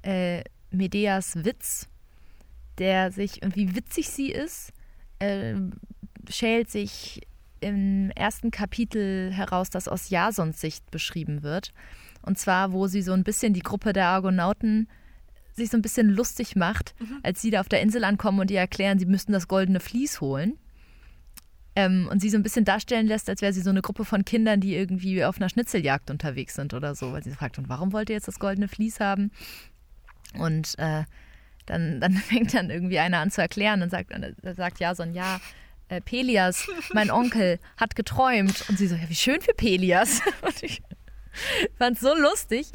Äh, 0.02 0.44
Medeas 0.70 1.44
Witz, 1.44 1.88
der 2.76 3.10
sich, 3.10 3.42
und 3.42 3.56
wie 3.56 3.74
witzig 3.74 4.10
sie 4.10 4.30
ist, 4.30 4.72
äh, 5.18 5.54
schält 6.28 6.70
sich 6.70 7.22
im 7.62 8.10
ersten 8.10 8.50
Kapitel 8.50 9.32
heraus, 9.32 9.70
das 9.70 9.88
aus 9.88 10.10
Jasons 10.10 10.60
Sicht 10.60 10.90
beschrieben 10.90 11.42
wird. 11.42 11.72
Und 12.22 12.38
zwar, 12.38 12.72
wo 12.72 12.86
sie 12.86 13.02
so 13.02 13.12
ein 13.12 13.24
bisschen 13.24 13.52
die 13.52 13.62
Gruppe 13.62 13.92
der 13.92 14.08
Argonauten 14.08 14.88
sich 15.54 15.70
so 15.70 15.76
ein 15.76 15.82
bisschen 15.82 16.08
lustig 16.08 16.56
macht, 16.56 16.94
mhm. 16.98 17.18
als 17.22 17.42
sie 17.42 17.50
da 17.50 17.60
auf 17.60 17.68
der 17.68 17.82
Insel 17.82 18.04
ankommen 18.04 18.40
und 18.40 18.50
ihr 18.50 18.60
erklären, 18.60 18.98
sie 18.98 19.06
müssten 19.06 19.32
das 19.32 19.48
goldene 19.48 19.80
Vlies 19.80 20.20
holen. 20.20 20.58
Ähm, 21.74 22.08
und 22.10 22.20
sie 22.20 22.28
so 22.28 22.36
ein 22.36 22.42
bisschen 22.42 22.64
darstellen 22.64 23.06
lässt, 23.06 23.28
als 23.30 23.40
wäre 23.40 23.52
sie 23.52 23.62
so 23.62 23.70
eine 23.70 23.80
Gruppe 23.80 24.04
von 24.04 24.24
Kindern, 24.24 24.60
die 24.60 24.74
irgendwie 24.74 25.24
auf 25.24 25.38
einer 25.38 25.48
Schnitzeljagd 25.48 26.10
unterwegs 26.10 26.54
sind 26.54 26.74
oder 26.74 26.94
so. 26.94 27.12
Weil 27.12 27.22
sie 27.22 27.30
fragt, 27.30 27.58
und 27.58 27.68
warum 27.68 27.92
wollt 27.92 28.10
ihr 28.10 28.16
jetzt 28.16 28.28
das 28.28 28.38
goldene 28.38 28.68
Vlies 28.68 29.00
haben? 29.00 29.30
Und 30.38 30.78
äh, 30.78 31.04
dann, 31.66 32.00
dann 32.00 32.12
fängt 32.28 32.54
dann 32.54 32.70
irgendwie 32.70 32.98
einer 32.98 33.18
an 33.18 33.30
zu 33.30 33.40
erklären 33.40 33.82
und 33.82 33.90
sagt, 33.90 34.12
sagt 34.56 34.80
Jason, 34.80 35.14
ja, 35.14 35.40
äh, 35.92 36.00
Pelias, 36.00 36.66
mein 36.92 37.10
Onkel, 37.10 37.58
hat 37.76 37.94
geträumt. 37.94 38.64
Und 38.68 38.78
sie 38.78 38.86
so, 38.86 38.94
ja, 38.94 39.08
wie 39.08 39.14
schön 39.14 39.40
für 39.40 39.52
Pelias. 39.52 40.22
Und 40.42 40.62
ich 40.62 40.82
fand 41.78 41.96
es 41.96 42.02
so 42.02 42.14
lustig. 42.14 42.68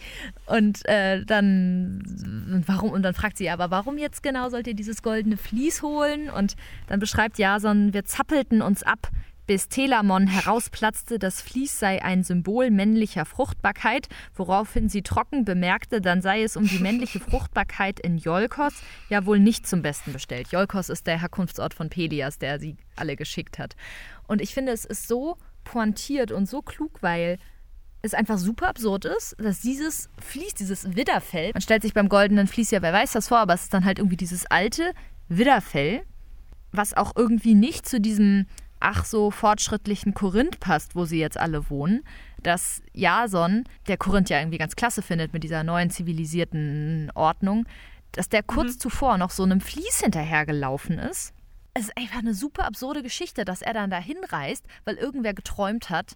Und 0.45 0.87
äh, 0.87 1.23
dann, 1.25 2.63
warum, 2.65 2.91
und 2.91 3.03
dann 3.03 3.13
fragt 3.13 3.37
sie, 3.37 3.49
aber 3.51 3.69
warum 3.69 3.99
jetzt 3.99 4.23
genau 4.23 4.49
sollt 4.49 4.65
ihr 4.65 4.73
dieses 4.73 5.03
goldene 5.03 5.37
Vlies 5.37 5.83
holen? 5.83 6.29
Und 6.29 6.55
dann 6.87 6.99
beschreibt 6.99 7.37
Jason, 7.37 7.93
wir 7.93 8.05
zappelten 8.05 8.63
uns 8.63 8.81
ab, 8.81 9.09
bis 9.47 9.69
Telamon 9.69 10.27
herausplatzte, 10.27 11.19
das 11.19 11.41
Vlies 11.41 11.79
sei 11.79 12.03
ein 12.03 12.23
Symbol 12.23 12.69
männlicher 12.69 13.25
Fruchtbarkeit, 13.25 14.09
woraufhin 14.35 14.89
sie 14.89 15.01
trocken 15.01 15.45
bemerkte, 15.45 16.01
dann 16.01 16.21
sei 16.21 16.43
es 16.43 16.57
um 16.57 16.67
die 16.67 16.79
männliche 16.79 17.19
Fruchtbarkeit 17.21 17.99
in 17.99 18.17
Jolkos 18.17 18.73
ja 19.09 19.25
wohl 19.25 19.39
nicht 19.39 19.65
zum 19.65 19.81
Besten 19.81 20.13
bestellt. 20.13 20.49
Jolkos 20.51 20.89
ist 20.89 21.07
der 21.07 21.19
Herkunftsort 21.19 21.73
von 21.73 21.89
Pelias, 21.89 22.37
der 22.37 22.59
sie 22.59 22.75
alle 22.95 23.15
geschickt 23.15 23.57
hat. 23.57 23.75
Und 24.27 24.41
ich 24.41 24.53
finde, 24.53 24.73
es 24.73 24.85
ist 24.85 25.07
so 25.07 25.37
pointiert 25.63 26.31
und 26.31 26.47
so 26.47 26.61
klug, 26.61 27.01
weil 27.01 27.39
es 28.01 28.13
einfach 28.13 28.37
super 28.37 28.67
absurd 28.67 29.05
ist, 29.05 29.35
dass 29.39 29.61
dieses 29.61 30.09
Vlies, 30.19 30.53
dieses 30.53 30.95
Widderfell, 30.95 31.51
man 31.53 31.61
stellt 31.61 31.81
sich 31.81 31.93
beim 31.93 32.09
goldenen 32.09 32.47
Vlies 32.47 32.71
ja, 32.71 32.81
wer 32.81 32.93
weiß 32.93 33.13
das 33.13 33.29
vor, 33.29 33.39
aber 33.39 33.53
es 33.53 33.63
ist 33.63 33.73
dann 33.73 33.85
halt 33.85 33.99
irgendwie 33.99 34.17
dieses 34.17 34.45
alte 34.45 34.93
Widderfell, 35.29 36.03
was 36.71 36.95
auch 36.95 37.13
irgendwie 37.15 37.55
nicht 37.55 37.87
zu 37.87 37.99
diesem 37.99 38.45
ach 38.79 39.05
so 39.05 39.31
fortschrittlichen 39.31 40.13
Korinth 40.13 40.59
passt, 40.59 40.95
wo 40.95 41.05
sie 41.05 41.19
jetzt 41.19 41.37
alle 41.37 41.69
wohnen, 41.69 42.03
dass 42.41 42.81
Jason, 42.93 43.63
der 43.87 43.97
Korinth 43.97 44.29
ja 44.29 44.39
irgendwie 44.39 44.57
ganz 44.57 44.75
klasse 44.75 45.01
findet 45.01 45.33
mit 45.33 45.43
dieser 45.43 45.63
neuen 45.63 45.89
zivilisierten 45.89 47.11
Ordnung, 47.15 47.65
dass 48.11 48.29
der 48.29 48.43
kurz 48.43 48.75
mhm. 48.75 48.79
zuvor 48.79 49.17
noch 49.17 49.31
so 49.31 49.43
einem 49.43 49.61
Fließ 49.61 50.01
hinterhergelaufen 50.01 50.99
ist. 50.99 51.33
Es 51.73 51.83
ist 51.83 51.97
einfach 51.97 52.19
eine 52.19 52.33
super 52.33 52.65
absurde 52.65 53.03
Geschichte, 53.03 53.45
dass 53.45 53.61
er 53.61 53.73
dann 53.73 53.91
da 53.91 53.99
hinreist, 53.99 54.65
weil 54.85 54.95
irgendwer 54.95 55.35
geträumt 55.35 55.91
hat, 55.91 56.15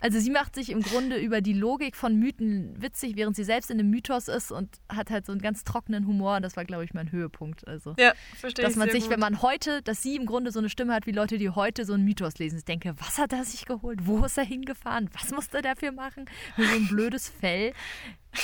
also 0.00 0.18
sie 0.18 0.30
macht 0.30 0.54
sich 0.54 0.70
im 0.70 0.82
Grunde 0.82 1.16
über 1.16 1.40
die 1.40 1.52
Logik 1.52 1.96
von 1.96 2.16
Mythen 2.16 2.74
witzig, 2.80 3.16
während 3.16 3.36
sie 3.36 3.44
selbst 3.44 3.70
in 3.70 3.78
einem 3.78 3.90
Mythos 3.90 4.28
ist 4.28 4.50
und 4.50 4.80
hat 4.88 5.10
halt 5.10 5.26
so 5.26 5.32
einen 5.32 5.40
ganz 5.40 5.64
trockenen 5.64 6.06
Humor. 6.06 6.36
Und 6.36 6.42
das 6.42 6.56
war, 6.56 6.64
glaube 6.64 6.84
ich, 6.84 6.94
mein 6.94 7.12
Höhepunkt. 7.12 7.66
Also, 7.68 7.94
ja, 7.98 8.12
verstehe 8.38 8.64
Dass 8.64 8.76
man 8.76 8.90
sich, 8.90 9.04
gut. 9.04 9.10
wenn 9.12 9.20
man 9.20 9.42
heute, 9.42 9.82
dass 9.82 10.02
sie 10.02 10.16
im 10.16 10.26
Grunde 10.26 10.50
so 10.52 10.58
eine 10.58 10.68
Stimme 10.68 10.94
hat 10.94 11.06
wie 11.06 11.12
Leute, 11.12 11.38
die 11.38 11.50
heute 11.50 11.84
so 11.84 11.94
einen 11.94 12.04
Mythos 12.04 12.38
lesen. 12.38 12.58
Ich 12.58 12.64
denke, 12.64 12.94
was 12.98 13.18
hat 13.18 13.32
er 13.32 13.44
sich 13.44 13.66
geholt? 13.66 14.06
Wo 14.06 14.24
ist 14.24 14.38
er 14.38 14.44
hingefahren? 14.44 15.10
Was 15.20 15.30
musste 15.30 15.58
er 15.58 15.62
dafür 15.62 15.92
machen? 15.92 16.24
Nur 16.56 16.66
so 16.66 16.74
ein 16.74 16.88
blödes 16.88 17.28
Fell. 17.40 17.72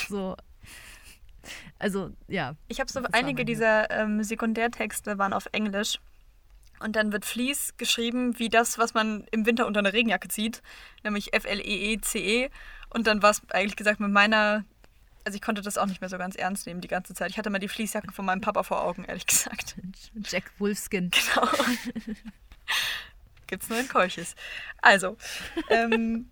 So, 0.08 0.36
also, 1.78 2.10
ja. 2.28 2.56
Ich 2.68 2.80
habe 2.80 2.90
so 2.90 3.00
einige 3.12 3.44
dieser 3.44 3.90
ähm, 3.90 4.22
Sekundärtexte 4.22 5.18
waren 5.18 5.32
auf 5.32 5.46
Englisch. 5.52 5.98
Und 6.78 6.96
dann 6.96 7.12
wird 7.12 7.24
Fleece 7.24 7.74
geschrieben 7.76 8.38
wie 8.38 8.48
das, 8.48 8.78
was 8.78 8.94
man 8.94 9.26
im 9.30 9.46
Winter 9.46 9.66
unter 9.66 9.80
eine 9.80 9.92
Regenjacke 9.92 10.28
zieht, 10.28 10.62
nämlich 11.04 11.32
F-L-E-E-C-E. 11.32 12.44
-E 12.44 12.48
-E. 12.48 12.50
Und 12.90 13.06
dann 13.06 13.22
war 13.22 13.30
es 13.30 13.42
eigentlich 13.50 13.76
gesagt 13.76 14.00
mit 14.00 14.10
meiner, 14.10 14.64
also 15.24 15.36
ich 15.36 15.42
konnte 15.42 15.62
das 15.62 15.78
auch 15.78 15.86
nicht 15.86 16.00
mehr 16.00 16.10
so 16.10 16.18
ganz 16.18 16.36
ernst 16.36 16.66
nehmen 16.66 16.80
die 16.80 16.88
ganze 16.88 17.14
Zeit. 17.14 17.30
Ich 17.30 17.38
hatte 17.38 17.50
mal 17.50 17.58
die 17.58 17.68
Fließjacken 17.68 18.12
von 18.12 18.24
meinem 18.24 18.40
Papa 18.40 18.62
vor 18.62 18.82
Augen, 18.82 19.04
ehrlich 19.04 19.26
gesagt. 19.26 19.76
Jack 20.24 20.52
Wolfskin. 20.58 21.10
Genau. 21.10 21.48
Gibt's 23.46 23.68
nur 23.68 23.78
in 23.78 23.88
Kolchis. 23.88 24.34
Also, 24.82 25.16
ähm, 25.70 26.30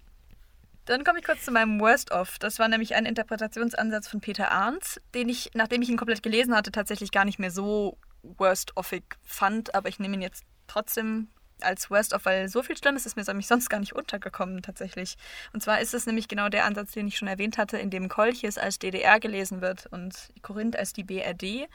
Dann 0.86 1.04
komme 1.04 1.18
ich 1.18 1.24
kurz 1.24 1.44
zu 1.44 1.50
meinem 1.50 1.80
Worst-of. 1.80 2.38
Das 2.38 2.58
war 2.58 2.68
nämlich 2.68 2.94
ein 2.94 3.06
Interpretationsansatz 3.06 4.08
von 4.08 4.20
Peter 4.20 4.50
Arndt, 4.50 5.00
den 5.14 5.28
ich, 5.28 5.50
nachdem 5.54 5.80
ich 5.80 5.88
ihn 5.88 5.96
komplett 5.96 6.22
gelesen 6.22 6.54
hatte, 6.54 6.72
tatsächlich 6.72 7.10
gar 7.10 7.24
nicht 7.24 7.38
mehr 7.38 7.50
so 7.50 7.96
worst-offig 8.38 9.04
fand. 9.22 9.74
Aber 9.74 9.88
ich 9.88 9.98
nehme 9.98 10.14
ihn 10.14 10.22
jetzt 10.22 10.44
trotzdem 10.66 11.28
als 11.60 11.90
Worst-of, 11.90 12.24
weil 12.24 12.48
so 12.48 12.62
viel 12.62 12.76
Schlimmes 12.76 13.06
ist 13.06 13.16
mir 13.16 13.24
sonst 13.24 13.68
gar 13.68 13.80
nicht 13.80 13.94
untergekommen 13.94 14.62
tatsächlich. 14.62 15.16
Und 15.52 15.62
zwar 15.62 15.80
ist 15.80 15.94
es 15.94 16.06
nämlich 16.06 16.28
genau 16.28 16.48
der 16.48 16.64
Ansatz, 16.64 16.92
den 16.92 17.06
ich 17.06 17.16
schon 17.16 17.28
erwähnt 17.28 17.58
hatte, 17.58 17.78
in 17.78 17.90
dem 17.90 18.08
Kolchis 18.08 18.58
als 18.58 18.78
DDR 18.78 19.20
gelesen 19.20 19.60
wird 19.60 19.86
und 19.86 20.30
Korinth 20.42 20.76
als 20.76 20.92
die 20.92 21.04
BRD. 21.04 21.68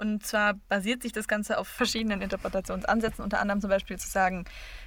Und 0.00 0.26
zwar 0.26 0.54
basiert 0.70 1.02
sich 1.02 1.12
das 1.12 1.28
Ganze 1.28 1.58
auf 1.58 1.68
verschiedenen 1.68 2.22
Interpretationsansätzen, 2.22 3.22
unter 3.22 3.38
anderem 3.38 3.60
zum 3.60 3.68
Beispiel 3.68 3.98
zu 3.98 4.08
sagen, 4.08 4.46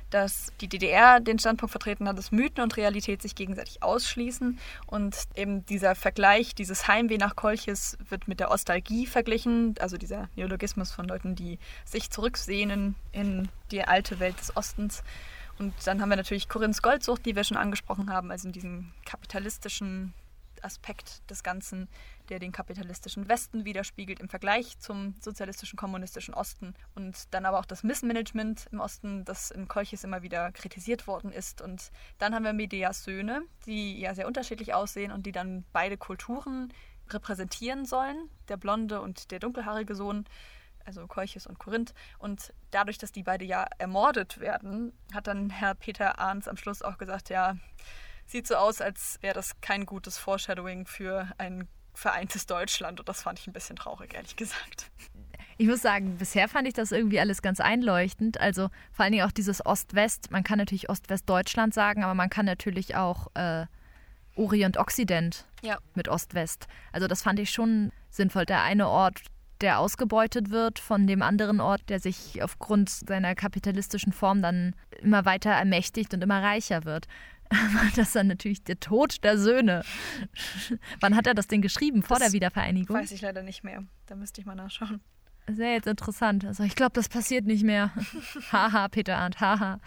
dass 0.09 0.51
die 0.59 0.67
DDR 0.67 1.19
den 1.19 1.37
Standpunkt 1.37 1.69
vertreten 1.69 2.07
hat, 2.07 2.17
dass 2.17 2.31
Mythen 2.31 2.63
und 2.63 2.77
Realität 2.77 3.21
sich 3.21 3.35
gegenseitig 3.35 3.83
ausschließen. 3.83 4.57
Und 4.87 5.15
eben 5.35 5.67
dieser 5.67 5.93
Vergleich, 5.93 6.55
dieses 6.55 6.87
Heimweh 6.87 7.19
nach 7.19 7.35
Kolchis 7.35 7.95
wird 8.09 8.27
mit 8.27 8.39
der 8.39 8.49
Ostalgie 8.49 9.05
verglichen, 9.05 9.75
also 9.79 9.97
dieser 9.97 10.29
Neologismus 10.35 10.91
von 10.91 11.07
Leuten, 11.07 11.35
die 11.35 11.59
sich 11.85 12.09
zurücksehnen 12.09 12.95
in 13.11 13.49
die 13.69 13.83
alte 13.83 14.19
Welt 14.19 14.39
des 14.39 14.57
Ostens. 14.57 15.03
Und 15.59 15.75
dann 15.85 16.01
haben 16.01 16.09
wir 16.09 16.15
natürlich 16.15 16.49
Korinths 16.49 16.81
Goldsucht, 16.81 17.23
die 17.27 17.35
wir 17.35 17.43
schon 17.43 17.57
angesprochen 17.57 18.11
haben, 18.11 18.31
also 18.31 18.47
in 18.47 18.51
diesem 18.51 18.91
kapitalistischen 19.05 20.15
Aspekt 20.63 21.29
des 21.29 21.43
Ganzen, 21.43 21.87
der 22.29 22.39
den 22.39 22.51
kapitalistischen 22.51 23.27
Westen 23.27 23.65
widerspiegelt 23.65 24.19
im 24.19 24.29
Vergleich 24.29 24.79
zum 24.79 25.15
sozialistischen 25.19 25.77
kommunistischen 25.77 26.33
Osten 26.33 26.73
und 26.95 27.33
dann 27.33 27.45
aber 27.45 27.59
auch 27.59 27.65
das 27.65 27.83
Missmanagement 27.83 28.67
im 28.71 28.79
Osten, 28.79 29.25
das 29.25 29.51
im 29.51 29.67
Kolchis 29.67 30.03
immer 30.03 30.21
wieder 30.21 30.51
kritisiert 30.51 31.07
worden 31.07 31.31
ist. 31.31 31.61
Und 31.61 31.91
dann 32.17 32.33
haben 32.33 32.45
wir 32.45 32.53
Medias 32.53 33.03
Söhne, 33.03 33.43
die 33.65 33.99
ja 33.99 34.15
sehr 34.15 34.27
unterschiedlich 34.27 34.73
aussehen 34.73 35.11
und 35.11 35.25
die 35.25 35.31
dann 35.31 35.65
beide 35.73 35.97
Kulturen 35.97 36.73
repräsentieren 37.09 37.85
sollen, 37.85 38.29
der 38.47 38.57
blonde 38.57 39.01
und 39.01 39.31
der 39.31 39.39
dunkelhaarige 39.39 39.95
Sohn 39.95 40.25
also 40.85 41.07
Kolchis 41.07 41.47
und 41.47 41.59
Korinth. 41.59 41.93
Und 42.19 42.53
dadurch, 42.71 42.97
dass 42.97 43.11
die 43.11 43.23
beide 43.23 43.45
ja 43.45 43.65
ermordet 43.77 44.39
werden, 44.39 44.93
hat 45.13 45.27
dann 45.27 45.49
Herr 45.49 45.75
Peter 45.75 46.19
Arns 46.19 46.47
am 46.47 46.57
Schluss 46.57 46.81
auch 46.81 46.97
gesagt, 46.97 47.29
ja, 47.29 47.57
sieht 48.33 48.47
so 48.47 48.55
aus, 48.55 48.81
als 48.81 49.19
wäre 49.21 49.35
das 49.35 49.61
kein 49.61 49.85
gutes 49.85 50.17
Foreshadowing 50.17 50.87
für 50.87 51.27
ein 51.37 51.67
vereintes 51.93 52.47
Deutschland. 52.47 52.99
Und 52.99 53.07
das 53.07 53.21
fand 53.21 53.39
ich 53.39 53.47
ein 53.47 53.53
bisschen 53.53 53.75
traurig, 53.75 54.15
ehrlich 54.15 54.35
gesagt. 54.35 54.89
Ich 55.57 55.67
muss 55.67 55.83
sagen, 55.83 56.17
bisher 56.17 56.49
fand 56.49 56.67
ich 56.67 56.73
das 56.73 56.91
irgendwie 56.91 57.19
alles 57.19 57.43
ganz 57.43 57.59
einleuchtend. 57.59 58.41
Also 58.41 58.69
vor 58.91 59.03
allen 59.03 59.11
Dingen 59.11 59.25
auch 59.27 59.31
dieses 59.31 59.63
Ost-West. 59.63 60.31
Man 60.31 60.43
kann 60.43 60.57
natürlich 60.57 60.89
Ost-West-Deutschland 60.89 61.75
sagen, 61.75 62.03
aber 62.03 62.15
man 62.15 62.31
kann 62.31 62.47
natürlich 62.47 62.95
auch 62.95 63.27
äh, 63.35 63.67
Orient-Occident 64.35 65.45
ja. 65.61 65.77
mit 65.93 66.07
Ost-West. 66.09 66.65
Also 66.91 67.05
das 67.05 67.21
fand 67.21 67.39
ich 67.39 67.51
schon 67.51 67.91
sinnvoll. 68.09 68.47
Der 68.47 68.63
eine 68.63 68.87
Ort, 68.87 69.21
der 69.61 69.77
ausgebeutet 69.77 70.49
wird 70.49 70.79
von 70.79 71.05
dem 71.05 71.21
anderen 71.21 71.61
Ort, 71.61 71.81
der 71.87 71.99
sich 71.99 72.41
aufgrund 72.41 72.89
seiner 72.89 73.35
kapitalistischen 73.35 74.11
Form 74.11 74.41
dann 74.41 74.75
immer 75.03 75.23
weiter 75.25 75.51
ermächtigt 75.51 76.15
und 76.15 76.23
immer 76.23 76.41
reicher 76.41 76.83
wird 76.83 77.07
war 77.73 77.89
das 77.95 78.13
dann 78.13 78.27
natürlich 78.27 78.63
der 78.63 78.79
Tod 78.79 79.23
der 79.23 79.37
Söhne. 79.37 79.83
Wann 80.99 81.15
hat 81.15 81.27
er 81.27 81.33
das 81.33 81.47
denn 81.47 81.61
geschrieben? 81.61 82.03
Vor 82.03 82.17
das 82.17 82.27
der 82.27 82.33
Wiedervereinigung? 82.33 82.95
Weiß 82.95 83.11
ich 83.11 83.21
leider 83.21 83.43
nicht 83.43 83.63
mehr. 83.63 83.83
Da 84.07 84.15
müsste 84.15 84.41
ich 84.41 84.47
mal 84.47 84.55
nachschauen. 84.55 85.01
Wäre 85.45 85.73
jetzt 85.73 85.87
interessant. 85.87 86.45
Also 86.45 86.63
ich 86.63 86.75
glaube, 86.75 86.93
das 86.93 87.09
passiert 87.09 87.45
nicht 87.45 87.63
mehr. 87.63 87.91
haha, 88.51 88.87
Peter 88.87 89.17
Arndt, 89.17 89.39
haha. 89.41 89.79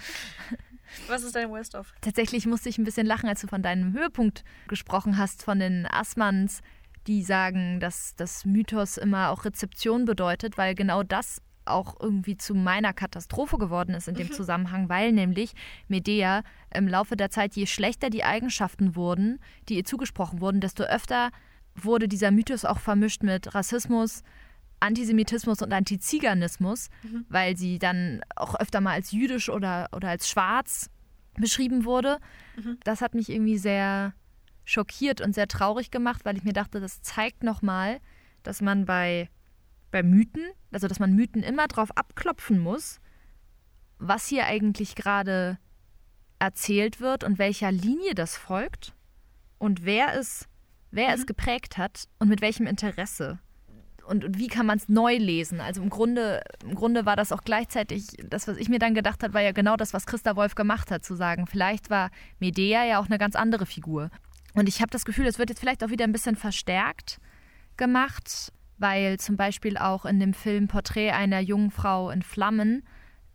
Was 1.08 1.24
ist 1.24 1.34
dein 1.34 1.50
Worst-of? 1.50 1.92
Tatsächlich 2.00 2.46
musste 2.46 2.68
ich 2.68 2.78
ein 2.78 2.84
bisschen 2.84 3.06
lachen, 3.06 3.28
als 3.28 3.40
du 3.40 3.46
von 3.48 3.62
deinem 3.62 3.92
Höhepunkt 3.92 4.44
gesprochen 4.68 5.18
hast, 5.18 5.42
von 5.42 5.58
den 5.58 5.86
Assmanns, 5.86 6.60
die 7.06 7.22
sagen, 7.22 7.80
dass 7.80 8.14
das 8.16 8.44
Mythos 8.44 8.96
immer 8.96 9.30
auch 9.30 9.44
Rezeption 9.44 10.04
bedeutet, 10.04 10.58
weil 10.58 10.74
genau 10.74 11.02
das 11.02 11.40
auch 11.66 11.96
irgendwie 12.00 12.36
zu 12.36 12.54
meiner 12.54 12.92
Katastrophe 12.92 13.58
geworden 13.58 13.94
ist 13.94 14.08
in 14.08 14.14
dem 14.14 14.28
mhm. 14.28 14.32
Zusammenhang, 14.32 14.88
weil 14.88 15.12
nämlich 15.12 15.52
Medea 15.88 16.42
im 16.74 16.88
Laufe 16.88 17.16
der 17.16 17.30
Zeit, 17.30 17.54
je 17.54 17.66
schlechter 17.66 18.10
die 18.10 18.24
Eigenschaften 18.24 18.96
wurden, 18.96 19.38
die 19.68 19.76
ihr 19.76 19.84
zugesprochen 19.84 20.40
wurden, 20.40 20.60
desto 20.60 20.84
öfter 20.84 21.30
wurde 21.74 22.08
dieser 22.08 22.30
Mythos 22.30 22.64
auch 22.64 22.78
vermischt 22.78 23.22
mit 23.22 23.54
Rassismus, 23.54 24.22
Antisemitismus 24.80 25.62
und 25.62 25.72
Antiziganismus, 25.72 26.88
mhm. 27.02 27.26
weil 27.28 27.56
sie 27.56 27.78
dann 27.78 28.20
auch 28.34 28.54
öfter 28.54 28.80
mal 28.80 28.92
als 28.92 29.12
jüdisch 29.12 29.48
oder, 29.48 29.88
oder 29.94 30.08
als 30.08 30.28
schwarz 30.28 30.90
beschrieben 31.34 31.84
wurde. 31.84 32.18
Mhm. 32.56 32.78
Das 32.84 33.00
hat 33.00 33.14
mich 33.14 33.30
irgendwie 33.30 33.58
sehr 33.58 34.14
schockiert 34.64 35.20
und 35.20 35.34
sehr 35.34 35.48
traurig 35.48 35.90
gemacht, 35.90 36.24
weil 36.24 36.36
ich 36.36 36.44
mir 36.44 36.52
dachte, 36.52 36.80
das 36.80 37.00
zeigt 37.02 37.42
nochmal, 37.42 38.00
dass 38.42 38.60
man 38.60 38.84
bei 38.84 39.28
bei 39.96 40.02
Mythen, 40.02 40.44
also 40.72 40.88
dass 40.88 41.00
man 41.00 41.14
Mythen 41.14 41.42
immer 41.42 41.68
drauf 41.68 41.88
abklopfen 41.96 42.58
muss, 42.58 43.00
was 43.98 44.26
hier 44.26 44.44
eigentlich 44.44 44.94
gerade 44.94 45.58
erzählt 46.38 47.00
wird 47.00 47.24
und 47.24 47.38
welcher 47.38 47.72
Linie 47.72 48.14
das 48.14 48.36
folgt 48.36 48.94
und 49.56 49.86
wer 49.86 50.14
es, 50.14 50.50
wer 50.90 51.08
mhm. 51.08 51.14
es 51.14 51.26
geprägt 51.26 51.78
hat 51.78 52.08
und 52.18 52.28
mit 52.28 52.42
welchem 52.42 52.66
Interesse. 52.66 53.38
Und, 54.06 54.22
und 54.22 54.36
wie 54.36 54.48
kann 54.48 54.66
man 54.66 54.76
es 54.76 54.90
neu 54.90 55.16
lesen? 55.16 55.62
Also 55.62 55.80
im 55.80 55.88
Grunde, 55.88 56.42
im 56.62 56.74
Grunde 56.74 57.06
war 57.06 57.16
das 57.16 57.32
auch 57.32 57.42
gleichzeitig, 57.42 58.08
das, 58.28 58.46
was 58.46 58.58
ich 58.58 58.68
mir 58.68 58.78
dann 58.78 58.92
gedacht 58.92 59.22
habe, 59.22 59.32
war 59.32 59.40
ja 59.40 59.52
genau 59.52 59.78
das, 59.78 59.94
was 59.94 60.04
Christa 60.04 60.36
Wolf 60.36 60.56
gemacht 60.56 60.90
hat, 60.90 61.06
zu 61.06 61.14
sagen, 61.14 61.46
vielleicht 61.46 61.88
war 61.88 62.10
Medea 62.38 62.84
ja 62.84 62.98
auch 62.98 63.06
eine 63.06 63.16
ganz 63.16 63.34
andere 63.34 63.64
Figur. 63.64 64.10
Und 64.52 64.68
ich 64.68 64.82
habe 64.82 64.90
das 64.90 65.06
Gefühl, 65.06 65.26
es 65.26 65.38
wird 65.38 65.48
jetzt 65.48 65.60
vielleicht 65.60 65.82
auch 65.82 65.90
wieder 65.90 66.04
ein 66.04 66.12
bisschen 66.12 66.36
verstärkt 66.36 67.18
gemacht, 67.78 68.52
weil 68.78 69.18
zum 69.18 69.36
Beispiel 69.36 69.76
auch 69.76 70.04
in 70.04 70.20
dem 70.20 70.34
Film 70.34 70.68
Porträt 70.68 71.10
einer 71.10 71.40
jungen 71.40 71.70
Frau 71.70 72.10
in 72.10 72.22
Flammen 72.22 72.82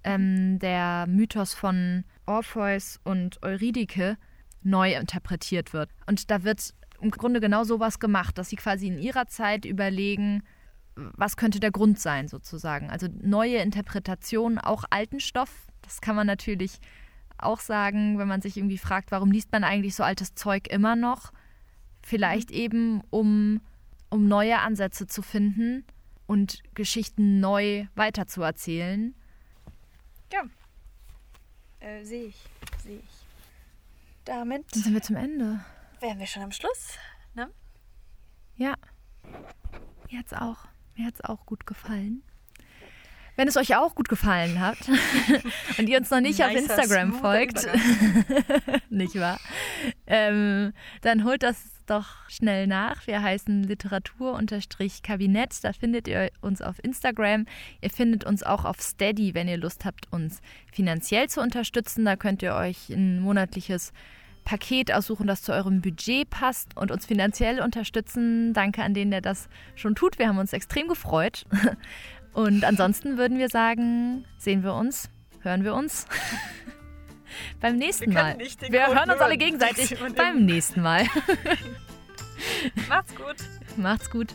ähm, 0.03 0.59
der 0.59 1.05
Mythos 1.07 1.53
von 1.53 2.03
Orpheus 2.25 2.99
und 3.03 3.41
Eurydike 3.43 4.17
neu 4.63 4.93
interpretiert 4.93 5.73
wird. 5.73 5.89
Und 6.05 6.29
da 6.29 6.43
wird 6.43 6.73
im 7.01 7.11
Grunde 7.11 7.39
genau 7.39 7.63
sowas 7.63 7.99
gemacht, 7.99 8.37
dass 8.37 8.49
sie 8.49 8.55
quasi 8.55 8.87
in 8.87 8.99
ihrer 8.99 9.27
Zeit 9.27 9.65
überlegen, 9.65 10.43
was 10.95 11.37
könnte 11.37 11.59
der 11.59 11.71
Grund 11.71 11.99
sein 11.99 12.27
sozusagen. 12.27 12.89
Also 12.89 13.07
neue 13.21 13.57
Interpretationen, 13.57 14.59
auch 14.59 14.83
alten 14.89 15.19
Stoff. 15.19 15.67
Das 15.81 16.01
kann 16.01 16.15
man 16.15 16.27
natürlich 16.27 16.79
auch 17.37 17.59
sagen, 17.59 18.19
wenn 18.19 18.27
man 18.27 18.41
sich 18.41 18.57
irgendwie 18.57 18.77
fragt, 18.77 19.11
warum 19.11 19.31
liest 19.31 19.51
man 19.51 19.63
eigentlich 19.63 19.95
so 19.95 20.03
altes 20.03 20.35
Zeug 20.35 20.67
immer 20.67 20.95
noch? 20.95 21.31
Vielleicht 22.03 22.51
mhm. 22.51 22.55
eben, 22.55 23.01
um 23.09 23.61
um 24.11 24.27
neue 24.27 24.59
Ansätze 24.59 25.07
zu 25.07 25.23
finden 25.23 25.83
und 26.27 26.61
Geschichten 26.75 27.39
neu 27.39 27.87
weiterzuerzählen. 27.95 29.15
Ja, 30.31 30.43
äh, 31.79 32.03
sehe 32.03 32.25
ich, 32.25 32.35
sehe 32.83 32.99
ich. 32.99 33.25
Damit 34.25 34.65
Dann 34.73 34.83
sind 34.83 34.93
wir 34.93 35.01
zum 35.01 35.15
Ende. 35.15 35.61
Wären 35.99 36.19
wir 36.19 36.27
schon 36.27 36.43
am 36.43 36.51
Schluss, 36.51 36.97
ne? 37.33 37.49
Ja. 38.55 38.75
Mir 40.09 40.19
hat's 40.19 40.33
auch, 40.33 40.67
mir 40.95 41.07
hat's 41.07 41.21
auch 41.21 41.45
gut 41.45 41.65
gefallen. 41.65 42.21
Wenn 43.35 43.47
es 43.47 43.57
euch 43.57 43.75
auch 43.75 43.95
gut 43.95 44.09
gefallen 44.09 44.59
hat 44.59 44.77
und 45.77 45.87
ihr 45.87 45.97
uns 45.97 46.11
noch 46.11 46.19
nicht 46.19 46.43
auf 46.43 46.51
Instagram 46.51 47.13
folgt, 47.13 47.67
nicht 48.89 49.15
wahr? 49.15 49.39
Ähm, 50.05 50.73
dann 51.01 51.23
holt 51.23 51.41
das 51.41 51.80
doch 51.91 52.29
schnell 52.29 52.67
nach. 52.67 53.05
Wir 53.05 53.21
heißen 53.21 53.63
Literatur-Kabinett. 53.63 55.63
Da 55.63 55.73
findet 55.73 56.07
ihr 56.07 56.31
uns 56.41 56.61
auf 56.61 56.83
Instagram. 56.83 57.45
Ihr 57.81 57.89
findet 57.89 58.23
uns 58.23 58.43
auch 58.43 58.65
auf 58.65 58.81
Steady, 58.81 59.35
wenn 59.35 59.47
ihr 59.47 59.57
Lust 59.57 59.85
habt, 59.85 60.11
uns 60.11 60.41
finanziell 60.71 61.29
zu 61.29 61.41
unterstützen. 61.41 62.05
Da 62.05 62.15
könnt 62.15 62.41
ihr 62.41 62.55
euch 62.55 62.89
ein 62.89 63.19
monatliches 63.19 63.91
Paket 64.45 64.91
aussuchen, 64.91 65.27
das 65.27 65.43
zu 65.43 65.51
eurem 65.51 65.81
Budget 65.81 66.29
passt 66.29 66.75
und 66.75 66.91
uns 66.91 67.05
finanziell 67.05 67.61
unterstützen. 67.61 68.53
Danke 68.53 68.81
an 68.81 68.93
den, 68.93 69.11
der 69.11 69.21
das 69.21 69.49
schon 69.75 69.93
tut. 69.93 70.17
Wir 70.17 70.29
haben 70.29 70.39
uns 70.39 70.53
extrem 70.53 70.87
gefreut. 70.87 71.45
Und 72.33 72.63
ansonsten 72.63 73.17
würden 73.17 73.37
wir 73.37 73.49
sagen, 73.49 74.23
sehen 74.37 74.63
wir 74.63 74.73
uns, 74.73 75.09
hören 75.41 75.65
wir 75.65 75.75
uns 75.75 76.07
beim 77.59 77.77
nächsten 77.77 78.11
wir 78.11 78.13
Mal. 78.13 78.37
Wir 78.69 78.87
hören 78.87 79.09
uns 79.09 79.21
alle 79.21 79.37
gegenseitig 79.37 79.97
beim 80.15 80.45
nächsten 80.45 80.81
Mal. 80.81 81.05
Macht's 82.89 83.15
gut. 83.15 83.35
Macht's 83.77 84.09
gut. 84.09 84.27